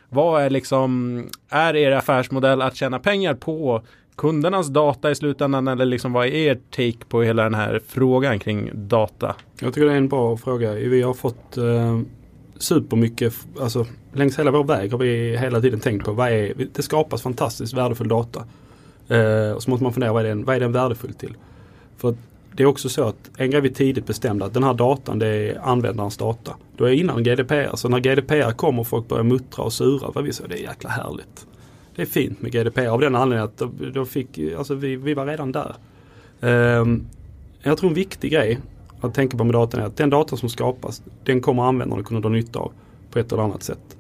Vad 0.09 0.43
är 0.43 0.51
liksom, 0.51 1.23
är 1.49 1.77
er 1.77 1.93
affärsmodell 1.93 2.63
att 2.63 2.77
tjäna 2.77 2.99
pengar 2.99 3.35
på 3.35 3.83
kundernas 4.17 4.69
data 4.69 5.11
i 5.11 5.15
slutändan 5.15 5.69
eller 5.69 5.85
liksom 5.85 6.13
vad 6.13 6.27
är 6.27 6.31
er 6.31 6.59
take 6.71 7.05
på 7.09 7.23
hela 7.23 7.43
den 7.43 7.55
här 7.55 7.81
frågan 7.87 8.39
kring 8.39 8.71
data? 8.75 9.37
Jag 9.61 9.75
tycker 9.75 9.87
det 9.87 9.93
är 9.93 9.97
en 9.97 10.09
bra 10.09 10.37
fråga. 10.37 10.73
Vi 10.73 11.03
har 11.03 11.15
fått 11.15 11.57
eh, 11.57 12.01
supermycket, 12.59 13.35
alltså 13.61 13.87
längs 14.13 14.39
hela 14.39 14.51
vår 14.51 14.65
väg 14.65 14.93
har 14.93 14.99
vi 14.99 15.37
hela 15.37 15.61
tiden 15.61 15.81
tänkt 15.81 16.05
på 16.05 16.13
vad 16.13 16.29
är, 16.29 16.53
det 16.73 16.83
skapas 16.83 17.23
fantastiskt 17.23 17.75
värdefull 17.75 18.09
data. 18.09 18.45
Eh, 19.09 19.51
och 19.51 19.63
så 19.63 19.71
måste 19.71 19.83
man 19.83 19.93
fundera 19.93 20.13
vad 20.13 20.25
är 20.25 20.29
den, 20.29 20.45
vad 20.45 20.57
är 20.57 20.61
den 20.61 20.73
värdefull 20.73 21.15
till? 21.15 21.35
För 21.97 22.09
att 22.09 22.17
det 22.57 22.63
är 22.63 22.67
också 22.67 22.89
så 22.89 23.05
att 23.05 23.31
en 23.37 23.51
grej 23.51 23.61
vi 23.61 23.71
tidigt 23.71 24.07
bestämde 24.07 24.45
att 24.45 24.55
den 24.55 24.65
här 24.65 24.75
datan 24.75 25.19
det 25.19 25.27
är 25.27 25.61
användarens 25.69 26.17
data. 26.17 26.57
Då 26.77 26.85
är 26.85 26.93
innan 26.93 27.23
GDPR, 27.23 27.77
så 27.77 27.89
när 27.89 28.01
GDPR 28.01 28.53
kommer 28.53 28.81
och 28.81 28.87
folk 28.87 29.09
börjar 29.09 29.25
muttra 29.25 29.65
och 29.65 29.73
sura, 29.73 30.11
vad 30.15 30.25
vi 30.25 30.33
sa, 30.33 30.47
det 30.47 30.55
är 30.55 30.63
jäkla 30.63 30.91
härligt. 30.91 31.47
Det 31.97 32.03
är 32.03 32.07
fint 32.07 32.43
med 32.43 32.53
GDPR 32.53 32.87
av 32.87 33.01
den 33.01 33.15
anledningen 33.15 33.45
att 33.45 33.59
då, 33.59 33.71
då 33.95 34.05
fick, 34.05 34.39
alltså 34.59 34.75
vi, 34.75 34.97
vi 34.97 35.15
var 35.15 35.27
redan 35.27 35.53
där. 35.53 35.75
Um, 36.41 37.07
jag 37.63 37.79
tror 37.79 37.89
en 37.89 37.95
viktig 37.95 38.33
grej 38.33 38.59
att 39.01 39.15
tänka 39.15 39.37
på 39.37 39.45
med 39.45 39.55
datan 39.55 39.81
är 39.81 39.85
att 39.85 39.97
den 39.97 40.11
data 40.11 40.37
som 40.37 40.49
skapas, 40.49 41.03
den 41.25 41.41
kommer 41.41 41.63
användarna 41.63 42.03
kunna 42.03 42.21
dra 42.21 42.29
nytta 42.29 42.59
av 42.59 42.73
på 43.11 43.19
ett 43.19 43.33
eller 43.33 43.43
annat 43.43 43.63
sätt. 43.63 43.97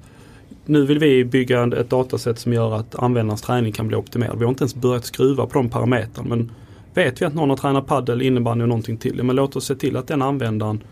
Nu 0.65 0.87
vill 0.87 0.99
vi 0.99 1.25
bygga 1.25 1.65
ett 1.65 1.91
datasätt 1.91 2.39
som 2.39 2.53
gör 2.53 2.75
att 2.75 2.95
användarens 2.95 3.43
träning 3.43 3.73
kan 3.73 3.89
bli 3.89 3.97
optimerad. 3.97 4.39
Vi 4.39 4.45
har 4.45 4.51
inte 4.51 4.63
ens 4.63 4.75
börjat 4.75 5.05
skruva 5.05 5.47
på 5.47 5.53
de 5.53 5.69
parametrarna 5.69 6.29
men 6.29 6.51
vet 6.97 7.22
vi 7.22 7.26
att 7.26 7.34
någon 7.34 7.51
har 7.51 7.57
tränat 7.57 7.86
paddel, 7.86 8.22
innebandy 8.22 8.62
och 8.62 8.68
någonting 8.68 8.97
till, 8.97 9.14
ja, 9.16 9.24
men 9.24 9.36
låt 9.36 9.57
oss 9.57 9.66
se 9.66 9.74
till 9.74 9.97
att 9.97 10.07
den 10.07 10.22
användaren 10.22 10.82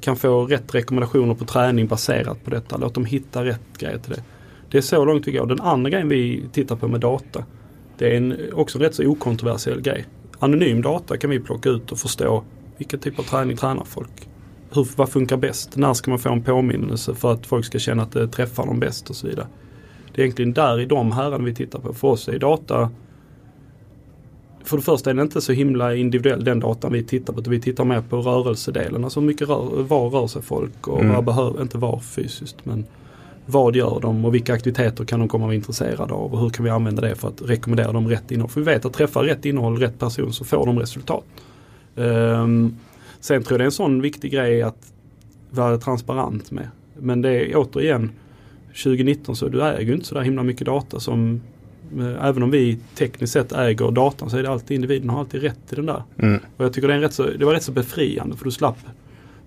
kan 0.00 0.16
få 0.16 0.46
rätt 0.46 0.74
rekommendationer 0.74 1.34
på 1.34 1.44
träning 1.44 1.86
baserat 1.86 2.44
på 2.44 2.50
detta. 2.50 2.76
Låt 2.76 2.94
dem 2.94 3.04
hitta 3.04 3.44
rätt 3.44 3.78
grejer 3.78 3.98
till 3.98 4.12
det. 4.12 4.22
Det 4.70 4.78
är 4.78 4.82
så 4.82 5.04
långt 5.04 5.28
vi 5.28 5.32
går. 5.32 5.46
Den 5.46 5.60
andra 5.60 5.90
grejen 5.90 6.08
vi 6.08 6.44
tittar 6.52 6.76
på 6.76 6.88
med 6.88 7.00
data, 7.00 7.44
det 7.98 8.12
är 8.12 8.16
en, 8.16 8.36
också 8.52 8.78
en 8.78 8.84
rätt 8.84 8.94
så 8.94 9.06
okontroversiell 9.06 9.80
grej. 9.80 10.06
Anonym 10.38 10.82
data 10.82 11.16
kan 11.16 11.30
vi 11.30 11.40
plocka 11.40 11.68
ut 11.68 11.92
och 11.92 11.98
förstå 11.98 12.44
vilken 12.78 13.00
typ 13.00 13.18
av 13.18 13.22
träning 13.22 13.56
tränar 13.56 13.84
folk. 13.84 14.28
Hur, 14.74 14.88
vad 14.96 15.08
funkar 15.08 15.36
bäst? 15.36 15.76
När 15.76 15.94
ska 15.94 16.10
man 16.10 16.18
få 16.18 16.32
en 16.32 16.42
påminnelse 16.42 17.14
för 17.14 17.32
att 17.32 17.46
folk 17.46 17.64
ska 17.64 17.78
känna 17.78 18.02
att 18.02 18.12
det 18.12 18.28
träffar 18.28 18.66
dem 18.66 18.80
bäst 18.80 19.10
och 19.10 19.16
så 19.16 19.26
vidare. 19.26 19.46
Det 20.14 20.20
är 20.20 20.24
egentligen 20.24 20.52
där 20.52 20.80
i 20.80 20.86
de 20.86 21.12
herrarna 21.12 21.44
vi 21.44 21.54
tittar 21.54 21.78
på. 21.78 21.92
För 21.92 22.08
oss 22.08 22.28
är 22.28 22.38
data 22.38 22.90
för 24.64 24.76
det 24.76 24.82
första 24.82 25.10
är 25.10 25.14
den 25.14 25.24
inte 25.24 25.40
så 25.40 25.52
himla 25.52 25.94
individuell 25.94 26.44
den 26.44 26.60
datan 26.60 26.92
vi 26.92 27.02
tittar 27.04 27.32
på. 27.32 27.50
Vi 27.50 27.60
tittar 27.60 27.84
mer 27.84 28.00
på 28.00 28.16
rörelsedelen. 28.16 29.04
Alltså 29.04 29.20
hur 29.20 29.26
mycket 29.26 29.48
rör, 29.48 29.82
var 29.82 30.10
rör 30.10 30.26
sig 30.26 30.42
folk 30.42 30.88
och 30.88 31.00
Mm. 31.00 31.14
vad 31.14 31.24
behöver, 31.24 31.62
inte 31.62 31.78
var 31.78 31.98
fysiskt 31.98 32.56
men 32.64 32.84
vad 33.46 33.76
gör 33.76 34.00
de 34.00 34.24
och 34.24 34.34
vilka 34.34 34.54
aktiviteter 34.54 35.04
kan 35.04 35.20
de 35.20 35.28
komma 35.28 35.44
att 35.44 35.48
vara 35.48 35.54
intresserade 35.54 36.14
av 36.14 36.34
och 36.34 36.40
hur 36.40 36.50
kan 36.50 36.64
vi 36.64 36.70
använda 36.70 37.02
det 37.02 37.14
för 37.14 37.28
att 37.28 37.42
rekommendera 37.42 37.92
dem 37.92 38.08
rätt 38.08 38.30
innehåll. 38.30 38.50
För 38.50 38.60
vi 38.60 38.64
vet 38.64 38.84
att 38.84 38.92
träffa 38.92 39.22
rätt 39.22 39.44
innehåll, 39.44 39.78
rätt 39.78 39.98
person 39.98 40.32
så 40.32 40.44
får 40.44 40.66
de 40.66 40.78
resultat. 40.78 41.24
Ehm, 41.96 42.76
sen 43.20 43.42
tror 43.42 43.54
jag 43.54 43.60
det 43.60 43.64
är 43.64 43.66
en 43.66 43.72
sån 43.72 44.00
viktig 44.00 44.32
grej 44.32 44.62
att 44.62 44.92
vara 45.50 45.78
transparent 45.78 46.50
med. 46.50 46.68
Men 46.98 47.22
det 47.22 47.30
är 47.30 47.56
återigen 47.56 48.10
2019 48.82 49.36
så 49.36 49.48
du 49.48 49.62
äger 49.62 49.86
ju 49.86 49.94
inte 49.94 50.06
så 50.06 50.14
där 50.14 50.22
himla 50.22 50.42
mycket 50.42 50.66
data 50.66 51.00
som 51.00 51.40
Även 52.20 52.42
om 52.42 52.50
vi 52.50 52.78
tekniskt 52.94 53.32
sett 53.32 53.52
äger 53.52 53.90
datan 53.90 54.30
så 54.30 54.36
är 54.36 54.42
det 54.42 54.50
alltid 54.50 54.74
individen 54.74 55.10
har 55.10 55.20
alltid 55.20 55.42
rätt 55.42 55.58
till 55.68 55.76
den 55.76 55.86
där. 55.86 56.02
Mm. 56.18 56.40
Och 56.56 56.64
jag 56.64 56.72
tycker 56.72 56.88
det, 56.88 56.94
är 56.94 56.98
rätt 56.98 57.14
så, 57.14 57.26
det 57.38 57.44
var 57.44 57.52
rätt 57.52 57.62
så 57.62 57.72
befriande 57.72 58.36
för 58.36 58.44
du 58.44 58.50
slapp 58.50 58.78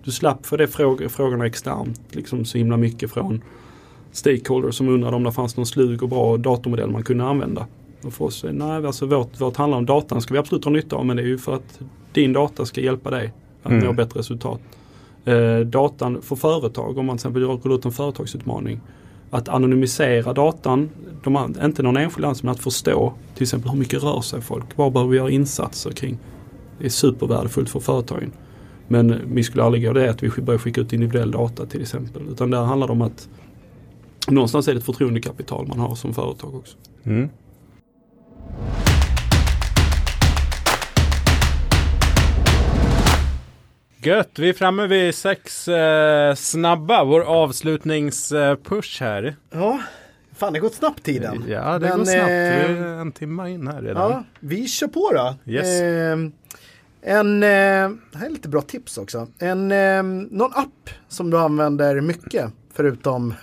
Du 0.04 0.10
slapp 0.10 0.46
för 0.46 0.58
det 0.58 0.68
fråg, 0.68 1.10
frågorna 1.10 1.46
externt 1.46 2.00
liksom 2.10 2.44
så 2.44 2.58
himla 2.58 2.76
mycket 2.76 3.10
från 3.10 3.42
stakeholders 4.12 4.74
som 4.74 4.88
undrade 4.88 5.16
om 5.16 5.24
det 5.24 5.32
fanns 5.32 5.56
någon 5.56 5.66
slug 5.66 6.02
och 6.02 6.08
bra 6.08 6.36
datormodell 6.36 6.90
man 6.90 7.02
kunde 7.02 7.24
använda. 7.24 7.66
Och 8.02 8.12
för 8.12 8.24
oss, 8.24 8.44
nej 8.52 8.86
alltså 8.86 9.06
vårt, 9.06 9.40
vårt 9.40 9.56
handlar 9.56 9.78
om 9.78 9.86
datan 9.86 10.20
ska 10.20 10.34
vi 10.34 10.38
absolut 10.38 10.64
ha 10.64 10.72
nytta 10.72 10.96
av 10.96 11.06
men 11.06 11.16
det 11.16 11.22
är 11.22 11.26
ju 11.26 11.38
för 11.38 11.54
att 11.54 11.80
din 12.12 12.32
data 12.32 12.64
ska 12.64 12.80
hjälpa 12.80 13.10
dig 13.10 13.32
att 13.62 13.70
Mm. 13.72 13.84
nå 13.84 13.92
bättre 13.92 14.18
resultat. 14.20 14.60
Eh, 15.24 15.58
datan 15.58 16.22
för 16.22 16.36
företag, 16.36 16.98
om 16.98 17.06
man 17.06 17.16
till 17.16 17.20
exempel 17.20 17.42
rullar 17.42 17.74
ut 17.74 17.84
en 17.84 17.92
företagsutmaning. 17.92 18.80
Att 19.30 19.48
anonymisera 19.48 20.32
datan, 20.32 20.90
de, 21.24 21.54
inte 21.64 21.82
någon 21.82 21.96
enskild 21.96 22.24
ansvarig, 22.24 22.44
men 22.44 22.54
att 22.54 22.62
förstå 22.62 23.12
till 23.34 23.42
exempel 23.42 23.70
hur 23.70 23.78
mycket 23.78 24.02
rör 24.02 24.20
sig 24.20 24.40
folk. 24.40 24.64
Vad 24.76 24.92
behöver 24.92 25.10
vi 25.10 25.16
göra 25.16 25.30
insatser 25.30 25.90
kring? 25.90 26.18
Det 26.78 26.84
är 26.84 26.90
supervärdefullt 26.90 27.70
för 27.70 27.80
företagen. 27.80 28.32
Men 28.88 29.20
vi 29.34 29.44
skulle 29.44 29.64
aldrig 29.64 29.84
gå 29.84 29.92
det 29.92 30.10
att 30.10 30.22
vi 30.22 30.30
börjar 30.42 30.58
skicka 30.58 30.80
ut 30.80 30.92
individuell 30.92 31.30
data 31.30 31.66
till 31.66 31.82
exempel. 31.82 32.22
Utan 32.30 32.50
där 32.50 32.62
handlar 32.62 32.86
det 32.86 32.92
om 32.92 33.02
att 33.02 33.28
någonstans 34.28 34.68
är 34.68 34.72
det 34.72 34.78
ett 34.78 34.84
förtroendekapital 34.84 35.66
man 35.66 35.78
har 35.78 35.94
som 35.94 36.14
företag 36.14 36.54
också. 36.54 36.76
Mm. 37.04 37.28
Gött, 44.02 44.38
vi 44.38 44.48
är 44.48 44.52
framme 44.52 44.86
vid 44.86 45.14
sex 45.14 45.68
eh, 45.68 46.34
snabba, 46.34 47.04
vår 47.04 47.20
avslutningspush 47.20 49.00
här. 49.02 49.36
Ja, 49.50 49.80
fan 50.36 50.52
det 50.52 50.58
har 50.58 50.62
gått 50.62 50.74
snabbt 50.74 51.02
tiden. 51.02 51.44
Ja, 51.48 51.78
det 51.78 51.88
Men, 51.88 51.98
går 51.98 52.04
snabbt. 52.04 52.20
eh, 52.28 52.28
Vi 52.28 52.78
är 52.78 53.00
en 53.00 53.12
timme 53.12 53.50
in 53.50 53.68
här 53.68 53.82
redan. 53.82 54.10
Ja, 54.10 54.24
vi 54.40 54.68
kör 54.68 54.86
på 54.86 55.10
då. 55.14 55.52
Yes. 55.52 55.80
Eh, 55.80 56.18
en, 57.02 57.42
eh, 57.42 57.48
här 57.48 58.26
är 58.26 58.30
lite 58.30 58.48
bra 58.48 58.60
tips 58.62 58.98
också. 58.98 59.26
En, 59.38 59.72
eh, 59.72 60.02
någon 60.30 60.52
app 60.54 60.90
som 61.08 61.30
du 61.30 61.38
använder 61.38 62.00
mycket 62.00 62.50
förutom 62.74 63.34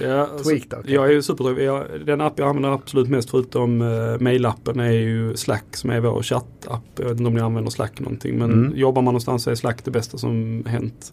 Ja, 0.00 0.20
alltså, 0.20 0.50
okej. 0.50 0.68
Jag 0.86 1.06
är 1.06 1.12
ju 1.12 1.22
super, 1.22 1.60
jag, 1.60 1.84
den 2.06 2.20
app 2.20 2.32
jag 2.38 2.48
använder 2.48 2.70
absolut 2.70 3.08
mest 3.08 3.30
förutom 3.30 3.82
uh, 3.82 4.18
mailappen 4.20 4.80
är 4.80 4.90
ju 4.92 5.36
Slack 5.36 5.64
som 5.76 5.90
är 5.90 6.00
vår 6.00 6.22
chattapp. 6.22 6.82
Jag 6.96 7.04
vet 7.04 7.12
inte 7.18 7.24
om 7.28 7.34
ni 7.34 7.40
använder 7.40 7.70
Slack 7.70 8.00
någonting 8.00 8.38
men 8.38 8.52
Mm. 8.52 8.76
jobbar 8.78 9.02
man 9.02 9.12
någonstans 9.12 9.42
så 9.42 9.50
är 9.50 9.54
Slack 9.54 9.84
det 9.84 9.90
bästa 9.90 10.18
som 10.18 10.64
hänt. 10.66 11.12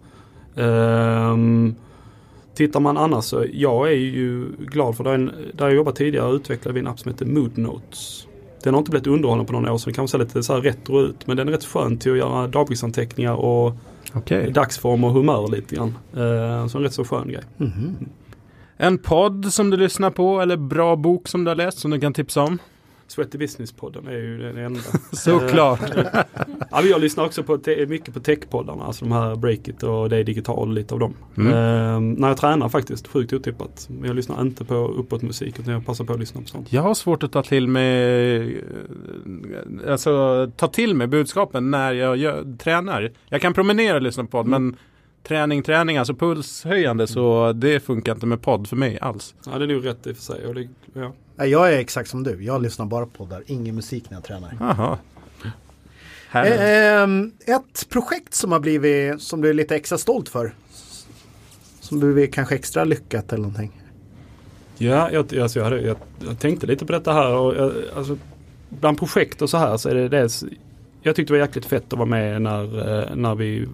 Um, 0.55 1.75
tittar 2.55 2.79
man 2.79 2.97
annars 2.97 3.25
så 3.25 3.45
jag 3.53 3.87
är 3.87 3.95
ju 3.95 4.45
glad 4.59 4.97
för 4.97 5.03
där, 5.03 5.13
en, 5.13 5.31
där 5.53 5.65
jag 5.65 5.75
jobbat 5.75 5.95
tidigare 5.95 6.35
utvecklade 6.35 6.73
vi 6.73 6.79
en 6.79 6.87
app 6.87 6.99
som 6.99 7.11
heter 7.11 7.25
Mood 7.25 7.57
Notes. 7.57 8.27
Den 8.63 8.73
har 8.73 8.79
inte 8.79 8.91
blivit 8.91 9.07
underhållen 9.07 9.45
på 9.45 9.53
några 9.53 9.73
år 9.73 9.77
så 9.77 9.85
den 9.85 9.93
kan 9.93 10.07
se 10.07 10.17
lite 10.17 10.43
så 10.43 10.53
här 10.53 10.61
retro 10.61 11.01
ut 11.01 11.27
men 11.27 11.37
den 11.37 11.47
är 11.47 11.51
rätt 11.51 11.65
skön 11.65 11.97
till 11.97 12.11
att 12.11 12.17
göra 12.17 12.47
dagboksanteckningar 12.47 13.33
och 13.35 13.73
Okej. 14.13 14.51
dagsform 14.51 15.03
och 15.03 15.11
humör 15.11 15.47
lite 15.47 15.75
grann. 15.75 15.97
Uh, 16.17 16.67
så 16.67 16.77
en 16.77 16.83
rätt 16.83 16.93
så 16.93 17.03
skön 17.05 17.27
grej. 17.27 17.43
Mhm. 17.57 17.95
En 18.77 18.97
podd 18.97 19.53
som 19.53 19.69
du 19.69 19.77
lyssnar 19.77 20.11
på 20.11 20.41
eller 20.41 20.57
bra 20.57 20.95
bok 20.95 21.27
som 21.27 21.43
du 21.43 21.51
har 21.51 21.55
läst 21.55 21.79
som 21.79 21.91
du 21.91 21.99
kan 21.99 22.13
tipsa 22.13 22.41
om? 22.41 22.59
Sweaty 23.07 23.37
Business-podden 23.37 24.07
är 24.07 24.11
ju 24.11 24.37
den 24.37 24.57
enda. 24.57 24.79
Såklart. 25.11 25.79
ja, 26.71 26.81
jag 26.81 27.01
lyssnar 27.01 27.25
också 27.25 27.43
på 27.43 27.59
mycket 27.87 28.13
på 28.13 28.19
techpoddarna, 28.19 28.83
alltså 28.83 29.05
de 29.05 29.11
här 29.11 29.35
Breakit 29.35 29.83
och 29.83 30.09
Det 30.09 30.17
är 30.17 30.23
digital, 30.23 30.73
lite 30.73 30.93
av 30.93 30.99
dem. 30.99 31.13
Mm. 31.37 31.53
Eh, 31.53 32.19
när 32.19 32.27
jag 32.27 32.37
tränar 32.37 32.69
faktiskt, 32.69 33.07
sjukt 33.07 33.33
otippat. 33.33 33.87
Men 33.89 34.07
jag 34.07 34.15
lyssnar 34.15 34.41
inte 34.41 34.65
på 34.65 34.75
uppåtmusik 34.75 35.59
utan 35.59 35.73
jag 35.73 35.85
passar 35.85 36.05
på 36.05 36.13
att 36.13 36.19
lyssna 36.19 36.41
på 36.41 36.47
sånt. 36.47 36.73
Jag 36.73 36.81
har 36.81 36.93
svårt 36.93 37.23
att 37.23 37.31
ta 37.31 37.43
till 37.43 37.67
mig 37.67 38.63
Alltså 39.87 40.51
ta 40.57 40.67
till 40.67 40.95
mig 40.95 41.07
budskapen 41.07 41.71
när 41.71 41.93
jag 41.93 42.17
gör, 42.17 42.57
tränar. 42.57 43.11
Jag 43.29 43.41
kan 43.41 43.53
promenera 43.53 43.95
och 43.95 44.01
lyssna 44.01 44.23
på 44.23 44.29
podd 44.29 44.47
mm. 44.47 44.67
men 44.67 44.77
träning, 45.27 45.63
träning, 45.63 45.97
alltså 45.97 46.13
pulshöjande 46.13 47.07
så 47.07 47.53
det 47.53 47.79
funkar 47.79 48.11
inte 48.11 48.25
med 48.25 48.41
podd 48.41 48.67
för 48.67 48.75
mig 48.75 48.99
alls. 49.01 49.35
Ja 49.45 49.57
det 49.57 49.65
är 49.65 49.67
nog 49.67 49.85
rätt 49.85 50.07
i 50.07 50.11
och 50.11 50.15
för 50.15 50.23
sig. 50.23 50.45
Och 50.45 50.55
det, 50.55 50.67
ja. 50.93 51.45
Jag 51.45 51.73
är 51.73 51.77
exakt 51.77 52.09
som 52.09 52.23
du, 52.23 52.43
jag 52.43 52.61
lyssnar 52.61 52.85
bara 52.85 53.05
på 53.05 53.11
poddar, 53.11 53.43
ingen 53.45 53.75
musik 53.75 54.09
när 54.09 54.17
jag 54.17 54.23
tränar. 54.23 54.57
Aha. 54.61 54.99
Eh, 56.33 57.03
ett 57.55 57.89
projekt 57.89 58.33
som 58.33 58.51
har 58.51 58.59
blivit, 58.59 59.21
som 59.21 59.41
du 59.41 59.49
är 59.49 59.53
lite 59.53 59.75
extra 59.75 59.97
stolt 59.97 60.29
för? 60.29 60.53
Som 61.79 61.99
blivit 61.99 62.33
kanske 62.33 62.55
extra 62.55 62.83
lyckat 62.83 63.33
eller 63.33 63.43
någonting? 63.43 63.81
Ja, 64.77 65.11
jag, 65.11 65.37
alltså 65.37 65.59
jag, 65.59 65.63
hade, 65.63 65.81
jag, 65.81 65.97
jag 66.27 66.39
tänkte 66.39 66.67
lite 66.67 66.85
på 66.85 66.91
detta 66.91 67.13
här 67.13 67.33
och 67.35 67.55
jag, 67.55 67.73
alltså, 67.95 68.17
bland 68.69 68.99
projekt 68.99 69.41
och 69.41 69.49
så 69.49 69.57
här 69.57 69.77
så 69.77 69.89
är 69.89 69.95
det 69.95 70.09
dels 70.09 70.43
Jag 71.01 71.15
tyckte 71.15 71.33
det 71.33 71.39
var 71.39 71.45
jäkligt 71.45 71.65
fett 71.65 71.93
att 71.93 71.99
vara 71.99 72.09
med 72.09 72.41
när, 72.41 72.63
eh, 72.63 73.15
när 73.15 73.35
vi 73.35 73.67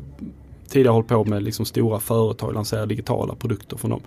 tidigare 0.71 0.93
hållit 0.93 1.07
på 1.07 1.23
med 1.23 1.43
liksom 1.43 1.65
stora 1.65 1.99
företag, 1.99 2.53
lansera 2.53 2.85
digitala 2.85 3.35
produkter 3.35 3.77
från 3.77 3.91
dem. 3.91 4.01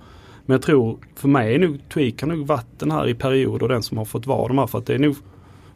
Men 0.46 0.54
jag 0.54 0.62
tror, 0.62 0.98
för 1.14 1.28
mig 1.28 1.54
är 1.54 1.58
nog 1.58 1.78
Tweak 1.88 2.20
har 2.20 2.28
nog 2.28 2.46
varit 2.46 2.78
den 2.78 2.90
här 2.90 3.08
i 3.08 3.14
perioder 3.14 3.68
den 3.68 3.82
som 3.82 3.98
har 3.98 4.04
fått 4.04 4.26
vara 4.26 4.48
de 4.48 4.58
här. 4.58 4.66
För 4.66 4.78
att 4.78 4.86
det 4.86 4.94
är 4.94 4.98
nog 4.98 5.16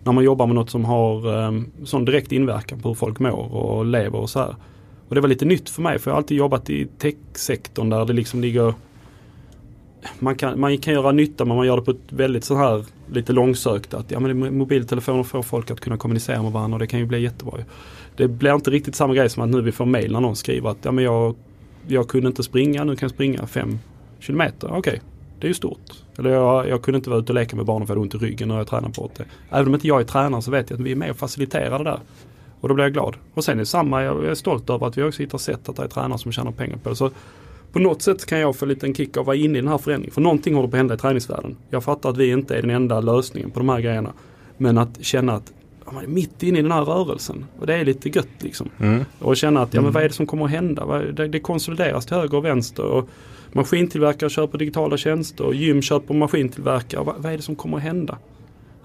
när 0.04 0.12
man 0.12 0.24
jobbar 0.24 0.46
med 0.46 0.54
något 0.54 0.70
som 0.70 0.84
har 0.84 1.26
um, 1.26 1.70
sån 1.84 2.04
direkt 2.04 2.32
inverkan 2.32 2.80
på 2.80 2.88
hur 2.88 2.94
folk 2.94 3.18
mår 3.18 3.54
och 3.54 3.84
lever 3.84 4.18
och 4.18 4.30
så 4.30 4.38
här. 4.38 4.56
Och 5.08 5.14
det 5.14 5.20
var 5.20 5.28
lite 5.28 5.44
nytt 5.44 5.70
för 5.70 5.82
mig 5.82 5.98
för 5.98 6.10
jag 6.10 6.14
har 6.14 6.18
alltid 6.18 6.36
jobbat 6.36 6.70
i 6.70 6.86
techsektorn 6.98 7.90
där 7.90 8.04
det 8.04 8.12
liksom 8.12 8.40
ligger 8.40 8.74
man 10.18 10.36
kan, 10.36 10.60
man 10.60 10.78
kan 10.78 10.94
göra 10.94 11.12
nytta 11.12 11.44
men 11.44 11.56
man 11.56 11.66
gör 11.66 11.76
det 11.76 11.82
på 11.82 11.90
ett 11.90 12.12
väldigt 12.12 12.44
så 12.44 12.56
här 12.56 12.84
lite 13.12 13.32
långsökt. 13.32 13.94
Att 13.94 14.10
ja, 14.10 14.20
men 14.20 14.58
mobiltelefoner 14.58 15.22
får 15.22 15.42
folk 15.42 15.70
att 15.70 15.80
kunna 15.80 15.96
kommunicera 15.96 16.42
med 16.42 16.52
varandra 16.52 16.74
och 16.74 16.78
det 16.78 16.86
kan 16.86 17.00
ju 17.00 17.06
bli 17.06 17.20
jättebra. 17.20 17.58
Det 18.16 18.28
blir 18.28 18.54
inte 18.54 18.70
riktigt 18.70 18.94
samma 18.94 19.14
grej 19.14 19.30
som 19.30 19.42
att 19.42 19.48
nu 19.48 19.60
vi 19.60 19.72
får 19.72 19.86
mail 19.86 20.12
när 20.12 20.20
någon 20.20 20.36
skriver 20.36 20.70
att 20.70 20.78
ja, 20.82 20.92
men 20.92 21.04
jag, 21.04 21.34
jag 21.86 22.08
kunde 22.08 22.28
inte 22.28 22.42
springa, 22.42 22.84
nu 22.84 22.96
kan 22.96 23.06
jag 23.06 23.14
springa 23.14 23.46
fem 23.46 23.78
kilometer. 24.18 24.66
Okej, 24.66 24.78
okay, 24.78 24.98
det 25.40 25.46
är 25.46 25.48
ju 25.48 25.54
stort. 25.54 25.92
Eller 26.18 26.30
jag, 26.30 26.68
jag 26.68 26.82
kunde 26.82 26.96
inte 26.96 27.10
vara 27.10 27.20
ute 27.20 27.32
och 27.32 27.34
leka 27.34 27.56
med 27.56 27.64
barnen 27.64 27.86
för 27.86 27.94
jag 27.94 28.00
hade 28.00 28.14
ont 28.14 28.22
i 28.22 28.26
ryggen 28.26 28.48
när 28.48 28.56
jag 28.56 28.66
tränade 28.66 28.92
bort 28.96 29.12
det. 29.16 29.24
Även 29.50 29.66
om 29.66 29.74
inte 29.74 29.88
jag 29.88 30.00
är 30.00 30.04
tränare 30.04 30.42
så 30.42 30.50
vet 30.50 30.70
jag 30.70 30.80
att 30.80 30.86
vi 30.86 30.92
är 30.92 30.96
med 30.96 31.10
och 31.10 31.16
faciliterar 31.16 31.78
det 31.78 31.84
där. 31.84 32.00
Och 32.60 32.68
då 32.68 32.74
blir 32.74 32.84
jag 32.84 32.92
glad. 32.92 33.16
Och 33.34 33.44
sen 33.44 33.54
är 33.54 33.58
det 33.58 33.66
samma, 33.66 34.02
jag 34.02 34.24
är 34.24 34.34
stolt 34.34 34.70
över 34.70 34.86
att 34.86 34.98
vi 34.98 35.02
också 35.02 35.22
hittar 35.22 35.38
sätt 35.38 35.68
att 35.68 35.76
det 35.76 35.82
är 35.82 35.88
tränare 35.88 36.18
som 36.18 36.32
tjänar 36.32 36.50
pengar 36.50 36.76
på 36.76 36.88
det. 36.88 36.96
Så 36.96 37.10
på 37.72 37.78
något 37.78 38.02
sätt 38.02 38.26
kan 38.26 38.38
jag 38.38 38.56
få 38.56 38.64
en 38.64 38.68
liten 38.68 38.94
kick 38.94 39.16
av 39.16 39.20
att 39.20 39.26
vara 39.26 39.36
inne 39.36 39.58
i 39.58 39.60
den 39.60 39.70
här 39.70 39.78
förändringen. 39.78 40.14
För 40.14 40.20
någonting 40.20 40.54
håller 40.54 40.68
på 40.68 40.76
att 40.76 40.78
hända 40.78 40.94
i 40.94 40.98
träningsvärlden. 40.98 41.56
Jag 41.70 41.84
fattar 41.84 42.10
att 42.10 42.16
vi 42.16 42.30
inte 42.30 42.56
är 42.56 42.62
den 42.62 42.70
enda 42.70 43.00
lösningen 43.00 43.50
på 43.50 43.60
de 43.60 43.68
här 43.68 43.80
grejerna. 43.80 44.12
Men 44.56 44.78
att 44.78 45.04
känna 45.04 45.32
att 45.32 45.52
man 45.92 46.04
är 46.04 46.08
mitt 46.08 46.42
inne 46.42 46.58
i 46.58 46.62
den 46.62 46.72
här 46.72 46.84
rörelsen. 46.84 47.44
Och 47.60 47.66
det 47.66 47.74
är 47.74 47.84
lite 47.84 48.08
gött 48.08 48.28
liksom. 48.38 48.68
Mm. 48.78 49.04
Och 49.18 49.36
känna 49.36 49.62
att, 49.62 49.74
ja 49.74 49.80
men 49.80 49.92
vad 49.92 50.02
är 50.02 50.08
det 50.08 50.14
som 50.14 50.26
kommer 50.26 50.44
att 50.44 50.50
hända? 50.50 51.02
Det, 51.12 51.40
konsolideras 51.40 52.06
till 52.06 52.16
höger 52.16 52.38
och 52.38 52.44
vänster. 52.44 52.84
Och 52.84 53.08
Maskintillverkare 53.52 54.30
köper 54.30 54.58
digitala 54.58 54.96
tjänster 54.96 55.44
och 55.44 55.54
gym 55.54 55.82
köper 55.82 56.14
maskintillverkare. 56.14 57.04
Vad, 57.04 57.14
vad 57.18 57.32
är 57.32 57.36
det 57.36 57.42
som 57.42 57.56
kommer 57.56 57.76
att 57.76 57.82
hända? 57.82 58.18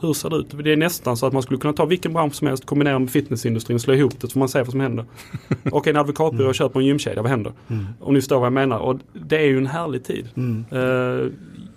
Hur 0.03 0.13
ser 0.13 0.29
det 0.29 0.35
ut? 0.35 0.63
Det 0.63 0.73
är 0.73 0.77
nästan 0.77 1.17
så 1.17 1.25
att 1.25 1.33
man 1.33 1.41
skulle 1.41 1.59
kunna 1.59 1.73
ta 1.73 1.85
vilken 1.85 2.13
bransch 2.13 2.35
som 2.35 2.47
helst, 2.47 2.65
kombinera 2.65 2.99
med 2.99 3.11
fitnessindustrin, 3.11 3.79
slå 3.79 3.93
ihop 3.93 4.13
det 4.21 4.27
så 4.27 4.33
får 4.33 4.39
man 4.39 4.49
se 4.49 4.59
vad 4.59 4.71
som 4.71 4.79
händer. 4.79 5.05
Och 5.71 5.87
en 5.87 5.97
advokatbyrå 5.97 6.43
mm. 6.43 6.53
köper 6.53 6.79
en 6.79 6.85
gymkedja, 6.85 7.21
vad 7.21 7.31
händer? 7.31 7.53
Mm. 7.69 7.85
Om 7.99 8.13
ni 8.13 8.21
förstår 8.21 8.39
vad 8.39 8.45
jag 8.45 8.53
menar. 8.53 8.77
Och 8.77 8.99
det 9.13 9.37
är 9.37 9.45
ju 9.45 9.57
en 9.57 9.67
härlig 9.67 10.03
tid. 10.03 10.29
Mm. 10.35 10.65
Uh, 10.73 11.31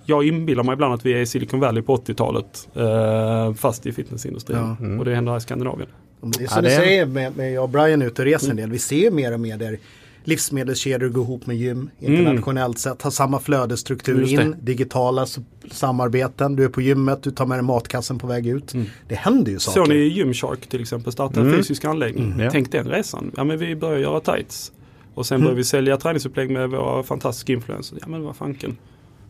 jag 0.05 0.27
inbillar 0.27 0.63
mig 0.63 0.73
ibland 0.73 0.95
att 0.95 1.07
vi 1.07 1.13
är 1.13 1.19
i 1.19 1.27
Silicon 1.27 1.61
Valley 1.61 1.83
på 1.83 1.97
80-talet. 1.97 2.69
Uh, 2.77 3.55
fast 3.55 3.87
i 3.87 3.93
fitnessindustrin. 3.93 4.59
Ja. 4.59 4.77
Mm. 4.81 4.99
Och 4.99 5.05
det 5.05 5.15
händer 5.15 5.33
här 5.33 5.39
i 5.39 5.41
Skandinavien. 5.41 5.89
Det 6.21 6.45
är 6.45 6.49
som 6.49 6.65
ja, 6.65 6.71
du 6.71 6.77
säger 6.77 7.07
med, 7.07 7.37
med 7.37 7.53
jag 7.53 7.65
och 7.65 7.71
Brian 7.71 8.03
ute 8.03 8.23
och 8.23 8.27
reser 8.27 8.51
en 8.51 8.57
del. 8.57 8.71
Vi 8.71 8.79
ser 8.79 9.11
mer 9.11 9.33
och 9.33 9.41
mer 9.41 9.57
där 9.57 9.79
livsmedelskedjor 10.27 11.09
går 11.09 11.25
ihop 11.25 11.47
med 11.47 11.57
gym 11.57 11.91
internationellt 12.01 12.79
sett. 12.79 13.03
Har 13.03 13.11
samma 13.11 13.41
flödesstruktur 13.41 14.41
in, 14.41 14.57
digitala 14.61 15.27
samarbeten. 15.71 16.57
Du 16.57 16.65
är 16.65 16.69
på 16.69 16.81
gymmet, 16.81 17.23
du 17.23 17.31
tar 17.31 17.47
med 17.47 17.59
dig 17.59 17.63
matkassen 17.63 18.19
på 18.19 18.27
väg 18.27 18.47
ut. 18.47 18.75
Mm. 18.75 18.87
Det 19.09 19.15
händer 19.15 19.53
ju 19.53 19.59
saker. 19.59 19.81
Såg 19.81 19.89
ni 19.89 19.95
Gymshark 19.95 20.67
till 20.67 20.81
exempel 20.81 21.13
starta 21.13 21.41
en 21.41 21.47
mm. 21.47 21.59
fysisk 21.59 21.85
anläggning? 21.85 22.33
Mm. 22.33 22.49
Tänk 22.53 22.73
den 22.73 22.89
resan. 22.89 23.33
Ja 23.37 23.45
men 23.45 23.59
vi 23.59 23.77
börjar 23.77 23.99
göra 23.99 24.21
tights. 24.21 24.73
Och 25.15 25.27
sen 25.27 25.35
mm. 25.35 25.45
börjar 25.45 25.57
vi 25.57 25.65
sälja 25.65 25.97
träningsupplägg 25.97 26.51
med 26.51 26.71
våra 26.71 27.03
fantastiska 27.03 27.53
influencers. 27.53 27.99
Ja 28.01 28.09
men 28.09 28.23
vad 28.23 28.37
fanken 28.37 28.77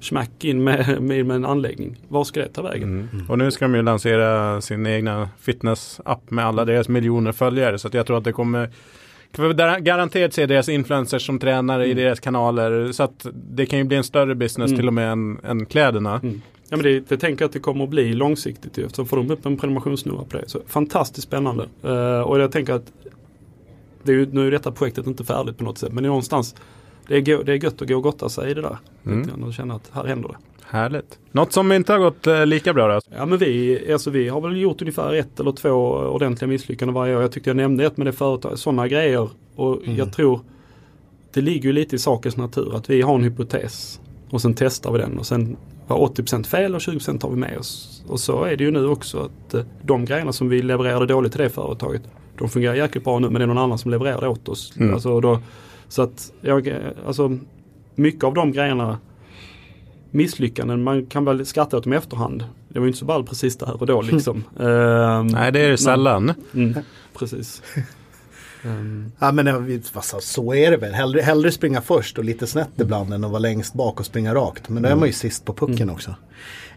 smack 0.00 0.44
in 0.44 0.64
med, 0.64 1.02
med, 1.02 1.26
med, 1.26 1.34
en 1.34 1.44
anläggning. 1.44 1.96
Var 2.08 2.24
ska 2.24 2.40
det 2.40 2.48
ta 2.48 2.62
vägen? 2.62 2.82
Mm. 2.82 3.08
Mm. 3.12 3.30
Och 3.30 3.38
nu 3.38 3.50
ska 3.50 3.64
de 3.64 3.74
ju 3.74 3.82
lansera 3.82 4.60
sin 4.60 4.86
egna 4.86 5.28
fitness-app 5.40 6.30
med 6.30 6.46
alla 6.46 6.64
deras 6.64 6.88
miljoner 6.88 7.32
följare. 7.32 7.78
Så 7.78 7.88
jag 7.92 8.06
tror 8.06 8.18
att 8.18 8.24
det 8.24 8.32
kommer 8.32 8.70
garanterat 9.80 10.34
se 10.34 10.46
deras 10.46 10.68
influencers 10.68 11.26
som 11.26 11.38
tränare 11.38 11.84
mm. 11.84 11.98
i 11.98 12.02
deras 12.02 12.20
kanaler. 12.20 12.92
Så 12.92 13.02
att 13.02 13.26
det 13.32 13.66
kan 13.66 13.78
ju 13.78 13.84
bli 13.84 13.96
en 13.96 14.04
större 14.04 14.34
business 14.34 14.68
mm. 14.68 14.78
till 14.78 14.88
och 14.88 14.94
med 14.94 15.12
än, 15.12 15.38
än 15.44 15.66
kläderna. 15.66 16.20
Mm. 16.22 16.42
Ja, 16.68 16.76
men 16.76 16.82
det, 16.84 17.10
jag 17.10 17.20
tänker 17.20 17.44
att 17.44 17.52
det 17.52 17.58
kommer 17.58 17.84
att 17.84 17.90
bli 17.90 18.12
långsiktigt. 18.12 18.94
Så 18.94 19.04
får 19.04 19.16
de 19.16 19.30
upp 19.30 19.46
en 19.46 19.56
prenumerationssnurra 19.56 20.24
på 20.24 20.36
det. 20.36 20.48
Så 20.48 20.60
fantastiskt 20.66 21.26
spännande. 21.26 21.66
Uh, 21.84 22.20
och 22.20 22.40
jag 22.40 22.52
tänker 22.52 22.72
att 22.72 22.92
det 24.02 24.12
är 24.12 24.16
ju, 24.16 24.26
nu 24.32 24.46
är 24.46 24.50
detta 24.50 24.72
projektet 24.72 25.06
inte 25.06 25.24
färdigt 25.24 25.58
på 25.58 25.64
något 25.64 25.78
sätt. 25.78 25.92
Men 25.92 26.02
det 26.02 26.08
någonstans 26.08 26.54
det 27.08 27.16
är, 27.16 27.44
det 27.44 27.52
är 27.52 27.64
gött 27.64 27.82
att 27.82 27.88
gå 27.88 27.96
och 27.96 28.02
gotta 28.02 28.28
sig 28.28 28.50
i 28.50 28.54
det 28.54 28.62
där. 28.62 28.78
Mm. 29.06 29.42
Och 29.42 29.54
känna 29.54 29.74
att 29.74 29.90
här 29.92 30.04
händer 30.04 30.28
det. 30.28 30.36
Härligt. 30.68 31.18
Något 31.32 31.52
som 31.52 31.72
inte 31.72 31.92
har 31.92 31.98
gått 31.98 32.26
eh, 32.26 32.46
lika 32.46 32.74
bra 32.74 32.88
då? 32.88 33.00
Ja 33.16 33.26
men 33.26 33.38
vi, 33.38 33.92
alltså 33.92 34.10
vi 34.10 34.28
har 34.28 34.40
väl 34.40 34.56
gjort 34.56 34.82
ungefär 34.82 35.14
ett 35.14 35.40
eller 35.40 35.52
två 35.52 35.70
ordentliga 35.92 36.48
misslyckanden 36.48 36.94
varje 36.94 37.16
år. 37.16 37.22
Jag 37.22 37.32
tyckte 37.32 37.50
jag 37.50 37.56
nämnde 37.56 37.86
ett 37.86 37.96
med 37.96 38.06
det 38.06 38.12
företaget. 38.12 38.58
Sådana 38.58 38.88
grejer. 38.88 39.28
Och 39.56 39.82
mm. 39.84 39.96
jag 39.96 40.12
tror 40.12 40.40
det 41.34 41.40
ligger 41.40 41.64
ju 41.64 41.72
lite 41.72 41.96
i 41.96 41.98
sakens 41.98 42.36
natur 42.36 42.76
att 42.76 42.90
vi 42.90 43.02
har 43.02 43.14
en 43.14 43.24
hypotes. 43.24 44.00
Och 44.30 44.42
sen 44.42 44.54
testar 44.54 44.92
vi 44.92 44.98
den 44.98 45.18
och 45.18 45.26
sen 45.26 45.56
var 45.86 46.08
80% 46.08 46.44
fel 46.44 46.74
och 46.74 46.80
20% 46.80 47.18
tar 47.18 47.30
vi 47.30 47.36
med 47.36 47.58
oss. 47.58 48.04
Och 48.08 48.20
så 48.20 48.44
är 48.44 48.56
det 48.56 48.64
ju 48.64 48.70
nu 48.70 48.86
också 48.86 49.18
att 49.18 49.54
eh, 49.54 49.62
de 49.82 50.04
grejerna 50.04 50.32
som 50.32 50.48
vi 50.48 50.62
levererade 50.62 51.06
dåligt 51.06 51.32
till 51.32 51.40
det 51.40 51.50
företaget. 51.50 52.02
De 52.38 52.48
fungerar 52.48 52.74
jäkligt 52.74 53.04
bra 53.04 53.18
nu 53.18 53.30
men 53.30 53.34
det 53.34 53.44
är 53.44 53.46
någon 53.46 53.58
annan 53.58 53.78
som 53.78 53.90
levererar 53.90 54.20
det 54.20 54.28
åt 54.28 54.48
oss. 54.48 54.76
Mm. 54.76 54.94
Alltså 54.94 55.20
då, 55.20 55.38
så 55.88 56.02
att 56.02 56.32
jag, 56.40 56.74
alltså 57.06 57.38
mycket 57.94 58.24
av 58.24 58.34
de 58.34 58.52
grejerna 58.52 58.98
misslyckanden, 60.16 60.82
man 60.82 61.06
kan 61.06 61.24
väl 61.24 61.46
skratta 61.46 61.76
åt 61.76 61.84
dem 61.84 61.92
i 61.92 61.96
efterhand. 61.96 62.44
Det 62.68 62.78
var 62.78 62.86
ju 62.86 62.88
inte 62.88 62.98
så 62.98 63.04
ball 63.04 63.24
precis 63.24 63.56
där 63.56 63.80
och 63.80 63.86
då 63.86 64.02
liksom. 64.02 64.36
uh, 64.36 65.22
Nej 65.32 65.52
det 65.52 65.60
är 65.60 65.70
det 65.70 65.78
sällan. 65.78 66.34
Mm, 66.54 66.74
precis. 67.18 67.62
Um. 68.64 69.12
Ja 69.18 69.32
men 69.32 69.48
alltså, 69.48 70.20
så 70.20 70.54
är 70.54 70.70
det 70.70 70.76
väl. 70.76 70.94
Hellre, 70.94 71.20
hellre 71.20 71.52
springa 71.52 71.80
först 71.80 72.18
och 72.18 72.24
lite 72.24 72.46
snett 72.46 72.70
ibland 72.76 73.12
än 73.12 73.24
att 73.24 73.30
vara 73.30 73.38
längst 73.38 73.74
bak 73.74 74.00
och 74.00 74.06
springa 74.06 74.34
rakt. 74.34 74.68
Men 74.68 74.82
då 74.82 74.88
är 74.88 74.96
man 74.96 75.06
ju 75.06 75.12
sist 75.12 75.44
på 75.44 75.54
pucken 75.54 75.82
mm. 75.82 75.94
också. 75.94 76.14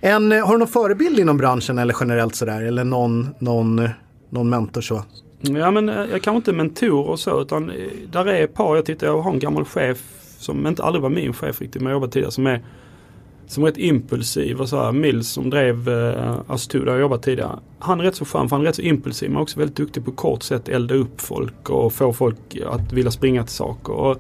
En, 0.02 0.32
har 0.32 0.52
du 0.52 0.58
någon 0.58 0.68
förebild 0.68 1.20
inom 1.20 1.38
branschen 1.38 1.78
eller 1.78 1.96
generellt 2.00 2.36
sådär? 2.36 2.62
Eller 2.62 2.84
någon, 2.84 3.30
någon, 3.40 3.90
någon 4.30 4.50
mentor 4.50 4.82
så? 4.82 5.04
Ja 5.42 5.72
men 5.72 5.90
eh, 5.90 5.96
jag 5.96 6.22
kanske 6.22 6.38
inte 6.38 6.54
mentor 6.54 7.08
och 7.08 7.20
så 7.20 7.42
utan 7.42 7.70
eh, 7.70 7.88
där 8.12 8.26
är 8.26 8.44
ett 8.44 8.54
par, 8.54 8.76
jag 8.76 8.86
tittar, 8.86 9.08
jag 9.08 9.22
har 9.22 9.32
en 9.32 9.40
gammal 9.40 9.66
chef 9.66 9.98
som 10.40 10.68
inte 10.68 10.84
aldrig 10.84 11.02
var 11.02 11.10
min 11.10 11.34
chef 11.34 11.62
riktigt 11.62 11.82
men 11.82 11.90
jag 11.90 11.96
jobbade 11.96 12.12
tidigare 12.12 12.32
som 12.32 12.48
är 12.48 12.64
som 13.50 13.66
rätt 13.66 13.78
impulsiv 13.78 14.62
och 14.62 14.70
så 14.70 14.84
här. 14.84 14.92
Mills 14.92 15.28
som 15.30 15.50
drev 15.50 15.90
eh, 15.90 16.36
Astu 16.48 16.86
där 16.86 16.92
jag 16.92 17.02
jobbat 17.02 17.24
tidigare. 17.24 17.60
Han 17.80 18.00
är 18.00 18.04
rätt 18.04 18.16
så 18.16 18.26
skön 18.26 18.50
för 18.50 18.56
han 18.56 18.66
är 18.66 18.70
rätt 18.70 18.76
så 18.76 18.82
impulsiv 18.82 19.30
men 19.32 19.42
också 19.42 19.60
väldigt 19.60 19.78
duktig 19.78 20.06
på 20.06 20.12
kort 20.12 20.44
sätt 20.44 20.70
elda 20.70 20.96
upp 20.96 21.22
folk 21.22 21.70
och 21.70 21.94
få 21.94 22.14
folk 22.14 22.58
att 22.66 22.94
vilja 22.94 23.12
springa 23.12 23.44
till 23.44 23.54
saker. 23.54 23.94
Och, 23.94 24.18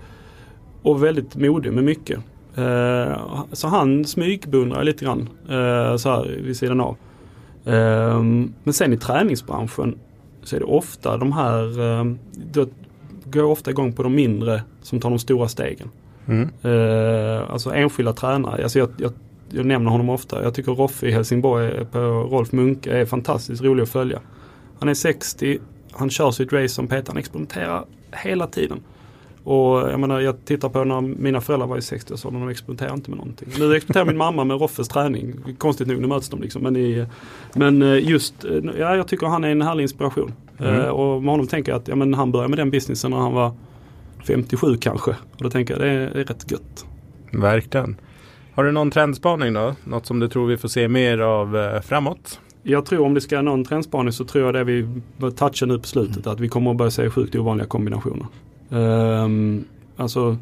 och 0.82 1.04
väldigt 1.04 1.36
modig 1.36 1.74
med 1.74 1.84
mycket. 1.84 2.20
Eh, 2.56 3.18
så 3.52 3.68
han 3.68 4.06
smygbundrar 4.06 4.84
lite 4.84 5.06
grann 5.06 5.30
eh, 5.50 5.96
så 5.98 6.10
här 6.10 6.40
vid 6.44 6.58
sidan 6.58 6.82
av. 6.82 6.98
Eh, 7.66 8.24
men 8.64 8.74
sen 8.74 8.94
i 8.94 8.98
träningsbranschen 8.98 9.98
så 10.44 10.56
är 10.56 10.60
det 10.60 10.66
ofta 10.66 11.18
de 11.18 11.32
här, 11.32 11.80
eh, 11.80 12.14
då 12.54 12.66
går 13.26 13.42
jag 13.44 13.52
ofta 13.52 13.72
igång 13.72 13.94
på 13.94 14.04
de 14.04 14.16
mindre 14.16 14.64
som 14.82 15.00
tar 15.00 15.10
de 15.10 15.20
stora 15.20 15.48
stegen. 15.48 15.90
Mm. 16.30 16.50
Uh, 16.66 17.52
alltså 17.52 17.74
enskilda 17.74 18.14
tränare. 18.14 18.64
Alltså 18.64 18.80
jag, 18.80 18.90
jag, 18.98 19.12
jag, 19.50 19.66
nämner 19.66 19.92
honom 19.92 20.10
ofta. 20.10 20.44
Jag 20.44 20.54
tycker 20.54 20.72
Roffe 20.72 21.08
i 21.08 21.12
Helsingborg 21.12 21.86
på 21.86 22.00
Rolf 22.00 22.52
Munke 22.52 22.92
är 22.92 23.06
fantastiskt 23.06 23.64
rolig 23.64 23.84
att 23.84 23.90
följa. 23.90 24.20
Han 24.80 24.90
är 24.90 24.94
60, 24.94 25.60
han 25.92 26.10
kör 26.10 26.32
sitt 26.32 26.54
race 26.54 26.70
som 26.70 26.88
Peter, 26.88 27.08
han 27.08 27.18
experimenterar 27.18 27.86
hela 28.12 28.48
tiden. 28.48 28.80
Och 29.44 29.92
jag 29.92 30.00
menar 30.00 30.20
jag 30.20 30.46
tittar 30.46 30.70
på 30.70 30.84
när 30.84 31.02
mina 31.02 31.42
föräldrar 31.42 31.68
var 31.68 31.78
i 31.78 31.82
60 31.82 32.18
så 32.18 32.30
de 32.30 32.50
experimenterar 32.50 32.94
inte 32.94 33.10
med 33.10 33.18
någonting. 33.18 33.48
Nu 33.48 33.76
experimenterar 33.76 34.06
min 34.06 34.18
mamma 34.18 34.44
med 34.44 34.62
Roffes 34.62 34.88
träning. 34.88 35.36
Konstigt 35.58 35.88
nog, 35.88 36.02
nu 36.02 36.08
möts 36.08 36.30
de 36.30 36.42
liksom. 36.42 36.64
Men, 36.64 36.76
i, 36.76 37.06
men 37.54 37.82
eh, 37.82 38.10
just, 38.10 38.46
eh, 38.46 38.52
ja 38.80 38.96
jag 38.96 39.08
tycker 39.08 39.28
han 39.28 39.44
är 39.44 39.50
en 39.50 39.62
härlig 39.62 39.84
inspiration. 39.84 40.34
Mm. 40.60 40.76
Uh, 40.76 40.88
och 40.88 41.24
med 41.24 41.32
honom 41.32 41.48
tänker 41.48 41.72
jag 41.72 41.80
att 41.80 41.88
ja, 41.88 41.96
men 41.96 42.14
han 42.14 42.32
började 42.32 42.50
med 42.50 42.60
den 42.60 42.72
businessen 42.72 43.12
när 43.12 43.18
han 43.18 43.34
var 43.34 43.52
57 44.28 44.78
kanske. 44.78 45.12
Och 45.12 45.44
då 45.44 45.50
tänker 45.50 45.74
jag 45.74 45.82
det 45.82 45.90
är, 45.90 46.14
det 46.14 46.20
är 46.20 46.26
rätt 46.26 46.52
gött. 46.52 46.86
Verkligen. 47.32 47.96
Har 48.54 48.64
du 48.64 48.72
någon 48.72 48.92
trendspaning 48.92 49.54
då? 49.54 49.76
Något 49.84 50.06
som 50.06 50.20
du 50.20 50.28
tror 50.28 50.48
vi 50.48 50.58
får 50.58 50.70
se 50.70 50.88
mer 50.88 51.18
av 51.20 51.58
eh, 51.58 51.82
framåt? 51.82 52.40
Jag 52.64 52.86
tror 52.86 53.06
om 53.06 53.14
det 53.14 53.22
ska 53.22 53.42
nå 53.42 53.54
en 53.54 53.66
trendspaning 53.66 54.14
så 54.14 54.26
tror 54.26 54.46
jag 54.46 54.54
det 54.54 54.64
vi 54.64 54.88
touchar 55.36 55.66
nu 55.66 55.80
på 55.80 55.88
slutet. 55.88 56.28
Att 56.28 56.40
vi 56.40 56.50
kommer 56.50 56.72
att 56.72 56.78
börja 56.78 56.92
se 56.92 57.10
sjukt 57.10 57.36
ovanliga 57.36 57.68
kombinationer. 57.68 58.26
Um, 58.70 59.66
alltså 59.98 60.38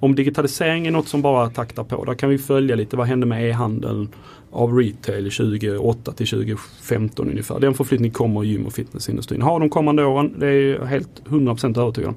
om 0.00 0.14
digitalisering 0.14 0.86
är 0.86 0.90
något 0.90 1.08
som 1.08 1.22
bara 1.22 1.50
taktar 1.50 1.84
på. 1.84 2.04
Där 2.04 2.14
kan 2.14 2.30
vi 2.30 2.38
följa 2.38 2.76
lite 2.76 2.96
vad 2.96 3.06
hände 3.06 3.26
med 3.26 3.48
e-handeln 3.48 4.08
av 4.50 4.78
retail 4.78 5.30
2008 5.30 6.12
till 6.12 6.28
2015 6.28 7.30
ungefär. 7.30 7.60
Den 7.60 7.74
förflyttningen 7.74 8.14
kommer 8.14 8.44
i 8.44 8.48
gym 8.48 8.66
och 8.66 8.72
fitnessindustrin. 8.72 9.42
Har 9.42 9.60
de 9.60 9.70
kommande 9.70 10.04
åren, 10.04 10.34
det 10.38 10.46
är 10.46 10.74
jag 10.74 10.86
helt 10.86 11.22
100% 11.24 11.80
övertygad 11.80 12.08
om. 12.08 12.16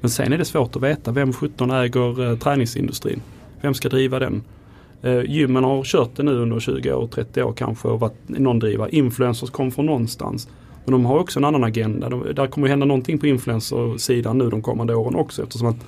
Men 0.00 0.10
sen 0.10 0.32
är 0.32 0.38
det 0.38 0.44
svårt 0.44 0.76
att 0.76 0.82
veta 0.82 1.12
vem 1.12 1.32
17 1.32 1.70
äger 1.70 2.30
eh, 2.30 2.38
träningsindustrin. 2.38 3.22
Vem 3.60 3.74
ska 3.74 3.88
driva 3.88 4.18
den? 4.18 4.42
Eh, 5.02 5.20
gymmen 5.20 5.64
har 5.64 5.84
kört 5.84 6.16
det 6.16 6.22
nu 6.22 6.32
under 6.32 6.60
20 6.60 6.92
år, 6.92 7.06
30 7.06 7.42
år 7.42 7.52
kanske 7.52 7.88
och 7.88 8.00
varit 8.00 8.14
någon 8.26 8.58
driva. 8.58 8.88
Influencers 8.88 9.50
kom 9.50 9.70
från 9.70 9.86
någonstans. 9.86 10.48
Men 10.84 10.92
de 10.92 11.04
har 11.04 11.18
också 11.18 11.38
en 11.38 11.44
annan 11.44 11.64
agenda. 11.64 12.08
De, 12.08 12.34
där 12.34 12.46
kommer 12.46 12.68
hända 12.68 12.86
någonting 12.86 13.18
på 13.18 13.26
influencersidan 13.26 14.38
nu 14.38 14.50
de 14.50 14.62
kommande 14.62 14.94
åren 14.94 15.14
också 15.14 15.42
eftersom 15.42 15.68
att 15.68 15.86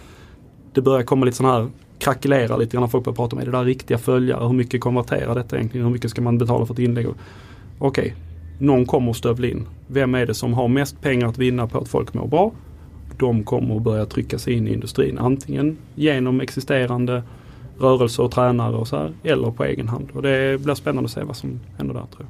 det 0.72 0.80
börjar 0.80 1.02
komma 1.02 1.26
lite 1.26 1.36
sådana 1.36 1.54
här 1.54 1.68
krackelera 1.98 2.56
lite 2.56 2.72
grann 2.72 2.82
när 2.82 2.88
folk 2.88 3.04
börjar 3.04 3.16
prata 3.16 3.36
om 3.36 3.42
är 3.42 3.46
det 3.46 3.52
där 3.52 3.64
riktiga 3.64 3.98
följare? 3.98 4.46
Hur 4.46 4.52
mycket 4.52 4.80
konverterar 4.80 5.34
detta 5.34 5.56
egentligen? 5.56 5.86
Hur 5.86 5.92
mycket 5.92 6.10
ska 6.10 6.22
man 6.22 6.38
betala 6.38 6.66
för 6.66 6.74
ett 6.74 6.78
inlägg? 6.78 7.06
Okej, 7.06 7.16
okay, 7.78 8.12
någon 8.58 8.86
kommer 8.86 9.10
att 9.10 9.16
stövla 9.16 9.46
in. 9.46 9.66
Vem 9.86 10.14
är 10.14 10.26
det 10.26 10.34
som 10.34 10.54
har 10.54 10.68
mest 10.68 11.00
pengar 11.00 11.28
att 11.28 11.38
vinna 11.38 11.66
på 11.66 11.78
att 11.78 11.88
folk 11.88 12.14
mår 12.14 12.26
bra? 12.26 12.52
De 13.18 13.44
kommer 13.44 13.76
att 13.76 13.82
börja 13.82 14.06
trycka 14.06 14.38
sig 14.38 14.52
in 14.52 14.68
i 14.68 14.72
industrin. 14.72 15.18
Antingen 15.18 15.78
genom 15.94 16.40
existerande 16.40 17.22
rörelser 17.78 18.22
och 18.22 18.30
tränare 18.30 18.76
och 18.76 18.88
så 18.88 18.96
här, 18.96 19.12
eller 19.22 19.50
på 19.50 19.64
egen 19.64 19.88
hand. 19.88 20.08
Och 20.12 20.22
det 20.22 20.60
blir 20.60 20.74
spännande 20.74 21.06
att 21.06 21.12
se 21.12 21.22
vad 21.22 21.36
som 21.36 21.60
händer 21.76 21.94
där 21.94 22.06
tror 22.16 22.26
jag. 22.26 22.28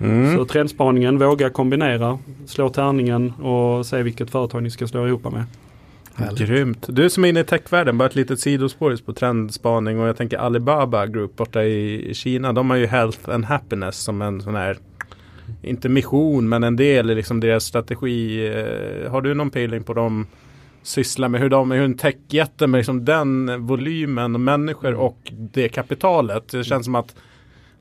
Mm. 0.00 0.36
Så 0.36 0.44
trendspaningen, 0.44 1.18
våga 1.18 1.50
kombinera, 1.50 2.18
slå 2.46 2.68
tärningen 2.68 3.30
och 3.30 3.86
se 3.86 4.02
vilket 4.02 4.30
företag 4.30 4.62
ni 4.62 4.70
ska 4.70 4.86
slå 4.86 5.06
ihop 5.06 5.32
med. 5.32 5.44
Härligt. 6.14 6.38
Grymt. 6.38 6.86
Du 6.88 7.10
som 7.10 7.24
är 7.24 7.28
inne 7.28 7.40
i 7.40 7.44
techvärlden, 7.44 7.98
bara 7.98 8.08
ett 8.08 8.14
litet 8.14 8.40
sidospår 8.40 8.96
på 9.04 9.12
trendspaning 9.12 10.00
och 10.00 10.08
jag 10.08 10.16
tänker 10.16 10.38
Alibaba 10.38 11.06
Group 11.06 11.36
borta 11.36 11.64
i 11.64 12.10
Kina. 12.14 12.52
De 12.52 12.70
har 12.70 12.76
ju 12.76 12.86
Health 12.86 13.30
and 13.30 13.44
Happiness 13.44 13.96
som 13.96 14.22
en 14.22 14.42
sån 14.42 14.54
här, 14.54 14.78
inte 15.62 15.88
mission 15.88 16.48
men 16.48 16.64
en 16.64 16.76
del 16.76 17.10
i 17.10 17.14
liksom 17.14 17.40
deras 17.40 17.64
strategi. 17.64 18.46
Eh, 18.46 19.10
har 19.10 19.20
du 19.20 19.34
någon 19.34 19.50
peeling 19.50 19.82
på 19.82 19.94
dem? 19.94 20.26
sysslar 20.82 21.28
med 21.28 21.40
hur 21.40 21.48
de 21.48 21.70
hur 21.70 21.84
en 21.84 21.96
techjätte 21.96 22.66
med 22.66 22.78
liksom 22.78 23.04
den 23.04 23.66
volymen 23.66 24.44
människor 24.44 24.94
och 24.94 25.32
det 25.32 25.68
kapitalet. 25.68 26.48
Det 26.48 26.64
känns 26.64 26.84
som 26.84 26.94
att 26.94 27.14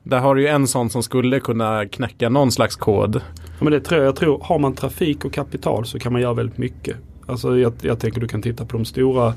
där 0.04 0.20
har 0.20 0.36
du 0.36 0.42
ju 0.42 0.48
en 0.48 0.68
sån 0.68 0.90
som 0.90 1.04
skulle 1.04 1.40
kunna 1.40 1.86
knäcka 1.86 2.30
någon 2.30 2.52
slags 2.52 2.76
kod. 2.76 3.16
Ja, 3.16 3.64
men 3.64 3.74
det 3.74 3.80
tror 3.80 4.02
jag, 4.02 4.08
jag 4.08 4.16
tror, 4.16 4.42
har 4.44 4.60
man 4.60 4.74
trafik 4.74 5.26
och 5.26 5.34
kapital 5.34 5.86
så 5.86 6.00
kan 6.00 6.14
man 6.14 6.22
göra 6.22 6.34
väldigt 6.34 6.58
mycket. 6.58 6.98
Alltså 7.26 7.58
jag, 7.58 7.74
jag 7.82 8.00
tänker 8.00 8.22
du 8.22 8.28
kan 8.28 8.42
titta 8.42 8.66
på 8.66 8.78
de 8.78 8.86
stora 8.86 9.34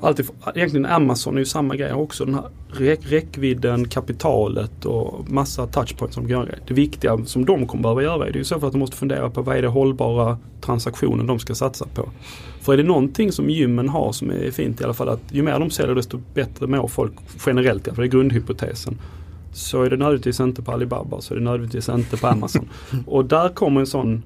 alltid, 0.00 0.28
egentligen 0.54 0.86
Amazon 0.86 1.34
är 1.34 1.38
ju 1.38 1.44
samma 1.44 1.76
grej 1.76 1.92
också. 1.92 2.24
Den 2.24 2.34
här 2.34 2.44
räck, 2.68 3.00
räckvidden, 3.02 3.88
kapitalet 3.88 4.84
och 4.84 5.30
massa 5.30 5.66
touchpoints 5.66 6.14
som 6.14 6.28
kan 6.28 6.48
Det 6.66 6.74
viktiga 6.74 7.18
som 7.24 7.44
de 7.44 7.66
kommer 7.66 7.82
behöva 7.82 8.02
göra 8.02 8.26
är 8.26 8.32
det 8.32 8.38
ju 8.38 8.44
så 8.44 8.60
för 8.60 8.66
att 8.66 8.72
de 8.72 8.78
måste 8.78 8.96
fundera 8.96 9.30
på 9.30 9.42
vad 9.42 9.56
är 9.56 9.62
det 9.62 9.68
hållbara 9.68 10.38
transaktionen 10.60 11.26
de 11.26 11.38
ska 11.38 11.54
satsa 11.54 11.86
på. 11.94 12.08
För 12.60 12.72
är 12.72 12.76
det 12.76 12.82
någonting 12.82 13.32
som 13.32 13.50
gymmen 13.50 13.88
har 13.88 14.12
som 14.12 14.30
är 14.30 14.50
fint 14.50 14.80
i 14.80 14.84
alla 14.84 14.94
fall 14.94 15.08
att 15.08 15.22
ju 15.30 15.42
mer 15.42 15.58
de 15.58 15.70
säljer 15.70 15.94
desto 15.94 16.20
bättre 16.34 16.66
mår 16.66 16.88
folk 16.88 17.12
generellt. 17.46 17.86
I 17.86 17.90
alla 17.90 17.94
fall, 17.94 18.02
det 18.02 18.08
är 18.08 18.10
grundhypotesen. 18.10 18.98
Så 19.52 19.82
är 19.82 19.90
det 19.90 19.96
nödvändigtvis 19.96 20.40
inte 20.40 20.62
på 20.62 20.72
Alibaba 20.72 21.20
så 21.20 21.34
är 21.34 21.38
det 21.38 21.44
nödvändigtvis 21.44 21.88
inte 21.88 22.16
på 22.16 22.26
Amazon. 22.26 22.68
och 23.06 23.24
där 23.24 23.48
kommer 23.48 23.80
en 23.80 23.86
sån, 23.86 24.22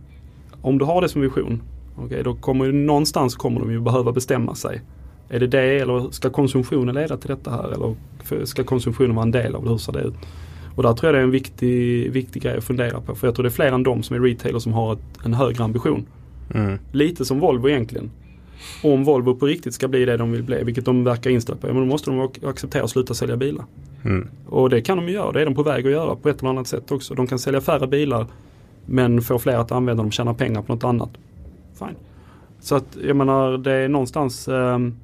om 0.62 0.78
du 0.78 0.84
har 0.84 1.02
det 1.02 1.08
som 1.08 1.20
vision, 1.20 1.62
okay, 1.96 2.22
då 2.22 2.34
kommer 2.34 2.72
någonstans 2.72 3.34
kommer 3.34 3.60
de 3.60 3.70
ju 3.70 3.80
behöva 3.80 4.12
bestämma 4.12 4.54
sig. 4.54 4.82
Är 5.32 5.40
det 5.40 5.46
det 5.46 5.78
eller 5.78 6.10
ska 6.10 6.30
konsumtionen 6.30 6.94
leda 6.94 7.16
till 7.16 7.28
detta 7.28 7.50
här 7.50 7.72
eller 7.72 7.94
ska 8.44 8.64
konsumtionen 8.64 9.14
vara 9.14 9.22
en 9.22 9.30
del 9.30 9.54
av 9.54 9.64
det? 9.64 9.70
Hur 9.70 9.78
ser 9.78 9.92
det 9.92 10.00
ut? 10.00 10.14
Och 10.74 10.82
där 10.82 10.92
tror 10.92 11.08
jag 11.08 11.14
det 11.14 11.18
är 11.18 11.24
en 11.24 11.30
viktig, 11.30 12.12
viktig 12.12 12.42
grej 12.42 12.56
att 12.56 12.64
fundera 12.64 13.00
på. 13.00 13.14
För 13.14 13.26
jag 13.26 13.34
tror 13.34 13.42
det 13.42 13.48
är 13.48 13.50
fler 13.50 13.72
än 13.72 13.82
de 13.82 14.02
som 14.02 14.16
är 14.16 14.20
retailers 14.20 14.62
som 14.62 14.72
har 14.72 14.92
ett, 14.92 15.24
en 15.24 15.34
högre 15.34 15.64
ambition. 15.64 16.06
Mm. 16.54 16.78
Lite 16.92 17.24
som 17.24 17.40
Volvo 17.40 17.68
egentligen. 17.68 18.10
Om 18.82 19.04
Volvo 19.04 19.34
på 19.34 19.46
riktigt 19.46 19.74
ska 19.74 19.88
bli 19.88 20.04
det 20.04 20.16
de 20.16 20.32
vill 20.32 20.42
bli, 20.42 20.64
vilket 20.64 20.84
de 20.84 21.04
verkar 21.04 21.30
inställda 21.30 21.60
på, 21.60 21.68
ja, 21.68 21.72
men 21.72 21.82
då 21.82 21.88
måste 21.88 22.10
de 22.10 22.28
acceptera 22.48 22.84
att 22.84 22.90
sluta 22.90 23.14
sälja 23.14 23.36
bilar. 23.36 23.64
Mm. 24.04 24.28
Och 24.48 24.70
det 24.70 24.80
kan 24.80 24.98
de 24.98 25.08
göra, 25.08 25.32
det 25.32 25.40
är 25.40 25.44
de 25.44 25.54
på 25.54 25.62
väg 25.62 25.86
att 25.86 25.92
göra 25.92 26.16
på 26.16 26.28
ett 26.28 26.40
eller 26.40 26.50
annat 26.50 26.66
sätt 26.66 26.92
också. 26.92 27.14
De 27.14 27.26
kan 27.26 27.38
sälja 27.38 27.60
färre 27.60 27.86
bilar 27.86 28.26
men 28.86 29.22
få 29.22 29.38
fler 29.38 29.56
att 29.56 29.72
använda 29.72 30.00
dem, 30.00 30.06
och 30.06 30.12
tjäna 30.12 30.34
pengar 30.34 30.62
på 30.62 30.74
något 30.74 30.84
annat. 30.84 31.10
Fine. 31.78 31.96
Så 32.60 32.74
att 32.74 32.96
jag 33.06 33.16
menar 33.16 33.58
det 33.58 33.72
är 33.72 33.88
någonstans 33.88 34.48
um, 34.48 34.96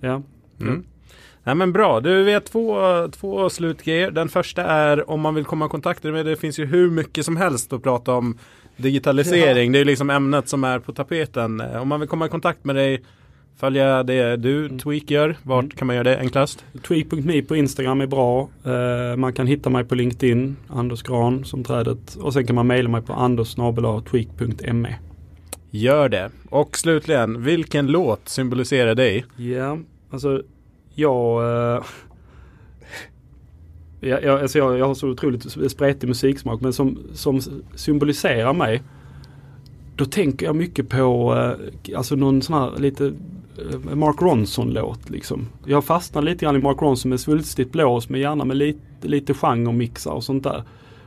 Ja. 0.00 0.22
Mm. 0.60 0.84
Ja, 1.44 1.54
men 1.54 1.72
bra, 1.72 2.00
du 2.00 2.24
vet 2.24 2.46
två, 2.46 2.78
två 3.08 3.50
slutgrejer. 3.50 4.10
Den 4.10 4.28
första 4.28 4.62
är 4.62 5.10
om 5.10 5.20
man 5.20 5.34
vill 5.34 5.44
komma 5.44 5.66
i 5.66 5.68
kontakt 5.68 6.02
med 6.02 6.26
det 6.26 6.36
finns 6.36 6.58
ju 6.58 6.66
hur 6.66 6.90
mycket 6.90 7.24
som 7.24 7.36
helst 7.36 7.72
att 7.72 7.82
prata 7.82 8.14
om 8.14 8.38
digitalisering. 8.76 9.66
Ja. 9.66 9.72
Det 9.72 9.78
är 9.78 9.84
liksom 9.84 10.10
ämnet 10.10 10.48
som 10.48 10.64
är 10.64 10.78
på 10.78 10.92
tapeten. 10.92 11.60
Om 11.60 11.88
man 11.88 12.00
vill 12.00 12.08
komma 12.08 12.26
i 12.26 12.28
kontakt 12.28 12.64
med 12.64 12.76
dig 12.76 13.02
Följa 13.56 14.02
det 14.02 14.36
du, 14.36 14.66
mm. 14.66 14.78
Tweak, 14.78 15.10
gör. 15.10 15.36
Vart 15.42 15.64
mm. 15.64 15.70
kan 15.70 15.86
man 15.86 15.96
göra 15.96 16.04
det 16.04 16.18
enklast? 16.18 16.64
Tweak.me 16.88 17.42
på 17.42 17.56
Instagram 17.56 18.00
är 18.00 18.06
bra. 18.06 18.48
Uh, 18.66 19.16
man 19.16 19.32
kan 19.32 19.46
hitta 19.46 19.70
mig 19.70 19.84
på 19.84 19.94
LinkedIn, 19.94 20.56
Anders 20.68 21.02
Gran 21.02 21.44
som 21.44 21.64
trädet. 21.64 22.14
Och 22.14 22.32
sen 22.32 22.46
kan 22.46 22.56
man 22.56 22.66
mejla 22.66 22.88
mig 22.88 23.02
på 23.02 23.12
andersnabela.tweak.me. 23.12 24.94
Gör 25.70 26.08
det. 26.08 26.30
Och 26.50 26.78
slutligen, 26.78 27.42
vilken 27.42 27.86
låt 27.86 28.28
symboliserar 28.28 28.94
dig? 28.94 29.24
Ja, 29.36 29.78
alltså 30.10 30.42
jag... 30.94 31.42
Eh, 31.42 31.76
uh, 31.76 31.84
jag, 34.00 34.24
jag, 34.24 34.40
alltså 34.40 34.58
jag, 34.58 34.78
jag 34.78 34.86
har 34.86 34.94
så 34.94 35.08
otroligt 35.08 35.70
spretig 35.72 36.08
musiksmak 36.08 36.60
men 36.60 36.72
som, 36.72 36.98
som 37.12 37.40
symboliserar 37.74 38.52
mig 38.52 38.82
då 39.96 40.04
tänker 40.04 40.46
jag 40.46 40.56
mycket 40.56 40.88
på 40.88 41.34
uh, 41.34 41.96
alltså 41.96 42.16
någon 42.16 42.42
sån 42.42 42.54
här 42.54 42.78
lite 42.78 43.04
uh, 43.04 43.94
Mark 43.94 44.22
Ronson-låt 44.22 45.10
liksom. 45.10 45.48
Jag 45.66 45.84
fastnar 45.84 46.22
lite 46.22 46.44
grann 46.44 46.56
i 46.56 46.58
Mark 46.58 46.82
Ronson 46.82 47.08
med 47.08 47.20
svulstigt 47.20 47.72
blås 47.72 48.08
men 48.08 48.20
gärna 48.20 48.44
med 48.44 48.56
lite, 48.56 48.80
lite 49.08 49.34
genremixar 49.34 50.12
och 50.12 50.24
sånt 50.24 50.44
där 50.44 50.62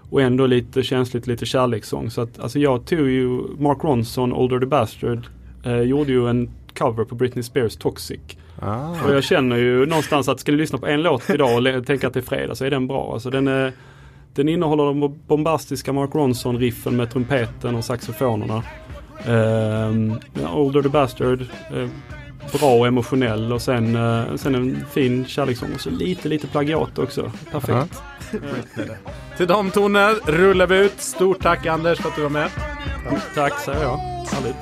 och 0.09 0.21
ändå 0.21 0.45
lite 0.45 0.83
känsligt, 0.83 1.27
lite 1.27 1.45
kärlekssång. 1.45 2.11
Så 2.11 2.21
att, 2.21 2.39
alltså 2.39 2.59
jag 2.59 2.85
tog 2.85 3.09
ju 3.09 3.27
Mark 3.57 3.83
Ronson, 3.83 4.33
Older 4.33 4.59
the 4.59 4.65
Bastard, 4.65 5.27
eh, 5.63 5.81
gjorde 5.81 6.11
ju 6.11 6.29
en 6.29 6.49
cover 6.77 7.03
på 7.03 7.15
Britney 7.15 7.43
Spears 7.43 7.75
Toxic. 7.75 8.19
Ah. 8.59 9.05
Och 9.05 9.15
jag 9.15 9.23
känner 9.23 9.57
ju 9.57 9.85
någonstans 9.85 10.29
att 10.29 10.39
ska 10.39 10.51
du 10.51 10.57
lyssna 10.57 10.77
på 10.77 10.87
en 10.87 11.01
låt 11.01 11.29
idag 11.29 11.77
och 11.77 11.85
tänka 11.85 12.07
att 12.07 12.13
det 12.13 12.19
är 12.19 12.21
fredag 12.21 12.55
så 12.55 12.65
är 12.65 12.69
den 12.69 12.87
bra. 12.87 13.13
Alltså 13.13 13.29
den, 13.29 13.47
är, 13.47 13.73
den 14.33 14.49
innehåller 14.49 14.85
de 14.85 15.19
bombastiska 15.27 15.93
Mark 15.93 16.15
Ronson-riffen 16.15 16.95
med 16.95 17.11
trumpeten 17.11 17.75
och 17.75 17.85
saxofonerna. 17.85 18.63
Eh, 19.25 20.55
Older 20.55 20.81
the 20.81 20.89
Bastard, 20.89 21.41
eh, 21.41 21.89
bra 22.59 22.71
och 22.79 22.87
emotionell 22.87 23.53
och 23.53 23.61
sen, 23.61 23.95
eh, 23.95 24.35
sen 24.35 24.55
en 24.55 24.85
fin 24.91 25.25
kärlekssång 25.25 25.69
och 25.73 25.81
så 25.81 25.89
lite, 25.89 26.29
lite 26.29 26.47
plagiat 26.47 26.99
också. 26.99 27.31
Perfekt. 27.51 28.03
Till 29.37 29.47
de 29.47 29.71
toner 29.71 30.31
rullar 30.31 30.67
vi 30.67 30.77
ut. 30.77 31.01
Stort 31.01 31.41
tack 31.41 31.65
Anders 31.65 31.99
för 31.99 32.09
att 32.09 32.15
du 32.15 32.21
var 32.21 32.29
med. 32.29 32.49
Tack 33.35 33.59
säger 33.59 33.83
jag. 33.83 33.97
Härligt. 33.97 34.55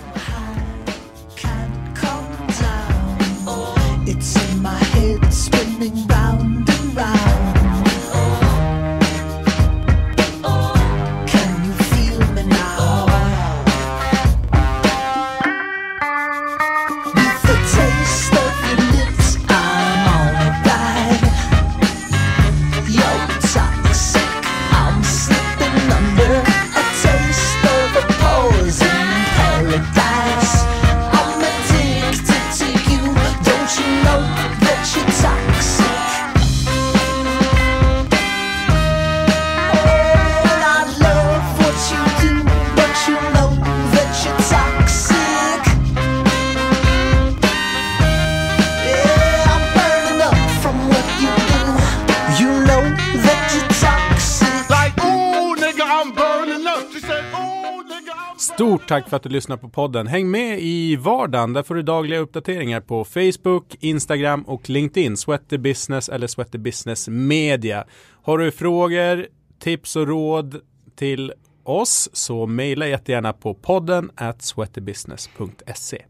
Stort 58.57 58.87
tack 58.87 59.09
för 59.09 59.17
att 59.17 59.23
du 59.23 59.29
lyssnar 59.29 59.57
på 59.57 59.69
podden. 59.69 60.07
Häng 60.07 60.31
med 60.31 60.59
i 60.59 60.95
vardagen. 60.95 61.53
Där 61.53 61.63
får 61.63 61.75
du 61.75 61.81
dagliga 61.81 62.19
uppdateringar 62.19 62.81
på 62.81 63.05
Facebook, 63.05 63.75
Instagram 63.79 64.43
och 64.43 64.69
LinkedIn. 64.69 65.17
Sweaty 65.17 65.57
Business 65.57 66.09
eller 66.09 66.27
Sweaty 66.27 66.57
Business 66.57 67.07
Media. 67.07 67.85
Har 68.23 68.37
du 68.37 68.51
frågor, 68.51 69.27
tips 69.59 69.95
och 69.95 70.07
råd 70.07 70.61
till 70.95 71.33
oss 71.63 72.09
så 72.13 72.45
mejla 72.45 72.87
jättegärna 72.87 73.33
på 73.33 73.53
podden 73.53 74.11
at 74.15 74.41
sweatybusiness.se. 74.41 76.05